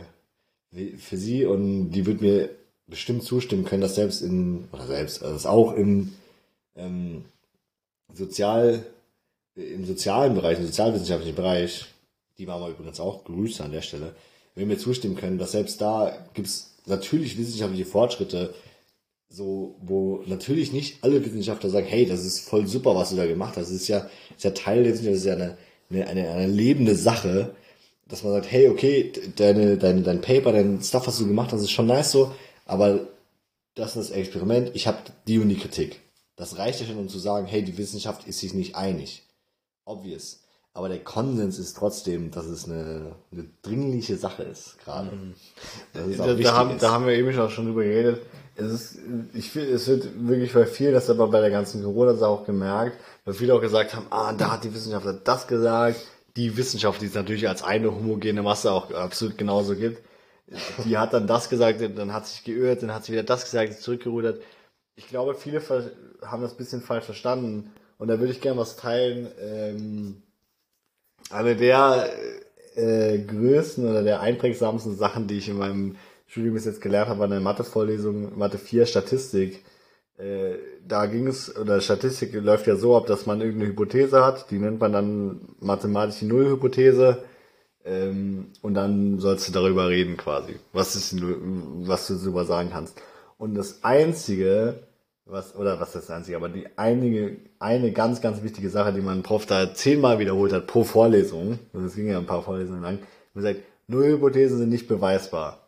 für 0.97 1.18
sie 1.18 1.45
und 1.45 1.91
die 1.91 2.05
wird 2.05 2.22
mir 2.22 2.49
bestimmt 2.88 3.24
zustimmen 3.24 3.66
können, 3.66 3.82
dass 3.82 3.95
selbst 3.95 4.22
in, 4.22 4.70
oder 4.72 4.88
selbst, 4.88 5.24
also 5.24 5.49
auch 5.49 5.74
im, 5.74 6.14
ähm, 6.78 7.26
Sozial, 8.14 8.86
im 9.55 9.86
sozialen 9.86 10.36
Bereich, 10.36 10.57
im 10.57 10.68
sozialwissenschaftlichen 10.68 11.36
Bereich, 11.36 11.88
die 12.38 12.45
Mama 12.45 12.70
übrigens 12.70 13.01
auch, 13.01 13.26
Grüße 13.26 13.62
an 13.62 13.74
der 13.74 13.82
Stelle, 13.82 14.16
wenn 14.56 14.70
wir 14.70 14.78
zustimmen 14.78 15.16
können, 15.16 15.38
dass 15.38 15.54
selbst 15.54 15.82
da 15.82 16.18
gibt's 16.34 16.76
natürlich 16.86 17.38
wissenschaftliche 17.38 17.86
Fortschritte, 17.86 18.54
so, 19.30 19.76
wo 19.82 20.24
natürlich 20.26 20.74
nicht 20.74 21.04
alle 21.04 21.24
Wissenschaftler 21.24 21.70
sagen, 21.70 21.88
hey, 21.88 22.06
das 22.06 22.26
ist 22.26 22.41
voll 22.41 22.68
super, 22.68 22.95
was 22.95 23.12
du 23.12 23.16
da 23.16 23.26
gemacht 23.26 23.56
hast. 23.56 23.68
Das 23.68 23.72
ist 23.72 23.88
ja, 23.88 24.10
ist 24.36 24.43
ja 24.43 24.52
Teil 24.52 24.84
der 24.84 24.93
Wissenschaft, 24.93 25.16
das 25.16 25.22
ist 25.22 25.26
ja 25.26 25.34
eine, 25.36 25.58
eine, 25.89 26.08
eine, 26.08 26.30
eine 26.30 26.47
lebende 26.47 26.95
Sache, 26.95 27.56
dass 28.10 28.24
man 28.24 28.34
sagt, 28.34 28.52
hey, 28.52 28.68
okay, 28.68 29.12
deine, 29.38 29.78
deine, 29.78 30.02
dein 30.02 30.20
Paper, 30.20 30.52
dein 30.52 30.82
Stuff, 30.82 31.08
was 31.08 31.18
du 31.18 31.28
gemacht 31.28 31.54
hast, 31.54 31.62
ist 31.62 31.72
schon 31.72 31.88
nice 31.88 32.12
so, 32.12 32.36
aber 32.66 33.08
das 33.76 33.95
ist 33.95 34.10
das 34.10 34.18
Experiment, 34.18 34.72
ich 34.74 34.86
habe 34.86 34.97
die 35.28 35.39
und 35.39 35.47
die 35.47 35.58
Kritik. 35.58 36.02
Das 36.36 36.58
reicht 36.58 36.82
ja 36.82 36.88
schon, 36.88 36.97
um 36.97 37.08
zu 37.08 37.20
sagen, 37.20 37.47
hey, 37.47 37.64
die 37.64 37.78
Wissenschaft 37.78 38.28
ist 38.28 38.39
sich 38.39 38.54
nicht 38.54 38.76
einig. 38.76 39.24
Obvious. 39.86 40.41
Aber 40.74 40.88
der 40.88 41.04
Konsens 41.04 41.60
ist 41.60 41.76
trotzdem, 41.76 42.32
dass 42.32 42.46
es 42.46 42.66
eine, 42.66 43.16
eine 43.32 43.46
dringliche 43.62 44.16
Sache 44.16 44.44
ist, 44.44 44.78
gerade. 44.84 45.10
Auch 45.10 46.18
Da, 46.18 46.34
da, 46.34 46.54
haben, 46.54 46.72
ist. 46.72 46.84
da 46.84 46.92
haben 46.92 47.06
wir 47.06 47.14
eben 47.14 47.34
schon 47.34 47.50
schon 47.50 47.66
drüber 47.66 47.84
geredet. 47.84 48.22
Es 48.56 48.72
ist, 48.72 49.00
ich 49.34 49.50
finde, 49.52 49.72
es 49.72 49.88
wird 49.88 50.08
wirklich 50.28 50.54
bei 50.54 50.66
vielen, 50.66 50.94
das 50.94 51.10
aber 51.10 51.28
bei 51.28 51.42
der 51.42 51.52
ganzen 51.52 51.84
Corona-Sache 51.84 52.30
auch 52.30 52.46
gemerkt, 52.46 52.98
weil 53.26 53.34
viele 53.34 53.54
auch 53.54 53.62
gesagt 53.62 53.96
haben, 53.96 54.06
ah, 54.12 54.34
da 54.34 54.52
hat 54.52 54.64
die 54.64 54.74
Wissenschaftler 54.74 55.14
das 55.14 55.48
gesagt. 55.48 56.00
Die 56.38 56.56
Wissenschaft, 56.56 57.02
die 57.02 57.08
es 57.08 57.16
natürlich 57.16 57.50
als 57.50 57.64
eine 57.64 57.94
homogene 57.94 58.42
Masse 58.42 58.72
auch 58.72 58.92
absolut 58.92 59.38
genauso 59.38 59.76
gibt, 59.76 60.02
die 60.86 60.98
hat 60.98 61.14
dann 61.14 61.28
das 61.28 61.50
gesagt, 61.50 61.82
dann 61.82 62.14
hat 62.14 62.28
sich 62.28 62.44
geirrt, 62.46 62.84
dann 62.84 62.94
hat 62.94 63.04
sie 63.04 63.12
wieder 63.12 63.24
das 63.24 63.44
gesagt, 63.44 63.72
ist 63.72 63.84
zurückgerudert. 63.84 64.42
Ich 64.96 65.08
glaube, 65.08 65.36
viele 65.36 65.62
haben 66.22 66.42
das 66.42 66.52
ein 66.52 66.58
bisschen 66.58 66.82
falsch 66.82 67.06
verstanden. 67.06 67.72
Und 67.98 68.08
da 68.08 68.20
würde 68.20 68.32
ich 68.34 68.42
gerne 68.42 68.60
was 68.60 68.78
teilen. 68.78 69.28
Ähm, 69.40 70.24
eine 71.34 71.56
der 71.56 72.10
äh, 72.76 73.20
größten 73.20 73.90
oder 73.90 74.04
der 74.04 74.22
einprägsamsten 74.22 74.96
Sachen, 74.96 75.28
die 75.28 75.38
ich 75.38 75.50
in 75.50 75.58
meinem 75.58 75.96
Studium 76.28 76.54
bis 76.54 76.66
jetzt 76.66 76.82
gelernt 76.82 77.10
habe, 77.10 77.20
war 77.20 77.26
eine 77.26 77.40
Mathe-Vorlesung, 77.40 78.38
Mathe 78.38 78.58
4 78.58 78.86
Statistik. 78.86 79.64
Äh, 80.18 80.56
da 80.88 81.06
ging 81.06 81.28
es, 81.28 81.56
oder 81.58 81.82
Statistik 81.82 82.34
läuft 82.34 82.68
ja 82.68 82.76
so 82.76 82.96
ab, 82.96 83.08
dass 83.08 83.26
man 83.26 83.42
irgendeine 83.42 83.72
Hypothese 83.72 84.24
hat, 84.24 84.52
die 84.52 84.60
nennt 84.60 84.80
man 84.80 84.94
dann 84.94 85.56
mathematische 85.60 86.26
Nullhypothese. 86.26 87.24
Ähm, 87.84 88.52
und 88.62 88.76
dann 88.76 89.20
sollst 89.20 89.48
du 89.48 89.52
darüber 89.52 89.90
reden 89.90 90.16
quasi, 90.16 90.56
was, 90.72 90.96
ist, 90.96 91.16
was 91.20 92.08
du 92.08 92.16
darüber 92.16 92.46
sagen 92.46 92.70
kannst. 92.72 93.02
Und 93.38 93.56
das 93.56 93.84
Einzige, 93.84 94.88
was, 95.32 95.56
oder 95.56 95.80
was 95.80 95.96
ist 95.96 96.10
das 96.10 96.16
einzige, 96.16 96.38
aber 96.38 96.50
die 96.50 96.68
einige, 96.76 97.38
eine 97.60 97.92
ganz, 97.92 98.22
ganz 98.22 98.44
wichtige 98.44 98.70
Sache, 98.70 98.94
die 98.94 99.02
mein 99.02 99.24
Prof 99.24 99.46
da 99.46 99.74
zehnmal 99.74 100.20
wiederholt 100.20 100.54
hat 100.54 100.68
pro 100.68 100.84
Vorlesung, 100.84 101.60
und 101.74 101.86
es 101.86 101.96
ging 101.96 102.10
ja 102.10 102.18
ein 102.18 102.26
paar 102.26 102.44
Vorlesungen 102.44 102.82
lang, 102.82 103.00
gesagt, 103.34 103.62
Nullhypothesen 103.88 104.58
sind 104.58 104.70
nicht 104.70 104.88
beweisbar. 104.88 105.68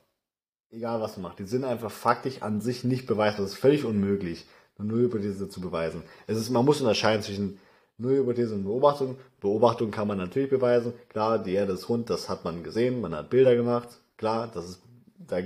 Egal 0.71 1.01
was 1.01 1.17
man 1.17 1.23
macht, 1.23 1.39
die 1.39 1.45
sind 1.45 1.65
einfach 1.65 1.91
faktisch 1.91 2.41
an 2.41 2.61
sich 2.61 2.83
nicht 2.83 3.05
beweisbar. 3.05 3.43
Das 3.43 3.53
ist 3.53 3.59
völlig 3.59 3.85
unmöglich, 3.85 4.45
eine 4.77 4.87
Nullhypothese 4.87 5.49
zu 5.49 5.61
beweisen. 5.61 6.03
Es 6.25 6.37
ist, 6.37 6.49
man 6.49 6.65
muss 6.65 6.81
unterscheiden 6.81 7.21
zwischen 7.21 7.59
Nullhypothese 7.97 8.55
und 8.55 8.63
Beobachtung. 8.63 9.17
Beobachtung 9.39 9.91
kann 9.91 10.07
man 10.07 10.17
natürlich 10.17 10.49
beweisen. 10.49 10.93
Klar, 11.09 11.37
die 11.37 11.53
Erde 11.53 11.73
ist 11.73 11.89
rund, 11.89 12.09
das 12.09 12.27
hat 12.27 12.43
man 12.43 12.63
gesehen, 12.63 13.01
man 13.01 13.13
hat 13.13 13.29
Bilder 13.29 13.55
gemacht. 13.55 13.89
Klar, 14.17 14.49
das 14.51 14.69
ist, 14.69 14.81
da, 15.15 15.37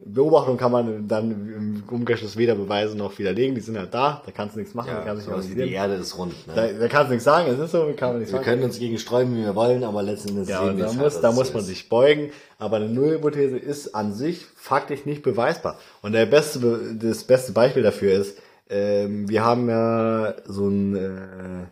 Beobachtung 0.00 0.56
kann 0.56 0.70
man 0.70 1.08
dann 1.08 1.30
im 1.30 1.82
Umkehrschluss 1.90 2.36
weder 2.36 2.54
beweisen 2.54 2.98
noch 2.98 3.18
widerlegen. 3.18 3.56
Die 3.56 3.60
sind 3.60 3.76
halt 3.76 3.92
da, 3.92 4.22
da 4.24 4.30
kannst 4.30 4.54
du 4.54 4.60
nichts 4.60 4.72
machen, 4.74 4.90
Ja, 4.90 5.00
da 5.00 5.04
kannst 5.04 5.26
du 5.26 5.30
sowas 5.32 5.44
nicht 5.46 5.58
die. 5.58 5.72
Erde 5.72 5.94
ist 5.94 6.16
rund. 6.16 6.46
Ne? 6.46 6.52
Da, 6.54 6.66
da 6.68 6.86
kannst 6.88 7.08
du 7.08 7.14
nichts 7.14 7.24
sagen, 7.24 7.50
es 7.50 7.58
ist 7.58 7.72
so, 7.72 7.92
kann 7.96 8.10
man 8.10 8.18
nichts 8.18 8.32
wir 8.32 8.38
sagen. 8.38 8.44
können 8.44 8.62
uns 8.62 8.78
gegen 8.78 8.96
sträuben, 8.98 9.34
wie 9.36 9.42
wir 9.42 9.56
wollen, 9.56 9.82
aber 9.82 10.02
letzten 10.04 10.28
Endes 10.30 10.48
Ja, 10.48 10.64
sehen 10.64 10.76
wir 10.76 10.84
da 10.86 10.92
muss, 10.92 11.14
halt, 11.14 11.24
da 11.24 11.32
muss 11.32 11.52
man 11.52 11.62
ist. 11.62 11.66
sich 11.68 11.88
beugen, 11.88 12.30
aber 12.58 12.76
eine 12.76 12.88
Nullhypothese 12.88 13.56
ist 13.58 13.94
an 13.96 14.12
sich 14.12 14.44
faktisch 14.54 15.04
nicht 15.04 15.22
beweisbar. 15.24 15.78
Und 16.00 16.12
der 16.12 16.26
beste, 16.26 16.60
Be- 16.60 16.94
das 17.02 17.24
beste 17.24 17.50
Beispiel 17.50 17.82
dafür 17.82 18.12
ist, 18.14 18.38
ähm, 18.70 19.28
wir 19.28 19.44
haben 19.44 19.68
ja 19.68 20.34
so 20.46 20.68
ein, 20.68 20.94
äh, 20.96 21.66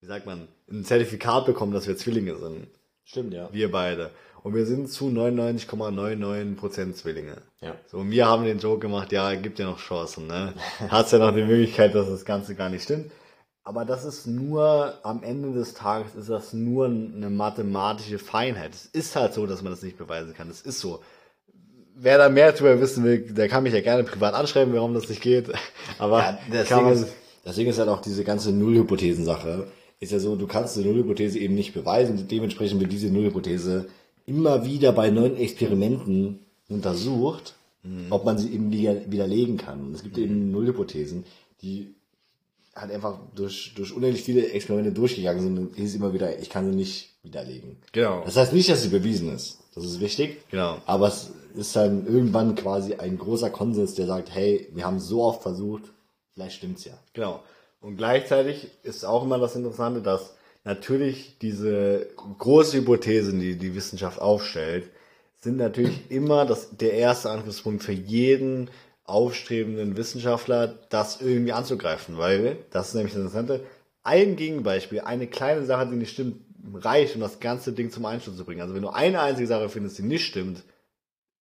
wie 0.00 0.06
sagt 0.06 0.26
man, 0.26 0.46
ein 0.70 0.84
Zertifikat 0.84 1.44
bekommen, 1.46 1.72
dass 1.72 1.88
wir 1.88 1.96
Zwillinge 1.96 2.36
sind. 2.36 2.68
Stimmt, 3.04 3.34
ja. 3.34 3.48
Wir 3.52 3.70
beide. 3.70 4.10
Und 4.46 4.54
wir 4.54 4.64
sind 4.64 4.88
zu 4.88 5.06
99,99% 5.08 6.94
Zwillinge. 6.94 7.38
Ja. 7.60 7.74
So, 7.88 7.98
und 7.98 8.12
wir 8.12 8.28
haben 8.28 8.44
den 8.44 8.60
Joke 8.60 8.78
gemacht, 8.78 9.10
ja, 9.10 9.34
gibt 9.34 9.58
ja 9.58 9.66
noch 9.66 9.80
Chancen, 9.80 10.28
ne? 10.28 10.52
Hat's 10.88 11.10
ja 11.10 11.18
noch 11.18 11.34
die 11.34 11.42
Möglichkeit, 11.42 11.96
dass 11.96 12.08
das 12.08 12.24
Ganze 12.24 12.54
gar 12.54 12.68
nicht 12.68 12.84
stimmt. 12.84 13.10
Aber 13.64 13.84
das 13.84 14.04
ist 14.04 14.28
nur, 14.28 15.00
am 15.02 15.24
Ende 15.24 15.52
des 15.52 15.74
Tages 15.74 16.14
ist 16.14 16.30
das 16.30 16.52
nur 16.52 16.86
eine 16.86 17.28
mathematische 17.28 18.20
Feinheit. 18.20 18.72
Es 18.72 18.86
ist 18.86 19.16
halt 19.16 19.34
so, 19.34 19.48
dass 19.48 19.62
man 19.62 19.72
das 19.72 19.82
nicht 19.82 19.98
beweisen 19.98 20.32
kann. 20.32 20.48
Es 20.48 20.60
ist 20.60 20.78
so. 20.78 21.00
Wer 21.96 22.16
da 22.16 22.28
mehr 22.28 22.52
darüber 22.52 22.80
wissen 22.80 23.02
will, 23.02 23.22
der 23.22 23.48
kann 23.48 23.64
mich 23.64 23.74
ja 23.74 23.80
gerne 23.80 24.04
privat 24.04 24.34
anschreiben, 24.34 24.72
warum 24.72 24.94
das 24.94 25.08
nicht 25.08 25.22
geht. 25.22 25.50
Aber 25.98 26.38
Ja, 26.52 26.80
man, 26.80 26.92
ist, 26.92 27.08
Ding 27.56 27.66
ist 27.66 27.80
halt 27.80 27.88
auch 27.88 28.00
diese 28.00 28.22
ganze 28.22 28.52
Nullhypothesen-Sache. 28.52 29.66
Ist 29.98 30.12
ja 30.12 30.20
so, 30.20 30.36
du 30.36 30.46
kannst 30.46 30.76
eine 30.76 30.86
Nullhypothese 30.86 31.36
eben 31.36 31.56
nicht 31.56 31.74
beweisen. 31.74 32.28
Dementsprechend 32.28 32.78
wird 32.80 32.92
diese 32.92 33.08
Nullhypothese 33.08 33.88
immer 34.26 34.64
wieder 34.64 34.92
bei 34.92 35.10
neuen 35.10 35.36
Experimenten 35.36 36.40
untersucht, 36.68 37.54
ob 38.10 38.24
man 38.24 38.36
sie 38.38 38.52
eben 38.52 38.72
wieder- 38.72 39.10
widerlegen 39.10 39.56
kann. 39.56 39.80
Und 39.80 39.94
es 39.94 40.02
gibt 40.02 40.18
eben 40.18 40.50
Nullhypothesen, 40.50 41.24
die 41.62 41.94
halt 42.74 42.90
einfach 42.90 43.18
durch, 43.34 43.72
durch 43.76 43.92
unendlich 43.94 44.22
viele 44.24 44.48
Experimente 44.50 44.92
durchgegangen 44.92 45.40
sind 45.40 45.58
und 45.58 45.76
hieß 45.76 45.94
immer 45.94 46.12
wieder, 46.12 46.38
ich 46.40 46.50
kann 46.50 46.68
sie 46.70 46.76
nicht 46.76 47.10
widerlegen. 47.22 47.76
Genau. 47.92 48.22
Das 48.24 48.36
heißt 48.36 48.52
nicht, 48.52 48.68
dass 48.68 48.82
sie 48.82 48.88
bewiesen 48.88 49.32
ist. 49.32 49.60
Das 49.74 49.84
ist 49.84 50.00
wichtig. 50.00 50.38
Genau. 50.50 50.78
Aber 50.84 51.06
es 51.08 51.30
ist 51.54 51.76
dann 51.76 52.06
irgendwann 52.06 52.56
quasi 52.56 52.94
ein 52.94 53.16
großer 53.18 53.50
Konsens, 53.50 53.94
der 53.94 54.06
sagt, 54.06 54.34
hey, 54.34 54.68
wir 54.74 54.84
haben 54.84 54.98
so 55.00 55.22
oft 55.22 55.42
versucht, 55.42 55.84
vielleicht 56.34 56.56
stimmt's 56.56 56.84
ja. 56.84 56.94
Genau. 57.12 57.40
Und 57.80 57.96
gleichzeitig 57.96 58.66
ist 58.82 59.04
auch 59.04 59.22
immer 59.22 59.38
das 59.38 59.54
Interessante, 59.54 60.02
dass 60.02 60.34
natürlich 60.66 61.38
diese 61.38 62.08
große 62.16 62.78
Hypothesen, 62.78 63.40
die 63.40 63.56
die 63.56 63.74
Wissenschaft 63.74 64.20
aufstellt, 64.20 64.90
sind 65.40 65.56
natürlich 65.56 66.10
immer 66.10 66.44
das, 66.44 66.76
der 66.76 66.92
erste 66.92 67.30
Angriffspunkt 67.30 67.84
für 67.84 67.92
jeden 67.92 68.68
aufstrebenden 69.04 69.96
Wissenschaftler, 69.96 70.74
das 70.90 71.20
irgendwie 71.20 71.52
anzugreifen, 71.52 72.18
weil, 72.18 72.56
das 72.70 72.88
ist 72.88 72.94
nämlich 72.94 73.12
das 73.12 73.22
Interessante, 73.22 73.64
ein 74.02 74.34
Gegenbeispiel, 74.34 75.00
eine 75.00 75.28
kleine 75.28 75.64
Sache, 75.64 75.86
die 75.86 75.96
nicht 75.96 76.12
stimmt, 76.12 76.40
reicht, 76.74 77.14
um 77.14 77.20
das 77.20 77.38
ganze 77.38 77.72
Ding 77.72 77.92
zum 77.92 78.04
Einsturz 78.04 78.36
zu 78.36 78.44
bringen. 78.44 78.60
Also 78.60 78.74
wenn 78.74 78.82
du 78.82 78.88
eine 78.88 79.20
einzige 79.20 79.46
Sache 79.46 79.68
findest, 79.68 79.98
die 79.98 80.02
nicht 80.02 80.26
stimmt, 80.26 80.64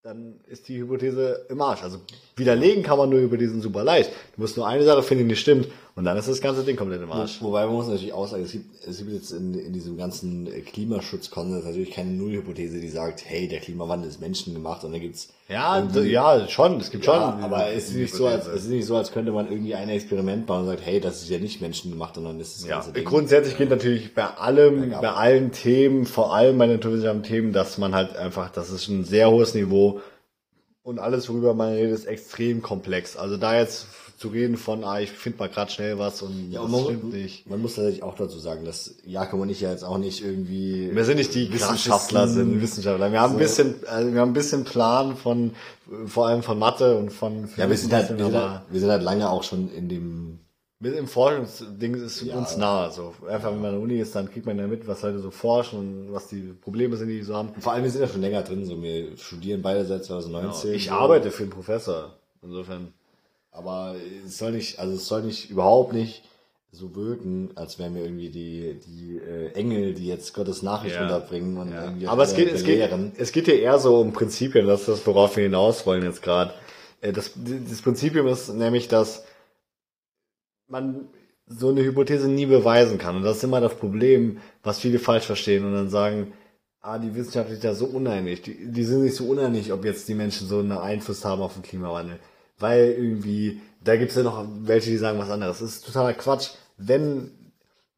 dann 0.02 0.38
ist 0.46 0.68
die 0.68 0.78
Hypothese 0.78 1.46
im 1.48 1.62
Arsch. 1.62 1.82
Also 1.82 1.98
widerlegen 2.36 2.82
kann 2.82 2.98
man 2.98 3.08
nur 3.08 3.20
Hypothesen 3.20 3.62
super 3.62 3.84
leicht. 3.84 4.10
Du 4.36 4.42
musst 4.42 4.58
nur 4.58 4.68
eine 4.68 4.84
Sache 4.84 5.02
finden, 5.02 5.24
die 5.24 5.30
nicht 5.30 5.40
stimmt, 5.40 5.68
und 5.96 6.04
dann 6.04 6.16
ist 6.16 6.26
das 6.28 6.40
ganze 6.40 6.64
Ding 6.64 6.74
komplett 6.74 7.00
im 7.02 7.12
Arsch. 7.12 7.40
Wobei 7.40 7.66
man 7.66 7.74
muss 7.76 7.86
natürlich 7.86 8.12
auch 8.12 8.26
sagen, 8.26 8.42
es 8.42 8.50
gibt, 8.50 8.84
es 8.84 8.98
gibt 8.98 9.12
jetzt 9.12 9.30
in, 9.30 9.54
in 9.54 9.72
diesem 9.72 9.96
ganzen 9.96 10.46
äh, 10.48 10.60
Klimaschutzkonsens 10.60 11.64
natürlich 11.64 11.92
keine 11.92 12.10
Nullhypothese, 12.10 12.80
die 12.80 12.88
sagt, 12.88 13.22
hey, 13.24 13.46
der 13.46 13.60
Klimawandel 13.60 14.08
ist 14.08 14.20
menschengemacht 14.20 14.82
und 14.82 14.92
da 14.92 14.98
gibt's 14.98 15.28
Ja, 15.48 15.86
ja, 16.02 16.48
schon, 16.48 16.80
es 16.80 16.90
gibt 16.90 17.04
schon. 17.04 17.14
Ja, 17.14 17.38
aber 17.40 17.68
es 17.68 17.90
ist, 17.90 17.94
nicht 17.94 18.12
so, 18.12 18.26
als, 18.26 18.46
es 18.48 18.64
ist 18.64 18.70
nicht 18.70 18.86
so, 18.86 18.96
als 18.96 19.12
könnte 19.12 19.30
man 19.30 19.48
irgendwie 19.48 19.76
ein 19.76 19.88
Experiment 19.88 20.46
bauen 20.46 20.62
und 20.62 20.66
sagt, 20.66 20.84
hey, 20.84 21.00
das 21.00 21.22
ist 21.22 21.30
ja 21.30 21.38
nicht 21.38 21.60
menschengemacht, 21.60 22.16
sondern 22.16 22.40
das 22.40 22.48
ist 22.48 22.62
das 22.62 22.68
Ja, 22.68 22.74
ganze 22.76 22.92
Ding. 22.92 23.04
grundsätzlich 23.04 23.56
gilt 23.56 23.70
natürlich 23.70 24.14
bei 24.14 24.24
allem, 24.26 24.90
bei 24.90 25.12
allen 25.12 25.52
Themen, 25.52 26.06
vor 26.06 26.34
allem 26.34 26.58
bei 26.58 26.66
den 26.66 26.76
naturwissenschaftlichen 26.76 27.22
Themen, 27.34 27.52
dass 27.52 27.78
man 27.78 27.94
halt 27.94 28.16
einfach, 28.16 28.50
das 28.50 28.70
ist 28.70 28.88
ein 28.88 29.04
sehr 29.04 29.30
hohes 29.30 29.54
Niveau 29.54 30.00
und 30.82 30.98
alles, 30.98 31.28
worüber 31.28 31.54
man 31.54 31.72
redet, 31.72 31.92
ist 31.94 32.06
extrem 32.06 32.62
komplex. 32.62 33.16
Also 33.16 33.36
da 33.36 33.56
jetzt 33.58 33.86
zu 34.24 34.28
reden 34.30 34.56
von, 34.56 34.84
ah, 34.84 35.00
ich 35.00 35.10
finde 35.10 35.38
mal 35.38 35.48
gerade 35.50 35.70
schnell 35.70 35.98
was 35.98 36.22
und 36.22 36.50
Ja, 36.50 36.62
das 36.62 36.70
man, 36.70 36.84
stimmt 36.84 37.12
nicht. 37.12 37.46
man 37.48 37.60
muss 37.60 37.74
tatsächlich 37.74 38.02
auch 38.02 38.14
dazu 38.14 38.38
sagen, 38.38 38.64
dass 38.64 38.94
Jakob 39.04 39.38
und 39.40 39.50
ich 39.50 39.60
ja 39.60 39.70
jetzt 39.70 39.84
auch 39.84 39.98
nicht 39.98 40.24
irgendwie 40.24 40.90
Wir 40.94 41.04
sind 41.04 41.18
nicht 41.18 41.34
die 41.34 41.52
Wissenschaftler, 41.52 42.26
sind 42.26 42.62
Wissenschaftler. 42.62 43.12
Wir 43.12 43.20
haben 43.20 43.34
ein 43.34 43.38
bisschen, 43.38 43.74
also 43.86 44.14
wir 44.14 44.20
haben 44.22 44.30
ein 44.30 44.34
bisschen 44.34 44.64
Plan 44.64 45.14
von, 45.14 45.50
vor 46.06 46.28
allem 46.28 46.42
von 46.42 46.58
Mathe 46.58 46.96
und 46.96 47.12
von 47.12 47.50
Ja, 47.58 47.68
wir 47.68 47.76
sind 47.76 47.92
halt, 47.92 48.16
wir 48.16 48.24
sind 48.24 48.34
halt, 48.34 48.62
wir 48.70 48.80
sind 48.80 48.90
halt 48.90 49.02
lange 49.02 49.28
auch 49.28 49.42
schon 49.42 49.70
in 49.70 49.90
dem 49.90 50.38
mit 50.80 50.96
im 50.96 51.06
Forschungsding 51.06 51.94
ist 51.94 52.22
Ja. 52.22 52.36
uns 52.36 52.56
nah. 52.56 52.90
So 52.90 53.14
einfach, 53.28 53.50
wenn 53.52 53.60
man 53.60 53.66
an 53.66 53.74
der 53.74 53.80
Uni 53.82 53.98
ist, 53.98 54.14
dann 54.14 54.30
kriegt 54.30 54.46
man 54.46 54.58
ja 54.58 54.66
mit, 54.66 54.88
was 54.88 55.02
Leute 55.02 55.18
so 55.18 55.30
forschen 55.30 55.78
und 55.78 56.12
was 56.12 56.28
die 56.28 56.52
Probleme 56.60 56.96
sind, 56.96 57.08
die 57.08 57.18
die 57.18 57.22
so 57.24 57.34
haben. 57.36 57.50
Vor 57.58 57.72
allem, 57.72 57.84
wir 57.84 57.90
sind 57.90 58.00
ja 58.00 58.08
schon 58.08 58.20
länger 58.22 58.42
drin, 58.42 58.64
so 58.64 58.82
wir 58.82 59.16
studieren 59.18 59.60
beide 59.62 59.84
seit 59.84 60.04
2019. 60.04 60.72
Ich 60.74 60.86
so. 60.86 60.92
arbeite 60.92 61.30
für 61.30 61.42
einen 61.44 61.52
Professor. 61.52 62.14
Insofern. 62.42 62.92
Aber 63.54 63.94
es 64.26 64.36
soll 64.38 64.52
nicht, 64.52 64.78
also 64.80 64.94
es 64.96 65.06
soll 65.06 65.22
nicht 65.22 65.48
überhaupt 65.48 65.92
nicht 65.92 66.24
so 66.72 66.96
wirken, 66.96 67.50
als 67.54 67.78
wären 67.78 67.94
wir 67.94 68.02
irgendwie 68.02 68.30
die, 68.30 68.80
die 68.84 69.18
äh, 69.18 69.52
Engel, 69.52 69.94
die 69.94 70.08
jetzt 70.08 70.34
Gottes 70.34 70.62
Nachricht 70.62 70.96
Ja. 70.96 71.02
runterbringen 71.02 71.56
und 71.56 71.72
irgendwie 71.72 72.08
Aber 72.08 72.24
es 72.24 72.34
geht, 72.34 72.52
es 72.52 72.64
geht, 72.64 72.90
es 73.16 73.30
geht 73.30 73.46
ja 73.46 73.54
eher 73.54 73.78
so 73.78 74.00
um 74.00 74.12
Prinzipien, 74.12 74.66
das 74.66 74.80
ist 74.80 74.88
das, 74.88 75.06
worauf 75.06 75.36
wir 75.36 75.44
hinaus 75.44 75.86
wollen 75.86 76.02
jetzt 76.02 76.20
gerade. 76.20 76.52
Äh, 77.00 77.12
Das, 77.12 77.30
das 77.36 77.80
Prinzipium 77.80 78.26
ist 78.26 78.52
nämlich, 78.52 78.88
dass 78.88 79.24
man 80.66 81.08
so 81.46 81.68
eine 81.68 81.84
Hypothese 81.84 82.26
nie 82.28 82.46
beweisen 82.46 82.98
kann. 82.98 83.16
Und 83.16 83.22
das 83.22 83.36
ist 83.36 83.44
immer 83.44 83.60
das 83.60 83.76
Problem, 83.76 84.38
was 84.64 84.80
viele 84.80 84.98
falsch 84.98 85.26
verstehen 85.26 85.64
und 85.64 85.74
dann 85.74 85.90
sagen, 85.90 86.32
ah, 86.80 86.98
die 86.98 87.14
Wissenschaft 87.14 87.50
ist 87.50 87.62
ja 87.62 87.74
so 87.74 87.84
uneinig. 87.86 88.42
Die, 88.42 88.72
die 88.72 88.84
sind 88.84 89.02
nicht 89.04 89.14
so 89.14 89.26
uneinig, 89.28 89.72
ob 89.72 89.84
jetzt 89.84 90.08
die 90.08 90.14
Menschen 90.14 90.48
so 90.48 90.58
einen 90.58 90.72
Einfluss 90.72 91.24
haben 91.24 91.40
auf 91.42 91.54
den 91.54 91.62
Klimawandel. 91.62 92.18
Weil 92.58 92.94
irgendwie, 92.96 93.60
da 93.82 93.96
gibt's 93.96 94.14
ja 94.14 94.22
noch 94.22 94.46
welche, 94.62 94.90
die 94.90 94.96
sagen 94.96 95.18
was 95.18 95.30
anderes. 95.30 95.58
Das 95.58 95.68
ist 95.70 95.86
totaler 95.86 96.14
Quatsch. 96.14 96.50
Wenn 96.76 97.30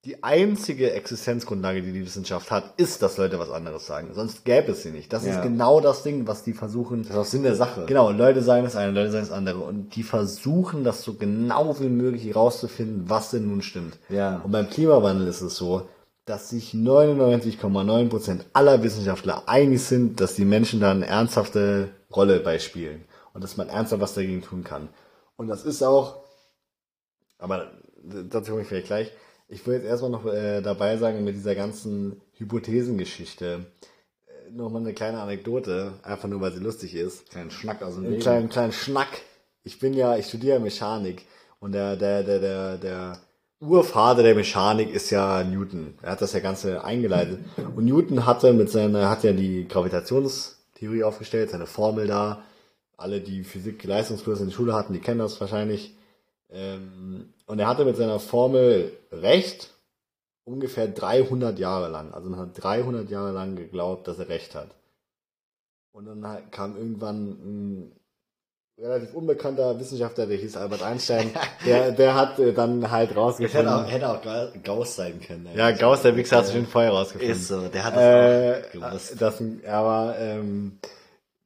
die 0.05 0.23
einzige 0.23 0.93
Existenzgrundlage, 0.93 1.83
die 1.83 1.91
die 1.93 2.07
Wissenschaft 2.07 2.53
hat, 2.53 2.75
ist, 2.77 3.03
dass 3.03 3.17
Leute 3.17 3.41
was 3.41 3.51
anderes 3.51 3.87
sagen. 3.87 4.11
Sonst 4.15 4.45
gäbe 4.45 4.71
es 4.71 4.85
sie 4.85 4.93
nicht. 4.93 5.13
Das 5.13 5.27
Ja. 5.27 5.33
ist 5.35 5.43
genau 5.43 5.81
das 5.81 6.05
Ding, 6.05 6.29
was 6.29 6.45
die 6.45 6.53
versuchen. 6.53 7.03
Das 7.03 7.11
ist 7.11 7.17
auch 7.17 7.25
Sinn 7.25 7.43
der 7.43 7.57
Sache. 7.57 7.87
Genau, 7.87 8.13
Leute 8.13 8.41
sagen 8.43 8.63
das 8.63 8.77
eine, 8.77 8.93
Leute 8.93 9.11
sagen 9.11 9.25
das 9.27 9.37
andere. 9.37 9.59
Und 9.59 9.97
die 9.97 10.05
versuchen, 10.05 10.85
das 10.85 11.03
so 11.03 11.15
genau 11.15 11.81
wie 11.81 11.89
möglich 11.89 12.25
herauszufinden, 12.25 13.11
was 13.11 13.31
denn 13.33 13.49
nun 13.49 13.63
stimmt. 13.63 13.99
Ja. 14.09 14.41
Und 14.45 14.53
beim 14.53 14.71
Klimawandel 14.71 15.27
ist 15.27 15.41
es 15.41 15.57
so, 15.57 15.89
dass 16.25 16.51
sich 16.51 16.73
99,9% 16.73 18.41
aller 18.53 18.83
Wissenschaftler 18.83 19.49
einig 19.49 19.83
sind, 19.83 20.21
dass 20.21 20.35
die 20.35 20.45
Menschen 20.45 20.81
da 20.81 20.91
eine 20.93 21.07
ernsthafte 21.07 21.89
Rolle 22.15 22.41
beispielen. 22.41 23.05
Und 23.37 23.45
dass 23.45 23.59
man 23.59 23.69
ernsthaft 23.69 24.01
was 24.01 24.15
dagegen 24.15 24.41
tun 24.41 24.65
kann. 24.65 24.89
Und 25.37 25.49
das 25.49 25.67
ist 25.67 25.83
auch, 25.83 26.25
aber 27.37 27.71
dazu 28.31 28.53
komme 28.53 28.63
ich 28.63 28.69
vielleicht 28.69 28.87
gleich. 28.87 29.13
Ich 29.47 29.67
will 29.67 29.75
jetzt 29.75 29.85
erstmal 29.85 30.11
noch 30.11 30.25
äh, 30.25 30.63
dabei 30.63 30.97
sagen, 30.97 31.23
mit 31.23 31.35
dieser 31.35 31.55
ganzen 31.55 32.23
Hypothesengeschichte, 32.39 33.67
äh, 34.27 34.51
nochmal 34.53 34.81
eine 34.81 34.95
kleine 34.95 35.21
Anekdote, 35.21 35.93
einfach 36.03 36.31
nur, 36.31 36.41
weil 36.41 36.53
sie 36.53 36.61
lustig 36.61 36.95
ist. 36.95 37.29
Kleinen 37.29 37.51
Schnack 37.51 37.83
aus 37.83 37.97
dem 37.97 38.05
Leben. 38.05 38.23
kleinen, 38.23 38.49
kleinen 38.49 38.73
Schnack. 38.73 39.21
Ich 39.65 39.79
bin 39.79 39.93
ja, 39.93 40.17
ich 40.17 40.29
studiere 40.29 40.59
Mechanik 40.59 41.27
und 41.61 41.73
der, 41.73 41.97
der, 41.97 42.23
der, 42.23 42.39
der, 42.39 42.79
der 42.79 43.21
Urvater 43.61 44.23
der 44.23 44.35
Mechanik 44.35 44.95
ist 44.95 45.11
ja 45.11 45.45
Newton. 45.45 45.99
Er 46.01 46.13
hat 46.13 46.23
das 46.23 46.33
ja 46.33 46.41
Ganze 46.41 46.83
eingeleitet. 46.83 47.41
Und 47.77 47.85
Newton 47.85 48.25
hatte 48.25 48.55
mit 48.55 48.71
seiner, 48.71 49.11
hat 49.11 49.25
ja 49.25 49.35
die 49.35 49.69
Gravitationstheorie 49.69 51.05
aufgestellt, 51.05 51.51
seine 51.51 51.67
Formel 51.67 52.07
da. 52.07 52.43
Alle, 52.97 53.21
die 53.21 53.45
Physik-Leistungskurse 53.45 54.43
in 54.45 54.49
der 54.49 54.55
Schule 54.57 54.73
hatten, 54.75 54.93
die 54.95 55.01
kennen 55.01 55.19
das 55.21 55.41
wahrscheinlich. 55.41 55.95
Ähm, 56.51 57.33
und 57.47 57.59
er 57.59 57.67
hatte 57.69 57.85
mit 57.85 57.97
seiner 57.97 58.19
Formel 58.19 58.93
recht, 59.13 59.71
ungefähr 60.45 60.89
300 60.89 61.59
Jahre 61.59 61.89
lang. 61.89 62.15
Also 62.15 62.31
man 62.31 62.41
hat 62.41 62.63
300 62.63 63.11
Jahre 63.11 63.33
lang 63.33 63.57
geglaubt, 63.57 64.09
dass 64.09 64.19
er 64.19 64.29
recht 64.29 64.55
hat. 64.55 64.69
Und 65.93 66.07
dann 66.07 66.51
kam 66.51 66.77
irgendwann 66.77 67.31
ein 67.31 67.93
relativ 68.79 69.15
unbekannter 69.15 69.79
Wissenschaftler, 69.81 70.27
der 70.27 70.37
hieß 70.37 70.57
Albert 70.59 70.83
Einstein, 70.83 71.31
der, 71.67 71.93
der 71.93 72.15
hat 72.15 72.39
äh, 72.39 72.53
dann 72.53 72.91
halt 72.91 73.11
Hätte 73.11 73.19
rausgefunden. 73.19 73.69
auch, 73.69 73.91
hätte 73.91 74.09
auch 74.11 74.21
Ga- 74.23 74.53
Gauss 74.63 74.97
sein 74.97 75.21
können. 75.21 75.49
Ja, 75.55 75.71
Gauss, 75.73 76.03
der 76.03 76.15
Wichser, 76.17 76.37
hat 76.39 76.47
sich 76.47 76.55
schon 76.55 76.67
vorher 76.67 76.93
rausgefunden. 76.93 77.31
Ist 77.35 77.49
so, 77.49 77.69
der 77.69 77.85
hat 77.85 77.97
das 77.97 78.03
Äh, 78.03 78.63
auch 78.69 78.73
gewusst. 78.73 79.21
das, 79.21 79.43
aber 79.67 80.15
ähm, 80.19 80.79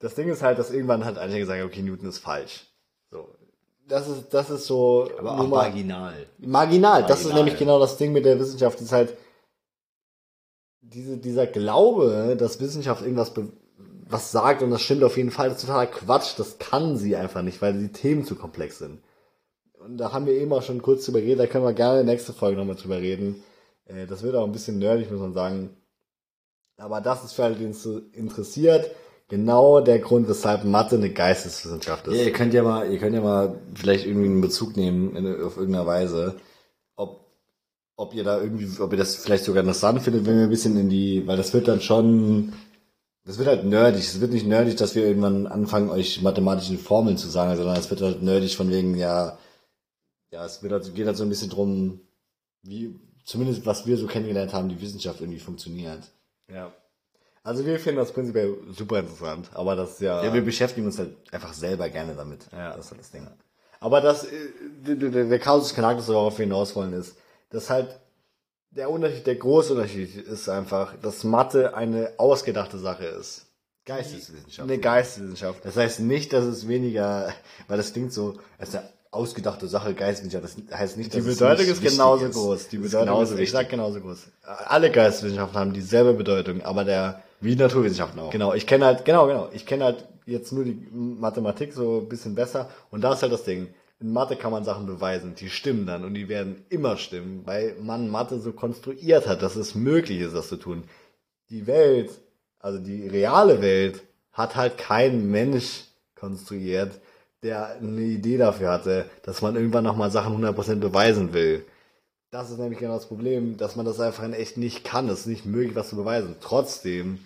das 0.00 0.14
Ding 0.16 0.28
ist 0.28 0.42
halt, 0.42 0.58
dass 0.58 0.70
irgendwann 0.70 1.04
hat 1.04 1.16
Einstein 1.18 1.40
gesagt, 1.40 1.62
okay, 1.64 1.82
Newton 1.82 2.08
ist 2.08 2.18
falsch. 2.18 2.66
So. 3.10 3.28
Das 3.86 4.08
ist, 4.08 4.30
das 4.34 4.50
ist 4.50 4.66
so 4.66 5.08
Aber 5.18 5.32
auch 5.32 5.36
mal- 5.38 5.46
marginal. 5.64 6.26
marginal. 6.38 7.02
Das 7.02 7.18
ist 7.20 7.24
Marginal. 7.26 7.44
nämlich 7.44 7.58
genau 7.58 7.78
das 7.78 7.96
Ding 7.96 8.12
mit 8.12 8.24
der 8.24 8.38
Wissenschaft, 8.38 8.80
ist 8.80 8.92
halt 8.92 9.16
diese, 10.80 11.16
dieser 11.18 11.46
Glaube, 11.46 12.36
dass 12.38 12.60
Wissenschaft 12.60 13.02
irgendwas 13.02 13.32
be 13.34 13.48
was 14.12 14.32
sagt 14.32 14.60
und 14.62 14.72
das 14.72 14.82
stimmt 14.82 15.04
auf 15.04 15.16
jeden 15.16 15.30
Fall, 15.30 15.50
das 15.50 15.58
ist 15.58 15.66
totaler 15.66 15.86
Quatsch. 15.86 16.36
Das 16.36 16.58
kann 16.58 16.96
sie 16.96 17.14
einfach 17.14 17.42
nicht, 17.42 17.62
weil 17.62 17.74
die 17.78 17.92
Themen 17.92 18.24
zu 18.24 18.34
komplex 18.34 18.78
sind. 18.78 18.98
Und 19.78 19.98
da 19.98 20.10
haben 20.12 20.26
wir 20.26 20.32
eben 20.32 20.52
auch 20.52 20.64
schon 20.64 20.82
kurz 20.82 21.04
drüber 21.04 21.20
geredet, 21.20 21.38
da 21.38 21.46
können 21.46 21.64
wir 21.64 21.72
gerne 21.74 22.02
nächste 22.02 22.32
Folge 22.32 22.56
nochmal 22.58 22.74
drüber 22.74 22.98
reden. 22.98 23.44
Äh, 23.84 24.06
Das 24.08 24.24
wird 24.24 24.34
auch 24.34 24.44
ein 24.44 24.50
bisschen 24.52 24.80
nerdig, 24.80 25.08
muss 25.12 25.20
man 25.20 25.32
sagen. 25.32 25.76
Aber 26.76 27.00
das 27.00 27.22
ist 27.24 27.34
für 27.34 27.44
alle, 27.44 27.54
die 27.54 27.66
es 27.66 27.84
so 27.84 27.98
interessiert, 28.12 28.90
genau 29.30 29.80
der 29.80 30.00
Grund, 30.00 30.28
weshalb 30.28 30.64
Mathe 30.64 30.96
eine 30.96 31.10
Geisteswissenschaft 31.10 32.06
ist. 32.08 32.16
Ja, 32.16 32.24
ihr 32.24 32.32
könnt 32.32 32.52
ja 32.52 32.62
mal, 32.62 32.90
ihr 32.90 32.98
könnt 32.98 33.14
ja 33.14 33.22
mal 33.22 33.58
vielleicht 33.74 34.04
irgendwie 34.04 34.26
einen 34.26 34.40
Bezug 34.42 34.76
nehmen 34.76 35.16
in, 35.16 35.26
auf 35.42 35.56
irgendeiner 35.56 35.86
Weise, 35.86 36.36
ob, 36.96 37.24
ob 37.96 38.12
ihr 38.12 38.24
da 38.24 38.42
irgendwie, 38.42 38.68
ob 38.80 38.92
ihr 38.92 38.98
das 38.98 39.16
vielleicht 39.16 39.44
sogar 39.44 39.62
interessant 39.62 40.02
findet, 40.02 40.26
wenn 40.26 40.36
wir 40.36 40.44
ein 40.44 40.50
bisschen 40.50 40.78
in 40.78 40.90
die, 40.90 41.26
weil 41.26 41.38
das 41.38 41.54
wird 41.54 41.68
dann 41.68 41.80
schon, 41.80 42.52
das 43.24 43.38
wird 43.38 43.48
halt 43.48 43.64
nerdig. 43.64 44.02
Es 44.02 44.20
wird 44.20 44.32
nicht 44.32 44.46
nerdig, 44.46 44.76
dass 44.76 44.94
wir 44.94 45.06
irgendwann 45.06 45.46
anfangen, 45.46 45.90
euch 45.90 46.20
mathematische 46.20 46.76
Formeln 46.76 47.16
zu 47.16 47.28
sagen, 47.28 47.56
sondern 47.56 47.76
es 47.76 47.88
wird 47.88 48.02
halt 48.02 48.22
nerdig 48.22 48.56
von 48.56 48.68
wegen, 48.68 48.96
ja, 48.96 49.38
ja, 50.32 50.44
es 50.44 50.62
wird 50.62 50.72
halt, 50.72 50.94
geht 50.94 51.06
halt 51.06 51.16
so 51.16 51.22
ein 51.22 51.28
bisschen 51.28 51.50
drum, 51.50 52.00
wie, 52.62 52.98
zumindest 53.24 53.64
was 53.64 53.86
wir 53.86 53.96
so 53.96 54.06
kennengelernt 54.06 54.52
haben, 54.52 54.68
die 54.68 54.80
Wissenschaft 54.80 55.20
irgendwie 55.20 55.38
funktioniert. 55.38 56.10
Ja. 56.52 56.72
Also 57.42 57.64
wir 57.64 57.78
finden 57.80 57.98
das 57.98 58.12
prinzipiell 58.12 58.54
super 58.70 58.98
interessant, 59.00 59.48
aber 59.54 59.74
das 59.74 59.92
ist 59.92 60.00
ja. 60.00 60.22
Ja, 60.22 60.32
wir 60.34 60.42
beschäftigen 60.42 60.86
uns 60.86 60.98
halt 60.98 61.16
einfach 61.32 61.52
selber 61.54 61.88
gerne 61.88 62.14
damit. 62.14 62.46
Ja. 62.52 62.76
Das 62.76 62.86
ist 62.86 62.90
halt 62.90 63.00
das 63.00 63.10
Ding. 63.10 63.26
aber 63.80 64.00
das, 64.00 64.24
äh, 64.24 64.30
der, 64.86 65.24
der, 65.24 65.38
Kausus 65.38 65.74
Knacktus, 65.74 66.08
worauf 66.08 66.38
wir 66.38 66.44
hinaus 66.44 66.76
wollen, 66.76 66.92
ist, 66.92 67.16
dass 67.48 67.70
halt 67.70 67.98
der 68.70 68.90
Unterschied, 68.90 69.26
der 69.26 69.36
große 69.36 69.72
Unterschied 69.72 70.14
ist 70.16 70.48
einfach, 70.48 70.94
dass 71.00 71.24
Mathe 71.24 71.74
eine 71.74 72.12
ausgedachte 72.18 72.78
Sache 72.78 73.06
ist. 73.06 73.46
Geisteswissenschaft. 73.86 74.68
Eine 74.68 74.78
Geisteswissenschaft. 74.78 75.64
Das 75.64 75.76
heißt 75.76 76.00
nicht, 76.00 76.32
dass 76.32 76.44
es 76.44 76.68
weniger, 76.68 77.32
weil 77.66 77.78
das 77.78 77.92
klingt 77.92 78.12
so, 78.12 78.38
als 78.58 78.74
eine 78.74 78.86
ausgedachte 79.10 79.66
Sache 79.66 79.94
Geisteswissenschaft. 79.94 80.44
Das 80.70 80.78
heißt 80.78 80.96
nicht, 80.98 81.12
Die 81.14 81.18
dass 81.18 81.26
Bedeutung 81.26 81.64
es 81.64 81.72
ist 81.72 81.82
genauso 81.82 82.26
wichtig 82.26 82.36
groß. 82.36 82.68
Die 82.68 82.76
Es 82.76 82.82
ist 82.84 82.90
Bedeutung 82.92 83.14
genauso 83.14 83.34
ist, 83.34 83.40
ich 83.40 83.50
sag 83.50 83.60
wichtig. 83.60 83.70
genauso 83.70 84.00
groß. 84.00 84.18
Alle 84.66 84.90
Geisteswissenschaften 84.92 85.58
haben 85.58 85.72
dieselbe 85.72 86.12
Bedeutung, 86.14 86.60
aber 86.62 86.84
der 86.84 87.22
Wie 87.40 87.56
Naturwissenschaften 87.56 88.20
auch. 88.20 88.30
Genau, 88.30 88.54
ich 88.54 88.66
kenne 88.66 88.84
halt, 88.84 89.04
genau, 89.04 89.26
genau. 89.26 89.48
Ich 89.52 89.66
kenne 89.66 89.84
halt 89.84 90.06
jetzt 90.26 90.52
nur 90.52 90.64
die 90.64 90.86
Mathematik 90.92 91.72
so 91.72 92.00
ein 92.00 92.08
bisschen 92.08 92.34
besser. 92.34 92.68
Und 92.90 93.02
da 93.02 93.14
ist 93.14 93.22
halt 93.22 93.32
das 93.32 93.44
Ding. 93.44 93.68
In 93.98 94.12
Mathe 94.12 94.36
kann 94.36 94.52
man 94.52 94.64
Sachen 94.64 94.86
beweisen, 94.86 95.34
die 95.34 95.50
stimmen 95.50 95.86
dann 95.86 96.04
und 96.04 96.14
die 96.14 96.28
werden 96.28 96.64
immer 96.70 96.96
stimmen, 96.96 97.42
weil 97.44 97.76
man 97.82 98.08
Mathe 98.08 98.40
so 98.40 98.52
konstruiert 98.52 99.28
hat, 99.28 99.42
dass 99.42 99.56
es 99.56 99.74
möglich 99.74 100.20
ist, 100.20 100.34
das 100.34 100.48
zu 100.48 100.56
tun. 100.56 100.84
Die 101.50 101.66
Welt, 101.66 102.10
also 102.60 102.78
die 102.78 103.06
reale 103.08 103.60
Welt, 103.60 104.02
hat 104.32 104.56
halt 104.56 104.78
kein 104.78 105.30
Mensch 105.30 105.84
konstruiert, 106.14 106.98
der 107.42 107.76
eine 107.76 108.00
Idee 108.00 108.38
dafür 108.38 108.70
hatte, 108.70 109.04
dass 109.22 109.42
man 109.42 109.56
irgendwann 109.56 109.84
nochmal 109.84 110.10
Sachen 110.10 110.42
100% 110.42 110.76
beweisen 110.76 111.34
will. 111.34 111.64
Das 112.30 112.50
ist 112.50 112.58
nämlich 112.58 112.78
genau 112.78 112.94
das 112.94 113.06
Problem, 113.06 113.56
dass 113.58 113.76
man 113.76 113.84
das 113.84 114.00
einfach 114.00 114.24
in 114.24 114.32
echt 114.32 114.56
nicht 114.56 114.84
kann. 114.84 115.08
Es 115.08 115.20
ist 115.20 115.26
nicht 115.26 115.46
möglich, 115.46 115.74
was 115.74 115.88
zu 115.90 115.96
beweisen. 115.96 116.36
Trotzdem 116.40 117.18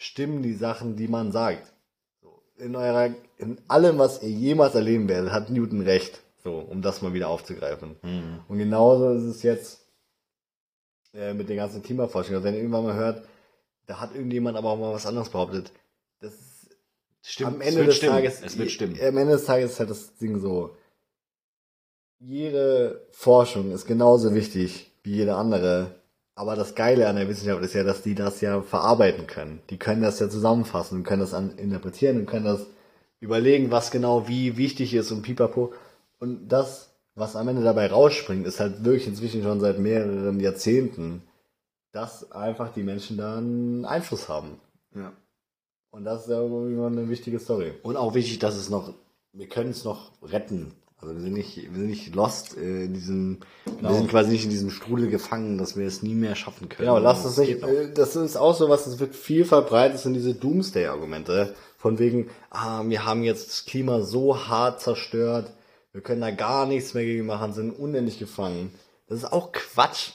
stimmen 0.00 0.42
die 0.42 0.54
Sachen, 0.54 0.96
die 0.96 1.08
man 1.08 1.30
sagt. 1.30 1.72
So, 2.22 2.42
in 2.56 2.74
eurer, 2.74 3.14
in 3.36 3.60
allem, 3.68 3.98
was 3.98 4.22
ihr 4.22 4.30
jemals 4.30 4.74
erleben 4.74 5.08
werdet, 5.08 5.30
hat 5.30 5.50
Newton 5.50 5.82
recht. 5.82 6.20
So, 6.42 6.58
um 6.58 6.80
das 6.80 7.02
mal 7.02 7.12
wieder 7.12 7.28
aufzugreifen. 7.28 7.96
Und 8.48 8.58
genauso 8.58 9.12
ist 9.12 9.24
es 9.24 9.42
jetzt 9.42 9.86
äh, 11.12 11.34
mit 11.34 11.50
den 11.50 11.58
ganzen 11.58 11.82
Klimaforschungen. 11.82 12.36
Also 12.36 12.46
wenn 12.46 12.54
ihr 12.54 12.60
irgendwann 12.60 12.84
mal 12.84 12.94
hört, 12.94 13.26
da 13.86 14.00
hat 14.00 14.14
irgendjemand 14.14 14.56
aber 14.56 14.70
auch 14.70 14.78
mal 14.78 14.94
was 14.94 15.04
anderes 15.04 15.28
behauptet. 15.28 15.70
Das 16.20 16.32
ist 16.32 16.70
Stimmt, 17.22 17.56
am 17.56 17.60
es 17.60 17.66
Ende 17.68 17.78
wird 17.80 17.88
des 17.88 17.96
stimmen. 17.98 18.12
Tages, 18.14 18.40
Es 18.42 18.56
wird 18.56 18.70
stimmen. 18.70 18.98
Am 18.98 19.18
Ende 19.18 19.32
des 19.34 19.44
Tages 19.44 19.72
ist 19.72 19.80
halt 19.80 19.90
das 19.90 20.16
Ding 20.16 20.38
so. 20.40 20.74
Jede 22.18 23.06
Forschung 23.12 23.70
ist 23.72 23.84
genauso 23.86 24.34
wichtig 24.34 24.90
wie 25.02 25.16
jede 25.16 25.34
andere. 25.34 25.99
Aber 26.40 26.56
das 26.56 26.74
Geile 26.74 27.06
an 27.06 27.16
der 27.16 27.28
Wissenschaft 27.28 27.62
ist 27.62 27.74
ja, 27.74 27.84
dass 27.84 28.00
die 28.00 28.14
das 28.14 28.40
ja 28.40 28.62
verarbeiten 28.62 29.26
können. 29.26 29.60
Die 29.68 29.76
können 29.76 30.00
das 30.00 30.20
ja 30.20 30.30
zusammenfassen 30.30 30.96
und 30.96 31.04
können 31.04 31.20
das 31.20 31.34
an, 31.34 31.58
interpretieren 31.58 32.16
und 32.16 32.24
können 32.24 32.46
das 32.46 32.64
überlegen, 33.20 33.70
was 33.70 33.90
genau 33.90 34.26
wie 34.26 34.56
wichtig 34.56 34.94
ist 34.94 35.12
und 35.12 35.20
pipapo. 35.20 35.74
Und 36.18 36.48
das, 36.48 36.94
was 37.14 37.36
am 37.36 37.48
Ende 37.48 37.62
dabei 37.62 37.88
rausspringt, 37.88 38.46
ist 38.46 38.58
halt 38.58 38.84
wirklich 38.84 39.06
inzwischen 39.06 39.42
schon 39.42 39.60
seit 39.60 39.78
mehreren 39.78 40.40
Jahrzehnten, 40.40 41.24
dass 41.92 42.32
einfach 42.32 42.72
die 42.72 42.84
Menschen 42.84 43.18
da 43.18 43.36
einen 43.36 43.84
Einfluss 43.84 44.30
haben. 44.30 44.58
Ja. 44.94 45.12
Und 45.90 46.04
das 46.06 46.22
ist 46.22 46.30
ja 46.30 46.40
immer 46.42 46.86
eine 46.86 47.10
wichtige 47.10 47.38
Story. 47.38 47.74
Und 47.82 47.98
auch 47.98 48.14
wichtig, 48.14 48.38
dass 48.38 48.56
es 48.56 48.70
noch, 48.70 48.94
wir 49.34 49.48
können 49.50 49.72
es 49.72 49.84
noch 49.84 50.12
retten. 50.22 50.72
Also 51.02 51.14
wir 51.14 51.22
sind 51.22 51.32
nicht, 51.32 51.56
wir 51.56 51.72
sind 51.78 51.86
nicht 51.86 52.14
lost 52.14 52.56
äh, 52.58 52.84
in 52.84 52.94
diesem, 52.94 53.38
wir 53.80 53.94
sind 53.94 54.10
quasi 54.10 54.30
nicht 54.32 54.44
in 54.44 54.50
diesem 54.50 54.70
Strudel 54.70 55.08
gefangen, 55.08 55.56
dass 55.56 55.76
wir 55.76 55.86
es 55.86 56.02
nie 56.02 56.14
mehr 56.14 56.34
schaffen 56.34 56.68
können. 56.68 56.88
Genau, 56.88 56.98
lasst 56.98 57.24
es 57.24 57.32
Es 57.32 57.38
nicht. 57.38 57.62
äh, 57.62 57.92
Das 57.94 58.16
ist 58.16 58.36
auch 58.36 58.54
so 58.54 58.68
was, 58.68 58.86
es 58.86 58.98
wird 58.98 59.14
viel 59.16 59.44
verbreitet, 59.44 59.98
sind 59.98 60.14
diese 60.14 60.34
Doomsday-Argumente. 60.34 61.54
Von 61.78 61.98
wegen, 61.98 62.28
ah, 62.50 62.82
wir 62.86 63.06
haben 63.06 63.22
jetzt 63.22 63.48
das 63.48 63.64
Klima 63.64 64.02
so 64.02 64.46
hart 64.48 64.80
zerstört, 64.82 65.50
wir 65.92 66.02
können 66.02 66.20
da 66.20 66.30
gar 66.30 66.66
nichts 66.66 66.92
mehr 66.94 67.04
gegen 67.04 67.24
machen, 67.26 67.52
sind 67.54 67.70
unendlich 67.70 68.18
gefangen. 68.18 68.72
Das 69.08 69.18
ist 69.18 69.32
auch 69.32 69.52
Quatsch. 69.52 70.10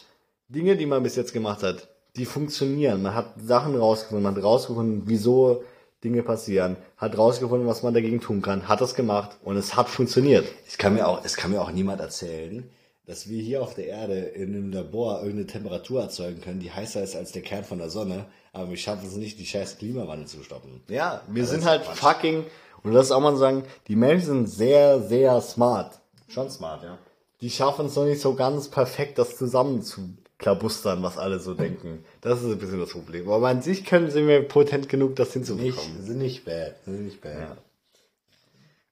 Dinge, 0.47 0.77
die 0.77 0.85
man 0.85 1.01
bis 1.01 1.15
jetzt 1.15 1.33
gemacht 1.33 1.63
hat, 1.63 1.87
die 2.15 2.25
funktionieren. 2.25 3.01
Man 3.01 3.15
hat 3.15 3.33
Sachen 3.43 3.75
rausgefunden, 3.75 4.23
man 4.23 4.35
hat 4.35 4.43
rausgefunden, 4.43 5.01
wieso 5.07 5.63
Dinge 6.05 6.23
passieren, 6.23 6.77
hat 6.95 7.17
rausgefunden, 7.17 7.67
was 7.67 7.83
man 7.83 7.93
dagegen 7.93 8.21
tun 8.21 8.41
kann, 8.41 8.67
hat 8.69 8.79
das 8.79 8.95
gemacht 8.95 9.37
und 9.43 9.57
es 9.57 9.75
hat 9.75 9.89
funktioniert. 9.89 10.45
Es 10.67 10.77
kann 10.77 10.93
mir 10.93 11.07
auch, 11.07 11.25
es 11.25 11.35
kann 11.35 11.51
mir 11.51 11.61
auch 11.61 11.71
niemand 11.71 11.99
erzählen, 11.99 12.69
dass 13.05 13.27
wir 13.27 13.41
hier 13.41 13.61
auf 13.61 13.73
der 13.73 13.87
Erde 13.87 14.19
in 14.19 14.55
einem 14.55 14.71
Labor 14.71 15.17
irgendeine 15.17 15.47
Temperatur 15.47 16.01
erzeugen 16.01 16.41
können, 16.41 16.59
die 16.59 16.71
heißer 16.71 17.03
ist 17.03 17.15
als 17.15 17.31
der 17.31 17.41
Kern 17.41 17.63
von 17.63 17.79
der 17.79 17.89
Sonne, 17.89 18.25
aber 18.53 18.69
wir 18.69 18.77
schaffen 18.77 19.07
es 19.07 19.15
nicht, 19.15 19.39
die 19.39 19.45
scheiß 19.45 19.77
Klimawandel 19.77 20.27
zu 20.27 20.43
stoppen. 20.43 20.81
Ja, 20.87 21.21
wir 21.27 21.43
das 21.43 21.49
sind 21.51 21.59
ist 21.59 21.65
halt 21.65 21.83
Quatsch. 21.83 21.97
fucking, 21.97 22.43
und 22.83 22.93
das 22.93 23.07
ist 23.07 23.11
auch 23.11 23.19
mal 23.19 23.33
so 23.33 23.39
sagen, 23.39 23.63
die 23.87 23.95
Menschen 23.95 24.25
sind 24.25 24.49
sehr, 24.49 25.01
sehr 25.01 25.41
smart. 25.41 25.99
Schon 26.27 26.49
smart, 26.49 26.83
ja. 26.83 26.97
Die 27.41 27.49
schaffen 27.49 27.87
es 27.87 27.95
noch 27.95 28.05
nicht 28.05 28.21
so 28.21 28.33
ganz 28.33 28.69
perfekt, 28.69 29.17
das 29.17 29.37
zusammen 29.37 29.81
zu 29.81 30.15
klabustern, 30.37 31.01
was 31.03 31.17
alle 31.17 31.39
so 31.39 31.53
denken. 31.53 32.03
Das 32.21 32.41
ist 32.41 32.51
ein 32.51 32.57
bisschen 32.57 32.79
das 32.79 32.91
Problem. 32.91 33.29
Aber 33.29 33.47
an 33.47 33.61
sich 33.61 33.85
können 33.85 34.11
sind 34.11 34.27
wir 34.27 34.41
potent 34.47 34.89
genug, 34.89 35.15
das 35.15 35.29
Nicht, 35.29 35.47
hinzubekommen. 35.47 36.03
sind 36.03 36.17
nicht 36.17 36.45
bad, 36.45 36.75
sind 36.85 37.05
nicht 37.05 37.21
bad. 37.21 37.39
Ja. 37.39 37.57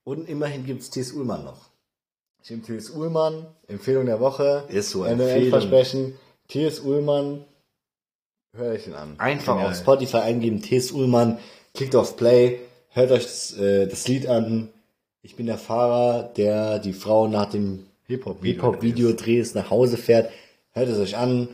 Und 0.03 0.27
immerhin 0.29 0.65
gibt's 0.65 0.89
T.S. 0.89 1.11
Ullmann 1.11 1.43
noch. 1.45 1.69
Stimmt, 2.43 2.65
T.S. 2.65 2.89
Ullmann, 2.89 3.45
Empfehlung 3.67 4.05
der 4.05 4.19
Woche. 4.19 4.65
Ist 4.69 4.89
so, 4.89 5.03
Empfehlung. 5.05 5.49
Versprechen. 5.49 6.15
T.S. 6.49 6.79
Ullmann, 6.81 7.45
hör 8.53 8.73
ich 8.73 8.87
ihn 8.87 8.93
an. 8.93 9.15
Einfach 9.17 9.55
Genial. 9.55 9.71
auf 9.71 9.77
Spotify 9.77 10.17
eingeben, 10.17 10.61
T.S. 10.61 10.91
Ullmann, 10.91 11.39
klickt 11.73 11.95
auf 11.95 12.17
Play, 12.17 12.59
hört 12.89 13.11
euch 13.11 13.23
das, 13.23 13.57
äh, 13.57 13.87
das 13.87 14.07
Lied 14.07 14.27
an. 14.27 14.69
Ich 15.21 15.37
bin 15.37 15.45
der 15.45 15.57
Fahrer, 15.57 16.23
der 16.35 16.79
die 16.79 16.91
Frau 16.91 17.27
nach 17.29 17.49
dem 17.49 17.85
Hip-Hop-Video 18.07 18.55
Hip-Hop-Video-Drehs 18.71 19.55
nach 19.55 19.69
Hause 19.69 19.95
fährt. 19.95 20.29
Hört 20.73 20.89
es 20.89 20.97
euch 20.99 21.17
an. 21.17 21.49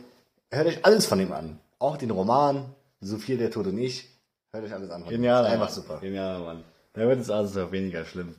Hört 0.50 0.66
euch 0.66 0.84
alles 0.84 1.06
von 1.06 1.20
ihm 1.20 1.32
an. 1.32 1.60
Auch 1.78 1.96
den 1.96 2.10
Roman, 2.10 2.74
Sophia, 3.00 3.36
der 3.36 3.50
Tod 3.50 3.66
und 3.66 3.78
ich. 3.78 4.08
Hört 4.52 4.64
euch 4.64 4.72
alles 4.72 4.90
an. 4.90 5.06
Genial, 5.06 5.44
Einfach 5.46 5.66
Mann. 5.66 5.74
super. 5.74 5.98
Genial, 6.00 6.40
Mann. 6.40 6.64
Da 6.92 7.02
wird 7.06 7.20
es 7.20 7.30
also 7.30 7.64
auch 7.64 7.72
weniger 7.72 8.04
schlimm. 8.04 8.34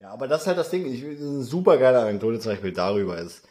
Ja, 0.00 0.10
aber 0.10 0.28
das 0.28 0.42
ist 0.42 0.46
halt 0.46 0.58
das 0.58 0.70
Ding. 0.70 0.86
Ich, 0.86 1.04
eine 1.04 1.42
super 1.42 1.76
geile 1.78 2.00
Anekdote 2.00 2.40
zum 2.40 2.52
Beispiel 2.52 2.72
darüber 2.72 3.18
ist. 3.18 3.42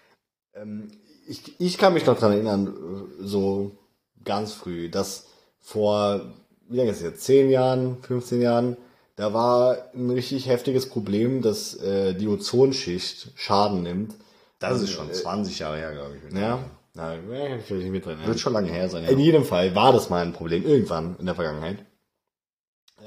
Ähm, 0.53 0.91
ich, 1.27 1.59
ich 1.59 1.77
kann 1.77 1.93
mich 1.93 2.05
noch 2.05 2.17
dran 2.17 2.31
erinnern, 2.33 2.67
äh, 2.67 3.23
so 3.23 3.77
ganz 4.23 4.53
früh, 4.53 4.89
dass 4.89 5.27
vor, 5.59 6.21
wie 6.67 6.77
lange 6.77 6.91
ist 6.91 6.97
es 6.97 7.03
jetzt, 7.03 7.23
10 7.23 7.49
Jahren, 7.49 8.01
15 8.03 8.41
Jahren, 8.41 8.77
da 9.15 9.33
war 9.33 9.77
ein 9.93 10.09
richtig 10.09 10.47
heftiges 10.47 10.89
Problem, 10.89 11.41
dass 11.41 11.75
äh, 11.75 12.13
die 12.13 12.27
Ozonschicht 12.27 13.31
Schaden 13.35 13.83
nimmt. 13.83 14.15
Das 14.63 14.81
ist 14.81 14.91
schon 14.91 15.11
20 15.11 15.59
Jahre 15.59 15.77
her, 15.77 15.93
glaube 15.93 16.15
ich. 16.17 16.37
Ja, 16.37 16.59
na, 16.95 17.15
ja, 17.15 17.19
vielleicht 17.63 17.71
nicht 17.71 17.91
mit 17.91 18.05
drin. 18.05 18.19
Wird 18.25 18.39
schon 18.39 18.53
lange 18.53 18.71
her 18.71 18.87
sein. 18.89 19.03
In 19.05 19.19
jedem 19.19 19.45
Fall 19.45 19.73
war 19.75 19.91
das 19.91 20.09
mal 20.09 20.23
ein 20.23 20.33
Problem, 20.33 20.65
irgendwann 20.65 21.15
in 21.19 21.25
der 21.25 21.35
Vergangenheit. 21.35 21.77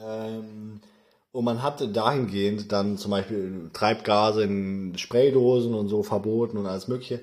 Ähm, 0.05 0.81
Und 1.33 1.45
man 1.45 1.63
hatte 1.63 1.89
dahingehend 1.89 2.73
dann 2.73 2.99
zum 2.99 3.11
Beispiel 3.11 3.71
Treibgase 3.73 4.43
in 4.43 4.97
Spraydosen 4.97 5.75
und 5.75 5.89
so 5.89 6.03
verboten 6.03 6.57
und 6.57 6.67
alles 6.67 6.89
mögliche. 6.89 7.21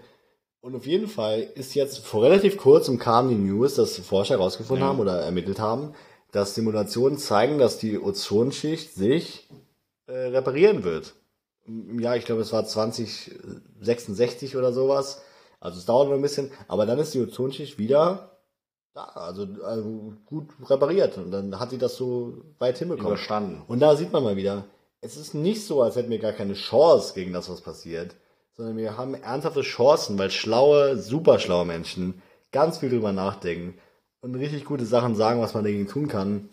Und 0.62 0.76
auf 0.76 0.86
jeden 0.86 1.08
Fall 1.08 1.42
ist 1.56 1.76
jetzt 1.76 2.00
vor 2.06 2.24
relativ 2.24 2.58
kurzem 2.58 2.98
kam 2.98 3.28
die 3.28 3.36
News, 3.36 3.76
dass 3.76 3.98
Forscher 3.98 4.36
herausgefunden 4.36 4.84
ja. 4.86 4.90
haben 4.90 5.00
oder 5.00 5.20
ermittelt 5.20 5.60
haben, 5.60 5.94
dass 6.32 6.56
Simulationen 6.56 7.18
zeigen, 7.18 7.58
dass 7.58 7.80
die 7.80 8.00
Ozonschicht 8.00 8.94
sich 8.94 9.50
äh, 10.08 10.14
reparieren 10.14 10.84
wird. 10.86 11.16
Jahr, 11.68 12.18
ich 12.18 12.26
glaube, 12.26 12.42
es 12.42 12.52
war 12.52 12.66
2066 12.66 14.58
oder 14.58 14.74
sowas. 14.74 15.22
Also 15.60 15.80
es 15.80 15.86
dauert 15.86 16.10
noch 16.10 16.16
ein 16.16 16.22
bisschen, 16.22 16.52
aber 16.68 16.86
dann 16.86 17.00
ist 17.00 17.14
die 17.14 17.22
Ozonschicht 17.22 17.78
wieder 17.78 18.34
da, 18.94 19.06
also, 19.06 19.48
also 19.64 20.14
gut 20.26 20.50
repariert. 20.66 21.18
Und 21.18 21.32
dann 21.32 21.60
hat 21.60 21.72
sie 21.72 21.78
das 21.78 21.96
so 21.96 22.44
weit 22.60 22.78
hinbekommen. 22.78 23.14
Überstanden. 23.14 23.62
Und 23.68 23.80
da 23.80 23.96
sieht 23.96 24.12
man 24.12 24.24
mal 24.24 24.36
wieder, 24.36 24.66
es 25.02 25.18
ist 25.18 25.34
nicht 25.34 25.66
so, 25.66 25.82
als 25.82 25.96
hätten 25.96 26.12
wir 26.12 26.20
gar 26.20 26.34
keine 26.34 26.54
Chance 26.54 27.14
gegen 27.14 27.34
das, 27.34 27.50
was 27.50 27.62
passiert, 27.62 28.16
sondern 28.56 28.78
wir 28.78 28.98
haben 28.98 29.16
ernsthafte 29.16 29.62
Chancen, 29.62 30.18
weil 30.18 30.32
schlaue, 30.32 30.98
super 30.98 31.40
schlaue 31.40 31.66
Menschen 31.66 32.22
ganz 32.52 32.78
viel 32.78 32.90
drüber 32.90 33.12
nachdenken 33.12 33.80
und 34.22 34.36
richtig 34.36 34.64
gute 34.66 34.86
Sachen 34.86 35.16
sagen, 35.16 35.42
was 35.42 35.54
man 35.54 35.64
dagegen 35.64 35.88
tun 35.88 36.08
kann. 36.08 36.50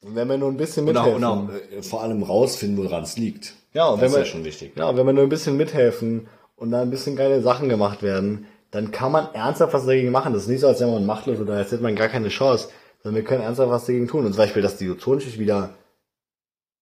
Und 0.00 0.14
wenn 0.14 0.28
wir 0.28 0.38
nur 0.38 0.50
ein 0.50 0.56
bisschen 0.56 0.84
mithelfen. 0.84 1.14
Und 1.14 1.24
auch, 1.24 1.38
und 1.38 1.50
auch 1.50 1.72
äh, 1.72 1.82
vor 1.82 2.02
allem 2.02 2.22
rausfinden, 2.22 2.84
woran 2.84 3.04
es 3.04 3.16
liegt. 3.16 3.54
Ja, 3.72 3.88
und 3.88 4.00
das 4.00 4.12
wenn 4.12 4.18
wir, 4.18 4.22
ist 4.22 4.28
ja 4.28 4.32
schon 4.32 4.44
wichtig. 4.44 4.72
Ja, 4.76 4.96
wenn 4.96 5.06
wir 5.06 5.12
nur 5.12 5.24
ein 5.24 5.28
bisschen 5.28 5.56
mithelfen 5.56 6.28
und 6.56 6.70
da 6.70 6.82
ein 6.82 6.90
bisschen 6.90 7.16
geile 7.16 7.42
Sachen 7.42 7.68
gemacht 7.68 8.02
werden, 8.02 8.46
dann 8.70 8.90
kann 8.90 9.12
man 9.12 9.32
ernsthaft 9.34 9.72
was 9.72 9.86
dagegen 9.86 10.10
machen. 10.10 10.32
Das 10.32 10.42
ist 10.42 10.48
nicht 10.48 10.60
so, 10.60 10.68
als 10.68 10.80
wäre 10.80 10.90
man 10.90 11.06
machtlos 11.06 11.40
oder 11.40 11.54
als 11.54 11.72
hätte 11.72 11.82
man 11.82 11.96
gar 11.96 12.08
keine 12.08 12.28
Chance, 12.28 12.68
sondern 13.02 13.22
wir 13.22 13.28
können 13.28 13.42
ernsthaft 13.42 13.70
was 13.70 13.86
dagegen 13.86 14.08
tun. 14.08 14.26
Und 14.26 14.32
zum 14.32 14.42
Beispiel, 14.42 14.62
dass 14.62 14.76
die 14.76 14.90
Ozonschicht 14.90 15.38
wieder 15.38 15.74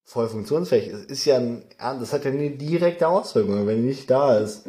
voll 0.04 0.28
funktionsfähig 0.28 0.88
ist, 0.88 1.10
ist 1.10 1.24
ja 1.24 1.36
ein, 1.36 1.64
das 1.78 2.12
hat 2.12 2.24
ja 2.24 2.30
eine 2.30 2.50
direkte 2.50 3.08
Auswirkung. 3.08 3.66
Wenn 3.66 3.82
die 3.82 3.88
nicht 3.88 4.10
da 4.10 4.38
ist, 4.38 4.66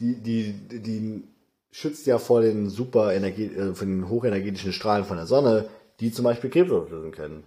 die, 0.00 0.14
die, 0.14 0.52
die 0.52 1.24
schützt 1.70 2.06
ja 2.06 2.18
vor 2.18 2.40
den 2.40 2.68
super 2.68 3.14
Energie, 3.14 3.46
äh, 3.46 3.74
von 3.74 3.88
den 3.88 4.08
hochenergetischen 4.08 4.72
Strahlen 4.72 5.04
von 5.04 5.16
der 5.16 5.26
Sonne, 5.26 5.68
die 6.00 6.12
zum 6.12 6.24
Beispiel 6.24 6.50
Krebs 6.50 6.72
auslösen 6.72 7.12
können. 7.12 7.44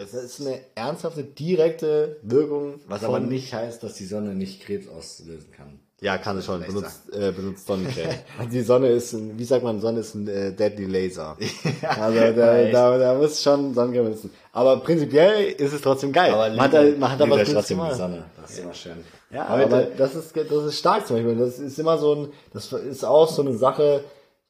Das 0.00 0.14
ist 0.14 0.40
eine 0.40 0.58
ernsthafte, 0.76 1.22
direkte 1.22 2.16
Wirkung. 2.22 2.80
Was 2.88 3.04
aber 3.04 3.20
nicht 3.20 3.52
heißt, 3.52 3.82
dass 3.82 3.94
die 3.94 4.06
Sonne 4.06 4.34
nicht 4.34 4.62
Krebs 4.62 4.88
auslösen 4.88 5.50
kann. 5.54 5.78
Ja, 6.00 6.16
kann 6.16 6.38
es 6.38 6.46
schon. 6.46 6.62
Benutzt, 6.62 7.12
äh, 7.12 7.30
benutzt 7.32 7.66
Sonnencreme. 7.66 8.14
die 8.50 8.62
Sonne 8.62 8.88
ist, 8.88 9.12
ein, 9.12 9.38
wie 9.38 9.44
sagt 9.44 9.62
man, 9.62 9.82
Sonne 9.82 10.00
ist 10.00 10.14
ein 10.14 10.26
äh, 10.26 10.52
Deadly 10.52 10.86
Laser. 10.86 11.36
also 11.82 12.18
da, 12.18 12.64
da, 12.64 12.98
da 12.98 13.14
muss 13.14 13.42
schon 13.42 13.74
Sonnencreme 13.74 14.04
benutzen. 14.04 14.30
Aber 14.54 14.78
prinzipiell 14.80 15.52
ist 15.52 15.74
es 15.74 15.82
trotzdem 15.82 16.12
geil. 16.12 16.32
Aber 16.32 16.48
man 16.48 16.60
hat 16.60 16.72
da, 16.72 16.82
man 16.98 17.12
hat 17.12 17.20
da 17.20 17.28
was 17.28 17.52
trotzdem 17.52 17.82
die 17.86 17.94
Sonne. 17.94 18.24
Das 18.40 18.52
ist 18.52 18.58
immer 18.60 18.72
schön. 18.72 19.04
Ja, 19.30 19.44
aber, 19.48 19.64
aber 19.64 19.82
das 19.82 20.14
ist 20.14 20.34
das 20.34 20.64
ist 20.64 20.78
stark 20.78 21.06
zum 21.06 21.16
Beispiel. 21.16 21.36
Das 21.36 21.58
ist 21.58 21.78
immer 21.78 21.98
so 21.98 22.14
ein, 22.14 22.28
das 22.54 22.72
ist 22.72 23.04
auch 23.04 23.28
so 23.28 23.42
eine 23.42 23.52
Sache, 23.58 24.02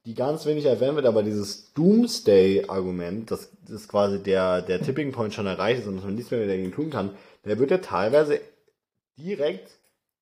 die 0.06 0.14
ganz 0.14 0.46
wenig 0.46 0.64
erwähnt 0.64 0.96
wird, 0.96 1.06
aber 1.06 1.22
dieses 1.22 1.72
Doomsday-Argument, 1.74 3.30
dass 3.30 3.50
das 3.68 3.86
quasi 3.86 4.22
der, 4.22 4.62
der 4.62 4.80
Tipping 4.80 5.12
Point 5.12 5.34
schon 5.34 5.46
erreicht 5.46 5.80
ist 5.80 5.86
und 5.86 5.96
dass 5.96 6.04
man 6.04 6.14
nichts 6.14 6.30
mehr 6.30 6.46
dagegen 6.46 6.72
tun 6.72 6.90
kann, 6.90 7.10
der 7.44 7.58
wird 7.58 7.70
ja 7.70 7.78
teilweise 7.78 8.40
direkt 9.18 9.70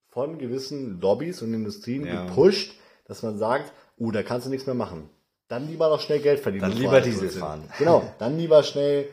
von 0.08 0.38
gewissen 0.38 1.00
Lobbys 1.00 1.42
und 1.42 1.54
Industrien 1.54 2.06
ja. 2.06 2.24
gepusht, 2.24 2.74
dass 3.06 3.22
man 3.22 3.38
sagt, 3.38 3.72
uh, 3.98 4.10
da 4.10 4.22
kannst 4.22 4.46
du 4.46 4.50
nichts 4.50 4.66
mehr 4.66 4.74
machen. 4.74 5.08
Dann 5.46 5.66
lieber 5.68 5.88
noch 5.88 6.00
schnell 6.00 6.20
Geld 6.20 6.40
verdienen. 6.40 6.62
Dann 6.62 6.78
lieber 6.78 7.00
Diesel 7.00 7.30
fahren. 7.30 7.62
Genau, 7.78 8.02
dann 8.18 8.36
lieber 8.36 8.62
schnell 8.62 9.08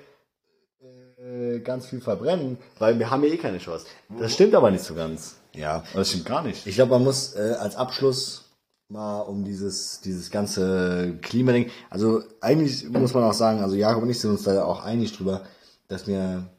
äh, 1.17 1.59
ganz 1.59 1.87
viel 1.87 2.01
verbrennen, 2.01 2.57
weil 2.79 2.99
wir 2.99 3.09
haben 3.09 3.23
ja 3.23 3.29
eh 3.29 3.37
keine 3.37 3.59
Chance. 3.59 3.85
Das 4.19 4.33
stimmt 4.33 4.53
aber 4.55 4.71
nicht 4.71 4.83
so 4.83 4.95
ganz. 4.95 5.35
Ja. 5.53 5.83
Das 5.93 6.09
stimmt 6.09 6.25
gar 6.25 6.43
nicht. 6.43 6.65
Ich 6.67 6.75
glaube, 6.75 6.91
man 6.91 7.03
muss 7.03 7.35
äh, 7.35 7.55
als 7.59 7.75
Abschluss 7.75 8.44
mal 8.87 9.21
um 9.21 9.43
dieses, 9.43 10.01
dieses 10.01 10.29
ganze 10.31 11.17
Klimading, 11.21 11.69
also 11.89 12.23
eigentlich 12.41 12.87
muss 12.89 13.13
man 13.13 13.23
auch 13.23 13.33
sagen, 13.33 13.61
also 13.61 13.75
Jakob 13.75 14.03
und 14.03 14.09
ich 14.09 14.19
sind 14.19 14.31
uns 14.31 14.43
da 14.43 14.63
auch 14.63 14.83
einig 14.83 15.15
drüber, 15.17 15.41
dass 15.87 16.07
wir 16.07 16.49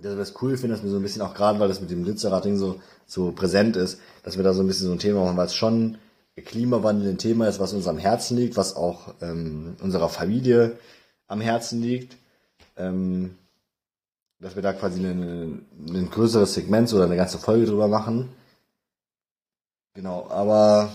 dass 0.00 0.12
wir 0.12 0.18
das 0.18 0.40
cool 0.42 0.56
finden, 0.56 0.74
dass 0.74 0.82
wir 0.82 0.90
so 0.90 0.96
ein 0.96 1.02
bisschen 1.02 1.22
auch 1.22 1.34
gerade, 1.34 1.58
weil 1.58 1.68
das 1.68 1.80
mit 1.80 1.90
dem 1.90 2.04
Glitzerrad-Ding 2.04 2.56
so, 2.56 2.80
so 3.06 3.32
präsent 3.32 3.76
ist, 3.76 4.00
dass 4.22 4.36
wir 4.36 4.44
da 4.44 4.52
so 4.54 4.62
ein 4.62 4.66
bisschen 4.66 4.86
so 4.86 4.92
ein 4.92 4.98
Thema 4.98 5.24
machen, 5.24 5.36
weil 5.36 5.46
es 5.46 5.54
schon 5.54 5.98
Klimawandel 6.36 7.10
ein 7.10 7.18
Thema 7.18 7.48
ist, 7.48 7.58
was 7.58 7.72
uns 7.72 7.88
am 7.88 7.98
Herzen 7.98 8.36
liegt, 8.36 8.56
was 8.56 8.76
auch 8.76 9.14
ähm, 9.20 9.76
unserer 9.80 10.08
Familie 10.08 10.78
am 11.26 11.40
Herzen 11.40 11.82
liegt. 11.82 12.16
Ähm, 12.76 13.36
dass 14.40 14.54
wir 14.54 14.62
da 14.62 14.72
quasi 14.72 15.04
ein, 15.04 15.66
ein 15.88 16.10
größeres 16.10 16.54
Segment 16.54 16.92
oder 16.92 17.04
eine 17.04 17.16
ganze 17.16 17.38
Folge 17.38 17.66
drüber 17.66 17.88
machen. 17.88 18.28
Genau, 19.94 20.28
aber 20.30 20.92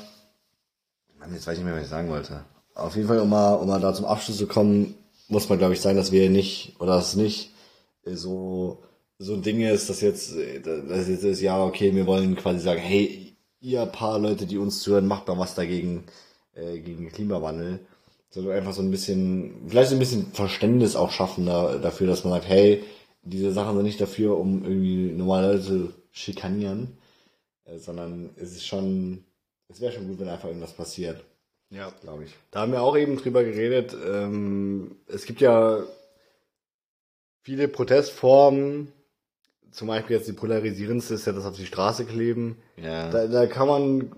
jetzt 1.32 1.48
weiß 1.48 1.54
ich 1.54 1.64
nicht 1.64 1.66
mehr, 1.66 1.76
was 1.76 1.84
ich 1.84 1.90
sagen 1.90 2.10
wollte. 2.10 2.44
Auf 2.76 2.96
jeden 2.96 3.08
Fall, 3.08 3.20
um 3.20 3.30
mal, 3.30 3.54
um 3.56 3.68
mal 3.68 3.80
da 3.80 3.94
zum 3.94 4.06
Abschluss 4.06 4.38
zu 4.38 4.48
kommen, 4.48 4.96
muss 5.28 5.48
man, 5.50 5.58
glaube 5.58 5.74
ich, 5.74 5.82
sagen, 5.82 5.98
dass 5.98 6.12
wir 6.12 6.30
nicht, 6.30 6.76
oder 6.80 6.96
dass 6.96 7.10
es 7.10 7.16
nicht 7.16 7.52
so 8.06 8.84
so 9.24 9.34
ein 9.34 9.42
Ding 9.42 9.62
ist, 9.62 9.90
dass 9.90 10.02
jetzt, 10.02 10.34
das 10.64 11.08
jetzt 11.08 11.24
ist, 11.24 11.42
ja, 11.42 11.64
okay, 11.64 11.94
wir 11.96 12.06
wollen 12.06 12.36
quasi 12.36 12.60
sagen, 12.60 12.82
hey, 12.82 13.36
ihr 13.62 13.86
paar 13.86 14.20
Leute, 14.20 14.46
die 14.46 14.58
uns 14.58 14.82
zuhören, 14.82 15.08
macht 15.08 15.28
mal 15.28 15.38
was 15.38 15.56
dagegen, 15.56 16.06
äh, 16.54 16.80
gegen 16.80 17.10
Klimawandel. 17.10 17.80
Sondern 18.30 18.58
einfach 18.58 18.74
so 18.74 18.82
ein 18.82 18.92
bisschen, 18.92 19.68
vielleicht 19.68 19.90
so 19.90 19.96
ein 19.96 20.00
bisschen 20.00 20.32
Verständnis 20.34 20.96
auch 20.96 21.12
schaffen 21.12 21.46
da, 21.46 21.78
dafür, 21.78 22.08
dass 22.08 22.24
man 22.24 22.34
sagt, 22.34 22.48
hey, 22.48 22.84
diese 23.22 23.52
Sachen 23.52 23.76
sind 23.76 23.86
nicht 23.86 24.02
dafür, 24.02 24.38
um 24.38 24.64
irgendwie 24.64 25.12
normale 25.12 25.54
Leute 25.54 25.64
zu 25.64 25.94
schikanieren, 26.12 26.98
äh, 27.66 27.78
sondern 27.78 28.32
es 28.36 28.54
ist 28.54 28.66
schon, 28.66 29.24
es 29.70 29.82
wäre 29.82 29.92
schon 29.92 30.08
gut, 30.08 30.20
wenn 30.20 30.30
einfach 30.30 30.48
irgendwas 30.48 30.74
passiert. 30.74 31.24
Ja, 31.70 31.92
glaube 32.02 32.26
ich. 32.26 32.36
Da 32.52 32.62
haben 32.62 32.72
wir 32.72 32.82
auch 32.82 32.96
eben 32.96 33.18
drüber 33.18 33.44
geredet. 33.44 33.96
Ähm, 34.06 34.98
es 35.08 35.26
gibt 35.26 35.42
ja 35.42 35.84
viele 37.42 37.68
Protestformen, 37.68 38.92
zum 39.74 39.88
Beispiel 39.88 40.18
jetzt 40.18 40.28
die 40.28 40.34
polarisierendste 40.34 41.16
ist 41.16 41.26
ja 41.26 41.34
das 41.34 41.46
auf 41.46 41.56
die 41.56 41.66
Straße 41.66 42.06
kleben. 42.06 42.58
Ja. 42.78 43.10
Da, 43.10 43.28
da 43.28 43.48
kann 43.48 43.68
man 43.68 44.12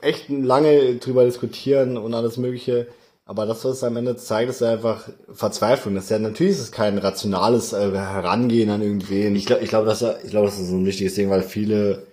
echt 0.00 0.28
lange 0.28 0.96
drüber 0.96 1.24
diskutieren 1.24 1.96
und 1.96 2.14
alles 2.14 2.36
Mögliche. 2.36 2.86
Aber 3.24 3.46
das, 3.46 3.64
was 3.64 3.76
es 3.76 3.84
am 3.84 3.96
Ende 3.96 4.16
zeigt, 4.16 4.50
ist 4.50 4.62
einfach 4.62 5.08
Verzweiflung. 5.32 5.94
Das 5.94 6.04
ist 6.04 6.10
ja 6.10 6.18
natürlich 6.18 6.54
ist 6.54 6.60
es 6.60 6.72
kein 6.72 6.98
rationales 6.98 7.72
äh, 7.72 7.90
Herangehen 7.92 8.70
an 8.70 8.82
irgendwen. 8.82 9.36
Ich 9.36 9.46
glaube, 9.46 9.62
ich 9.62 9.68
glaube, 9.68 9.86
das, 9.86 10.02
ich 10.24 10.30
glaube, 10.30 10.46
das 10.46 10.58
ist 10.58 10.68
so 10.68 10.76
ein 10.76 10.86
wichtiges 10.86 11.14
Ding, 11.14 11.30
weil 11.30 11.42
viele, 11.42 12.06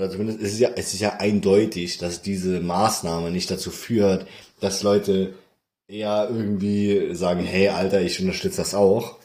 oder 0.00 0.10
zumindest 0.10 0.40
es 0.40 0.54
ist 0.54 0.60
ja, 0.60 0.70
es 0.76 0.94
ist 0.94 1.00
ja 1.00 1.16
eindeutig, 1.18 1.98
dass 1.98 2.22
diese 2.22 2.60
Maßnahme 2.60 3.30
nicht 3.30 3.50
dazu 3.50 3.70
führt, 3.70 4.26
dass 4.58 4.82
Leute 4.82 5.34
eher 5.88 6.28
irgendwie 6.30 7.14
sagen, 7.14 7.44
hey, 7.44 7.68
Alter, 7.68 8.00
ich 8.00 8.18
unterstütze 8.18 8.62
das 8.62 8.74
auch, 8.74 9.18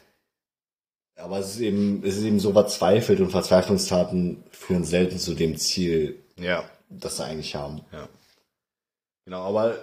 aber 1.16 1.40
es 1.40 1.52
ist 1.52 1.62
eben, 1.62 2.04
es 2.04 2.18
ist 2.18 2.26
eben 2.26 2.42
so 2.42 2.52
verzweifelt 2.52 3.22
und 3.22 3.32
Verzweiflungstaten 3.32 4.44
führen 4.52 4.84
selten 4.84 5.18
zu 5.18 5.34
dem 5.34 5.56
Ziel, 5.56 6.20
ja. 6.38 6.66
das 6.90 7.18
sie 7.18 7.24
eigentlich 7.24 7.56
haben. 7.56 7.80
Ja. 7.94 8.10
Genau, 9.24 9.44
aber 9.44 9.78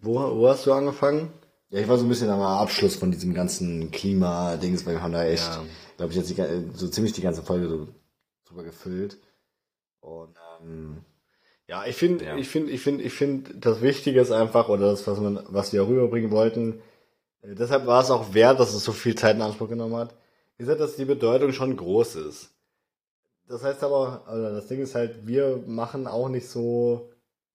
wo, 0.00 0.14
wo 0.14 0.48
hast 0.48 0.66
du 0.66 0.72
angefangen? 0.72 1.32
Ja, 1.70 1.78
ich 1.78 1.88
war 1.88 1.98
so 1.98 2.04
ein 2.04 2.08
bisschen 2.08 2.30
am 2.30 2.40
Abschluss 2.40 2.96
von 2.96 3.12
diesem 3.12 3.32
ganzen 3.32 3.92
Klima-Dings, 3.92 4.84
weil 4.86 4.94
wir 4.94 5.02
haben 5.02 5.12
da 5.12 5.24
echt, 5.24 5.46
ja. 5.46 5.62
glaube 5.98 6.12
ich, 6.12 6.18
jetzt 6.18 6.30
die, 6.30 6.74
so 6.74 6.88
ziemlich 6.88 7.12
die 7.12 7.22
ganze 7.22 7.44
Folge 7.44 7.68
so 7.68 7.86
drüber 8.44 8.64
gefüllt. 8.64 9.18
Und 10.02 10.36
ähm, 10.60 10.98
ja, 11.66 11.86
ich 11.86 11.96
finde, 11.96 12.26
ja. 12.26 12.36
ich 12.36 12.48
finde, 12.48 12.70
ich 12.70 12.82
finde, 12.82 13.02
ich 13.02 13.14
finde, 13.14 13.54
das 13.54 13.80
Wichtige 13.80 14.20
ist 14.20 14.30
einfach, 14.30 14.68
oder 14.68 14.90
das, 14.90 15.06
was 15.06 15.18
man, 15.18 15.40
was 15.48 15.72
wir 15.72 15.88
rüberbringen 15.88 16.30
wollten, 16.30 16.82
äh, 17.40 17.54
deshalb 17.54 17.86
war 17.86 18.02
es 18.02 18.10
auch 18.10 18.34
wert, 18.34 18.60
dass 18.60 18.74
es 18.74 18.84
so 18.84 18.92
viel 18.92 19.14
Zeit 19.14 19.36
in 19.36 19.42
Anspruch 19.42 19.70
genommen 19.70 19.96
hat 19.96 20.14
ist 20.62 20.68
halt, 20.68 20.80
dass 20.80 20.96
die 20.96 21.04
Bedeutung 21.04 21.52
schon 21.52 21.76
groß 21.76 22.16
ist. 22.16 22.50
Das 23.48 23.62
heißt 23.62 23.82
aber, 23.82 24.22
also 24.26 24.54
das 24.54 24.68
Ding 24.68 24.80
ist 24.80 24.94
halt, 24.94 25.26
wir 25.26 25.62
machen 25.66 26.06
auch 26.06 26.28
nicht 26.28 26.48
so, 26.48 27.10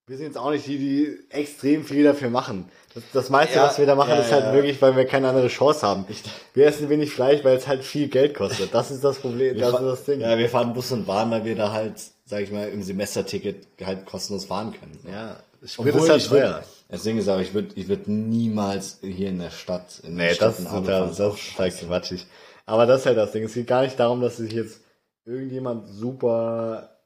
wir 0.06 0.18
sind 0.18 0.28
jetzt 0.28 0.38
auch 0.38 0.52
nicht 0.52 0.68
die, 0.68 0.78
die 0.78 1.19
extrem 1.30 1.84
viel 1.84 2.03
dafür 2.03 2.30
machen. 2.30 2.69
Das, 2.94 3.03
das 3.14 3.30
meiste, 3.30 3.56
ja, 3.56 3.64
was 3.64 3.80
wir 3.80 3.86
da 3.86 3.95
machen, 3.95 4.11
ja, 4.11 4.19
ist 4.19 4.32
halt 4.32 4.45
ja. 4.45 4.53
wirklich, 4.53 4.82
weil 4.82 4.95
wir 4.95 5.06
keine 5.06 5.30
andere 5.30 5.48
Chance 5.48 5.88
haben. 5.88 6.06
Ich, 6.10 6.24
wir 6.53 6.68
essen 6.68 6.90
wenig 6.90 7.11
Fleisch, 7.11 7.44
weil 7.44 7.57
es 7.57 7.68
halt 7.68 7.84
viel 7.84 8.10
Geld 8.10 8.36
kostet. 8.36 8.74
Das 8.74 8.91
ist 8.91 9.03
das 9.03 9.19
Problem, 9.19 9.57
das 9.57 9.74
ist 9.74 9.82
das 9.82 10.06
Ding. 10.06 10.22
Ja, 10.22 10.38
wir 10.38 10.49
fahren 10.49 10.74
Bus 10.74 10.91
und 10.91 11.06
Bahn, 11.06 11.32
weil 11.32 11.45
wir 11.45 11.56
da 11.56 11.72
halt, 11.72 11.95
sag 12.28 12.44
ich 12.44 12.52
mal, 12.52 12.68
im 12.68 12.84
Semesterticket 12.84 13.68
halt 13.84 14.06
kostenlos 14.06 14.45
fahren 14.45 14.74
können. 14.74 14.99
Ja, 15.10 15.38
Sprit 15.66 15.95
ist 15.95 16.10
halt 16.10 16.28
teuer. 16.28 16.64
Deswegen 16.91 17.18
ist 17.18 17.28
aber, 17.28 17.41
ich 17.41 17.54
würde 17.54 17.70
ich 17.76 17.88
würd 17.88 18.08
niemals 18.08 18.99
hier 19.02 19.30
in 19.30 19.40
der 19.40 19.49
Stadt, 19.49 20.02
in 20.04 20.16
nee, 20.16 20.28
der 20.28 20.36
Stadt 20.36 20.49
das, 20.49 20.60
ist 20.60 20.70
total, 20.70 21.08
das 21.08 21.20
ist 21.20 21.56
total 21.56 21.72
quatschig. 21.72 22.28
Aber 22.66 22.86
das 22.86 23.02
ist 23.02 23.06
halt 23.06 23.18
das 23.18 23.32
Ding. 23.32 23.44
Es 23.44 23.54
geht 23.54 23.68
gar 23.68 23.84
nicht 23.84 23.99
darum, 23.99 24.22
dass 24.22 24.38
sich 24.38 24.52
jetzt 24.52 24.82
irgendjemand 25.26 25.88
super, 25.88 26.98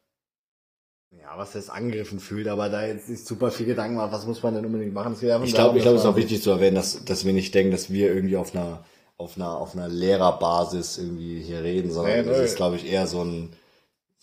ja, 1.12 1.38
was 1.38 1.54
heißt 1.54 1.70
angegriffen 1.70 2.20
fühlt, 2.20 2.48
aber 2.48 2.70
da 2.70 2.86
jetzt 2.86 3.08
nicht 3.08 3.26
super 3.26 3.52
viel 3.52 3.68
Gedanken 3.68 3.98
macht, 3.98 4.12
was 4.12 4.26
muss 4.26 4.42
man 4.42 4.56
denn 4.56 4.66
unbedingt 4.66 4.94
machen. 4.94 5.14
ich 5.14 5.20
glaube, 5.20 5.46
ich 5.46 5.54
glaube, 5.84 5.98
es 5.98 6.04
ist 6.04 6.08
auch 6.08 6.16
wichtig 6.16 6.42
zu 6.42 6.50
erwähnen, 6.50 6.76
dass, 6.76 7.06
dass 7.06 7.26
wir 7.26 7.34
nicht 7.34 7.54
denken, 7.54 7.72
dass 7.72 7.92
wir 7.92 8.14
irgendwie 8.14 8.38
auf 8.38 8.56
einer, 8.56 8.84
auf 9.18 9.36
einer, 9.36 9.56
auf 9.56 9.76
einer 9.76 9.88
Lehrerbasis 9.88 10.98
irgendwie 10.98 11.42
hier 11.42 11.64
reden, 11.64 11.92
sondern 11.92 12.26
Nee, 12.26 12.32
es 12.32 12.38
nee. 12.38 12.46
ist, 12.46 12.56
glaube 12.56 12.76
ich, 12.76 12.92
eher 12.92 13.06
so 13.06 13.24
ein, 13.24 13.50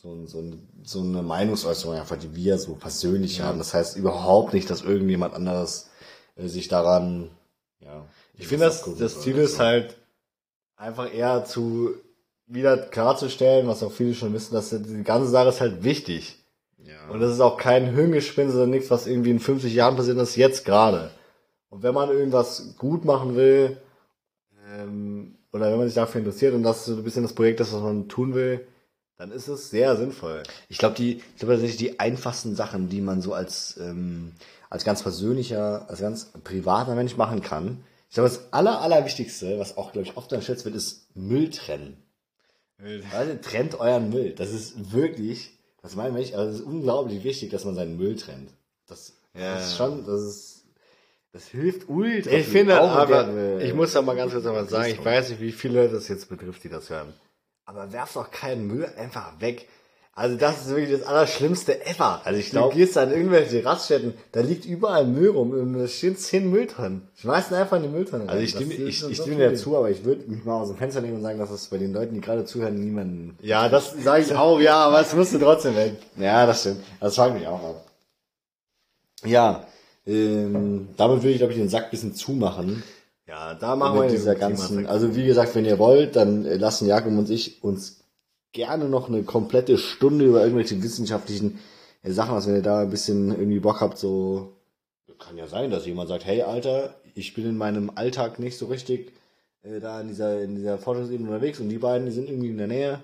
so, 0.01 0.13
ein, 0.13 0.27
so, 0.29 0.39
ein, 0.39 0.69
so 0.85 1.01
eine 1.01 1.23
Meinungsäußerung, 1.23 1.97
einfach 1.97 2.19
die 2.19 2.35
wir 2.35 2.59
so 2.59 2.75
persönlich 2.75 3.41
haben. 3.41 3.59
Das 3.59 3.75
heißt 3.75 3.97
überhaupt 3.97 4.53
nicht, 4.53 4.71
dass 4.71 4.83
irgendjemand 4.83 5.35
anderes 5.35 5.91
äh, 6.37 6.47
sich 6.49 6.69
daran, 6.69 7.31
ja. 7.81 8.07
Ich 8.41 8.47
finde, 8.47 8.67
das, 8.67 8.85
das 8.99 9.21
Ziel 9.21 9.37
ist 9.37 9.59
halt 9.59 9.97
einfach 10.77 11.13
eher 11.13 11.45
zu 11.45 11.95
wieder 12.47 12.77
klarzustellen, 12.77 13.67
was 13.67 13.83
auch 13.83 13.93
viele 13.93 14.15
schon 14.15 14.33
wissen, 14.33 14.55
dass 14.55 14.71
die 14.71 15.03
ganze 15.03 15.29
Sache 15.29 15.49
ist 15.49 15.61
halt 15.61 15.85
wichtig. 15.85 16.39
ja. 16.83 17.09
Und 17.11 17.21
das 17.21 17.33
ist 17.33 17.41
auch 17.41 17.59
kein 17.59 17.95
Hirngespinst 17.95 18.55
oder 18.55 18.67
nichts, 18.67 18.91
was 18.91 19.07
irgendwie 19.07 19.31
in 19.31 19.41
50 19.41 19.75
Jahren 19.75 19.97
passiert 19.97 20.17
ist, 20.19 20.37
jetzt 20.37 20.65
gerade. 20.65 21.11
Und 21.69 21.83
wenn 21.83 21.95
man 21.95 22.09
irgendwas 22.11 22.75
gut 22.79 23.05
machen 23.05 23.37
will, 23.37 23.77
ähm, 24.73 25.35
oder 25.53 25.71
wenn 25.71 25.79
man 25.79 25.87
sich 25.87 25.95
dafür 25.95 26.21
interessiert 26.21 26.55
und 26.55 26.63
das 26.63 26.85
so 26.85 26.95
ein 26.95 27.05
bisschen 27.05 27.23
das 27.23 27.35
Projekt 27.35 27.61
ist, 27.61 27.73
was 27.73 27.83
man 27.83 28.09
tun 28.09 28.35
will, 28.35 28.67
dann 29.19 29.33
ist 29.33 29.49
es 29.49 29.69
sehr 29.71 29.97
sinnvoll. 29.97 30.45
Ich 30.69 30.79
glaube, 30.79 30.95
die, 30.95 31.17
ich 31.17 31.37
glaube 31.39 31.55
tatsächlich 31.55 31.77
die 31.77 32.01
einfachsten 32.01 32.55
Sachen, 32.55 32.89
die 32.89 33.01
man 33.01 33.21
so 33.21 33.35
als, 33.35 33.77
ähm, 33.79 34.33
als 34.71 34.85
ganz 34.85 35.03
persönlicher, 35.03 35.87
als 35.91 36.01
ganz 36.01 36.31
privater 36.45 36.95
Mensch 36.95 37.17
machen 37.17 37.43
kann. 37.43 37.85
Ich 38.09 38.15
glaube, 38.15 38.29
das 38.29 38.53
aller, 38.53 38.81
allerwichtigste, 38.81 39.59
was 39.59 39.77
auch, 39.77 39.93
glaube 39.93 40.07
ich, 40.07 40.17
oft 40.17 40.33
unterschätzt 40.33 40.65
wird, 40.65 40.77
ist 40.77 41.09
Müll 41.15 41.51
trennen. 41.51 42.03
Also, 43.13 43.35
trennt 43.43 43.79
euren 43.81 44.09
Müll. 44.11 44.35
Das 44.37 44.53
ist 44.53 44.93
wirklich, 44.93 45.51
das 45.83 45.97
meine 45.97 46.21
ich, 46.21 46.37
also 46.37 46.51
es 46.51 46.61
ist 46.61 46.65
unglaublich 46.65 47.25
wichtig, 47.25 47.51
dass 47.51 47.65
man 47.65 47.75
seinen 47.75 47.97
Müll 47.97 48.15
trennt. 48.17 48.51
Das, 48.87 49.15
Ja. 49.35 49.57
das 49.57 49.71
ist 49.71 49.77
schon, 49.77 50.07
das 50.07 50.23
ist, 50.23 50.65
das 51.33 51.49
hilft 51.49 51.89
ultra. 51.89 52.31
Ich 52.31 52.47
finde 52.47 52.81
Auch 52.81 52.93
aber, 52.93 53.59
ich 53.61 53.75
muss 53.75 53.93
da 53.93 54.01
mal 54.01 54.15
ganz 54.15 54.33
kurz 54.33 54.45
was 54.45 54.71
sagen, 54.71 54.93
ich 54.93 55.05
weiß 55.05 55.31
nicht, 55.31 55.41
wie 55.41 55.53
viele 55.53 55.89
das 55.89 56.07
jetzt 56.07 56.29
betrifft, 56.29 56.63
die 56.63 56.69
das 56.69 56.89
hören. 56.89 57.13
Aber 57.69 57.93
werf 57.93 58.15
doch 58.15 58.31
keinen 58.31 58.67
Müll 58.67 58.89
einfach 58.97 59.41
weg. 59.41 59.69
Also 60.15 60.37
das 60.37 60.63
ist 60.63 60.69
wirklich 60.71 60.99
das 60.99 61.07
Allerschlimmste 61.07 61.85
ever. 61.87 62.23
Also 62.25 62.41
ich 62.41 62.47
du 62.47 62.53
glaub- 62.53 62.73
gehst 62.73 62.97
an 62.97 63.11
irgendwelche 63.13 63.63
Raststätten, 63.63 64.15
da 64.33 64.41
liegt 64.41 64.65
überall 64.65 65.05
Müll 65.07 65.29
rum 65.29 65.51
und 65.51 65.79
da 65.79 65.87
stehen 65.87 66.17
zehn 66.17 66.51
Mülltonnen. 66.51 67.03
Schmeißen 67.17 67.55
einfach 67.55 67.77
in 67.77 67.83
die 67.85 67.89
Mülltonne 67.91 68.27
Also 68.27 68.43
ich 68.43 68.51
stimme, 68.51 68.71
Das 68.75 68.79
ich, 68.83 69.05
ich 69.11 69.17
stimme 69.19 69.51
dir 69.51 69.55
zu, 69.55 69.77
aber 69.77 69.91
ich 69.91 70.03
würde 70.05 70.29
mich 70.29 70.45
mal 70.45 70.63
aus 70.63 70.69
dem 70.69 70.79
Fenster 70.79 71.03
nehmen 71.03 71.17
und 71.19 71.23
sagen, 71.23 71.39
dass 71.39 71.51
es 71.51 71.67
bei 71.67 71.77
den 71.77 71.93
Leuten, 71.93 72.15
die 72.15 72.23
gerade 72.23 72.47
zuhören, 72.47 72.75
niemanden. 72.83 73.37
Ja, 73.43 73.69
das 73.69 73.93
sage 74.03 74.23
ich 74.23 74.35
auch, 74.35 74.59
ja, 74.59 74.77
aber 74.87 75.03
es 75.03 75.15
musste 75.15 75.39
trotzdem 75.39 75.77
weg. 75.77 75.93
Ja, 76.17 76.47
das 76.47 76.63
stimmt. 76.63 76.81
Das 77.01 77.15
fragt 77.15 77.35
mich 77.35 77.47
auch 77.47 77.63
ab. 77.63 77.85
Ja, 79.25 79.67
ähm, 80.07 80.89
damit 80.97 81.19
würde 81.19 81.33
ich, 81.33 81.39
glaube 81.39 81.53
ich, 81.53 81.59
den 81.59 81.69
Sack 81.69 81.85
ein 81.85 81.91
bisschen 81.91 82.15
zumachen. 82.15 82.83
Ja, 83.29 83.55
da 83.55 83.77
machen 83.77 83.97
wir 83.97 84.03
mit 84.05 84.13
dieser 84.13 84.35
ganzen, 84.35 84.87
also 84.87 85.15
wie 85.15 85.27
gesagt, 85.27 85.55
wenn 85.55 85.67
ihr 85.67 85.79
wollt, 85.79 86.17
dann 86.17 86.47
äh, 86.47 86.57
lassen 86.57 86.89
Jakob 86.89 87.13
und 87.13 87.29
ich 87.29 87.63
uns 87.63 88.01
gerne 88.53 88.89
noch 88.89 89.09
eine 89.09 89.23
komplette 89.23 89.77
Stunde 89.77 90.25
über 90.25 90.43
irgendwelche 90.43 90.83
wissenschaftlichen 90.83 91.59
äh, 92.03 92.11
Sachen, 92.11 92.35
also 92.35 92.49
wenn 92.49 92.57
ihr 92.57 92.63
da 92.63 92.81
ein 92.83 92.91
bisschen 92.91 93.29
irgendwie 93.29 93.61
Bock 93.61 93.83
habt, 93.83 93.99
so, 93.99 94.57
kann 95.19 95.37
ja 95.37 95.47
sein, 95.47 95.71
dass 95.71 95.85
jemand 95.85 96.09
sagt, 96.09 96.25
hey 96.25 96.43
Alter, 96.43 96.95
ich 97.15 97.35
bin 97.35 97.45
in 97.45 97.59
meinem 97.59 97.91
Alltag 97.95 98.39
nicht 98.39 98.57
so 98.57 98.67
richtig 98.67 99.13
äh, 99.63 99.81
da 99.81 100.01
in 100.01 100.09
dieser, 100.09 100.41
in 100.43 100.55
dieser 100.55 100.79
Forschungsebene 100.79 101.29
unterwegs 101.29 101.61
und 101.61 101.69
die 101.69 101.79
beiden, 101.79 102.07
die 102.07 102.13
sind 102.13 102.29
irgendwie 102.29 102.51
in 102.51 102.59
der 102.59 102.67
Nähe. 102.67 103.01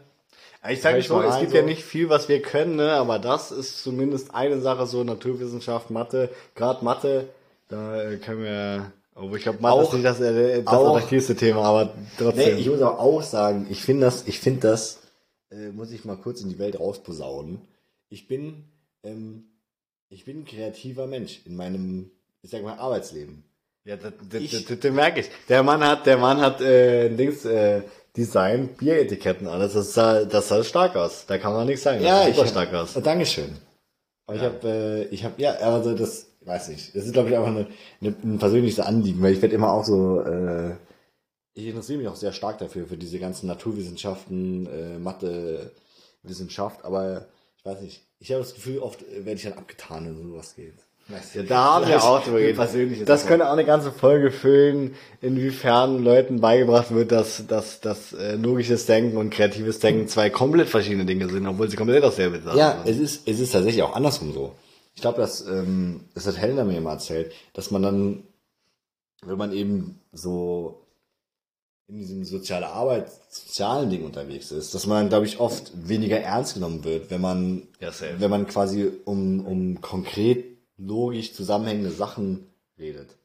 Ich 0.71 0.81
sage 0.81 1.03
so, 1.03 1.17
mal 1.17 1.27
es 1.27 1.39
gibt 1.41 1.51
so. 1.51 1.59
ja 1.59 1.63
nicht 1.63 1.85
viel, 1.85 2.09
was 2.09 2.29
wir 2.29 2.41
können, 2.41 2.77
ne? 2.77 2.93
aber 2.93 3.19
das 3.19 3.53
ist 3.53 3.83
zumindest 3.83 4.35
eine 4.35 4.61
Sache, 4.61 4.87
so 4.87 5.05
Naturwissenschaft, 5.05 5.91
Mathe, 5.91 6.31
gerade 6.55 6.83
Mathe, 6.83 7.29
da 7.69 8.01
äh, 8.03 8.17
können 8.17 8.43
wir, 8.43 8.93
obwohl 9.15 9.37
ich 9.39 9.43
glaube, 9.45 9.61
Mathe 9.63 9.75
Auch- 9.75 9.83
ist 9.89 9.93
nicht 9.95 10.05
das, 10.05 10.21
äh, 10.21 10.63
das 10.63 10.75
auch- 10.75 10.97
attraktivste 10.97 11.37
Thema, 11.37 11.63
aber 11.63 11.85
Nee, 11.85 11.91
trotzdem. 12.19 12.59
ich 12.59 12.69
muss 12.69 12.81
aber 12.83 12.99
auch 13.01 13.23
sagen, 13.23 13.67
ich 13.71 13.81
finde 13.83 14.07
das, 14.07 14.27
ich 14.27 14.41
finde 14.41 14.61
das, 14.61 15.01
äh, 15.51 15.69
muss 15.71 15.91
ich 15.93 16.05
mal 16.05 16.17
kurz 16.17 16.41
in 16.41 16.49
die 16.49 16.59
Welt 16.59 16.79
rausposaunen. 16.79 17.61
Ich 18.09 18.27
bin, 18.29 18.65
ähm, 19.03 19.45
ich 20.09 20.25
bin 20.25 20.41
ein 20.41 20.45
kreativer 20.45 21.07
Mensch 21.07 21.41
in 21.45 21.57
meinem, 21.57 22.11
ich 22.43 22.51
sag 22.51 22.63
mal, 22.63 22.79
Arbeitsleben. 22.79 23.45
ja, 23.85 23.97
das, 23.97 24.13
das, 24.31 24.41
Ich- 24.41 24.67
das, 24.67 24.79
das, 24.81 24.93
merke 24.93 25.21
ich. 25.21 25.31
Der 25.49 25.63
Mann 25.63 25.83
hat, 25.85 26.07
der 26.07 26.17
Mann 26.17 26.41
hat 26.41 26.61
äh, 26.61 27.09
Dings, 27.11 27.45
äh, 27.45 27.83
Design, 28.17 28.69
Bieretiketten 28.79 29.47
alles, 29.49 29.75
das 29.75 29.93
sah, 29.93 30.25
das 30.25 30.49
sah 30.49 30.63
stark 30.65 30.95
aus. 30.97 31.27
Da 31.27 31.37
kann 31.39 31.53
man 31.53 31.67
nichts 31.67 31.83
sagen. 31.83 32.01
sah 32.03 32.27
super 32.33 32.47
stark 32.47 32.73
aus. 32.73 32.95
Äh, 32.97 33.03
Dankeschön. 33.03 33.57
Aber 34.27 34.37
ich 34.37 34.43
habe, 34.43 34.69
äh, 34.69 35.03
ich 35.15 35.25
habe, 35.25 35.35
ja, 35.43 35.53
also 35.57 35.95
das, 35.95 36.27
weiß 36.47 36.69
nicht, 36.69 36.95
das 36.95 37.05
ist 37.07 37.13
glaube 37.13 37.31
ich 37.31 37.37
einfach 37.37 37.49
eine, 37.51 37.67
eine, 38.01 38.15
ein 38.23 38.39
persönliches 38.39 38.81
Anliegen, 38.81 39.23
weil 39.23 39.33
ich 39.35 39.43
werde 39.43 39.55
immer 39.55 39.73
auch 39.73 39.85
so, 39.85 40.21
äh, 40.21 40.73
ich 41.55 41.67
interessiere 41.67 41.99
mich 41.99 42.09
auch 42.09 42.17
sehr 42.17 42.33
stark 42.33 42.59
dafür, 42.59 42.87
für 42.87 42.97
diese 42.97 43.19
ganzen 43.19 43.47
Naturwissenschaften, 43.47 44.67
äh, 44.67 44.99
Mathe, 44.99 45.71
Wissenschaft, 46.23 46.85
aber 46.85 47.27
ich 47.57 47.65
weiß 47.65 47.81
nicht, 47.83 48.03
ich 48.19 48.31
habe 48.33 48.41
das 48.43 48.55
Gefühl, 48.55 48.79
oft 48.79 49.01
werde 49.13 49.33
ich 49.35 49.43
dann 49.45 49.53
abgetan, 49.55 50.07
wenn 50.07 50.17
sowas 50.31 50.55
geht. 50.57 50.75
Weiß 51.09 51.35
Ja, 51.35 51.41
nicht. 51.43 51.51
da 51.51 51.75
haben 51.75 51.87
wir 51.87 52.03
auch 52.03 52.23
drüber 52.25 52.41
geredet. 52.41 53.07
Das 53.07 53.27
könnte 53.27 53.47
auch 53.47 53.53
eine 53.53 53.67
ganze 53.67 53.93
Folge 53.93 54.31
füllen, 54.31 54.95
inwiefern 55.21 56.03
Leuten 56.03 56.41
beigebracht 56.41 56.95
wird, 56.95 57.13
dass, 57.13 57.47
dass, 57.47 57.81
dass 57.81 58.15
äh, 58.15 58.37
logisches 58.37 58.87
Denken 58.87 59.19
und 59.19 59.29
kreatives 59.29 59.81
Denken 59.81 60.09
zwei 60.09 60.31
komplett 60.31 60.71
verschiedene 60.71 61.05
Dinge 61.05 61.29
sind, 61.29 61.47
obwohl 61.47 61.69
sie 61.69 61.77
komplett 61.77 62.03
der 62.03 62.11
Sache 62.11 62.59
Ja, 62.59 62.83
sind. 62.85 62.95
es 62.95 62.99
ist, 62.99 63.29
es 63.29 63.39
ist 63.41 63.53
tatsächlich 63.53 63.83
auch 63.83 63.95
andersrum 63.95 64.33
so. 64.33 64.53
Ich 64.95 65.01
glaube, 65.03 65.21
dass, 65.21 65.47
ähm, 65.47 66.05
das 66.15 66.27
hat 66.27 66.37
Helena 66.37 66.65
mir 66.65 66.81
mal 66.81 66.93
erzählt, 66.95 67.33
dass 67.53 67.71
man 67.71 67.83
dann, 67.83 68.23
wenn 69.23 69.39
man 69.39 69.53
eben 69.53 70.01
so 70.13 70.81
in 71.89 71.99
diesem 71.99 72.25
soziale 72.25 72.69
Arbeit, 72.69 73.11
sozialen 73.29 73.91
Ding 73.91 74.05
unterwegs 74.05 74.51
ist, 74.51 74.75
dass 74.75 74.87
man, 74.87 75.09
glaube 75.09 75.27
ich, 75.27 75.39
oft 75.41 75.73
weniger 75.89 76.19
ernst 76.19 76.55
genommen 76.55 76.85
wird, 76.85 77.11
wenn 77.11 77.21
man, 77.21 77.69
Ja, 77.81 77.91
wenn 78.19 78.31
man 78.31 78.47
quasi 78.47 78.91
um, 79.05 79.45
um 79.45 79.81
konkret 79.81 80.47
logisch 80.79 81.35
zusammenhängende 81.35 81.91
Sachen 81.91 82.47
redet. 82.79 83.17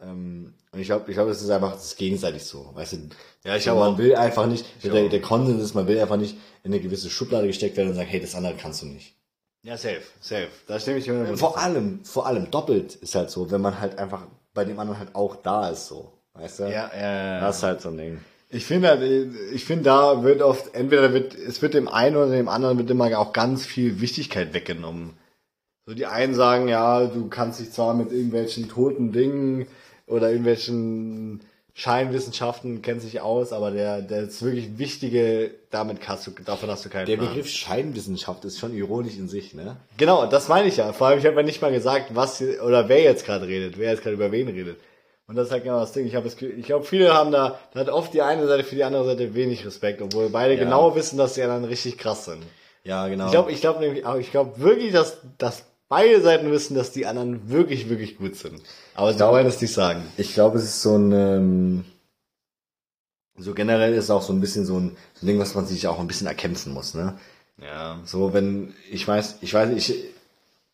Ähm, 0.00 0.54
und 0.70 0.80
ich 0.80 0.86
glaube, 0.86 1.10
ich 1.10 1.14
glaube, 1.16 1.30
es 1.30 1.42
ist 1.42 1.50
einfach 1.50 1.72
das 1.72 1.86
ist 1.86 1.96
gegenseitig 1.96 2.44
so, 2.44 2.70
weißt 2.74 2.92
du? 2.92 2.96
Ja, 3.44 3.56
ich 3.56 3.64
glaube 3.64 3.80
man 3.80 3.94
auch. 3.94 3.98
will 3.98 4.14
einfach 4.14 4.46
nicht, 4.46 4.64
Ich 4.80 4.90
der, 4.90 5.08
der 5.08 5.20
Konsens 5.20 5.62
ist, 5.62 5.74
man 5.74 5.88
will 5.88 5.98
einfach 5.98 6.16
nicht 6.16 6.36
in 6.62 6.72
eine 6.72 6.80
gewisse 6.80 7.10
Schublade 7.10 7.46
gesteckt 7.46 7.76
werden 7.76 7.88
und 7.88 7.94
sagen, 7.94 8.08
hey, 8.08 8.20
das 8.20 8.34
andere 8.34 8.54
kannst 8.54 8.82
du 8.82 8.86
nicht. 8.86 9.14
Ja, 9.62 9.76
safe, 9.76 10.02
safe. 10.20 10.48
Da 10.66 10.78
stimme 10.78 10.98
ich 10.98 11.08
mir 11.08 11.36
Vor 11.36 11.58
allem, 11.58 12.04
vor 12.04 12.26
allem 12.26 12.50
doppelt 12.50 12.94
ist 12.94 13.14
halt 13.14 13.30
so, 13.30 13.50
wenn 13.50 13.60
man 13.60 13.80
halt 13.80 13.98
einfach 13.98 14.26
bei 14.54 14.64
dem 14.64 14.78
anderen 14.78 14.98
halt 14.98 15.14
auch 15.14 15.36
da 15.36 15.70
ist, 15.70 15.88
so. 15.88 16.12
Weißt 16.34 16.60
du? 16.60 16.62
Ja, 16.64 16.90
ja, 16.96 17.40
Das 17.40 17.58
ist 17.58 17.62
halt 17.64 17.80
so 17.80 17.88
ein 17.88 17.96
Ding. 17.96 18.20
Ich 18.50 18.64
finde, 18.64 18.88
halt, 18.88 19.02
ich 19.52 19.64
finde, 19.64 19.84
da 19.84 20.22
wird 20.22 20.40
oft, 20.40 20.74
entweder 20.74 21.12
wird, 21.12 21.34
es 21.34 21.60
wird 21.60 21.74
dem 21.74 21.88
einen 21.88 22.16
oder 22.16 22.30
dem 22.30 22.48
anderen 22.48 22.78
wird 22.78 22.88
immer 22.90 23.18
auch 23.18 23.32
ganz 23.32 23.66
viel 23.66 24.00
Wichtigkeit 24.00 24.54
weggenommen. 24.54 25.18
So 25.86 25.94
die 25.94 26.06
einen 26.06 26.34
sagen, 26.34 26.68
ja, 26.68 27.06
du 27.06 27.28
kannst 27.28 27.60
dich 27.60 27.72
zwar 27.72 27.94
mit 27.94 28.12
irgendwelchen 28.12 28.68
toten 28.68 29.12
Dingen 29.12 29.66
oder 30.06 30.28
irgendwelchen 30.30 31.40
Scheinwissenschaften 31.78 32.82
kennst 32.82 33.06
dich 33.06 33.20
aus, 33.20 33.52
aber 33.52 33.70
der, 33.70 34.02
das 34.02 34.42
wirklich 34.42 34.78
Wichtige, 34.78 35.52
damit 35.70 36.08
hast 36.08 36.26
du, 36.26 36.32
davon 36.44 36.68
hast 36.68 36.84
du 36.84 36.88
keinen 36.88 37.06
Der 37.06 37.16
Plan. 37.16 37.28
Begriff 37.28 37.48
Scheinwissenschaft 37.48 38.44
ist 38.44 38.58
schon 38.58 38.74
ironisch 38.74 39.16
in 39.16 39.28
sich, 39.28 39.54
ne? 39.54 39.76
Genau, 39.96 40.26
das 40.26 40.48
meine 40.48 40.66
ich 40.66 40.78
ja. 40.78 40.92
Vor 40.92 41.06
allem, 41.06 41.20
ich 41.20 41.24
habe 41.26 41.36
ja 41.36 41.42
nicht 41.44 41.62
mal 41.62 41.70
gesagt, 41.70 42.16
was 42.16 42.42
oder 42.42 42.88
wer 42.88 43.00
jetzt 43.02 43.24
gerade 43.24 43.46
redet, 43.46 43.78
wer 43.78 43.92
jetzt 43.92 44.02
gerade 44.02 44.14
über 44.16 44.32
wen 44.32 44.48
redet. 44.48 44.76
Und 45.28 45.36
das 45.36 45.46
ist 45.46 45.52
halt 45.52 45.62
genau 45.62 45.78
das 45.78 45.92
Ding. 45.92 46.04
Ich 46.04 46.16
habe 46.16 46.26
ich 46.26 46.66
glaube, 46.66 46.84
viele 46.84 47.14
haben 47.14 47.30
da, 47.30 47.60
da 47.72 47.78
hat 47.80 47.90
oft 47.90 48.12
die 48.12 48.22
eine 48.22 48.48
Seite 48.48 48.64
für 48.64 48.74
die 48.74 48.82
andere 48.82 49.04
Seite 49.04 49.34
wenig 49.34 49.64
Respekt, 49.64 50.02
obwohl 50.02 50.30
beide 50.30 50.54
Ja. 50.54 50.64
genau 50.64 50.96
wissen, 50.96 51.16
dass 51.16 51.34
die 51.34 51.42
anderen 51.42 51.64
richtig 51.64 51.96
krass 51.96 52.24
sind. 52.24 52.42
Ja, 52.82 53.06
genau. 53.06 53.26
Ich 53.26 53.30
glaube, 53.30 53.52
ich 53.52 53.60
glaube 53.60 53.80
nämlich, 53.80 54.04
ich 54.18 54.30
glaube 54.32 54.58
wirklich, 54.58 54.92
dass, 54.92 55.18
dass 55.36 55.64
beide 55.88 56.20
Seiten 56.20 56.50
wissen, 56.50 56.74
dass 56.74 56.92
die 56.92 57.06
anderen 57.06 57.48
wirklich, 57.48 57.88
wirklich 57.88 58.18
gut 58.18 58.36
sind. 58.36 58.62
Aber 58.94 59.12
sie 59.12 59.20
wollen 59.20 59.46
es 59.46 59.60
nicht 59.60 59.72
sagen. 59.72 60.02
Ich 60.16 60.34
glaube, 60.34 60.58
es 60.58 60.64
ist 60.64 60.82
so 60.82 60.96
ein, 60.96 61.12
ähm, 61.12 61.84
so 63.36 63.54
generell 63.54 63.94
ist 63.94 64.10
auch 64.10 64.22
so 64.22 64.32
ein 64.32 64.40
bisschen 64.40 64.66
so 64.66 64.78
ein, 64.78 64.96
so 65.14 65.24
ein 65.24 65.28
Ding, 65.28 65.38
was 65.38 65.54
man 65.54 65.66
sich 65.66 65.86
auch 65.86 65.98
ein 65.98 66.06
bisschen 66.06 66.26
erkämpfen 66.26 66.72
muss, 66.72 66.94
ne? 66.94 67.18
Ja. 67.60 68.00
So, 68.04 68.32
wenn, 68.32 68.74
ich 68.90 69.06
weiß, 69.06 69.38
ich 69.40 69.52
weiß, 69.52 69.70
ich, 69.70 70.04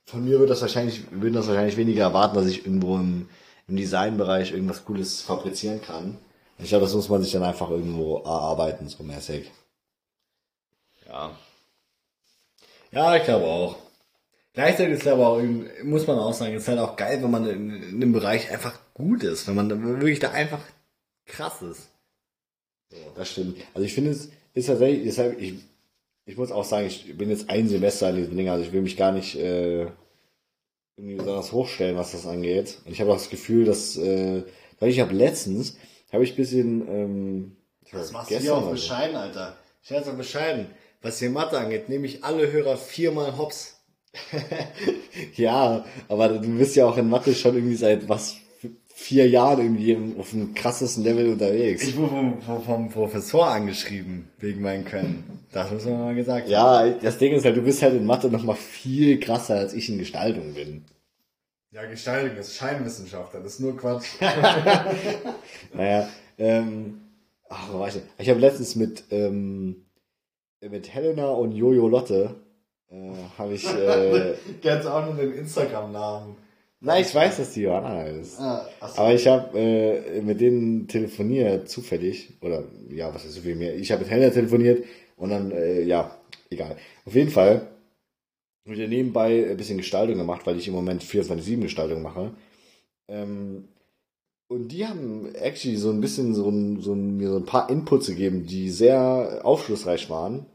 von 0.07 0.25
mir 0.25 0.39
wird 0.39 0.51
das 0.51 0.61
wahrscheinlich, 0.61 1.03
würden 1.11 1.35
das 1.35 1.47
wahrscheinlich 1.47 1.77
weniger 1.77 2.03
erwarten, 2.03 2.37
dass 2.37 2.47
ich 2.47 2.67
irgendwo 2.67 2.97
im, 2.97 3.29
im 3.69 3.77
Designbereich 3.77 4.53
irgendwas 4.53 4.85
Cooles 4.85 5.23
fabrizieren 5.23 5.81
kann. 5.81 6.19
Ich 6.59 6.69
glaube, 6.69 6.85
das 6.85 6.95
muss 6.95 7.09
man 7.09 7.23
sich 7.23 7.33
dann 7.33 7.43
einfach 7.43 7.71
irgendwo 7.71 8.19
erarbeiten, 8.19 8.89
so 8.89 9.03
mäßig. 9.03 9.51
Ja. 11.09 11.31
Ja, 12.93 13.17
ich 13.17 13.25
glaube 13.25 13.47
auch. 13.47 13.77
Gleichzeitig 14.55 14.95
ist 14.99 15.07
aber 15.07 15.29
auch, 15.29 15.43
muss 15.83 16.07
man 16.07 16.19
auch 16.19 16.33
sagen, 16.33 16.55
ist 16.55 16.69
halt 16.69 16.79
auch 16.79 16.97
geil, 16.97 17.23
wenn 17.23 17.31
man 17.31 17.47
in, 17.47 17.83
in 17.83 18.01
dem 18.01 18.13
Bereich 18.13 18.51
einfach 18.51 18.79
gut 18.95 19.25
ist, 19.25 19.47
wenn 19.49 19.57
man 19.57 19.69
da 19.69 19.81
wirklich 19.83 20.21
da 20.21 20.31
einfach 20.31 20.61
krass 21.27 21.61
ist. 21.61 21.91
Das 23.17 23.31
stimmt. 23.31 23.59
Also 23.75 23.85
ich 23.85 23.95
finde 23.95 24.13
es 24.13 24.31
ist 24.55 24.67
tatsächlich, 24.67 25.05
deshalb, 25.05 25.41
ich, 25.41 25.55
ich 26.27 26.37
muss 26.37 26.53
auch 26.53 26.65
sagen, 26.65 26.87
ich 26.87 27.17
bin 27.19 27.31
jetzt 27.31 27.51
ein 27.51 27.69
Semester 27.69 28.11
in 28.11 28.17
diesem 28.17 28.37
Ding, 28.37 28.49
also 28.49 28.65
ich 28.65 28.73
will 28.73 28.83
mich 28.83 28.97
gar 28.97 29.11
nicht 29.11 29.35
äh, 29.35 29.89
irgendwie 30.97 31.17
besonders 31.17 31.51
hochstellen, 31.51 31.97
was 31.97 32.13
das 32.13 32.25
angeht. 32.25 32.79
Und 32.85 32.93
ich 32.93 33.01
habe 33.01 33.11
auch 33.11 33.19
das 33.19 33.31
Gefühl, 33.31 33.65
dass, 33.65 33.97
äh, 33.97 34.45
weil 34.79 34.91
ich 34.91 35.01
habe 35.01 35.13
letztens, 35.13 35.77
habe 36.13 36.23
ich 36.23 36.33
ein 36.33 36.37
bisschen. 36.37 36.89
Ähm, 36.89 37.57
Was 37.91 38.13
machst 38.13 38.31
du 38.31 38.39
hier 38.39 38.55
auf 38.55 38.71
bescheiden, 38.71 39.17
Alter? 39.17 39.57
Ich 39.83 39.91
werde 39.91 40.11
auf 40.11 40.17
bescheiden. 40.17 40.67
Was 41.03 41.19
hier 41.19 41.31
Mathe 41.31 41.59
angeht, 41.59 41.89
nehme 41.89 42.07
ich 42.07 42.25
alle 42.25 42.51
Hörer 42.51 42.77
viermal 42.77 43.37
hops. 43.37 43.74
ja, 45.37 45.85
aber 46.09 46.29
du 46.29 46.59
bist 46.59 46.77
ja 46.77 46.87
auch 46.87 46.97
in 46.97 47.09
Mathe 47.09 47.35
schon 47.35 47.55
irgendwie 47.55 47.77
seit 47.77 48.09
was 48.09 48.37
vier 48.97 49.29
Jahren 49.29 49.61
irgendwie 49.61 49.99
auf 50.19 50.31
dem 50.31 50.55
krassesten 50.55 51.03
Level 51.03 51.33
unterwegs. 51.33 51.83
Ich 51.83 51.97
wurde 51.97 52.11
vom, 52.11 52.43
vom, 52.43 52.63
vom 52.63 52.91
Professor 52.91 53.49
angeschrieben, 53.49 54.29
wegen 54.39 54.63
meinem 54.63 54.85
Können. 54.85 55.41
Das 55.53 55.71
muss 55.73 55.85
man 55.85 56.01
mal 56.01 56.15
gesagt 56.15 56.49
Ja, 56.49 56.79
haben. 56.81 56.95
das 57.03 57.19
Ding 57.19 57.33
ist 57.33 57.45
halt, 57.45 57.57
du 57.57 57.63
bist 57.63 57.83
halt 57.83 57.95
in 57.95 58.07
Mathe 58.07 58.29
noch 58.29 58.45
mal 58.45 58.55
viel 58.55 59.19
krasser, 59.19 59.57
als 59.57 59.75
ich 59.75 59.89
in 59.89 59.99
Gestaltung 59.99 60.55
bin. 60.55 60.85
Ja, 61.73 61.85
Gestaltung 61.87 62.37
ist 62.39 62.55
Scheinwissenschaftler, 62.55 63.41
das 63.41 63.55
ist 63.55 63.61
nur 63.61 63.77
Quatsch. 63.77 64.07
naja, 65.75 66.09
ähm, 66.39 67.01
ach, 67.49 67.73
wo 67.73 67.81
war 67.81 67.89
ich 67.89 67.95
denn? 67.95 68.05
Ich 68.19 68.31
habe 68.31 68.39
letztens 68.39 68.77
mit, 68.77 69.05
ähm, 69.11 69.85
mit 70.61 70.95
Helena 70.95 71.31
und 71.31 71.51
Jojo 71.51 71.89
Lotte, 71.89 72.37
äh, 72.95 73.39
habe 73.39 73.55
ich, 73.55 73.67
äh, 73.75 74.35
Kennst 74.63 74.87
auch 74.87 75.05
nur 75.05 75.15
den 75.15 75.35
Instagram-Namen. 75.35 76.37
Nein, 76.81 77.03
ich 77.03 77.15
weiß, 77.15 77.39
dass 77.39 77.53
die 77.55 77.63
Johanna 77.63 78.05
ist. 78.05 78.39
Ah, 78.39 78.69
so. 78.81 79.01
Aber 79.01 79.15
ich 79.15 79.27
habe 79.27 79.59
äh, 79.59 80.21
mit 80.21 80.41
denen 80.41 80.87
telefoniert, 80.87 81.69
zufällig. 81.69 82.35
Oder 82.43 82.65
ja, 82.91 83.15
was 83.15 83.25
ist 83.25 83.35
so 83.35 83.41
viel 83.41 83.57
mehr? 83.57 83.75
Ich 83.75 83.91
habe 83.91 84.03
mit 84.03 84.11
Helena 84.11 84.31
telefoniert 84.31 84.85
und 85.17 85.31
dann, 85.31 85.51
äh, 85.51 85.81
ja, 85.83 86.19
egal. 86.51 86.77
Auf 87.07 87.15
jeden 87.15 87.31
Fall 87.31 87.69
habe 88.67 88.77
ich 88.77 88.89
nebenbei 88.89 89.51
ein 89.51 89.57
bisschen 89.57 89.79
Gestaltung 89.79 90.19
gemacht, 90.19 90.43
weil 90.47 90.59
ich 90.59 90.69
im 90.69 90.75
Moment 90.75 91.03
24-7 91.03 91.63
Gestaltung 91.63 92.03
mache. 92.03 92.35
Ähm, 93.09 93.69
und 94.49 94.69
die 94.69 94.87
haben 94.87 95.35
actually 95.35 95.77
so 95.77 95.91
ein 95.91 96.03
bisschen 96.03 96.35
so 96.35 96.51
ein, 96.51 96.81
so 96.81 96.93
ein, 96.93 97.17
mir 97.17 97.31
so 97.31 97.37
ein 97.37 97.47
paar 97.47 97.71
Inputs 97.71 98.09
gegeben, 98.09 98.47
die 98.47 98.71
sehr 98.71 99.41
aufschlussreich 99.43 100.11
waren. 100.11 100.47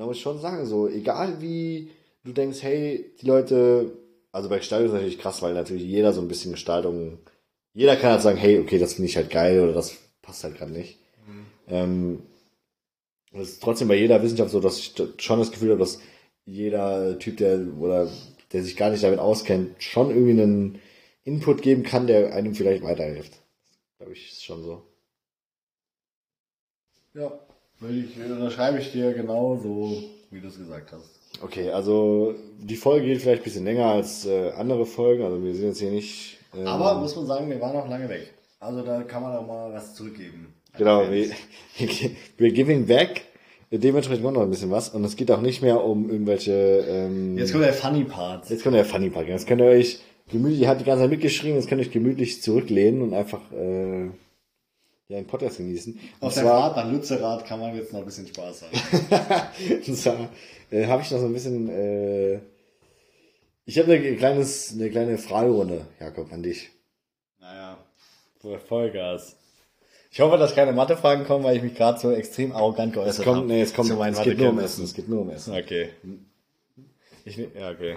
Da 0.00 0.06
muss 0.06 0.16
ich 0.16 0.22
schon 0.22 0.40
sagen, 0.40 0.64
so, 0.64 0.88
egal 0.88 1.42
wie 1.42 1.90
du 2.24 2.32
denkst, 2.32 2.62
hey, 2.62 3.12
die 3.20 3.26
Leute 3.26 3.92
also 4.32 4.48
bei 4.48 4.56
Gestaltung 4.56 4.86
ist 4.86 4.92
es 4.92 4.94
natürlich 4.94 5.18
krass, 5.18 5.42
weil 5.42 5.52
natürlich 5.52 5.82
jeder 5.82 6.14
so 6.14 6.22
ein 6.22 6.28
bisschen 6.28 6.52
Gestaltung, 6.52 7.18
jeder 7.74 7.96
kann 7.96 8.12
halt 8.12 8.22
sagen, 8.22 8.38
hey, 8.38 8.58
okay, 8.58 8.78
das 8.78 8.94
finde 8.94 9.08
ich 9.10 9.16
halt 9.16 9.28
geil 9.30 9.60
oder 9.60 9.74
das 9.74 9.98
passt 10.22 10.42
halt 10.42 10.56
gerade 10.56 10.72
nicht. 10.72 10.98
Mhm. 11.26 11.46
Ähm, 11.68 12.22
das 13.32 13.48
ist 13.48 13.62
trotzdem 13.62 13.88
bei 13.88 13.96
jeder 13.96 14.22
Wissenschaft 14.22 14.50
so, 14.50 14.60
dass 14.60 14.78
ich 14.78 14.94
schon 15.18 15.38
das 15.38 15.50
Gefühl 15.50 15.70
habe, 15.70 15.80
dass 15.80 16.00
jeder 16.46 17.18
Typ, 17.18 17.36
der 17.36 17.60
oder 17.78 18.10
der 18.52 18.62
sich 18.62 18.76
gar 18.76 18.88
nicht 18.88 19.04
damit 19.04 19.20
auskennt, 19.20 19.82
schon 19.82 20.08
irgendwie 20.08 20.42
einen 20.42 20.80
Input 21.24 21.60
geben 21.60 21.82
kann, 21.82 22.06
der 22.06 22.34
einem 22.34 22.54
vielleicht 22.54 22.82
weiterhilft. 22.82 23.34
Glaube 23.98 24.14
ich, 24.14 24.32
ist 24.32 24.44
schon 24.44 24.62
so. 24.62 24.82
Ja, 27.14 27.38
will 27.80 28.04
ich, 28.04 28.30
unterschreibe 28.30 28.78
ich 28.78 28.92
dir 28.92 29.12
genau 29.12 29.56
so, 29.56 30.02
wie 30.30 30.40
du 30.40 30.48
es 30.48 30.58
gesagt 30.58 30.92
hast. 30.92 31.42
Okay, 31.42 31.70
also 31.70 32.34
die 32.58 32.76
Folge 32.76 33.06
geht 33.06 33.22
vielleicht 33.22 33.42
ein 33.42 33.44
bisschen 33.44 33.64
länger 33.64 33.86
als 33.86 34.26
äh, 34.26 34.50
andere 34.50 34.84
Folgen. 34.84 35.24
Also 35.24 35.42
wir 35.42 35.54
sind 35.54 35.68
jetzt 35.68 35.80
hier 35.80 35.90
nicht. 35.90 36.38
Ähm, 36.56 36.66
Aber 36.66 37.00
muss 37.00 37.16
man 37.16 37.26
sagen, 37.26 37.48
wir 37.48 37.60
waren 37.60 37.76
auch 37.76 37.88
lange 37.88 38.08
weg. 38.08 38.34
Also 38.58 38.82
da 38.82 39.02
kann 39.02 39.22
man 39.22 39.36
auch 39.36 39.46
mal 39.46 39.72
was 39.72 39.94
zurückgeben. 39.94 40.54
Genau, 40.76 41.10
wir, 41.10 41.30
we're 42.38 42.52
giving 42.52 42.86
back. 42.86 43.22
Dementsprechend 43.72 44.24
kommt 44.24 44.36
noch 44.36 44.42
ein 44.42 44.50
bisschen 44.50 44.70
was. 44.70 44.88
Und 44.90 45.04
es 45.04 45.16
geht 45.16 45.30
auch 45.30 45.40
nicht 45.40 45.62
mehr 45.62 45.82
um 45.82 46.10
irgendwelche. 46.10 46.52
Ähm, 46.88 47.38
jetzt 47.38 47.52
kommt 47.52 47.64
der 47.64 47.72
Funny 47.72 48.04
Part. 48.04 48.50
Jetzt 48.50 48.64
kommt 48.64 48.74
der 48.74 48.84
Funny 48.84 49.10
Part. 49.10 49.28
Jetzt 49.28 49.46
könnt 49.46 49.60
ihr 49.60 49.68
euch 49.68 50.00
gemütlich, 50.30 50.60
ihr 50.60 50.68
habt 50.68 50.80
die 50.80 50.84
ganze 50.84 51.02
Zeit 51.04 51.10
mitgeschrieben, 51.10 51.56
jetzt 51.56 51.68
könnt 51.68 51.80
ihr 51.80 51.86
euch 51.86 51.92
gemütlich 51.92 52.42
zurücklehnen 52.42 53.02
und 53.02 53.14
einfach 53.14 53.40
äh, 53.52 54.08
ja, 55.10 55.16
einen 55.16 55.26
Podcast 55.26 55.56
genießen. 55.56 55.92
Und 56.20 56.26
Auf 56.26 56.34
der 56.34 56.44
Fahrt 56.44 56.76
nach 56.76 56.88
Lützerath 56.88 57.44
kann 57.44 57.58
man 57.58 57.74
jetzt 57.74 57.92
noch 57.92 57.98
ein 57.98 58.06
bisschen 58.06 58.28
Spaß 58.28 58.62
haben. 58.62 59.42
und 59.86 59.96
zwar 59.96 60.28
äh, 60.70 60.86
habe 60.86 61.02
ich 61.02 61.10
noch 61.10 61.18
so 61.18 61.26
ein 61.26 61.32
bisschen. 61.32 61.68
Äh, 61.68 62.38
ich 63.64 63.76
habe 63.78 63.92
eine, 63.92 64.16
kleines, 64.16 64.72
eine 64.72 64.88
kleine 64.88 65.18
Fragerunde, 65.18 65.86
Jakob, 65.98 66.32
an 66.32 66.44
dich. 66.44 66.70
Naja, 67.40 67.76
Vollgas. 68.68 69.36
Ich 70.12 70.20
hoffe, 70.20 70.38
dass 70.38 70.54
keine 70.54 70.72
Mathefragen 70.72 71.26
kommen, 71.26 71.44
weil 71.44 71.56
ich 71.56 71.62
mich 71.62 71.74
gerade 71.74 71.98
so 71.98 72.12
extrem 72.12 72.52
arrogant 72.52 72.92
geäußert 72.92 73.26
habe. 73.26 73.46
Nee, 73.46 73.62
es 73.62 73.74
kommt, 73.74 73.90
es 73.90 74.22
geht 74.22 74.38
nur 74.38 74.50
um 74.50 74.58
Essen. 74.60 74.84
Es 74.84 74.94
geht 74.94 75.08
nur 75.08 75.22
um 75.22 75.30
Essen. 75.30 75.54
Okay. 75.54 75.90
Ich, 77.24 77.36
ja, 77.36 77.70
okay. 77.70 77.96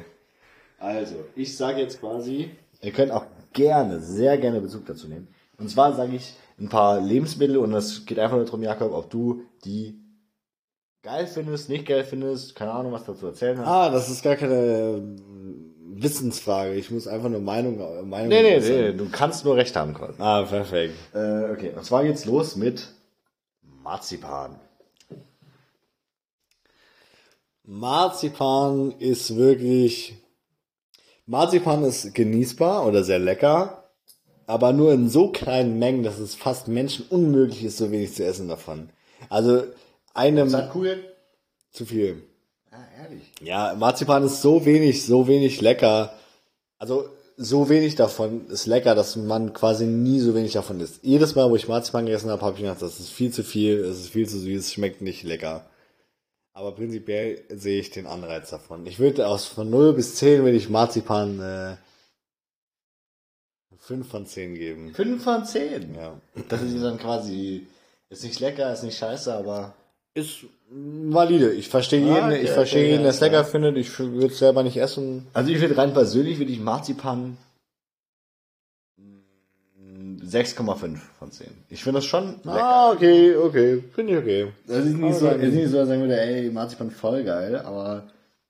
Also, 0.80 1.15
ich 1.35 1.56
sage 1.56 1.80
jetzt 1.80 1.99
quasi, 1.99 2.49
ihr 2.81 2.91
könnt 2.91 3.11
auch 3.11 3.26
gerne, 3.53 3.99
sehr 3.99 4.38
gerne 4.40 4.61
Bezug 4.61 4.88
dazu 4.88 5.07
nehmen. 5.07 5.27
Und 5.60 5.69
zwar 5.69 5.94
sage 5.94 6.15
ich 6.15 6.34
ein 6.64 6.69
paar 6.69 6.99
Lebensmittel 6.99 7.57
und 7.57 7.73
es 7.73 8.06
geht 8.06 8.18
einfach 8.19 8.38
nur 8.38 8.45
darum, 8.45 8.64
Jakob, 8.64 8.94
ob 8.94 9.10
du 9.10 9.44
die 9.65 9.99
geil 11.03 11.27
findest, 11.27 11.69
nicht 11.69 11.85
geil 11.85 12.06
findest, 12.06 12.56
keine 12.56 12.72
Ahnung, 12.72 12.94
was 12.94 13.03
dazu 13.03 13.27
erzählen 13.27 13.60
hast. 13.60 13.68
Ah, 13.68 13.90
das 13.90 14.10
ist 14.10 14.23
gar 14.23 14.38
keine 14.38 14.56
ähm, 14.56 15.76
Wissensfrage. 15.95 16.73
Ich 16.76 16.90
muss 16.90 17.07
einfach 17.07 17.30
nur 17.30 17.41
Meinung, 17.41 17.80
äh, 17.80 18.02
Meinung 18.02 18.30
Nee, 18.30 18.41
nee, 18.41 18.60
nee, 18.60 18.94
du 18.94 19.10
kannst 19.10 19.44
nur 19.44 19.57
recht 19.57 19.76
haben 19.76 19.94
quasi. 19.94 20.22
Ah, 20.22 20.44
perfekt. 20.44 20.95
Äh, 21.14 21.52
okay, 21.52 21.73
und 21.76 21.84
zwar 21.84 22.03
geht's 22.03 22.26
los 22.26 22.56
mit 22.56 22.88
Marzipan. 23.61 24.60
Marzipan 27.65 28.91
ist 28.99 29.35
wirklich. 29.35 30.15
Marzipan 31.26 31.84
ist 31.84 32.14
genießbar 32.14 32.85
oder 32.85 33.03
sehr 33.03 33.19
lecker, 33.19 33.82
aber 34.48 34.74
nur 34.74 34.94
in 34.94 35.10
so 35.10 35.30
kleinen 35.30 35.80
Mengen, 35.80 36.03
dass 36.03 36.20
es 36.20 36.36
fast 36.36 36.68
menschenunmöglich 36.68 37.64
ist, 37.64 37.78
so 37.78 37.91
wenig 37.91 38.14
zu 38.14 38.26
essen 38.26 38.48
davon. 38.48 38.90
Also 39.30 39.64
einem. 40.14 40.49
Saatkugeln? 40.49 41.02
Zu 41.72 41.86
viel. 41.86 42.24
Ah, 42.72 42.78
ehrlich. 43.02 43.24
Ja, 43.41 43.76
Marzipan 43.78 44.24
ist 44.24 44.41
so 44.41 44.65
wenig, 44.65 45.06
so 45.06 45.28
wenig 45.28 45.61
lecker. 45.61 46.14
Also, 46.78 47.10
so 47.36 47.68
wenig 47.70 47.95
davon 47.95 48.48
ist 48.48 48.68
lecker, 48.68 48.94
dass 48.94 49.15
man 49.15 49.53
quasi 49.53 49.86
nie 49.86 50.20
so 50.20 50.36
wenig 50.36 50.53
davon 50.53 50.80
isst. 50.80 50.99
Jedes 51.02 51.34
Mal, 51.34 51.49
wo 51.49 51.56
ich 51.56 51.68
Marzipan 51.68 52.06
gegessen 52.06 52.30
habe, 52.30 52.44
habe 52.44 52.56
ich 52.56 52.61
gedacht, 52.61 52.82
das 52.82 52.99
ist 52.99 53.10
viel 53.10 53.32
zu 53.32 53.44
viel, 53.44 53.80
es 53.80 54.02
ist 54.02 54.10
viel 54.10 54.30
zu 54.30 54.38
süß, 54.38 54.72
schmeckt 54.72 55.02
nicht 55.02 55.24
lecker. 55.24 55.65
Aber 56.53 56.74
prinzipiell 56.74 57.41
sehe 57.49 57.80
ich 57.80 57.90
den 57.90 58.06
Anreiz 58.06 58.52
davon. 58.52 58.86
Ich 58.86 58.99
würde 58.99 59.28
aus 59.28 59.45
von 59.45 59.72
0 59.72 59.94
bis 59.94 60.15
10 60.15 60.44
würde 60.44 60.57
ich 60.57 60.70
Marzipan 60.70 61.40
äh, 61.40 61.76
5 63.84 64.07
von 64.07 64.26
10 64.26 64.55
geben. 64.55 64.93
5 64.93 65.23
von 65.23 65.45
10? 65.45 65.95
Ja. 65.95 66.14
Das 66.47 66.61
ist 66.61 66.81
dann 66.81 66.97
quasi, 66.97 67.68
ist 68.10 68.23
nicht 68.23 68.39
lecker, 68.39 68.72
ist 68.72 68.84
nicht 68.84 68.97
scheiße, 68.97 69.34
aber 69.34 69.73
ist 70.14 70.45
valide. 70.69 71.51
Ich 71.51 71.68
verstehe 71.68 71.99
jeden, 71.99 72.15
ah, 72.15 72.27
okay, 72.27 72.41
ich 72.41 72.49
verstehe 72.49 72.81
okay, 72.81 72.91
jeden, 72.91 73.03
der 73.03 73.11
es 73.11 73.19
lecker 73.19 73.38
ja. 73.38 73.43
findet. 73.43 73.77
Ich 73.77 73.99
würde 73.99 74.27
es 74.27 74.39
selber 74.39 74.64
nicht 74.64 74.77
essen. 74.77 75.27
Also 75.34 75.51
ich 75.51 75.60
würde 75.60 75.77
rein 75.77 75.93
persönlich 75.93 76.39
würde 76.39 76.51
ich 76.51 76.60
Marzipan 76.60 77.38
6,5 80.22 80.97
von 81.19 81.31
10. 81.31 81.47
Ich 81.69 81.84
finde 81.84 81.97
das 81.97 82.05
schon 82.05 82.35
lecker. 82.43 82.64
Ah, 82.64 82.91
okay, 82.91 83.35
okay. 83.35 83.84
Finde 83.93 84.14
ich 84.14 84.19
okay. 84.19 84.53
Das 84.65 84.85
ist 84.85 84.95
nicht 84.95 85.15
so, 85.15 85.27
ist 85.27 85.53
nicht 85.53 85.69
so, 85.69 85.77
dass 85.77 85.88
ich 85.88 85.89
sagen 85.89 86.01
würde, 86.01 86.22
ey, 86.22 86.49
Marzipan 86.49 86.89
voll 86.89 87.26
geil, 87.26 87.57
aber 87.57 88.07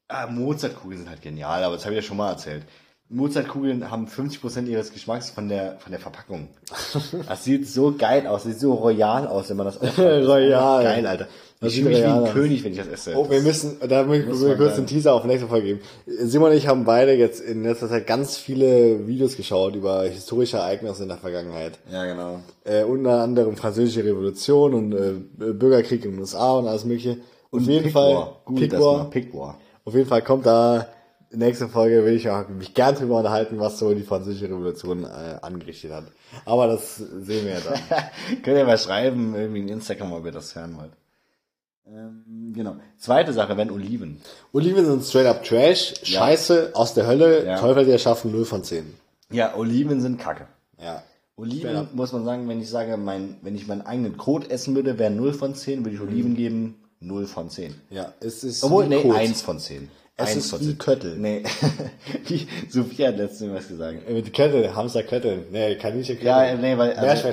ah, 0.09 0.27
Mozartkugeln 0.27 0.99
sind 0.99 1.09
halt 1.09 1.23
genial, 1.23 1.63
aber 1.63 1.75
das 1.75 1.85
habe 1.85 1.95
ich 1.95 2.03
ja 2.03 2.07
schon 2.07 2.17
mal 2.17 2.29
erzählt. 2.29 2.63
Mozartkugeln 3.09 3.91
haben 3.91 4.07
50% 4.07 4.65
ihres 4.65 4.91
Geschmacks 4.91 5.29
von 5.29 5.47
der, 5.47 5.77
von 5.79 5.91
der 5.91 5.99
Verpackung. 5.99 6.47
Das 7.27 7.43
sieht 7.43 7.67
so 7.67 7.93
geil 7.97 8.25
aus, 8.27 8.43
sieht 8.43 8.59
so 8.59 8.73
royal 8.73 9.27
aus, 9.27 9.49
wenn 9.49 9.57
man 9.57 9.67
das 9.67 9.77
aufmacht. 9.77 9.99
royal. 9.99 10.83
Geil, 10.83 11.05
Alter. 11.05 11.27
Ich 11.61 11.75
fühle 11.75 11.89
mich 11.89 11.99
wie 11.99 12.03
ein 12.03 12.33
König, 12.33 12.63
wenn 12.63 12.71
ich 12.73 12.77
das 12.77 12.87
esse. 12.87 13.15
Oh, 13.15 13.29
wir 13.29 13.41
müssen, 13.41 13.77
da 13.87 14.03
müssen 14.03 14.47
wir 14.47 14.55
kurz 14.57 14.77
einen 14.77 14.87
Teaser 14.87 15.13
auf 15.13 15.23
nächste 15.23 15.47
Folge 15.47 15.67
geben. 15.67 15.79
Simon 16.05 16.51
und 16.51 16.57
ich 16.57 16.67
haben 16.67 16.83
beide 16.83 17.13
jetzt 17.13 17.39
in 17.39 17.63
letzter 17.63 17.87
Zeit 17.87 18.05
ganz 18.07 18.37
viele 18.37 19.07
Videos 19.07 19.37
geschaut 19.37 19.75
über 19.75 20.03
historische 20.03 20.57
Ereignisse 20.57 21.03
in 21.03 21.09
der 21.09 21.17
Vergangenheit. 21.17 21.79
Ja, 21.91 22.05
genau. 22.05 22.39
Äh, 22.65 22.83
unter 22.83 23.21
anderem 23.21 23.55
Französische 23.55 24.03
Revolution 24.03 24.73
und 24.73 24.93
äh, 24.93 25.13
Bürgerkrieg 25.53 26.03
in 26.03 26.11
den 26.11 26.19
USA 26.19 26.53
und 26.53 26.67
alles 26.67 26.83
mögliche. 26.83 27.17
Und 27.49 27.61
auf 27.61 27.67
jeden 27.67 27.91
Fall, 27.91 28.27
Pick 28.55 28.73
War. 28.73 29.09
Pick 29.09 29.33
War. 29.33 29.57
Auf 29.85 29.93
jeden 29.93 30.07
Fall 30.07 30.21
kommt 30.21 30.45
da 30.45 30.87
nächste 31.33 31.67
Folge 31.67 32.05
will 32.05 32.13
ich 32.13 32.29
auch 32.29 32.47
mich 32.47 32.73
gern 32.73 32.95
drüber 32.95 33.17
unterhalten, 33.17 33.59
was 33.59 33.79
so 33.79 33.93
die 33.93 34.03
französische 34.03 34.45
Revolution 34.45 35.03
äh, 35.03 35.37
angerichtet 35.41 35.91
hat. 35.91 36.05
Aber 36.45 36.67
das 36.67 36.97
sehen 36.97 37.45
wir 37.45 37.53
ja 37.53 37.59
dann. 37.59 38.41
Könnt 38.43 38.57
ihr 38.57 38.65
mal 38.65 38.77
schreiben, 38.77 39.35
irgendwie 39.35 39.61
in 39.61 39.69
Instagram, 39.69 40.13
ob 40.13 40.25
ihr 40.25 40.31
das 40.31 40.55
hören 40.55 40.77
wollt. 40.77 40.91
Ähm, 41.85 42.53
genau. 42.55 42.77
Zweite 42.97 43.33
Sache 43.33 43.57
wenn 43.57 43.69
Oliven. 43.69 44.21
Oliven 44.53 44.85
sind 44.85 45.03
straight 45.03 45.27
up 45.27 45.43
Trash, 45.43 45.93
ja. 46.03 46.19
Scheiße, 46.19 46.71
aus 46.73 46.93
der 46.93 47.07
Hölle, 47.07 47.45
ja. 47.45 47.59
Teufel, 47.59 47.85
die 47.85 47.97
schaffen 47.99 48.31
0 48.31 48.45
von 48.45 48.63
10. 48.63 48.93
Ja, 49.31 49.55
Oliven 49.55 49.99
sind 49.99 50.19
Kacke. 50.19 50.47
Ja. 50.81 51.03
Oliven, 51.35 51.89
muss 51.93 52.13
man 52.13 52.23
sagen, 52.25 52.47
wenn 52.47 52.61
ich 52.61 52.69
sage, 52.69 52.95
mein, 52.95 53.37
wenn 53.41 53.55
ich 53.55 53.67
meinen 53.67 53.81
eigenen 53.81 54.17
Code 54.17 54.49
essen 54.49 54.75
würde, 54.75 54.99
wäre 54.99 55.11
0 55.11 55.33
von 55.33 55.55
10, 55.55 55.83
würde 55.83 55.95
ich 55.95 56.01
Oliven 56.01 56.31
mhm. 56.31 56.35
geben 56.35 56.75
0 56.99 57.25
von 57.25 57.49
10. 57.49 57.73
Ja, 57.89 58.13
es 58.19 58.43
ist. 58.43 58.63
Obwohl, 58.63 58.87
nee, 58.87 59.01
Kot. 59.01 59.15
1 59.15 59.41
von 59.41 59.59
10. 59.59 59.89
Es 60.15 60.35
ist 60.35 60.59
wie. 60.61 60.75
Köttel. 60.75 61.17
Nee. 61.17 61.43
Wie, 62.27 62.47
Sophia 62.69 63.07
hat 63.07 63.17
letztens 63.17 63.51
was 63.53 63.67
gesagt. 63.67 64.07
Äh, 64.07 64.13
Mit 64.13 64.31
Köttel, 64.33 64.75
Hamsterköttel. 64.75 65.47
Nee, 65.51 65.75
Kaninchenköttel. 65.75 66.27
Ja, 66.27 66.55
nee, 66.55 66.77
weil. 66.77 66.93
Also, 66.93 67.29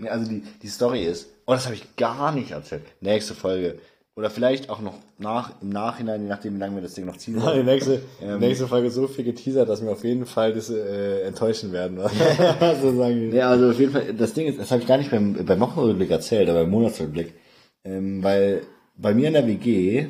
nee, 0.00 0.08
also 0.08 0.30
die, 0.30 0.42
die 0.62 0.68
Story 0.68 1.02
ist. 1.04 1.28
Oh, 1.46 1.52
das 1.52 1.64
habe 1.64 1.74
ich 1.74 1.96
gar 1.96 2.32
nicht 2.32 2.52
erzählt. 2.52 2.82
Nächste 3.00 3.34
Folge. 3.34 3.78
Oder 4.16 4.28
vielleicht 4.28 4.70
auch 4.70 4.80
noch 4.80 4.94
nach, 5.18 5.52
im 5.62 5.70
Nachhinein, 5.70 6.22
je 6.22 6.28
nachdem, 6.28 6.54
wie 6.56 6.58
lange 6.58 6.74
wir 6.76 6.82
das 6.82 6.94
Ding 6.94 7.06
noch 7.06 7.16
ziehen 7.16 7.34
Die 7.34 7.42
wollen. 7.42 7.64
nächste, 7.64 8.02
Ähm. 8.20 8.38
die 8.40 8.46
nächste 8.46 8.66
Folge 8.68 8.90
so 8.90 9.06
viel 9.06 9.24
geteasert, 9.24 9.68
dass 9.68 9.82
wir 9.82 9.90
auf 9.90 10.04
jeden 10.04 10.26
Fall 10.26 10.52
das 10.52 10.68
äh, 10.68 11.22
enttäuschen 11.22 11.72
werden. 11.72 11.98
so 12.82 12.96
sagen 12.96 13.32
Ja, 13.32 13.50
also 13.50 13.70
auf 13.70 13.78
jeden 13.78 13.92
Fall, 13.92 14.12
das 14.12 14.34
Ding 14.34 14.46
ist, 14.46 14.58
das 14.58 14.70
habe 14.70 14.82
ich 14.82 14.86
gar 14.88 14.98
nicht 14.98 15.10
beim, 15.10 15.44
beim 15.44 15.60
Wochenrückblick 15.60 16.10
erzählt, 16.10 16.48
aber 16.50 16.60
beim 16.62 16.70
Monatsrückblick. 16.70 17.34
Ähm, 17.84 18.22
weil 18.22 18.62
bei 18.96 19.14
mir 19.14 19.28
in 19.28 19.34
der 19.34 19.46
WG 19.46 19.98
äh, 20.00 20.06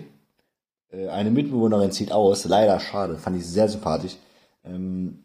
eine 0.92 1.30
Mitbewohnerin 1.30 1.92
zieht 1.92 2.12
aus, 2.12 2.44
leider 2.44 2.80
schade, 2.80 3.16
fand 3.16 3.36
ich 3.36 3.46
sehr 3.46 3.68
sympathisch. 3.68 4.16
Ähm, 4.64 5.24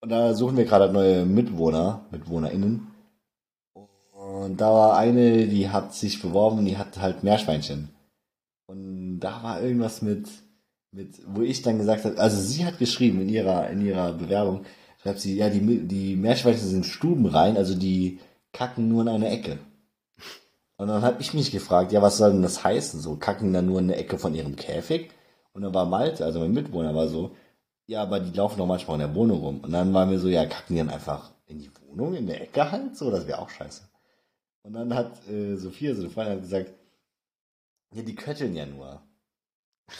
und 0.00 0.08
da 0.10 0.34
suchen 0.34 0.56
wir 0.56 0.64
gerade 0.64 0.92
neue 0.92 1.24
Mitbewohner, 1.26 2.06
MitbewohnerInnen. 2.10 2.86
Und 4.12 4.60
da 4.60 4.72
war 4.72 4.96
eine, 4.96 5.46
die 5.46 5.68
hat 5.68 5.94
sich 5.94 6.22
beworben, 6.22 6.64
die 6.64 6.78
hat 6.78 6.98
halt 6.98 7.22
Meerschweinchen. 7.22 7.90
Und 8.66 9.20
da 9.20 9.42
war 9.42 9.62
irgendwas 9.62 10.00
mit, 10.00 10.28
mit, 10.92 11.20
wo 11.26 11.42
ich 11.42 11.62
dann 11.62 11.78
gesagt 11.78 12.04
habe, 12.04 12.18
also 12.18 12.40
sie 12.40 12.64
hat 12.64 12.78
geschrieben 12.78 13.20
in 13.20 13.28
ihrer, 13.28 13.68
in 13.70 13.84
ihrer 13.84 14.12
Bewerbung, 14.12 14.64
schreibt 15.02 15.20
sie, 15.20 15.36
ja, 15.36 15.50
die, 15.50 15.86
die 15.86 16.16
Meerschweinchen 16.16 16.68
sind 16.68 16.86
stubenrein, 16.86 17.56
also 17.56 17.74
die 17.74 18.20
kacken 18.52 18.88
nur 18.88 19.02
in 19.02 19.08
eine 19.08 19.28
Ecke. 19.28 19.58
Und 20.80 20.88
dann 20.88 21.02
habe 21.02 21.20
ich 21.20 21.34
mich 21.34 21.50
gefragt, 21.50 21.92
ja, 21.92 22.00
was 22.00 22.16
soll 22.16 22.32
denn 22.32 22.40
das 22.40 22.64
heißen? 22.64 23.00
So, 23.00 23.16
kacken 23.16 23.52
dann 23.52 23.66
nur 23.66 23.80
in 23.80 23.84
eine 23.84 23.96
Ecke 23.96 24.16
von 24.16 24.34
ihrem 24.34 24.56
Käfig? 24.56 25.10
Und 25.52 25.60
dann 25.60 25.74
war 25.74 25.84
Malte, 25.84 26.24
also 26.24 26.40
mein 26.40 26.54
Mitbewohner, 26.54 26.94
war 26.94 27.06
so, 27.06 27.36
ja, 27.86 28.00
aber 28.00 28.18
die 28.18 28.34
laufen 28.34 28.56
doch 28.56 28.66
manchmal 28.66 28.94
in 28.94 29.06
der 29.06 29.14
Wohnung 29.14 29.40
rum. 29.40 29.60
Und 29.60 29.72
dann 29.72 29.92
waren 29.92 30.10
wir 30.10 30.18
so, 30.18 30.28
ja, 30.28 30.46
kacken 30.46 30.74
die 30.74 30.78
dann 30.78 30.88
einfach 30.88 31.32
in 31.44 31.58
die 31.58 31.70
Wohnung, 31.82 32.14
in 32.14 32.26
der 32.26 32.40
Ecke 32.40 32.72
halt? 32.72 32.96
So, 32.96 33.10
das 33.10 33.26
wäre 33.26 33.40
auch 33.40 33.50
scheiße. 33.50 33.82
Und 34.62 34.72
dann 34.72 34.94
hat 34.94 35.28
äh, 35.28 35.54
Sophia, 35.56 35.94
so 35.94 36.00
eine 36.00 36.10
Freundin, 36.10 36.36
hat 36.36 36.40
gesagt, 36.40 36.72
ja, 37.92 38.02
die 38.02 38.14
kötteln 38.14 38.56
ja 38.56 38.64
nur. 38.64 39.02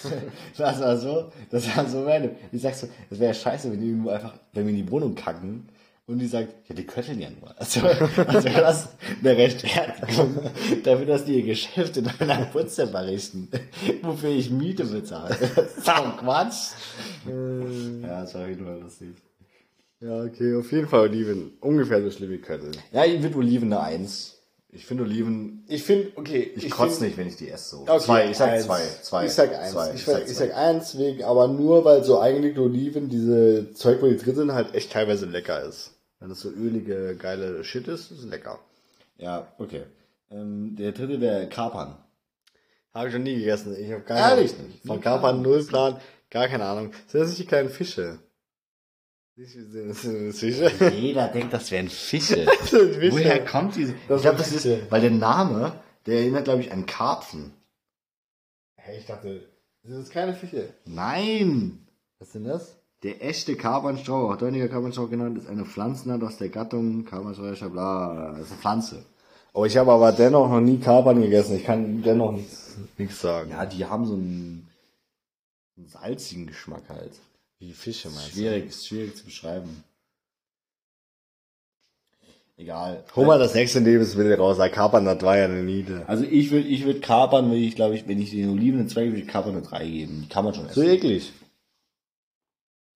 das 0.56 0.80
war 0.80 0.96
so, 0.96 1.30
das 1.50 1.76
war 1.76 1.86
so 1.86 2.06
random. 2.06 2.36
Ich 2.52 2.62
sag 2.62 2.74
so, 2.74 2.88
das 3.10 3.18
wäre 3.18 3.34
scheiße, 3.34 3.70
wenn 3.70 3.82
die 3.82 3.88
irgendwo 3.88 4.08
einfach, 4.08 4.32
wenn 4.54 4.64
wir 4.64 4.70
in 4.70 4.86
die 4.86 4.90
Wohnung 4.90 5.14
kacken 5.14 5.68
und 6.10 6.18
die 6.18 6.26
sagt, 6.26 6.52
ja, 6.68 6.74
die 6.74 6.84
kötteln 6.84 7.20
ja 7.20 7.28
nur. 7.30 7.54
Also, 7.58 7.80
also 8.26 8.44
wäre 8.44 8.60
das 8.60 8.88
eine 9.20 9.36
Rechtfertigung 9.36 10.38
dafür, 10.82 11.06
dass 11.06 11.24
die 11.24 11.36
ihr 11.36 11.44
Geschäft 11.44 11.96
in 11.96 12.08
einer 12.18 12.46
Putzzimmer 12.46 13.06
richten, 13.06 13.48
wofür 14.02 14.30
ich 14.30 14.50
Miete 14.50 14.84
bezahle. 14.84 15.36
Das 15.54 15.76
ist 15.76 15.88
doch 15.88 16.16
Quatsch. 16.18 16.72
Ja, 18.02 18.22
das 18.22 18.34
war 18.34 18.48
jeden 18.48 18.64
Fall 18.64 18.80
lustig. 18.80 19.08
Ja, 20.00 20.24
okay, 20.24 20.56
auf 20.56 20.72
jeden 20.72 20.88
Fall 20.88 21.00
Oliven. 21.00 21.52
Ungefähr 21.60 22.02
so 22.02 22.10
schlimm 22.10 22.30
wie 22.30 22.38
Köttel. 22.38 22.72
Ja, 22.92 23.04
ich 23.04 23.22
würde 23.22 23.36
Oliven 23.36 23.72
eine 23.72 23.82
Eins. 23.82 24.36
Ich 24.72 24.86
finde 24.86 25.02
Oliven, 25.02 25.64
Ich 25.66 25.82
finde, 25.82 26.12
okay. 26.14 26.52
ich, 26.54 26.70
kotze 26.70 27.02
nicht, 27.02 27.16
wenn 27.16 27.26
ich 27.26 27.36
die 27.36 27.50
esse 27.50 27.76
so. 27.76 27.82
Okay, 27.82 27.98
zwei, 27.98 28.30
ich 28.30 28.36
sag 28.36 28.50
eins. 28.50 28.66
zwei. 28.66 28.80
zwei. 29.02 29.26
Ich 29.26 29.32
sag 29.32 29.58
eins. 29.58 29.72
Zwei. 29.72 29.94
Ich, 29.94 30.04
sag, 30.04 30.28
ich 30.28 30.36
sag 30.36 30.56
eins 30.56 30.96
wegen, 30.96 31.24
aber 31.24 31.48
nur 31.48 31.84
weil 31.84 32.04
so 32.04 32.18
eingelegte 32.20 32.60
Oliven, 32.60 33.08
diese 33.08 33.72
Zeug, 33.74 34.00
wo 34.00 34.06
die 34.06 34.16
drin 34.16 34.36
sind, 34.36 34.52
halt 34.52 34.74
echt 34.74 34.92
teilweise 34.92 35.26
lecker 35.26 35.62
ist. 35.64 35.92
Wenn 36.20 36.28
das 36.28 36.40
so 36.40 36.50
ölige, 36.50 37.16
geile 37.16 37.64
Shit 37.64 37.88
ist, 37.88 38.10
ist 38.10 38.18
es 38.20 38.24
lecker. 38.26 38.58
Ja, 39.16 39.52
okay. 39.58 39.84
Ähm, 40.30 40.76
der 40.76 40.92
dritte 40.92 41.20
wäre 41.20 41.48
Kapern. 41.48 41.96
Habe 42.92 43.08
ich 43.08 43.14
noch 43.14 43.20
nie 43.22 43.36
gegessen. 43.38 43.74
Ich 43.78 43.90
habe 43.90 44.02
gar 44.02 44.18
Ehrlich 44.36 44.54
keine- 44.56 44.68
nicht? 44.68 44.86
Von 44.86 45.00
Kapern 45.00 45.42
null 45.42 45.64
Plan, 45.64 46.00
gar 46.30 46.46
keine 46.48 46.64
Ahnung. 46.64 46.92
Sind 47.06 47.20
das 47.20 47.28
nicht 47.30 47.40
die 47.40 47.46
kleinen 47.46 47.70
Fische? 47.70 48.18
Fische? 49.36 50.70
Jeder 50.94 51.28
denkt, 51.28 51.52
das 51.54 51.70
wären 51.70 51.88
Fische. 51.88 52.46
Fische. 52.60 53.12
Woher 53.12 53.44
kommt 53.44 53.76
diese? 53.76 53.94
Das 54.08 54.18
ich 54.18 54.22
glaube, 54.22 54.38
das 54.38 54.52
ist, 54.52 54.90
weil 54.90 55.00
der 55.00 55.10
Name, 55.10 55.72
der 56.06 56.18
erinnert, 56.20 56.44
glaube 56.44 56.60
ich, 56.60 56.70
an 56.72 56.84
Karpfen. 56.84 57.54
Hey, 58.76 58.98
ich 58.98 59.06
dachte, 59.06 59.48
sind 59.82 59.98
das 59.98 60.10
keine 60.10 60.34
Fische? 60.34 60.74
Nein! 60.84 61.86
Was 62.18 62.32
sind 62.32 62.44
das? 62.44 62.76
Der 63.02 63.24
echte 63.24 63.56
Kapernstrauch, 63.56 64.30
auch 64.30 64.36
Dörniger 64.36 64.68
Kapernstrauch 64.68 65.08
genannt, 65.08 65.38
ist 65.38 65.48
eine 65.48 65.64
Pflanzenart 65.64 66.22
aus 66.22 66.36
der 66.36 66.50
Gattung 66.50 67.04
Kapernstrauch, 67.06 67.70
bla, 67.70 68.32
das 68.32 68.40
ist 68.46 68.52
eine 68.52 68.60
Pflanze. 68.60 69.04
Oh, 69.52 69.64
ich 69.64 69.76
habe 69.76 69.90
aber 69.90 70.12
dennoch 70.12 70.48
noch 70.48 70.60
nie 70.60 70.78
Kapern 70.78 71.20
gegessen. 71.20 71.56
Ich 71.56 71.64
kann 71.64 72.02
dennoch 72.02 72.32
nichts, 72.32 72.76
nichts 72.98 73.20
sagen. 73.20 73.50
Ja, 73.50 73.66
die 73.66 73.84
haben 73.84 74.06
so 74.06 74.14
einen, 74.14 74.68
einen 75.76 75.88
salzigen 75.88 76.46
Geschmack 76.46 76.84
halt. 76.88 77.12
Wie 77.58 77.72
Fische 77.72 78.08
meinst 78.10 78.30
Schwierig, 78.32 78.68
ist 78.68 78.86
schwierig 78.86 79.16
zu 79.16 79.24
beschreiben. 79.24 79.82
Egal. 82.56 83.02
Hol 83.16 83.26
mal 83.26 83.38
das 83.38 83.54
nächste 83.54 83.80
Lebensmittel 83.80 84.34
raus. 84.34 84.58
Kapern, 84.72 85.06
das 85.06 85.22
war 85.22 85.38
ja 85.38 85.46
eine 85.46 85.62
Niete. 85.62 86.04
Also 86.06 86.24
ich 86.24 86.50
würde 86.50 86.68
ich 86.68 86.84
würd 86.84 87.02
Kapern, 87.02 87.46
würde 87.46 87.56
ich 87.56 87.74
glaube 87.74 87.94
ich, 87.96 88.06
wenn 88.06 88.20
ich 88.20 88.30
den 88.30 88.50
Oliven 88.50 88.80
eine 88.80 88.88
2 88.88 89.00
gebe, 89.00 89.12
würde 89.14 89.22
ich 89.22 89.28
Kapern 89.28 89.52
eine 89.56 89.62
3 89.62 89.88
geben. 89.88 90.20
Die 90.22 90.28
kann 90.28 90.44
man 90.44 90.54
schon 90.54 90.68
So 90.68 90.82
essen. 90.82 90.92
eklig. 90.92 91.32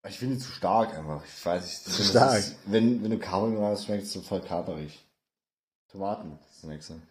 Ich 0.07 0.19
finde 0.19 0.35
die 0.35 0.41
zu 0.41 0.51
stark 0.51 0.97
einfach. 0.97 1.23
Ich 1.25 1.45
weiß 1.45 1.63
nicht. 1.63 1.87
ich 1.87 1.93
finde, 1.93 2.09
stark. 2.09 2.39
Ist, 2.39 2.57
wenn, 2.65 3.03
wenn 3.03 3.11
du 3.11 3.19
Kapern 3.19 3.59
machst, 3.59 3.85
schmeckt 3.85 4.03
es 4.03 4.13
so 4.13 4.21
voll 4.21 4.41
kaperig. 4.41 4.99
Tomaten, 5.91 6.37
das 6.41 6.55
ist 6.55 6.63
das 6.63 6.69
nächste. 6.69 7.01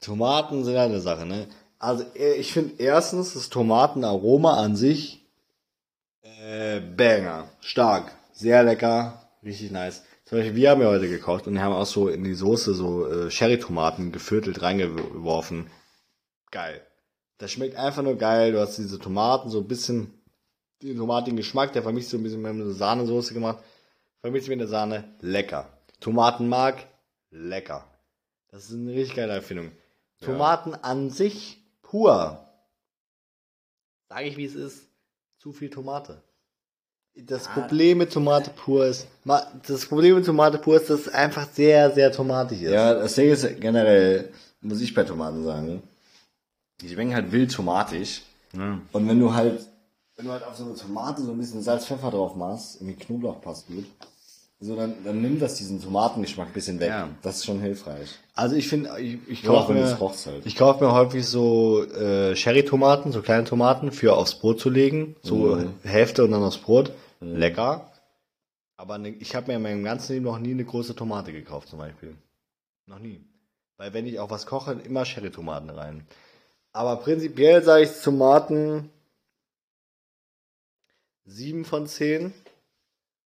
Tomaten 0.00 0.64
sind 0.64 0.74
ja 0.74 0.84
eine 0.84 1.00
Sache, 1.00 1.26
ne? 1.26 1.48
Also 1.78 2.04
äh, 2.14 2.34
ich 2.34 2.52
finde 2.52 2.74
erstens 2.82 3.34
das 3.34 3.48
Tomatenaroma 3.48 4.54
an 4.62 4.76
sich 4.76 5.26
äh, 6.22 6.80
Banger. 6.80 7.48
Stark. 7.60 8.12
Sehr 8.32 8.62
lecker. 8.62 9.28
Richtig 9.42 9.70
nice. 9.70 10.02
Zum 10.24 10.38
Beispiel, 10.38 10.56
wir 10.56 10.70
haben 10.70 10.80
ja 10.80 10.88
heute 10.88 11.08
gekocht 11.08 11.46
und 11.46 11.60
haben 11.60 11.74
auch 11.74 11.86
so 11.86 12.08
in 12.08 12.24
die 12.24 12.34
Soße 12.34 12.74
so 12.74 13.06
äh, 13.06 13.28
Cherry-Tomaten 13.28 14.12
geviertelt 14.12 14.62
reingeworfen. 14.62 15.70
Geil. 16.50 16.80
Das 17.38 17.52
schmeckt 17.52 17.76
einfach 17.76 18.02
nur 18.02 18.16
geil. 18.16 18.52
Du 18.52 18.60
hast 18.60 18.78
diese 18.78 18.98
Tomaten 18.98 19.50
so 19.50 19.58
ein 19.58 19.68
bisschen, 19.68 20.14
den 20.84 20.96
tomatigen 20.96 21.36
Geschmack, 21.36 21.72
der 21.72 21.82
vermischt 21.82 22.10
so 22.10 22.16
ein 22.16 22.22
bisschen 22.22 22.42
mit 22.42 22.50
einer 22.50 22.70
Sahnesoße 22.70 23.34
gemacht. 23.34 23.62
Vermischt 24.20 24.48
mit 24.48 24.60
der 24.60 24.68
Sahne. 24.68 25.04
Lecker. 25.20 25.68
Tomatenmark. 26.00 26.86
Lecker. 27.30 27.86
Das 28.48 28.66
ist 28.66 28.74
eine 28.74 28.92
richtig 28.92 29.16
geile 29.16 29.32
Erfindung. 29.32 29.72
Tomaten 30.20 30.74
an 30.74 31.10
sich 31.10 31.58
pur. 31.82 32.46
Sage 34.08 34.28
ich, 34.28 34.36
wie 34.36 34.44
es 34.44 34.54
ist. 34.54 34.88
Zu 35.38 35.52
viel 35.52 35.70
Tomate. 35.70 36.22
Das 37.16 37.46
Problem 37.46 37.98
mit 37.98 38.12
Tomate 38.12 38.50
pur 38.50 38.86
ist, 38.86 39.06
das 39.24 39.86
Problem 39.86 40.16
mit 40.16 40.26
Tomate 40.26 40.58
pur 40.58 40.76
ist, 40.76 40.90
dass 40.90 41.02
es 41.02 41.08
einfach 41.08 41.48
sehr, 41.48 41.92
sehr 41.92 42.10
tomatig 42.10 42.62
ist. 42.62 42.72
Ja, 42.72 42.94
das 42.94 43.14
Ding 43.14 43.30
ist 43.30 43.60
generell, 43.60 44.32
muss 44.60 44.80
ich 44.80 44.92
bei 44.94 45.04
Tomaten 45.04 45.44
sagen, 45.44 45.82
die 46.80 46.88
schmecken 46.88 47.14
halt 47.14 47.30
wild 47.30 47.52
tomatisch. 47.52 48.22
Und 48.52 49.08
wenn 49.08 49.20
du 49.20 49.32
halt, 49.32 49.64
wenn 50.16 50.26
du 50.26 50.32
halt 50.32 50.44
auf 50.44 50.56
so 50.56 50.64
eine 50.64 50.74
Tomate 50.74 51.22
so 51.22 51.32
ein 51.32 51.38
bisschen 51.38 51.62
Salz, 51.62 51.86
Pfeffer 51.86 52.10
drauf 52.10 52.36
machst, 52.36 52.80
irgendwie 52.80 52.96
Knoblauch 53.04 53.40
passt 53.40 53.66
gut, 53.66 53.84
so 54.60 54.76
dann, 54.76 54.94
dann 55.04 55.20
nimmt 55.20 55.42
das 55.42 55.56
diesen 55.56 55.82
Tomatengeschmack 55.82 56.46
ein 56.48 56.52
bisschen 56.52 56.80
weg. 56.80 56.88
Ja. 56.88 57.08
Das 57.22 57.36
ist 57.38 57.44
schon 57.44 57.60
hilfreich. 57.60 58.08
Also 58.34 58.56
ich 58.56 58.68
finde, 58.68 58.98
ich, 59.00 59.18
ich 59.28 59.42
Ja, 59.42 59.50
kaufe 59.50 59.72
mir, 59.74 59.84
halt. 59.98 60.46
ich 60.46 60.56
kaufe 60.56 60.84
mir 60.84 60.92
häufig 60.92 61.26
so 61.26 61.82
äh, 61.84 62.34
Cherry-Tomaten, 62.34 63.12
so 63.12 63.20
kleine 63.22 63.44
Tomaten 63.44 63.92
für 63.92 64.14
aufs 64.16 64.36
Brot 64.36 64.60
zu 64.60 64.70
legen, 64.70 65.16
so 65.22 65.56
Mhm. 65.56 65.74
Hälfte 65.82 66.24
und 66.24 66.30
dann 66.30 66.42
aufs 66.42 66.58
Brot. 66.58 66.92
Lecker. 67.20 67.90
Aber 68.76 68.98
ne, 68.98 69.10
ich 69.10 69.34
habe 69.34 69.48
mir 69.48 69.56
in 69.56 69.62
meinem 69.62 69.84
ganzen 69.84 70.12
Leben 70.12 70.24
noch 70.24 70.38
nie 70.38 70.50
eine 70.52 70.64
große 70.64 70.94
Tomate 70.94 71.32
gekauft, 71.32 71.68
zum 71.68 71.78
Beispiel. 71.78 72.16
Noch 72.86 72.98
nie. 72.98 73.20
Weil 73.76 73.92
wenn 73.92 74.06
ich 74.06 74.18
auch 74.20 74.30
was 74.30 74.46
koche, 74.46 74.72
immer 74.84 75.04
Cherry-Tomaten 75.04 75.70
rein. 75.70 76.06
Aber 76.72 76.96
prinzipiell 76.96 77.62
sage 77.62 77.84
ich 77.84 77.90
Tomaten 78.02 78.90
7 81.26 81.64
von 81.64 81.86
10. 81.86 82.32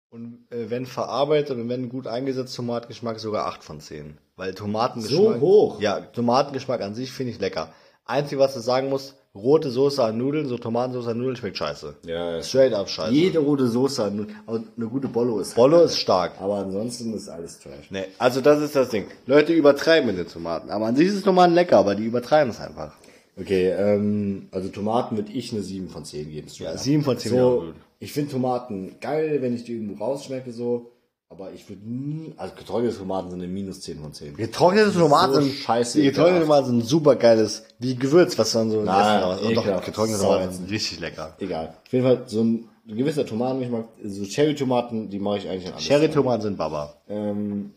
Und 0.09 0.45
äh, 0.51 0.69
wenn 0.69 0.85
verarbeitet 0.85 1.57
und 1.57 1.67
wenn 1.69 1.89
gut 1.89 2.07
eingesetzt, 2.07 2.55
Tomatengeschmack 2.55 3.19
sogar 3.19 3.45
8 3.47 3.63
von 3.63 3.81
10. 3.81 4.17
Weil 4.37 4.53
Tomatengeschmack. 4.53 5.35
So 5.35 5.39
hoch? 5.39 5.81
Ja, 5.81 5.99
Tomatengeschmack 5.99 6.81
an 6.81 6.95
sich 6.95 7.11
finde 7.11 7.33
ich 7.33 7.39
lecker. 7.39 7.73
Einzige, 8.05 8.39
was 8.39 8.53
du 8.53 8.61
sagen 8.61 8.89
musst, 8.89 9.15
rote 9.35 9.69
Soße 9.69 10.01
an 10.03 10.17
Nudeln, 10.17 10.47
so 10.47 10.57
Tomatensauce 10.57 11.07
an 11.09 11.17
Nudeln 11.17 11.35
schmeckt 11.35 11.57
scheiße. 11.57 11.95
Ja, 12.05 12.41
Straight 12.41 12.73
up 12.73 12.87
scheiße. 12.89 13.11
Jede 13.11 13.39
rote 13.39 13.67
Soße, 13.67 14.05
hat 14.05 14.13
nur- 14.13 14.27
aber 14.45 14.63
eine 14.77 14.87
gute 14.87 15.09
Bollo 15.09 15.39
ist. 15.39 15.55
Bollo 15.55 15.77
halt 15.77 15.87
ist 15.87 15.97
stark. 15.99 16.39
Aber 16.39 16.55
ansonsten 16.55 17.13
ist 17.13 17.27
alles 17.27 17.59
Trash. 17.59 17.91
Nee, 17.91 18.05
also 18.17 18.39
das 18.39 18.61
ist 18.61 18.75
das 18.77 18.89
Ding. 18.89 19.07
Leute 19.25 19.51
übertreiben 19.53 20.07
mit 20.07 20.17
den 20.17 20.27
Tomaten. 20.27 20.69
Aber 20.69 20.85
an 20.85 20.95
sich 20.95 21.07
ist 21.07 21.15
es 21.15 21.23
Tomaten 21.23 21.53
lecker, 21.53 21.77
aber 21.77 21.95
die 21.95 22.05
übertreiben 22.05 22.51
es 22.51 22.59
einfach. 22.61 22.93
Okay, 23.39 23.69
ähm, 23.71 24.47
also 24.51 24.69
Tomaten 24.69 25.17
würde 25.17 25.31
ich 25.33 25.51
eine 25.51 25.61
7 25.61 25.89
von 25.89 26.05
10 26.05 26.29
geben. 26.29 26.47
Ja, 26.53 26.71
up. 26.71 26.79
7 26.79 27.03
von 27.03 27.17
10 27.17 27.33
wäre 27.33 27.41
So. 27.43 27.73
Ich 27.99 28.13
finde 28.13 28.31
Tomaten 28.31 28.95
geil, 29.01 29.41
wenn 29.41 29.55
ich 29.55 29.63
die 29.63 29.73
irgendwo 29.73 30.03
rausschmecke, 30.03 30.51
so. 30.51 30.91
Aber 31.29 31.51
ich 31.51 31.67
würde 31.67 31.81
nie, 31.85 32.33
also 32.37 32.55
getrocknete 32.55 32.97
Tomaten 32.97 33.29
sind 33.31 33.41
eine 33.41 33.51
minus 33.51 33.81
10 33.81 33.99
von 33.99 34.13
10. 34.13 34.37
Getrocknete 34.37 34.93
Tomaten 34.93 35.33
so 35.33 35.41
sind 35.41 35.53
scheiße 35.55 36.01
getrocknete. 36.01 36.41
Tomaten 36.41 36.67
sind 36.67 36.85
super 36.85 37.17
geiles, 37.17 37.65
wie 37.79 37.95
Gewürz, 37.95 38.37
was 38.37 38.53
dann 38.53 38.71
so 38.71 38.81
Nein, 38.81 39.23
Essen 39.33 39.47
Und 39.47 39.55
doch, 39.55 39.83
getrocknete. 39.83 40.21
Tomaten 40.21 40.53
sind 40.53 40.71
richtig 40.71 41.01
lecker. 41.01 41.35
Egal. 41.39 41.75
Auf 41.85 41.91
jeden 41.91 42.05
Fall, 42.05 42.23
so 42.27 42.43
ein 42.43 42.69
gewisser 42.87 43.25
Tomatengeschmack, 43.25 43.85
so 44.05 44.23
Cherry-Tomaten, 44.23 45.09
die 45.09 45.19
mache 45.19 45.39
ich 45.39 45.49
eigentlich 45.49 45.67
an 45.67 45.73
alles. 45.73 45.85
Cherry-Tomaten 45.85 46.43
sind 46.43 46.57
Baba. 46.57 46.95
Ähm, 47.09 47.73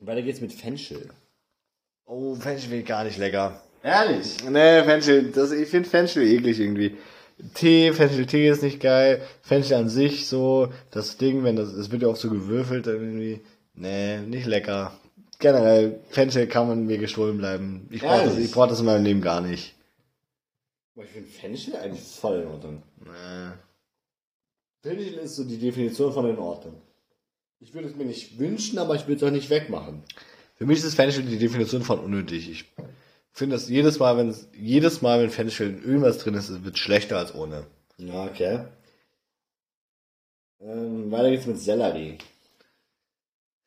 weiter 0.00 0.22
geht's 0.22 0.40
mit 0.40 0.52
Fenchel. 0.52 1.10
Oh, 2.06 2.34
Fenchel 2.34 2.62
finde 2.62 2.78
ich 2.78 2.86
gar 2.86 3.04
nicht 3.04 3.18
lecker. 3.18 3.60
Ehrlich? 3.84 4.36
Nee, 4.50 4.82
Fenchel, 4.82 5.30
das, 5.30 5.52
ich 5.52 5.68
finde 5.68 5.88
Fenchel 5.88 6.24
eklig 6.24 6.58
irgendwie. 6.58 6.96
Tee, 7.54 7.92
Fenchel-Tee 7.92 8.48
ist 8.48 8.62
nicht 8.62 8.80
geil. 8.80 9.22
Fenchel 9.42 9.76
an 9.76 9.88
sich 9.88 10.26
so, 10.26 10.72
das 10.90 11.16
Ding, 11.18 11.44
wenn 11.44 11.56
das, 11.56 11.72
es 11.72 11.90
wird 11.90 12.02
ja 12.02 12.08
auch 12.08 12.16
so 12.16 12.30
gewürfelt 12.30 12.86
irgendwie. 12.86 13.40
Nee, 13.74 14.18
nicht 14.20 14.46
lecker. 14.46 14.98
Generell, 15.38 16.00
Fenchel 16.08 16.48
kann 16.48 16.66
man 16.66 16.86
mir 16.86 16.98
gestohlen 16.98 17.38
bleiben. 17.38 17.86
Ich 17.90 18.02
brauche 18.02 18.24
das, 18.24 18.38
ich 18.38 18.50
brauch 18.50 18.66
das 18.66 18.80
in 18.80 18.86
meinem 18.86 19.04
Leben 19.04 19.20
gar 19.20 19.40
nicht. 19.40 19.76
Aber 20.96 21.04
ich 21.04 21.10
finde 21.10 21.28
Fenchel 21.28 21.76
eigentlich 21.76 22.02
voll 22.02 22.40
in 22.40 22.48
Ordnung. 22.48 22.82
Nee. 23.04 23.52
Fenchel 24.82 25.14
ist 25.18 25.36
so 25.36 25.44
die 25.44 25.58
Definition 25.58 26.12
von 26.12 26.28
in 26.28 26.38
Ordnung. 26.38 26.82
Ich 27.60 27.72
würde 27.72 27.88
es 27.88 27.94
mir 27.94 28.04
nicht 28.04 28.38
wünschen, 28.38 28.78
aber 28.78 28.96
ich 28.96 29.06
will 29.06 29.16
es 29.16 29.22
auch 29.22 29.30
nicht 29.30 29.50
wegmachen. 29.50 30.02
Für 30.56 30.66
mich 30.66 30.82
ist 30.82 30.94
Fenchel 30.96 31.22
die 31.22 31.38
Definition 31.38 31.82
von 31.82 32.00
unnötig. 32.00 32.50
Ich 32.50 32.64
finde 33.38 33.56
das 33.56 33.68
jedes 33.68 33.98
Mal, 33.98 34.16
wenn 34.16 34.34
jedes 34.52 35.00
Mal, 35.00 35.22
wenn 35.22 35.30
Fenchel 35.30 35.68
in 35.68 35.82
irgendwas 35.82 36.18
drin 36.18 36.34
ist, 36.34 36.48
es 36.48 36.64
wird 36.64 36.78
schlechter 36.78 37.18
als 37.18 37.34
ohne. 37.34 37.66
Ja, 37.96 38.24
okay. 38.24 38.64
Ähm, 40.60 41.10
weiter 41.10 41.30
geht's 41.30 41.46
mit 41.46 41.58
Sellerie. 41.58 42.18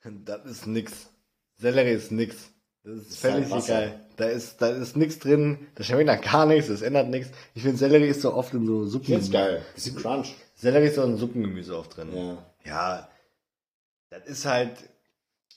Das 0.03 0.45
ist 0.45 0.67
nix. 0.67 1.09
Sellerie 1.57 1.93
ist 1.93 2.11
nix. 2.11 2.51
Das 2.83 2.97
ist, 2.97 3.09
ist 3.11 3.17
völlig 3.19 3.49
halt 3.49 3.63
egal. 3.63 3.99
Da 4.17 4.25
ist, 4.25 4.61
da 4.61 4.69
ist 4.69 4.97
nix 4.97 5.19
drin. 5.19 5.67
Da 5.75 5.83
schmeckt 5.83 6.07
nach 6.07 6.21
gar 6.21 6.45
nichts. 6.45 6.67
Das 6.67 6.81
ändert 6.81 7.07
nichts. 7.07 7.31
Ich 7.53 7.61
finde 7.61 7.77
Sellerie 7.77 8.07
ist 8.07 8.21
so 8.21 8.33
oft 8.33 8.53
in 8.53 8.65
so 8.65 8.85
Suppen. 8.85 9.05
find's 9.05 9.31
geil. 9.31 9.63
Bisschen 9.73 9.95
Crunch. 9.95 10.35
Sellerie 10.55 10.87
ist 10.87 10.95
so 10.95 11.03
in 11.03 11.17
Suppengemüse 11.17 11.77
oft 11.77 11.95
drin. 11.95 12.09
Ja. 12.15 12.37
Ja. 12.65 13.09
Das 14.09 14.25
ist 14.25 14.45
halt, 14.45 14.71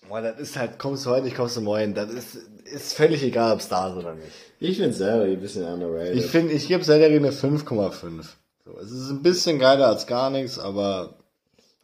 boah, 0.08 0.20
das 0.20 0.38
ist 0.38 0.56
halt, 0.56 0.78
kommst 0.78 1.06
du 1.06 1.10
heute 1.10 1.24
nicht, 1.24 1.36
kommst 1.36 1.56
du 1.56 1.60
morgen. 1.60 1.94
Das 1.94 2.10
ist, 2.10 2.36
ist 2.64 2.94
völlig 2.94 3.22
egal, 3.22 3.52
ob 3.52 3.60
es 3.60 3.68
da 3.68 3.88
ist 3.88 3.96
oder 3.96 4.14
nicht. 4.14 4.32
Ich 4.60 4.76
finde 4.76 4.92
Sellerie 4.92 5.34
ein 5.34 5.40
bisschen 5.40 5.64
underrated. 5.64 6.16
Ich 6.16 6.26
finde, 6.26 6.52
ich 6.52 6.68
gebe 6.68 6.84
Sellerie 6.84 7.16
eine 7.16 7.30
5,5. 7.30 8.24
So, 8.64 8.78
es 8.78 8.90
ist 8.90 9.10
ein 9.10 9.22
bisschen 9.22 9.58
geiler 9.58 9.88
als 9.88 10.06
gar 10.06 10.30
nichts, 10.30 10.58
aber 10.58 11.18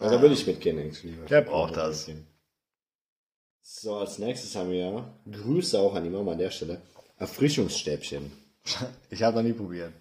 ja, 0.00 0.10
da 0.10 0.22
würde 0.22 0.34
ich 0.34 0.46
mitgehen, 0.46 0.78
eigentlich. 0.78 1.14
Wer 1.28 1.42
braucht 1.42 1.76
das? 1.76 2.10
So, 3.62 3.96
als 3.96 4.18
nächstes 4.18 4.56
haben 4.56 4.70
wir 4.70 5.04
Grüße 5.30 5.78
auch 5.78 5.94
an 5.94 6.04
die 6.04 6.10
Mama 6.10 6.32
an 6.32 6.38
der 6.38 6.50
Stelle. 6.50 6.80
Erfrischungsstäbchen. 7.18 8.32
ich 9.10 9.22
habe 9.22 9.36
noch 9.36 9.42
nie 9.42 9.52
probiert. 9.52 9.92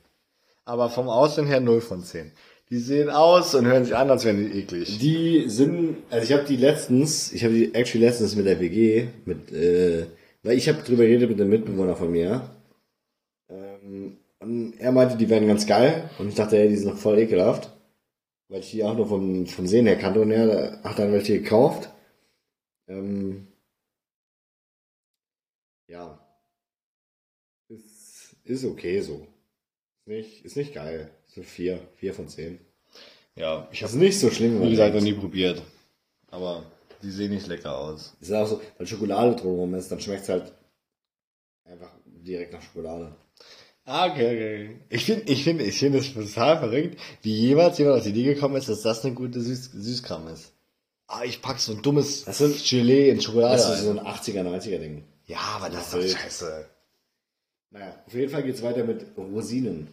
Aber 0.64 0.90
vom 0.90 1.10
Aussehen 1.10 1.48
her 1.48 1.60
0 1.60 1.82
von 1.82 2.04
10. 2.04 2.32
Die 2.72 2.78
sehen 2.78 3.10
aus 3.10 3.56
und 3.56 3.66
hören 3.66 3.84
sich 3.84 3.96
an, 3.96 4.12
als 4.12 4.26
wären 4.26 4.38
die 4.38 4.60
eklig. 4.60 5.00
Die 5.00 5.50
sind, 5.50 5.98
also 6.12 6.24
ich 6.24 6.34
habe 6.38 6.48
die 6.48 6.56
letztens, 6.56 7.34
ich 7.34 7.44
habe 7.44 7.56
die 7.56 7.74
actually 7.74 8.06
letztens 8.06 8.36
mit 8.36 8.46
der 8.46 8.60
WG, 8.60 9.08
mit, 9.26 9.52
äh, 9.52 10.06
weil 10.44 10.56
ich 10.56 10.70
habe 10.70 10.84
drüber 10.84 11.04
geredet 11.04 11.30
mit 11.30 11.42
einem 11.42 11.50
Mitbewohner 11.50 11.96
von 11.96 12.12
mir. 12.12 12.48
Ähm, 13.50 14.18
und 14.40 14.80
er 14.80 14.92
meinte, 14.92 15.18
die 15.18 15.30
wären 15.30 15.48
ganz 15.48 15.66
geil. 15.66 16.12
Und 16.20 16.30
ich 16.30 16.36
dachte, 16.36 16.58
ey, 16.58 16.70
die 16.70 16.76
sind 16.76 16.92
noch 16.92 17.00
voll 17.00 17.18
ekelhaft. 17.18 17.72
Weil 18.50 18.60
ich 18.60 18.72
die 18.72 18.84
auch 18.84 18.96
nur 18.96 19.08
vom, 19.08 19.48
vom 19.48 19.68
Sehen 19.68 19.88
her 19.88 19.98
kannte 19.98 20.22
und 20.22 20.32
er 20.32 20.82
hat 20.84 21.00
dann 21.00 21.12
welche 21.12 21.42
gekauft. 21.42 21.92
Ähm, 22.88 23.48
ja. 25.88 26.20
Ist, 27.68 28.36
ist 28.44 28.66
okay 28.66 29.02
so. 29.02 29.28
Ist 29.98 30.08
nicht, 30.08 30.46
ist 30.46 30.56
nicht 30.56 30.74
geil. 30.74 31.12
So 31.34 31.44
vier, 31.44 31.80
vier 31.96 32.14
von 32.14 32.28
zehn. 32.28 32.60
Ja, 33.36 33.68
ich 33.72 33.84
habe, 33.84 33.96
nicht 33.98 34.20
so 34.20 34.30
schlimm. 34.32 34.62
wie 34.62 34.72
gesagt, 34.72 34.96
noch 34.96 35.02
nie 35.02 35.14
probiert. 35.14 35.62
Aber 36.32 36.64
die 37.02 37.12
sehen 37.12 37.32
nicht 37.32 37.48
lecker 37.48 37.78
aus. 37.78 38.16
Ist 38.20 38.34
auch 38.34 38.48
so, 38.48 38.62
wenn 38.78 38.88
Schokolade 38.88 39.36
drumherum 39.36 39.74
ist, 39.76 39.92
dann 39.92 40.00
schmeckt 40.02 40.24
es 40.24 40.30
halt 40.30 40.52
einfach 41.66 41.92
direkt 42.06 42.54
nach 42.54 42.62
Schokolade. 42.62 43.16
Ah, 43.86 44.08
okay, 44.12 44.26
okay. 44.28 44.80
Ich 44.90 45.06
finde, 45.06 45.32
ich 45.32 45.44
finde, 45.44 45.64
ich 45.64 45.80
finde 45.80 46.00
es 46.00 46.14
total 46.14 46.60
verrückt, 46.60 47.00
wie 47.22 47.34
jemals 47.34 47.78
jemand 47.78 47.98
auf 47.98 48.04
die 48.04 48.10
Idee 48.10 48.34
gekommen 48.36 48.56
ist, 48.56 48.70
dass 48.70 48.82
das 48.82 49.04
eine 49.06 49.16
gute 49.16 49.42
Süß 49.42 49.72
Süßkram 49.74 50.28
ist. 50.28 50.52
Ah, 51.08 51.24
ich 51.24 51.42
pack 51.42 51.60
so 51.60 51.72
ein 51.74 51.82
dummes 51.82 52.26
Das 52.26 52.38
sind- 52.40 52.64
Gelee 52.64 53.10
in 53.10 53.22
Schokolade. 53.22 53.56
Das 53.58 53.80
ist 53.80 53.86
so 53.86 53.92
ein 53.92 54.00
ein 54.00 54.06
80er, 54.06 54.44
90er 54.44 54.78
Ding. 54.78 55.04
ja, 55.26 55.40
aber 55.40 55.70
das 55.70 55.94
ist 55.94 56.14
doch 56.14 56.20
scheiße. 56.20 56.70
Naja, 57.72 57.96
auf 58.06 58.14
jeden 58.14 58.32
Fall 58.32 58.44
geht's 58.44 58.62
weiter 58.62 58.84
mit 58.84 59.06
Rosinen. 59.18 59.88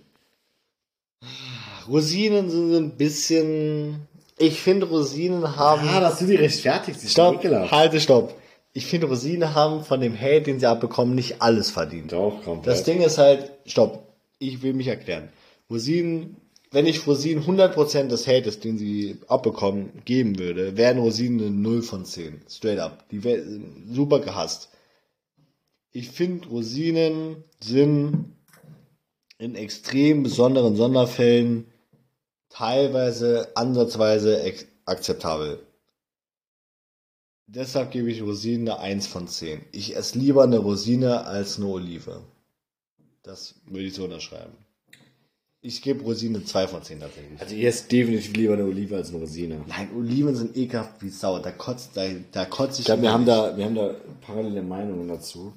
Rosinen 1.88 2.50
sind 2.50 2.74
ein 2.74 2.90
bisschen. 2.96 4.06
Ich 4.38 4.60
finde, 4.60 4.86
Rosinen 4.86 5.56
haben. 5.56 5.88
Ah, 5.88 6.00
dass 6.00 6.18
du 6.18 6.26
die 6.26 6.34
rechtfertigst, 6.36 7.04
ist 7.04 7.12
stopp, 7.12 7.36
ekelhaft. 7.36 7.72
halte, 7.72 8.00
stopp. 8.00 8.34
Ich 8.72 8.86
finde, 8.86 9.06
Rosinen 9.06 9.54
haben 9.54 9.84
von 9.84 10.00
dem 10.00 10.18
Hate, 10.20 10.42
den 10.42 10.60
sie 10.60 10.66
abbekommen, 10.66 11.14
nicht 11.14 11.40
alles 11.40 11.70
verdient. 11.70 12.12
Doch, 12.12 12.42
komplett. 12.44 12.66
Das 12.66 12.84
Ding 12.84 13.00
ist 13.00 13.16
halt, 13.16 13.50
stopp, 13.64 14.06
ich 14.38 14.62
will 14.62 14.74
mich 14.74 14.88
erklären. 14.88 15.30
Rosinen, 15.70 16.36
wenn 16.70 16.84
ich 16.84 17.06
Rosinen 17.06 17.42
100% 17.44 18.08
des 18.08 18.26
Hates, 18.26 18.60
den 18.60 18.76
sie 18.76 19.16
abbekommen, 19.28 19.90
geben 20.04 20.38
würde, 20.38 20.76
wären 20.76 20.98
Rosinen 20.98 21.40
eine 21.40 21.50
0 21.50 21.82
von 21.82 22.04
10. 22.04 22.42
Straight 22.50 22.78
up. 22.78 23.08
Die 23.10 23.24
wären 23.24 23.88
super 23.90 24.20
gehasst. 24.20 24.68
Ich 25.92 26.10
finde, 26.10 26.46
Rosinen 26.48 27.44
sind 27.58 28.35
in 29.38 29.54
extrem 29.54 30.22
besonderen 30.22 30.76
Sonderfällen 30.76 31.66
teilweise 32.48 33.48
ansatzweise 33.54 34.42
akzeptabel. 34.84 35.60
Deshalb 37.48 37.92
gebe 37.92 38.10
ich 38.10 38.22
Rosinen 38.22 38.68
eine 38.68 38.80
1 38.80 39.06
von 39.06 39.28
10. 39.28 39.60
Ich 39.72 39.94
esse 39.94 40.18
lieber 40.18 40.42
eine 40.42 40.58
Rosine 40.58 41.26
als 41.26 41.58
eine 41.58 41.66
Olive. 41.66 42.22
Das 43.22 43.54
würde 43.66 43.86
ich 43.86 43.94
so 43.94 44.04
unterschreiben. 44.04 44.52
Ich 45.60 45.82
gebe 45.82 46.02
Rosinen 46.02 46.46
2 46.46 46.68
von 46.68 46.82
10 46.82 47.00
tatsächlich. 47.00 47.40
Also 47.40 47.54
ihr 47.54 47.68
esst 47.68 47.90
definitiv 47.90 48.36
lieber 48.36 48.54
eine 48.54 48.64
Olive 48.64 48.96
als 48.96 49.10
eine 49.10 49.18
Rosine. 49.18 49.64
Nein, 49.66 49.90
Oliven 49.96 50.34
sind 50.34 50.56
ekelhaft 50.56 51.02
wie 51.02 51.08
Sau. 51.08 51.38
Da 51.38 51.50
kotzt, 51.52 51.96
da, 51.96 52.08
da 52.32 52.44
kotzt 52.46 52.74
ich. 52.74 52.80
Ich 52.80 52.86
glaube, 52.86 53.02
wir 53.02 53.12
haben 53.12 53.26
da, 53.26 53.56
wir 53.56 53.64
haben 53.64 53.74
da 53.74 53.94
parallele 54.22 54.62
Meinungen 54.62 55.08
dazu. 55.08 55.52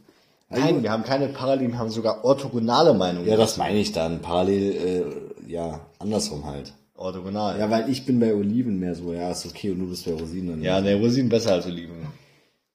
Nein, 0.49 0.81
wir 0.83 0.91
haben 0.91 1.03
keine 1.03 1.27
Parallelen, 1.27 1.71
wir 1.73 1.79
haben 1.79 1.89
sogar 1.91 2.25
orthogonale 2.25 2.93
Meinungen. 2.93 3.27
Ja, 3.27 3.37
das 3.37 3.57
meine 3.57 3.77
ich 3.79 3.91
dann. 3.91 4.21
Parallel, 4.21 4.71
äh, 5.47 5.51
ja, 5.51 5.79
andersrum 5.99 6.45
halt. 6.45 6.73
Orthogonal. 6.95 7.59
Ja, 7.59 7.69
weil 7.69 7.89
ich 7.89 8.05
bin 8.05 8.19
bei 8.19 8.33
Oliven 8.33 8.79
mehr 8.79 8.95
so, 8.95 9.13
ja, 9.13 9.31
ist 9.31 9.45
okay, 9.45 9.71
und 9.71 9.79
du 9.79 9.87
bist 9.89 10.05
bei 10.05 10.13
Rosinen. 10.13 10.61
Ja, 10.63 10.81
ne, 10.81 10.95
Rosinen 10.95 11.29
besser 11.29 11.53
als 11.53 11.65
Oliven. 11.67 11.95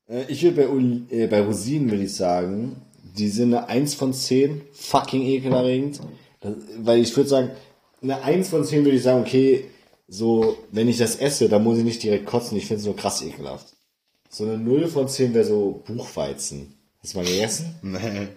Äh, 0.09 0.23
Ich 0.29 0.43
würde 0.43 0.57
bei, 0.63 0.69
Oli- 0.69 1.03
äh, 1.11 1.27
bei 1.27 1.43
Rosinen, 1.43 1.91
würde 1.91 2.05
ich 2.05 2.15
sagen, 2.15 2.77
die 3.19 3.29
sind 3.29 3.53
eine 3.55 3.69
1 3.69 3.95
von 3.95 4.13
10, 4.15 4.63
fucking 4.73 5.23
ekelerregend. 5.23 6.01
Das, 6.41 6.53
weil 6.79 7.01
ich 7.01 7.15
würde 7.17 7.29
sagen, 7.29 7.51
eine 8.03 8.23
1 8.23 8.49
von 8.49 8.65
10 8.65 8.85
würde 8.85 8.97
ich 8.97 9.03
sagen, 9.03 9.21
okay, 9.23 9.65
so, 10.09 10.57
wenn 10.71 10.89
ich 10.89 10.99
das 10.99 11.17
esse, 11.17 11.49
dann 11.49 11.65
muss 11.65 11.79
ich 11.79 11.85
nicht 11.85 12.03
direkt 12.03 12.27
kotzen, 12.27 12.57
ich 12.57 12.67
finde 12.67 12.81
es 12.81 12.87
nur 12.87 12.97
krass 12.97 13.21
ekelhaft. 13.23 13.67
So 14.31 14.45
eine 14.45 14.59
0 14.59 14.87
von 14.89 15.09
10 15.09 15.35
wäre 15.35 15.45
so 15.45 15.83
Buchweizen. 15.87 16.75
Hast 17.05 17.13
du 17.13 17.19
mal 17.19 17.27
gegessen? 17.27 17.75
Nee. 17.83 18.29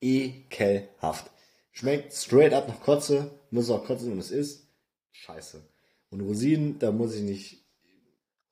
Ekelhaft. 0.00 1.30
Schmeckt 1.70 2.12
straight 2.12 2.52
up 2.52 2.66
nach 2.66 2.80
Kotze, 2.80 3.30
muss 3.52 3.70
auch 3.70 3.84
kotzen, 3.84 4.10
wenn 4.10 4.18
es 4.18 4.32
ist. 4.32 4.66
Scheiße. 5.12 5.62
Und 6.10 6.20
Rosinen, 6.20 6.80
da 6.80 6.90
muss 6.90 7.14
ich 7.14 7.22
nicht, 7.22 7.64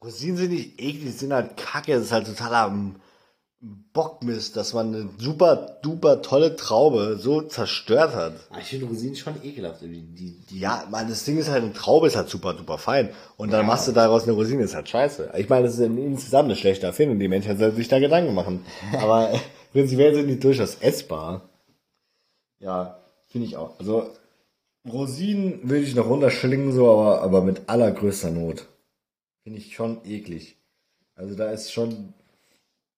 Rosinen 0.00 0.36
sind 0.36 0.52
nicht 0.52 0.80
eklig, 0.80 1.16
sind 1.16 1.32
halt 1.32 1.56
kacke. 1.56 1.94
Das 1.94 2.04
ist 2.04 2.12
halt 2.12 2.28
totaler 2.28 2.68
ähm, 2.68 3.00
Bockmist, 3.92 4.56
dass 4.56 4.74
man 4.74 4.94
eine 4.94 5.08
super 5.18 5.78
duper 5.82 6.20
tolle 6.20 6.56
Traube 6.56 7.16
so 7.18 7.40
zerstört 7.42 8.14
hat. 8.14 8.34
Ah, 8.50 8.58
ich 8.60 8.66
finde 8.66 8.86
Rosinen 8.86 9.16
schon 9.16 9.42
ekelhaft. 9.42 9.80
Die, 9.80 10.02
die, 10.02 10.38
die 10.50 10.58
Ja, 10.60 10.86
man, 10.90 11.08
das 11.08 11.24
Ding 11.24 11.38
ist 11.38 11.48
halt, 11.48 11.62
eine 11.62 11.72
Traube 11.72 12.06
ist 12.06 12.16
halt 12.16 12.28
super 12.28 12.52
duper 12.52 12.76
fein. 12.76 13.10
Und 13.36 13.52
dann 13.52 13.66
machst 13.66 13.88
du 13.88 13.92
daraus 13.92 14.24
eine 14.24 14.32
Rosine, 14.32 14.64
ist 14.64 14.74
halt 14.74 14.88
scheiße. 14.88 15.32
Ich 15.38 15.48
meine, 15.48 15.66
das 15.66 15.78
ist 15.78 15.80
insgesamt 15.80 16.46
eine 16.46 16.56
schlechte 16.56 16.86
Erfindung. 16.86 17.18
Die 17.18 17.28
Menschen 17.28 17.56
sollten 17.56 17.76
sich 17.76 17.88
da 17.88 17.98
Gedanken 17.98 18.34
machen. 18.34 18.64
Aber 19.00 19.32
äh, 19.32 19.38
prinzipiell 19.72 20.14
sind 20.14 20.28
die 20.28 20.38
durchaus 20.38 20.76
essbar. 20.76 21.48
Ja, 22.58 22.98
finde 23.28 23.46
ich 23.46 23.56
auch. 23.56 23.78
Also 23.78 24.10
Rosinen 24.86 25.60
würde 25.68 25.84
ich 25.84 25.94
noch 25.94 26.08
runterschlingen, 26.08 26.72
so, 26.72 26.90
aber, 26.90 27.22
aber 27.22 27.42
mit 27.42 27.68
allergrößter 27.68 28.30
Not. 28.30 28.66
Finde 29.42 29.58
ich 29.58 29.74
schon 29.74 30.04
eklig. 30.04 30.56
Also 31.14 31.34
da 31.34 31.50
ist 31.50 31.72
schon, 31.72 32.12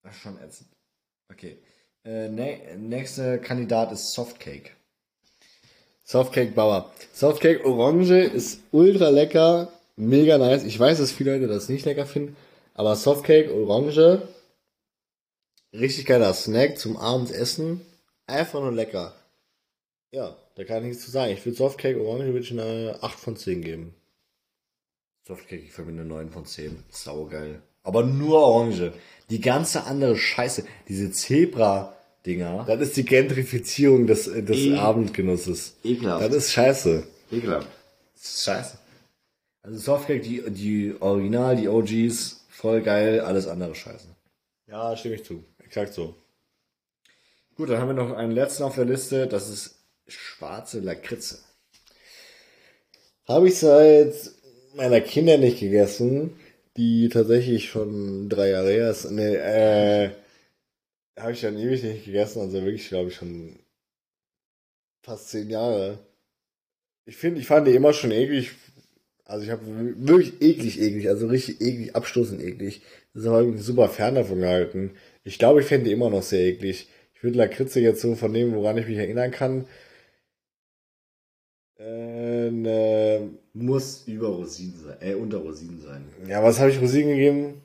das 0.06 0.16
ist 0.16 0.22
schon 0.22 0.40
ätzend. 0.40 0.70
Okay. 1.30 1.58
Äh, 2.04 2.28
ne, 2.28 2.76
nächster 2.78 3.38
Kandidat 3.38 3.90
ist 3.92 4.12
Softcake. 4.12 4.70
Softcake 6.04 6.54
Bauer. 6.54 6.92
Softcake 7.12 7.64
Orange 7.64 8.26
ist 8.26 8.60
ultra 8.70 9.08
lecker, 9.08 9.72
mega 9.96 10.38
nice. 10.38 10.62
Ich 10.62 10.78
weiß, 10.78 10.98
dass 10.98 11.10
viele 11.10 11.34
Leute 11.34 11.48
das 11.48 11.68
nicht 11.68 11.84
lecker 11.84 12.06
finden, 12.06 12.36
Aber 12.74 12.94
Softcake, 12.94 13.50
Orange, 13.50 14.22
richtig 15.72 16.06
geiler 16.06 16.32
Snack 16.32 16.78
zum 16.78 16.96
Abendessen. 16.96 17.80
Einfach 18.28 18.60
nur 18.60 18.72
lecker. 18.72 19.14
Ja, 20.12 20.36
da 20.54 20.64
kann 20.64 20.84
ich 20.84 20.90
nichts 20.90 21.04
zu 21.04 21.10
sagen. 21.10 21.32
Ich 21.32 21.44
würde 21.44 21.58
Softcake, 21.58 21.98
Orange 21.98 22.26
würde 22.26 22.40
ich 22.40 22.52
eine 22.52 22.98
8 23.02 23.18
von 23.18 23.36
10 23.36 23.62
geben. 23.62 23.94
Softcake, 25.26 25.64
ich 25.64 25.72
verbinde 25.72 26.02
eine 26.02 26.10
9 26.10 26.30
von 26.30 26.46
10. 26.46 26.84
Saugeil. 26.90 27.62
Aber 27.82 28.04
nur 28.04 28.38
Orange. 28.40 28.92
Die 29.30 29.40
ganze 29.40 29.84
andere 29.84 30.16
Scheiße, 30.16 30.64
diese 30.88 31.10
Zebra-Dinger. 31.10 32.64
Das 32.66 32.80
ist 32.80 32.96
die 32.96 33.04
Gentrifizierung 33.04 34.06
des, 34.06 34.24
des 34.24 34.56
E- 34.56 34.76
Abendgenusses. 34.76 35.74
Ekelhaft. 35.84 36.24
Das 36.24 36.34
ist 36.34 36.52
scheiße. 36.52 37.02
Ekelhaft. 37.32 37.68
Das 38.14 38.24
ist 38.24 38.44
scheiße. 38.44 38.78
Also 39.62 39.78
Softcake, 39.78 40.22
die, 40.22 40.42
die 40.50 40.94
Original, 41.00 41.56
die 41.56 41.68
OGs, 41.68 42.44
voll 42.48 42.82
geil, 42.82 43.20
alles 43.20 43.48
andere 43.48 43.74
scheiße. 43.74 44.06
Ja, 44.68 44.96
stimme 44.96 45.16
ich 45.16 45.24
zu. 45.24 45.42
Exakt 45.64 45.92
so. 45.92 46.14
Gut, 47.56 47.70
dann 47.70 47.80
haben 47.80 47.88
wir 47.88 47.94
noch 47.94 48.12
einen 48.16 48.32
letzten 48.32 48.62
auf 48.62 48.76
der 48.76 48.84
Liste, 48.84 49.26
das 49.26 49.48
ist 49.48 49.76
schwarze 50.06 50.78
Lakritze. 50.80 51.38
Habe 53.26 53.48
ich 53.48 53.58
seit 53.58 54.14
meiner 54.76 55.00
Kinder 55.00 55.36
nicht 55.38 55.58
gegessen, 55.58 56.38
die 56.76 57.08
tatsächlich 57.08 57.68
schon 57.70 58.28
drei 58.28 58.50
Jahre 58.50 58.70
her 58.70 58.90
ist. 58.90 59.10
Nee, 59.10 59.34
äh, 59.34 60.10
habe 61.18 61.32
ich 61.32 61.40
schon 61.40 61.58
ewig 61.58 61.82
nicht 61.82 62.04
gegessen, 62.04 62.40
also 62.40 62.62
wirklich, 62.62 62.88
glaube 62.88 63.08
ich, 63.08 63.16
schon 63.16 63.58
fast 65.02 65.30
zehn 65.30 65.48
Jahre. 65.50 65.98
Ich 67.06 67.16
finde, 67.16 67.40
ich 67.40 67.46
fand 67.46 67.66
die 67.66 67.74
immer 67.74 67.92
schon 67.92 68.10
eklig. 68.10 68.52
Also 69.24 69.44
ich 69.44 69.50
habe 69.50 69.62
wirklich 69.66 70.40
eklig, 70.40 70.80
eklig, 70.80 71.08
also 71.08 71.26
richtig 71.26 71.60
eklig, 71.60 71.96
abstoßend 71.96 72.42
eklig. 72.42 72.82
Das 73.12 73.22
ist 73.22 73.28
aber 73.28 73.40
irgendwie 73.40 73.62
super 73.62 73.88
fern 73.88 74.14
davon 74.14 74.40
gehalten. 74.40 74.92
Ich 75.24 75.38
glaube, 75.38 75.60
ich 75.60 75.66
fände 75.66 75.86
die 75.86 75.92
immer 75.92 76.10
noch 76.10 76.22
sehr 76.22 76.44
eklig. 76.44 76.88
Ich 77.14 77.22
würde 77.22 77.38
Lakritze 77.38 77.80
jetzt 77.80 78.02
so 78.02 78.14
von 78.14 78.32
dem, 78.32 78.54
woran 78.54 78.78
ich 78.78 78.86
mich 78.86 78.98
erinnern 78.98 79.30
kann. 79.30 79.66
Äh, 81.78 82.50
ne, 82.50 83.30
Muss 83.52 84.04
über 84.06 84.28
Rosinen 84.28 84.78
sein. 84.82 84.96
Äh, 85.00 85.14
unter 85.14 85.38
Rosinen 85.38 85.80
sein. 85.80 86.04
ja, 86.26 86.42
was 86.42 86.58
habe 86.58 86.70
ich 86.70 86.80
Rosinen 86.80 87.10
gegeben? 87.10 87.62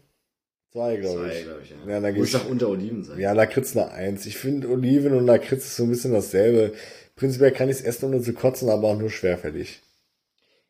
Zwei, 0.72 0.98
glaube 0.98 1.20
Zwei, 1.20 1.38
ich. 1.40 1.44
glaube 1.44 1.62
ich, 1.64 1.70
ja. 1.70 1.76
Ja, 1.88 2.00
da 2.00 2.12
Muss 2.12 2.32
doch 2.32 2.50
unter 2.50 2.70
Oliven 2.70 3.04
sein. 3.04 3.20
Ja, 3.20 3.34
Lakritz 3.34 3.76
eine 3.76 3.92
Eins. 3.92 4.26
Ich 4.26 4.38
finde 4.38 4.70
Oliven 4.70 5.14
und 5.14 5.26
Lakritz 5.26 5.66
ist 5.66 5.76
so 5.76 5.84
ein 5.84 5.90
bisschen 5.90 6.14
dasselbe. 6.14 6.74
Prinzipiell 7.18 7.52
kann 7.52 7.70
ich 7.70 7.78
es 7.78 7.82
essen, 7.82 8.06
ohne 8.06 8.22
zu 8.22 8.34
kotzen, 8.34 8.70
aber 8.70 8.88
auch 8.90 8.98
nur 8.98 9.10
schwerfällig. 9.10 9.82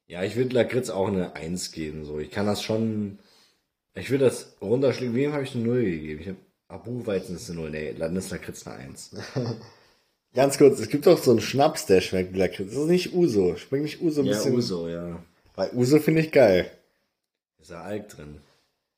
Ja, 0.07 0.23
ich 0.23 0.35
würde 0.35 0.55
Lakritz 0.55 0.89
auch 0.89 1.07
eine 1.07 1.35
Eins 1.35 1.71
geben. 1.71 2.03
So, 2.03 2.19
ich 2.19 2.31
kann 2.31 2.47
das 2.47 2.63
schon. 2.63 3.19
Ich 3.93 4.09
würde 4.09 4.25
das 4.25 4.55
runterschlägen. 4.61 5.15
Wem 5.15 5.33
habe 5.33 5.43
ich 5.43 5.53
eine 5.55 5.63
Null 5.65 5.83
gegeben? 5.83 6.21
Ich 6.21 6.27
habe 6.29 6.37
Abu-Weizen 6.67 7.35
ist 7.35 7.49
eine 7.49 7.59
Null. 7.59 7.69
Nee, 7.69 7.93
dann 7.97 8.15
ist 8.15 8.31
Lakritz 8.31 8.65
eine 8.65 8.77
Eins. 8.77 9.11
Ganz 10.33 10.57
kurz, 10.57 10.79
es 10.79 10.87
gibt 10.89 11.05
doch 11.07 11.21
so 11.21 11.31
einen 11.31 11.41
Schnaps, 11.41 11.85
der 11.85 11.99
schmeckt 12.01 12.35
Lakritz. 12.35 12.71
Das 12.73 12.83
ist 12.83 12.87
nicht 12.89 13.13
Uso. 13.13 13.55
Schmeckt 13.57 13.83
nicht 13.83 14.01
Uso 14.01 14.21
ein 14.21 14.27
Ja, 14.27 14.33
bisschen. 14.33 14.55
Uso, 14.55 14.87
ja. 14.87 15.21
Bei 15.55 15.71
Uso 15.73 15.99
finde 15.99 16.21
ich 16.21 16.31
geil. 16.31 16.71
Ist 17.61 17.71
ja 17.71 17.81
Alk 17.81 18.07
drin. 18.09 18.37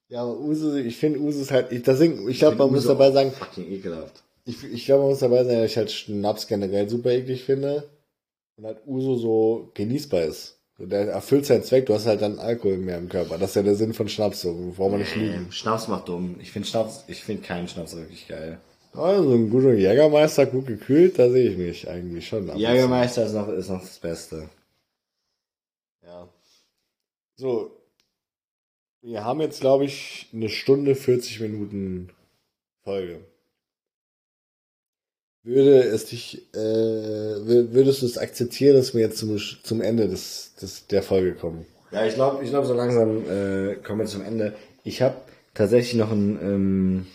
Ja, 0.10 0.22
aber 0.22 0.38
Uso, 0.40 0.76
ich 0.76 0.98
finde 0.98 1.20
Uso 1.20 1.42
ist 1.42 1.52
halt. 1.52 1.72
Ich, 1.72 1.82
deswegen, 1.82 2.30
ich 2.30 2.38
glaube, 2.38 2.54
Ich 2.54 2.60
man 2.60 2.68
find 2.68 2.76
muss 2.76 2.86
Uso 2.86 2.94
dabei 2.94 3.12
sagen, 3.12 3.32
Fucking 3.32 3.72
ekelhaft. 3.72 4.22
Ich, 4.46 4.64
ich 4.64 4.86
glaube, 4.86 5.02
man 5.04 5.10
muss 5.12 5.20
dabei 5.20 5.44
sein, 5.44 5.60
dass 5.62 5.72
ich 5.72 5.78
halt 5.78 5.92
Schnaps 5.92 6.48
generell 6.48 6.88
super 6.88 7.12
eklig 7.12 7.44
finde. 7.44 7.90
Und 8.58 8.66
halt 8.66 8.78
Uso 8.86 9.16
so 9.16 9.72
genießbar 9.74 10.24
ist. 10.26 10.58
So, 10.78 10.86
Der 10.86 11.08
erfüllt 11.08 11.46
seinen 11.48 11.64
Zweck, 11.64 11.88
du 11.88 11.96
hast 11.96 12.06
halt 12.06 12.22
dann 12.22 12.38
Alkohol 12.38 12.78
mehr 12.78 12.98
im 13.00 13.10
Körper. 13.10 13.38
Das 13.40 13.52
ist 13.52 13.56
ja 13.56 13.64
der 13.64 13.76
Sinn 13.76 13.94
von 13.96 14.08
Schnaps, 14.10 14.42
so, 14.42 14.54
braucht 14.76 14.92
man 14.92 15.00
nicht 15.00 15.16
lügen. 15.16 15.48
Schnaps 15.52 15.88
macht 15.88 16.08
dumm. 16.08 16.36
Ich 16.40 16.52
finde 16.52 16.68
Schnaps, 16.68 17.04
ich 17.08 17.24
finde 17.24 17.42
keinen 17.42 17.68
Schnaps 17.68 17.96
wirklich 17.96 18.28
geil. 18.28 18.60
Also 18.94 19.34
ein 19.34 19.50
guter 19.50 19.74
Jägermeister, 19.74 20.46
gut 20.46 20.68
gekühlt, 20.68 21.18
da 21.18 21.30
sehe 21.30 21.50
ich 21.50 21.58
mich 21.58 21.90
eigentlich 21.90 22.28
schon. 22.28 22.56
Jägermeister 22.58 23.26
ist 23.26 23.34
noch, 23.34 23.48
ist 23.50 23.70
noch 23.70 23.82
das 23.82 23.98
Beste. 24.00 24.50
Ja. 26.04 26.30
So. 27.36 27.72
Wir 29.02 29.26
haben 29.26 29.42
jetzt, 29.42 29.60
glaube 29.62 29.86
ich, 29.86 30.28
eine 30.32 30.48
Stunde 30.50 30.96
40 30.96 31.40
Minuten 31.42 32.10
Folge. 32.84 33.20
Würde 35.46 35.80
es 35.84 36.06
dich, 36.06 36.42
äh, 36.54 36.58
wür- 36.58 37.74
würdest 37.74 38.02
du 38.02 38.06
es 38.06 38.18
akzeptieren, 38.18 38.78
dass 38.78 38.94
wir 38.94 39.02
jetzt 39.02 39.18
zum, 39.18 39.38
zum 39.38 39.82
Ende 39.82 40.08
des, 40.08 40.56
des, 40.56 40.88
der 40.88 41.04
Folge 41.04 41.34
kommen? 41.36 41.66
Ja, 41.92 42.06
ich 42.06 42.14
glaube, 42.16 42.44
ich 42.44 42.50
glaube, 42.50 42.66
so 42.66 42.74
langsam 42.74 43.30
äh, 43.30 43.76
kommen 43.76 44.00
wir 44.00 44.06
zum 44.08 44.24
Ende. 44.24 44.54
Ich 44.86 45.02
habe 45.02 45.16
tatsächlich 45.54 45.96
noch 45.96 46.12
ein, 46.12 46.40
ähm, 46.42 47.08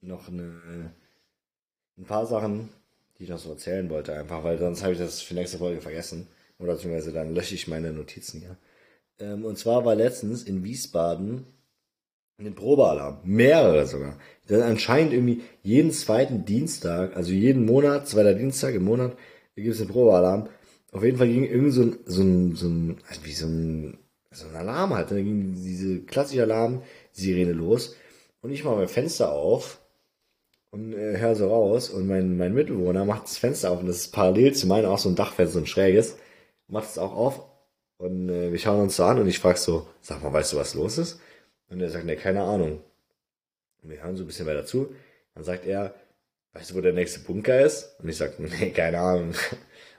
noch 0.00 0.28
eine, 0.28 0.92
ein 1.98 2.04
paar 2.04 2.26
Sachen, 2.26 2.70
die 3.18 3.24
ich 3.24 3.30
noch 3.30 3.38
so 3.38 3.50
erzählen 3.50 3.88
wollte, 3.90 4.14
einfach, 4.14 4.44
weil 4.44 4.58
sonst 4.58 4.82
habe 4.82 4.92
ich 4.92 4.98
das 4.98 5.20
für 5.20 5.34
nächste 5.34 5.58
Folge 5.58 5.80
vergessen. 5.80 6.26
Oder 6.58 6.74
beziehungsweise 6.74 7.12
dann 7.12 7.34
lösche 7.34 7.54
ich 7.54 7.68
meine 7.68 7.92
Notizen 7.92 8.40
hier. 8.40 8.56
Ähm, 9.18 9.44
und 9.44 9.58
zwar 9.58 9.84
war 9.84 9.94
letztens 9.94 10.42
in 10.42 10.62
Wiesbaden 10.64 11.46
ein 12.38 12.54
Probealarm. 12.54 13.20
Mehrere 13.24 13.86
sogar. 13.86 14.18
Denn 14.48 14.62
anscheinend 14.62 15.12
irgendwie 15.12 15.42
jeden 15.62 15.92
zweiten 15.92 16.44
Dienstag, 16.44 17.16
also 17.16 17.32
jeden 17.32 17.64
Monat, 17.66 18.08
zweiter 18.08 18.34
Dienstag 18.34 18.74
im 18.74 18.84
Monat, 18.84 19.16
gibt 19.54 19.74
es 19.74 19.80
einen 19.80 19.90
Probealarm. 19.90 20.48
Auf 20.92 21.04
jeden 21.04 21.18
Fall 21.18 21.28
ging 21.28 21.44
irgendwie 21.44 21.70
so 21.70 21.82
ein, 21.82 21.98
so 22.06 22.22
ein, 22.22 22.56
so 22.56 22.66
ein, 22.68 22.98
also 23.08 23.24
wie 23.24 23.32
so 23.32 23.46
ein, 23.46 23.98
so 24.32 24.48
ein 24.48 24.56
Alarm 24.56 24.94
halt. 24.94 25.10
Da 25.10 25.16
ging 25.16 25.54
diese 25.54 26.00
klassische 26.00 26.42
Alarm-Sirene 26.42 27.52
los. 27.52 27.96
Und 28.40 28.52
ich 28.52 28.64
mache 28.64 28.76
mein 28.76 28.88
Fenster 28.88 29.32
auf 29.32 29.79
und 30.70 30.92
äh, 30.92 31.18
höre 31.18 31.34
so 31.34 31.48
raus. 31.48 31.90
Und 31.90 32.06
mein, 32.06 32.36
mein 32.36 32.54
Mitbewohner 32.54 33.04
macht 33.04 33.24
das 33.24 33.38
Fenster 33.38 33.70
auf 33.70 33.80
und 33.80 33.86
das 33.86 33.96
ist 33.96 34.12
parallel 34.12 34.54
zu 34.54 34.66
meinem 34.66 34.86
auch 34.86 34.98
so 34.98 35.08
ein 35.08 35.16
Dachfenster, 35.16 35.54
so 35.54 35.58
ein 35.60 35.66
schräges. 35.66 36.16
Macht 36.68 36.88
es 36.88 36.98
auch 36.98 37.14
auf 37.14 37.42
und 37.98 38.28
äh, 38.30 38.52
wir 38.52 38.58
schauen 38.58 38.80
uns 38.80 38.96
so 38.96 39.04
an 39.04 39.18
und 39.18 39.28
ich 39.28 39.38
frage 39.38 39.58
so, 39.58 39.86
sag 40.00 40.22
mal, 40.22 40.32
weißt 40.32 40.52
du, 40.52 40.56
was 40.56 40.74
los 40.74 40.98
ist? 40.98 41.20
Und 41.68 41.80
er 41.80 41.90
sagt, 41.90 42.06
ne, 42.06 42.16
keine 42.16 42.42
Ahnung. 42.42 42.80
Und 43.82 43.90
wir 43.90 44.02
hören 44.02 44.16
so 44.16 44.24
ein 44.24 44.26
bisschen 44.26 44.46
weiter 44.46 44.64
zu. 44.64 44.94
Dann 45.34 45.44
sagt 45.44 45.66
er, 45.66 45.94
weißt 46.52 46.70
du, 46.70 46.74
wo 46.76 46.80
der 46.80 46.92
nächste 46.92 47.20
Bunker 47.20 47.60
ist? 47.60 47.96
Und 48.00 48.08
ich 48.08 48.16
sag, 48.16 48.38
nee, 48.40 48.70
keine 48.70 48.98
Ahnung. 48.98 49.34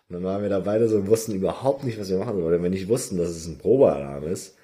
Und 0.10 0.16
dann 0.16 0.24
waren 0.24 0.42
wir 0.42 0.50
da 0.50 0.60
beide 0.60 0.90
so 0.90 0.98
und 0.98 1.08
wussten 1.08 1.34
überhaupt 1.34 1.84
nicht, 1.84 2.00
was 2.00 2.10
wir 2.10 2.18
machen 2.18 2.42
sollen. 2.42 2.64
Wenn 2.64 2.72
nicht 2.72 2.90
wussten, 2.90 3.18
dass 3.18 3.30
es 3.30 3.48
ein 3.48 3.58
Probealarm 3.58 4.28
ist. 4.28 4.58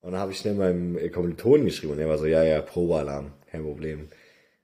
Und 0.00 0.12
dann 0.12 0.20
habe 0.20 0.32
ich 0.32 0.38
schnell 0.38 0.54
meinem 0.54 0.98
äh, 0.98 1.08
Kommilitonen 1.10 1.66
geschrieben 1.66 1.92
und 1.92 1.98
er 2.00 2.08
war 2.08 2.18
so, 2.18 2.26
ja, 2.26 2.42
ja, 2.42 2.60
Probealarm, 2.60 3.32
kein 3.50 3.62
Problem. 3.62 4.08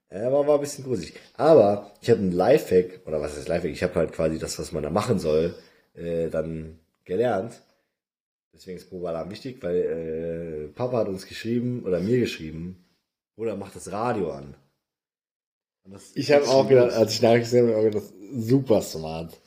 Er 0.09 0.33
war, 0.33 0.47
war 0.47 0.55
ein 0.57 0.61
bisschen 0.61 0.85
gruselig. 0.85 1.15
Aber 1.35 1.91
ich 2.01 2.11
habe 2.11 2.21
einen 2.21 2.33
Lifehack, 2.33 3.01
oder 3.07 3.21
was 3.21 3.37
ist 3.37 3.49
Lifehack? 3.49 3.73
Ich 3.73 3.83
habe 3.83 3.95
halt 3.97 4.13
quasi 4.13 4.39
das, 4.39 4.59
was 4.59 4.73
man 4.73 4.83
da 4.83 4.91
machen 4.91 5.19
soll, 5.19 5.55
äh, 5.95 6.29
dann 6.29 6.79
gelernt. 7.05 7.61
Deswegen 8.55 8.79
ist 8.79 8.89
Probealarm 8.89 9.31
wichtig, 9.31 9.63
weil 9.63 9.77
äh, 9.77 10.69
Papa 10.75 10.99
hat 10.99 11.09
uns 11.09 11.27
geschrieben, 11.27 11.83
oder 11.85 12.01
mir 12.01 12.21
geschrieben, 12.21 12.85
oder 13.37 13.57
macht 13.57 13.77
das 13.77 13.91
Radio 13.93 14.31
an. 14.33 14.55
Das 15.85 16.13
ich 16.15 16.33
habe 16.33 16.49
auch 16.49 16.69
gedacht, 16.69 16.93
als 16.93 17.15
ich 17.15 17.23
Nachricht 17.23 17.45
gesehen 17.45 17.73
habe, 17.73 17.91
gedacht, 17.91 18.13
super 18.35 18.83
smart. 18.83 19.39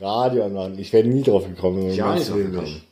Radio 0.00 0.44
anmachen. 0.44 0.78
Ich 0.78 0.92
wäre 0.92 1.06
nie 1.06 1.22
drauf 1.22 1.46
gekommen. 1.46 1.84
wenn 1.84 1.90
Ich 1.90 1.98
das 1.98 2.18
nicht 2.18 2.30
drauf 2.30 2.36
gekommen. 2.36 2.82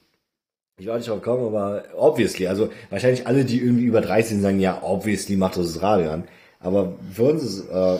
Ich 0.76 0.86
war 0.86 0.96
nicht 0.96 1.08
drauf 1.08 1.20
gekommen, 1.20 1.46
aber 1.46 1.84
obviously, 1.96 2.46
also 2.46 2.70
wahrscheinlich 2.90 3.26
alle, 3.26 3.44
die 3.44 3.60
irgendwie 3.60 3.84
über 3.84 4.00
30 4.00 4.30
sind, 4.30 4.42
sagen, 4.42 4.58
ja, 4.58 4.82
obviously 4.82 5.36
macht 5.36 5.56
das 5.56 5.72
das 5.72 5.82
Radio 5.82 6.10
an. 6.10 6.24
Aber 6.64 6.98
für 7.12 7.24
uns 7.24 7.42
ist, 7.42 7.68
äh, 7.68 7.98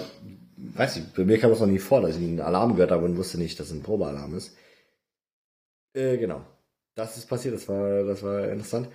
weiß 0.57 0.97
ich, 0.97 1.05
bei 1.15 1.25
mir 1.25 1.39
kam 1.39 1.51
das 1.51 1.61
noch 1.61 1.67
nie 1.67 1.79
vor, 1.79 2.01
dass 2.01 2.17
ich 2.17 2.23
einen 2.23 2.41
Alarm 2.41 2.75
gehört 2.75 2.93
habe 2.93 3.05
und 3.05 3.17
wusste 3.19 3.39
nicht, 3.39 3.61
dass 3.61 3.67
es 3.67 3.75
ein 3.75 3.83
Probealarm 3.83 4.35
ist. 4.35 4.57
Äh, 5.93 6.17
genau. 6.17 6.41
Das 6.95 7.17
ist 7.19 7.29
passiert, 7.29 7.55
das 7.55 7.69
war, 7.69 8.05
das 8.05 8.23
war 8.23 8.49
interessant. 8.49 8.89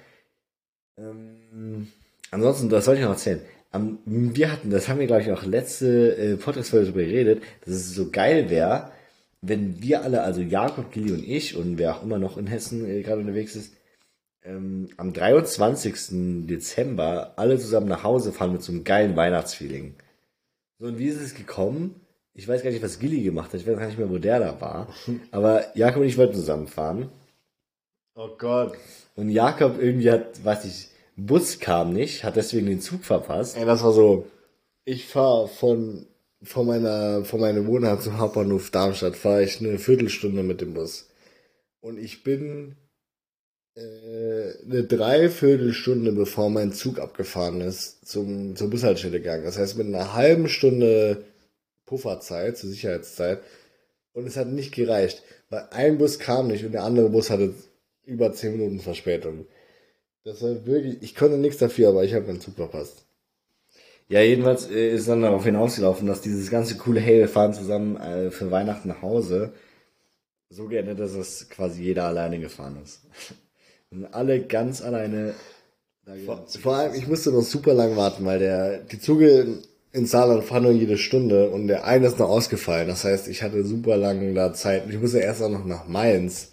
Ähm, 0.98 1.88
ansonsten, 2.32 2.70
das 2.70 2.88
wollte 2.88 3.02
ich 3.02 3.06
noch 3.06 3.14
erzählen. 3.14 3.41
Am, 3.72 4.00
wir 4.06 4.52
hatten, 4.52 4.72
das 4.72 4.88
haben 4.88 5.00
wir, 5.00 5.06
glaube 5.06 5.22
ich, 5.22 5.32
auch 5.32 5.44
letzte 5.44 6.18
äh, 6.18 6.36
Podcast-Folge 6.36 6.88
darüber 6.88 7.04
geredet, 7.04 7.44
dass 7.64 7.76
es 7.76 7.94
so 7.94 8.10
geil 8.10 8.50
wäre, 8.50 8.91
wenn 9.41 9.84
wir 9.84 10.02
alle, 10.02 10.24
also 10.24 10.41
Jakob, 10.41 10.91
Gilly 10.91 11.12
und 11.12 11.24
ich 11.24 11.56
und 11.56 11.78
wer 11.78 11.96
auch 11.96 12.04
immer 12.04 12.18
noch 12.18 12.38
in 12.38 12.48
Hessen 12.48 12.90
äh, 12.90 13.04
gerade 13.04 13.22
unterwegs 13.22 13.56
ist, 13.56 13.74
ähm, 14.44 14.90
am 14.98 15.14
23. 15.14 16.48
Dezember 16.48 17.34
alle 17.36 17.60
zusammen 17.60 17.88
nach 17.88 18.03
Hause 18.03 18.32
fahren 18.32 18.53
mit 18.53 18.64
so 18.64 18.72
einem 18.72 18.84
geilen 18.84 19.16
Weihnachtsfeeling. 19.16 19.95
So, 20.80 20.88
und 20.88 20.98
wie 20.98 21.07
ist 21.07 21.22
es 21.22 21.36
gekommen? 21.36 22.02
Ich 22.34 22.48
weiß 22.48 22.64
gar 22.64 22.72
nicht, 22.72 22.84
was 22.84 22.99
Gilly 22.99 23.22
gemacht 23.22 23.52
hat. 23.52 23.60
Ich 23.60 23.68
weiß 23.68 23.78
gar 23.78 23.88
nicht 23.88 23.98
mehr, 23.98 24.10
wo 24.10 24.18
der 24.18 24.40
da 24.40 24.61
war. 24.61 24.94
Aber 25.32 25.76
Jakob 25.78 26.02
und 26.02 26.07
ich 26.07 26.18
wollten 26.18 26.36
zusammenfahren. 26.36 27.10
Oh 28.16 28.30
Gott. 28.38 28.78
Und 29.16 29.30
Jakob 29.30 29.82
irgendwie 29.82 30.11
hat, 30.11 30.44
weiß 30.44 30.66
ich, 30.66 30.90
Bus 31.18 31.60
kam 31.60 31.94
nicht, 31.94 32.24
hat 32.24 32.38
deswegen 32.38 32.68
den 32.68 32.82
Zug 32.82 33.03
verpasst. 33.03 33.57
Ey, 33.57 33.66
das 33.66 33.84
war 33.84 33.91
so. 33.91 34.28
Ich 34.86 35.07
fahre 35.07 35.48
von, 35.48 36.07
von 36.41 36.66
meiner, 36.66 37.26
von 37.26 37.41
meiner 37.41 37.66
Wohnheit 37.68 38.02
zum 38.02 38.18
Hauptbahnhof 38.18 38.72
Darmstadt, 38.72 39.16
fahre 39.18 39.44
ich 39.44 39.60
eine 39.60 39.78
Viertelstunde 39.78 40.44
mit 40.44 40.61
dem 40.61 40.74
Bus. 40.74 41.10
Und 41.82 41.99
ich 41.99 42.24
bin 42.24 42.76
eine 43.80 44.84
Dreiviertelstunde 44.84 46.11
bevor 46.11 46.49
mein 46.49 46.72
Zug 46.73 46.99
abgefahren 46.99 47.61
ist, 47.61 48.07
zum, 48.07 48.56
zur 48.56 48.69
Bushaltestelle 48.69 49.19
gegangen. 49.19 49.43
Das 49.43 49.57
heißt, 49.57 49.77
mit 49.77 49.88
einer 49.88 50.14
halben 50.14 50.49
Stunde 50.49 51.23
Pufferzeit, 51.85 52.57
zur 52.57 52.69
Sicherheitszeit. 52.69 53.41
Und 54.14 54.27
es 54.27 54.38
hat 54.38 54.47
nicht 54.47 54.73
gereicht, 54.73 55.23
weil 55.49 55.68
ein 55.72 55.97
Bus 55.97 56.19
kam 56.19 56.47
nicht 56.47 56.65
und 56.65 56.72
der 56.72 56.84
andere 56.84 57.10
Bus 57.10 57.30
hatte 57.30 57.53
über 58.06 58.34
zehn 58.34 58.53
Minuten 58.53 58.80
Verspätung. 58.80 59.45
Das 60.23 60.41
war 60.41 60.65
wirklich, 60.65 61.01
ich 61.01 61.15
konnte 61.15 61.38
nichts 61.38 61.57
dafür, 61.60 61.89
aber 61.89 62.03
ich 62.03 62.14
habe 62.14 62.27
meinen 62.27 62.41
Zug 62.41 62.56
verpasst. 62.56 63.06
Ja, 64.10 64.22
jedenfalls 64.22 64.69
äh, 64.69 64.89
ist 64.89 65.07
dann 65.07 65.22
darauf 65.22 65.45
hinausgelaufen, 65.45 66.07
dass 66.07 66.22
dieses 66.22 66.49
ganze 66.49 66.77
coole 66.77 66.99
Hey, 66.99 67.19
wir 67.19 67.30
fahren 67.30 67.53
zusammen 67.53 67.95
äh, 67.97 68.31
für 68.31 68.49
Weihnachten 68.51 68.89
nach 68.89 69.01
Hause 69.01 69.53
so 70.49 70.68
geändert, 70.68 70.99
dass 70.99 71.14
es 71.14 71.47
quasi 71.49 71.84
jeder 71.84 72.06
alleine 72.06 72.39
gefahren 72.39 72.77
ist. 72.84 73.01
Und 73.91 74.06
alle 74.14 74.41
ganz 74.41 74.82
alleine. 74.82 75.34
Vor, 76.26 76.45
vor 76.48 76.76
allem, 76.76 76.94
ich 76.95 77.07
musste 77.07 77.32
noch 77.32 77.44
super 77.44 77.74
lang 77.74 77.95
warten, 77.95 78.26
weil 78.26 78.40
der, 78.40 78.80
die 78.80 78.99
Züge 78.99 79.60
in 79.91 80.06
Saarland 80.06 80.44
fahren 80.44 80.64
nur 80.64 80.72
jede 80.72 80.98
Stunde 80.98 81.49
und 81.49 81.68
der 81.68 81.86
eine 81.86 82.07
ist 82.07 82.20
noch 82.20 82.30
ausgefallen. 82.30 82.88
Das 82.88 83.03
heißt, 83.03 83.28
ich 83.28 83.41
hatte 83.41 83.64
super 83.64 83.98
lange 83.98 84.34
da 84.34 84.53
Zeit. 84.53 84.84
Ich 84.90 84.99
musste 84.99 85.20
erst 85.20 85.41
auch 85.41 85.49
noch 85.49 85.66
nach 85.66 85.88
Mainz. 85.88 86.52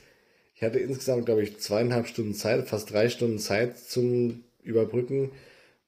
Ich 0.55 0.63
hatte 0.63 0.79
insgesamt, 0.79 1.27
glaube 1.27 1.43
ich, 1.43 1.59
zweieinhalb 1.59 2.07
Stunden 2.07 2.35
Zeit, 2.35 2.67
fast 2.69 2.91
drei 2.91 3.09
Stunden 3.11 3.39
Zeit 3.39 3.79
zum 3.79 4.45
Überbrücken. 4.63 5.33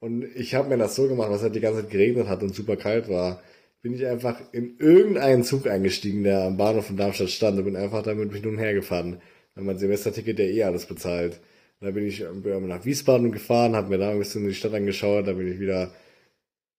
Und 0.01 0.25
ich 0.37 0.55
habe 0.55 0.69
mir 0.69 0.79
das 0.79 0.95
so 0.95 1.09
gemacht, 1.09 1.31
was 1.31 1.43
halt 1.43 1.55
die 1.55 1.61
ganze 1.61 1.83
Zeit 1.83 1.91
geregnet 1.91 2.29
hat 2.29 2.43
und 2.43 2.55
super 2.55 2.77
kalt 2.77 3.09
war, 3.09 3.43
bin 3.81 3.95
ich 3.95 4.07
einfach 4.07 4.41
in 4.53 4.77
irgendeinen 4.79 5.43
Zug 5.43 5.67
eingestiegen, 5.67 6.25
der 6.25 6.43
am 6.43 6.57
Bahnhof 6.57 6.87
von 6.87 6.97
Darmstadt 6.97 7.31
stand 7.31 7.59
und 7.59 7.65
bin 7.65 7.77
einfach 7.77 8.03
damit 8.03 8.33
mich 8.33 8.43
nun 8.43 8.59
hergefahren. 8.59 9.21
Mein 9.65 9.79
Semesterticket 9.79 10.39
ja 10.39 10.45
eh 10.45 10.63
alles 10.65 10.87
bezahlt. 10.87 11.41
Und 11.81 11.87
dann 11.87 11.95
bin 11.95 12.07
ich 12.07 12.21
nach 12.21 12.85
Wiesbaden 12.85 13.33
gefahren, 13.33 13.77
habe 13.77 13.89
mir 13.89 13.99
da 13.99 14.11
ein 14.11 14.19
bisschen 14.19 14.47
die 14.47 14.55
Stadt 14.55 14.75
angeschaut, 14.75 15.27
dann 15.27 15.39
bin 15.39 15.53
ich 15.53 15.61
wieder 15.61 15.93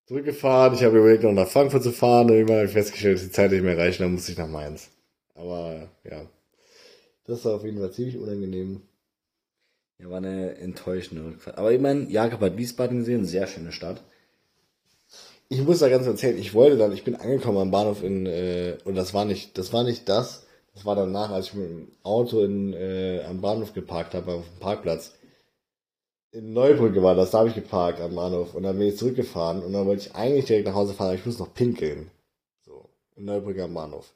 zurückgefahren. 0.05 0.73
Ich 0.73 0.83
habe 0.83 0.97
überlegt, 0.97 1.23
noch 1.23 1.31
nach 1.31 1.47
Frankfurt 1.47 1.83
zu 1.83 1.91
fahren 1.91 2.29
und 2.29 2.33
irgendwann 2.33 2.57
habe 2.57 2.67
ich 2.67 2.73
festgestellt, 2.73 3.17
dass 3.17 3.23
die 3.23 3.31
Zeit 3.31 3.51
nicht 3.51 3.63
mehr 3.63 3.77
reicht, 3.77 4.01
dann 4.01 4.13
musste 4.13 4.31
ich 4.31 4.37
nach 4.37 4.47
Mainz. 4.47 4.89
Aber 5.35 5.89
ja, 6.03 6.25
das 7.25 7.45
war 7.45 7.55
auf 7.55 7.63
jeden 7.63 7.79
Fall 7.79 7.91
ziemlich 7.91 8.17
unangenehm. 8.17 8.81
Ja, 9.99 10.09
war 10.09 10.17
eine 10.17 10.57
enttäuschende 10.57 11.25
Rückfahrt. 11.25 11.57
Aber 11.57 11.71
ich 11.71 11.79
meine, 11.79 12.09
Jakob 12.09 12.41
hat 12.41 12.57
Wiesbaden 12.57 12.99
gesehen, 12.99 13.25
sehr 13.25 13.47
schöne 13.47 13.71
Stadt. 13.71 14.01
Ich 15.47 15.61
muss 15.61 15.79
da 15.79 15.89
ganz 15.89 16.07
erzählen, 16.07 16.37
ich 16.37 16.53
wollte 16.53 16.77
dann, 16.77 16.91
ich 16.91 17.03
bin 17.03 17.15
angekommen 17.15 17.57
am 17.57 17.71
Bahnhof 17.71 18.03
in, 18.03 18.25
äh, 18.25 18.77
und 18.83 18.95
das 18.95 19.13
war 19.13 19.25
nicht, 19.25 19.57
das 19.57 19.73
war 19.73 19.83
nicht 19.83 20.07
das, 20.07 20.45
das 20.79 20.85
war 20.85 20.95
danach, 20.95 21.29
als 21.29 21.47
ich 21.47 21.55
mit 21.55 21.69
dem 21.69 21.91
Auto 22.03 22.41
in, 22.41 22.73
äh, 22.73 23.21
am 23.27 23.41
Bahnhof 23.41 23.73
geparkt 23.73 24.13
habe, 24.13 24.31
auf 24.31 24.45
dem 24.45 24.59
Parkplatz. 24.61 25.11
In 26.31 26.53
Neubrücke 26.53 27.03
war 27.03 27.15
das, 27.15 27.31
da 27.31 27.39
habe 27.39 27.49
ich 27.49 27.55
geparkt 27.55 27.99
am 27.99 28.15
Bahnhof 28.15 28.55
und 28.55 28.63
dann 28.63 28.77
bin 28.77 28.87
ich 28.87 28.97
zurückgefahren 28.97 29.61
und 29.61 29.73
dann 29.73 29.85
wollte 29.85 30.03
ich 30.07 30.15
eigentlich 30.15 30.45
direkt 30.45 30.67
nach 30.67 30.75
Hause 30.75 30.93
fahren, 30.93 31.07
aber 31.07 31.17
ich 31.17 31.25
muss 31.25 31.37
noch 31.37 31.53
pinkeln. 31.53 32.11
So, 32.61 32.87
in 33.17 33.25
Neubrücke 33.25 33.61
am 33.61 33.73
Bahnhof. 33.73 34.13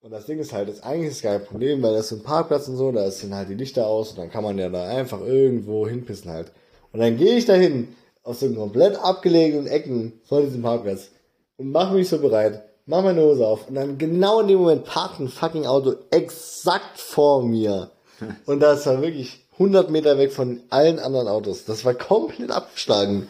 Und 0.00 0.12
das 0.12 0.24
Ding 0.24 0.38
ist 0.38 0.54
halt, 0.54 0.70
ist 0.70 0.82
eigentlich 0.82 1.10
ist 1.10 1.22
kein 1.22 1.44
Problem, 1.44 1.82
weil 1.82 1.92
das 1.92 2.10
ist 2.10 2.20
ein 2.20 2.22
Parkplatz 2.22 2.68
und 2.68 2.76
so, 2.76 2.90
da 2.90 3.10
sind 3.10 3.34
halt 3.34 3.50
die 3.50 3.54
Lichter 3.54 3.86
aus 3.86 4.12
und 4.12 4.18
dann 4.18 4.30
kann 4.30 4.44
man 4.44 4.56
ja 4.56 4.70
da 4.70 4.88
einfach 4.88 5.20
irgendwo 5.20 5.86
hinpissen 5.86 6.30
halt. 6.30 6.52
Und 6.90 7.00
dann 7.00 7.18
gehe 7.18 7.36
ich 7.36 7.44
dahin, 7.44 7.94
aus 8.22 8.38
den 8.38 8.56
komplett 8.56 8.96
abgelegenen 8.96 9.66
Ecken 9.66 10.22
von 10.24 10.42
diesem 10.42 10.62
Parkplatz 10.62 11.10
und 11.58 11.70
mache 11.70 11.96
mich 11.96 12.08
so 12.08 12.18
bereit, 12.18 12.62
mach 12.86 13.02
meine 13.02 13.22
Hose 13.22 13.46
auf 13.46 13.68
und 13.68 13.74
dann 13.74 13.98
genau 13.98 14.40
in 14.40 14.48
dem 14.48 14.58
Moment 14.58 14.84
parkt 14.84 15.20
ein 15.20 15.28
fucking 15.28 15.66
Auto 15.66 15.94
exakt 16.10 16.98
vor 16.98 17.44
mir. 17.44 17.90
Und 18.46 18.60
das 18.60 18.86
war 18.86 19.02
wirklich 19.02 19.46
100 19.54 19.90
Meter 19.90 20.16
weg 20.16 20.32
von 20.32 20.60
allen 20.70 20.98
anderen 20.98 21.28
Autos. 21.28 21.64
Das 21.64 21.84
war 21.84 21.94
komplett 21.94 22.50
abgeschlagen. 22.50 23.28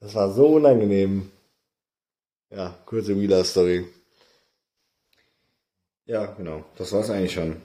Das 0.00 0.14
war 0.14 0.32
so 0.32 0.46
unangenehm. 0.46 1.30
Ja, 2.50 2.74
kurze 2.86 3.18
Wheeler-Story. 3.18 3.86
Ja, 6.06 6.26
genau. 6.26 6.64
Das 6.76 6.92
war's 6.92 7.10
eigentlich 7.10 7.32
schon. 7.32 7.56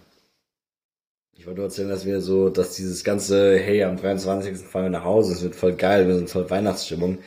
Ich 1.34 1.48
wollte 1.48 1.62
erzählen, 1.62 1.90
dass 1.90 2.06
wir 2.06 2.22
so, 2.22 2.50
dass 2.50 2.76
dieses 2.76 3.04
ganze, 3.04 3.58
hey, 3.58 3.84
am 3.84 3.98
23. 3.98 4.58
fahren 4.58 4.86
wir 4.86 4.90
nach 4.90 5.06
Hause, 5.06 5.34
es 5.34 5.42
wird 5.42 5.56
voll 5.56 5.76
geil, 5.76 6.08
wir 6.08 6.16
sind 6.18 6.30
voll 6.30 6.50
Weihnachtsstimmung, 6.50 7.20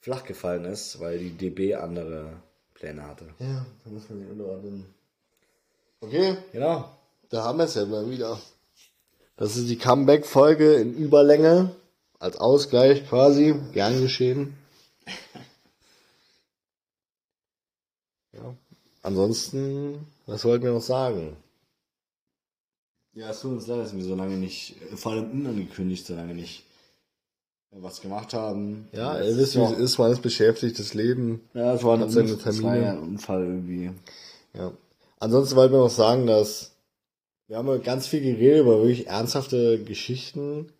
flach 0.00 0.24
gefallen 0.24 0.64
ist, 0.64 1.00
weil 1.00 1.18
die 1.18 1.30
DB 1.30 1.74
andere 1.74 2.42
Pläne 2.84 3.06
hatte. 3.06 3.24
Ja, 3.38 3.64
da 3.82 3.90
muss 3.90 4.08
man 4.10 4.20
die 4.20 4.26
unterordnen. 4.26 4.84
Okay. 6.00 6.36
Genau. 6.52 6.90
Da 7.30 7.44
haben 7.44 7.58
wir 7.58 7.64
es 7.64 7.74
ja 7.74 7.86
mal 7.86 8.10
wieder. 8.10 8.38
Das 9.36 9.56
ist 9.56 9.70
die 9.70 9.78
Comeback-Folge 9.78 10.74
in 10.74 10.94
Überlänge. 10.94 11.74
Als 12.18 12.36
Ausgleich 12.36 13.08
quasi. 13.08 13.54
Gern 13.72 14.02
geschehen. 14.02 14.56
ja. 18.32 18.54
Ansonsten 19.02 20.06
was 20.26 20.44
wollten 20.44 20.64
wir 20.64 20.72
noch 20.72 20.82
sagen? 20.82 21.36
Ja, 23.14 23.30
es 23.30 23.40
tut 23.40 23.52
uns 23.52 23.66
leid, 23.66 23.80
dass 23.80 23.96
wir 23.96 24.04
so 24.04 24.14
lange 24.14 24.36
nicht, 24.36 24.76
vor 24.94 25.12
allem 25.12 25.30
unangekündigt, 25.30 26.06
so 26.06 26.14
lange 26.14 26.34
nicht 26.34 26.60
äh, 26.60 26.73
was 27.82 28.00
gemacht 28.00 28.34
haben. 28.34 28.88
Ja, 28.92 29.20
ihr 29.20 29.36
wisst, 29.36 29.56
wie 29.56 29.62
es 29.62 29.72
ist, 29.72 29.98
man 29.98 30.12
ist 30.12 30.22
beschäftigt, 30.22 30.78
das 30.78 30.94
Leben. 30.94 31.40
Ja, 31.54 31.74
es 31.74 31.82
war, 31.82 32.00
ein, 32.00 32.10
seine 32.10 32.38
Termine. 32.38 32.82
ja 32.82 32.92
ein 32.92 33.00
Unfall 33.00 33.44
irgendwie. 33.44 33.90
Ja. 34.54 34.72
Ansonsten 35.18 35.56
wollten 35.56 35.74
wir 35.74 35.80
noch 35.80 35.90
sagen, 35.90 36.26
dass 36.26 36.72
wir 37.46 37.58
haben 37.58 37.82
ganz 37.82 38.06
viel 38.06 38.20
geredet 38.20 38.62
über 38.62 38.78
wirklich 38.78 39.06
ernsthafte 39.06 39.82
Geschichten 39.82 40.72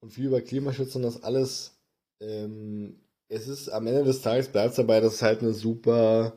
und 0.00 0.12
viel 0.12 0.26
über 0.26 0.40
Klimaschutz 0.40 0.94
und 0.94 1.02
das 1.02 1.22
alles. 1.22 1.72
Ähm, 2.20 3.00
es 3.28 3.48
ist 3.48 3.68
am 3.68 3.86
Ende 3.86 4.04
des 4.04 4.22
Tages 4.22 4.48
bleibt 4.48 4.70
es 4.70 4.76
dabei, 4.76 5.00
dass 5.00 5.14
es 5.14 5.22
halt 5.22 5.40
eine 5.40 5.52
super 5.52 6.32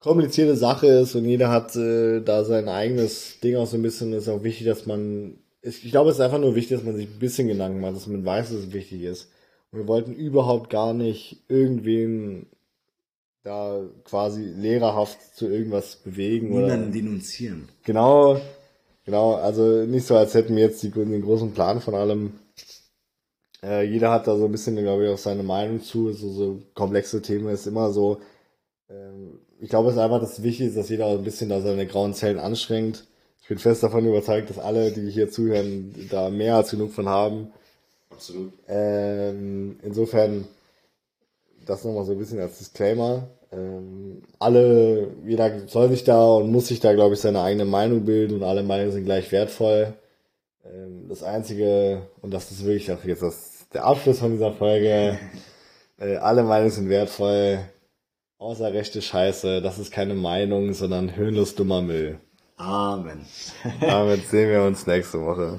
komplizierte 0.00 0.56
Sache 0.56 0.86
ist 0.86 1.14
und 1.14 1.24
jeder 1.24 1.50
hat 1.50 1.74
äh, 1.76 2.20
da 2.20 2.44
sein 2.44 2.68
eigenes 2.68 3.40
Ding 3.40 3.56
auch 3.56 3.66
so 3.66 3.76
ein 3.76 3.82
bisschen. 3.82 4.12
Ist 4.12 4.28
auch 4.28 4.42
wichtig, 4.42 4.66
dass 4.66 4.86
man. 4.86 5.38
Ich 5.62 5.90
glaube, 5.90 6.10
es 6.10 6.16
ist 6.16 6.22
einfach 6.22 6.38
nur 6.38 6.54
wichtig, 6.54 6.78
dass 6.78 6.86
man 6.86 6.96
sich 6.96 7.06
ein 7.06 7.18
bisschen 7.18 7.48
Gedanken 7.48 7.80
macht, 7.80 7.96
dass 7.96 8.06
man 8.06 8.24
weiß, 8.24 8.50
dass 8.50 8.58
es 8.58 8.72
wichtig 8.72 9.02
ist. 9.02 9.30
Und 9.70 9.80
wir 9.80 9.86
wollten 9.86 10.12
überhaupt 10.12 10.70
gar 10.70 10.94
nicht 10.94 11.44
irgendwen 11.48 12.46
da 13.42 13.82
quasi 14.04 14.42
lehrerhaft 14.42 15.18
zu 15.34 15.48
irgendwas 15.48 15.96
bewegen. 15.96 16.50
Niemanden 16.50 16.84
oder, 16.84 16.92
denunzieren. 16.92 17.68
Genau, 17.84 18.40
genau. 19.04 19.34
Also 19.34 19.84
nicht 19.86 20.06
so, 20.06 20.16
als 20.16 20.34
hätten 20.34 20.56
wir 20.56 20.64
jetzt 20.64 20.82
die, 20.82 20.90
den 20.90 21.22
großen 21.22 21.52
Plan 21.52 21.80
von 21.80 21.94
allem. 21.94 22.34
Äh, 23.62 23.84
jeder 23.84 24.10
hat 24.10 24.26
da 24.26 24.36
so 24.36 24.46
ein 24.46 24.52
bisschen, 24.52 24.76
glaube 24.76 25.04
ich, 25.04 25.10
auch 25.10 25.18
seine 25.18 25.42
Meinung 25.42 25.82
zu. 25.82 26.12
So, 26.12 26.30
so 26.32 26.62
komplexe 26.74 27.22
Themen 27.22 27.48
ist 27.48 27.66
immer 27.66 27.92
so. 27.92 28.20
Ähm, 28.88 29.40
ich 29.58 29.68
glaube, 29.68 29.88
es 29.88 29.94
ist 29.94 30.00
einfach 30.00 30.20
das 30.20 30.42
Wichtige, 30.42 30.70
dass 30.72 30.88
jeder 30.88 31.08
ein 31.08 31.24
bisschen 31.24 31.50
da 31.50 31.60
seine 31.60 31.86
grauen 31.86 32.14
Zellen 32.14 32.38
anstrengt. 32.38 33.06
Ich 33.50 33.56
bin 33.56 33.58
fest 33.58 33.82
davon 33.82 34.06
überzeugt, 34.06 34.48
dass 34.48 34.60
alle, 34.60 34.92
die 34.92 35.10
hier 35.10 35.28
zuhören, 35.28 35.92
da 36.08 36.30
mehr 36.30 36.54
als 36.54 36.70
genug 36.70 36.92
von 36.92 37.08
haben. 37.08 37.50
Absolut. 38.08 38.52
Ähm, 38.68 39.76
insofern, 39.82 40.46
das 41.66 41.82
nochmal 41.82 42.04
so 42.04 42.12
ein 42.12 42.18
bisschen 42.18 42.38
als 42.38 42.58
Disclaimer. 42.58 43.26
Ähm, 43.50 44.22
alle, 44.38 45.08
jeder 45.26 45.66
soll 45.66 45.88
sich 45.88 46.04
da 46.04 46.24
und 46.34 46.52
muss 46.52 46.68
sich 46.68 46.78
da, 46.78 46.94
glaube 46.94 47.14
ich, 47.14 47.20
seine 47.20 47.42
eigene 47.42 47.64
Meinung 47.64 48.04
bilden 48.04 48.36
und 48.36 48.44
alle 48.44 48.62
Meinungen 48.62 48.92
sind 48.92 49.04
gleich 49.04 49.32
wertvoll. 49.32 49.94
Ähm, 50.64 51.08
das 51.08 51.24
Einzige, 51.24 52.02
und 52.22 52.32
das 52.32 52.52
ist 52.52 52.64
wirklich 52.64 52.92
auch 52.92 53.02
jetzt 53.02 53.22
das, 53.24 53.66
der 53.74 53.84
Abschluss 53.84 54.20
von 54.20 54.30
dieser 54.30 54.52
Folge, 54.52 55.18
äh, 55.98 56.14
alle 56.18 56.44
Meinungen 56.44 56.70
sind 56.70 56.88
wertvoll 56.88 57.58
Außer 58.40 58.72
rechte 58.72 59.02
Scheiße, 59.02 59.60
das 59.60 59.78
ist 59.78 59.92
keine 59.92 60.14
Meinung, 60.14 60.72
sondern 60.72 61.14
höhnlos 61.14 61.56
dummer 61.56 61.82
Müll. 61.82 62.20
Amen. 62.60 63.24
Damit 63.80 64.28
sehen 64.28 64.50
wir 64.50 64.62
uns 64.62 64.86
nächste 64.86 65.18
Woche. 65.24 65.58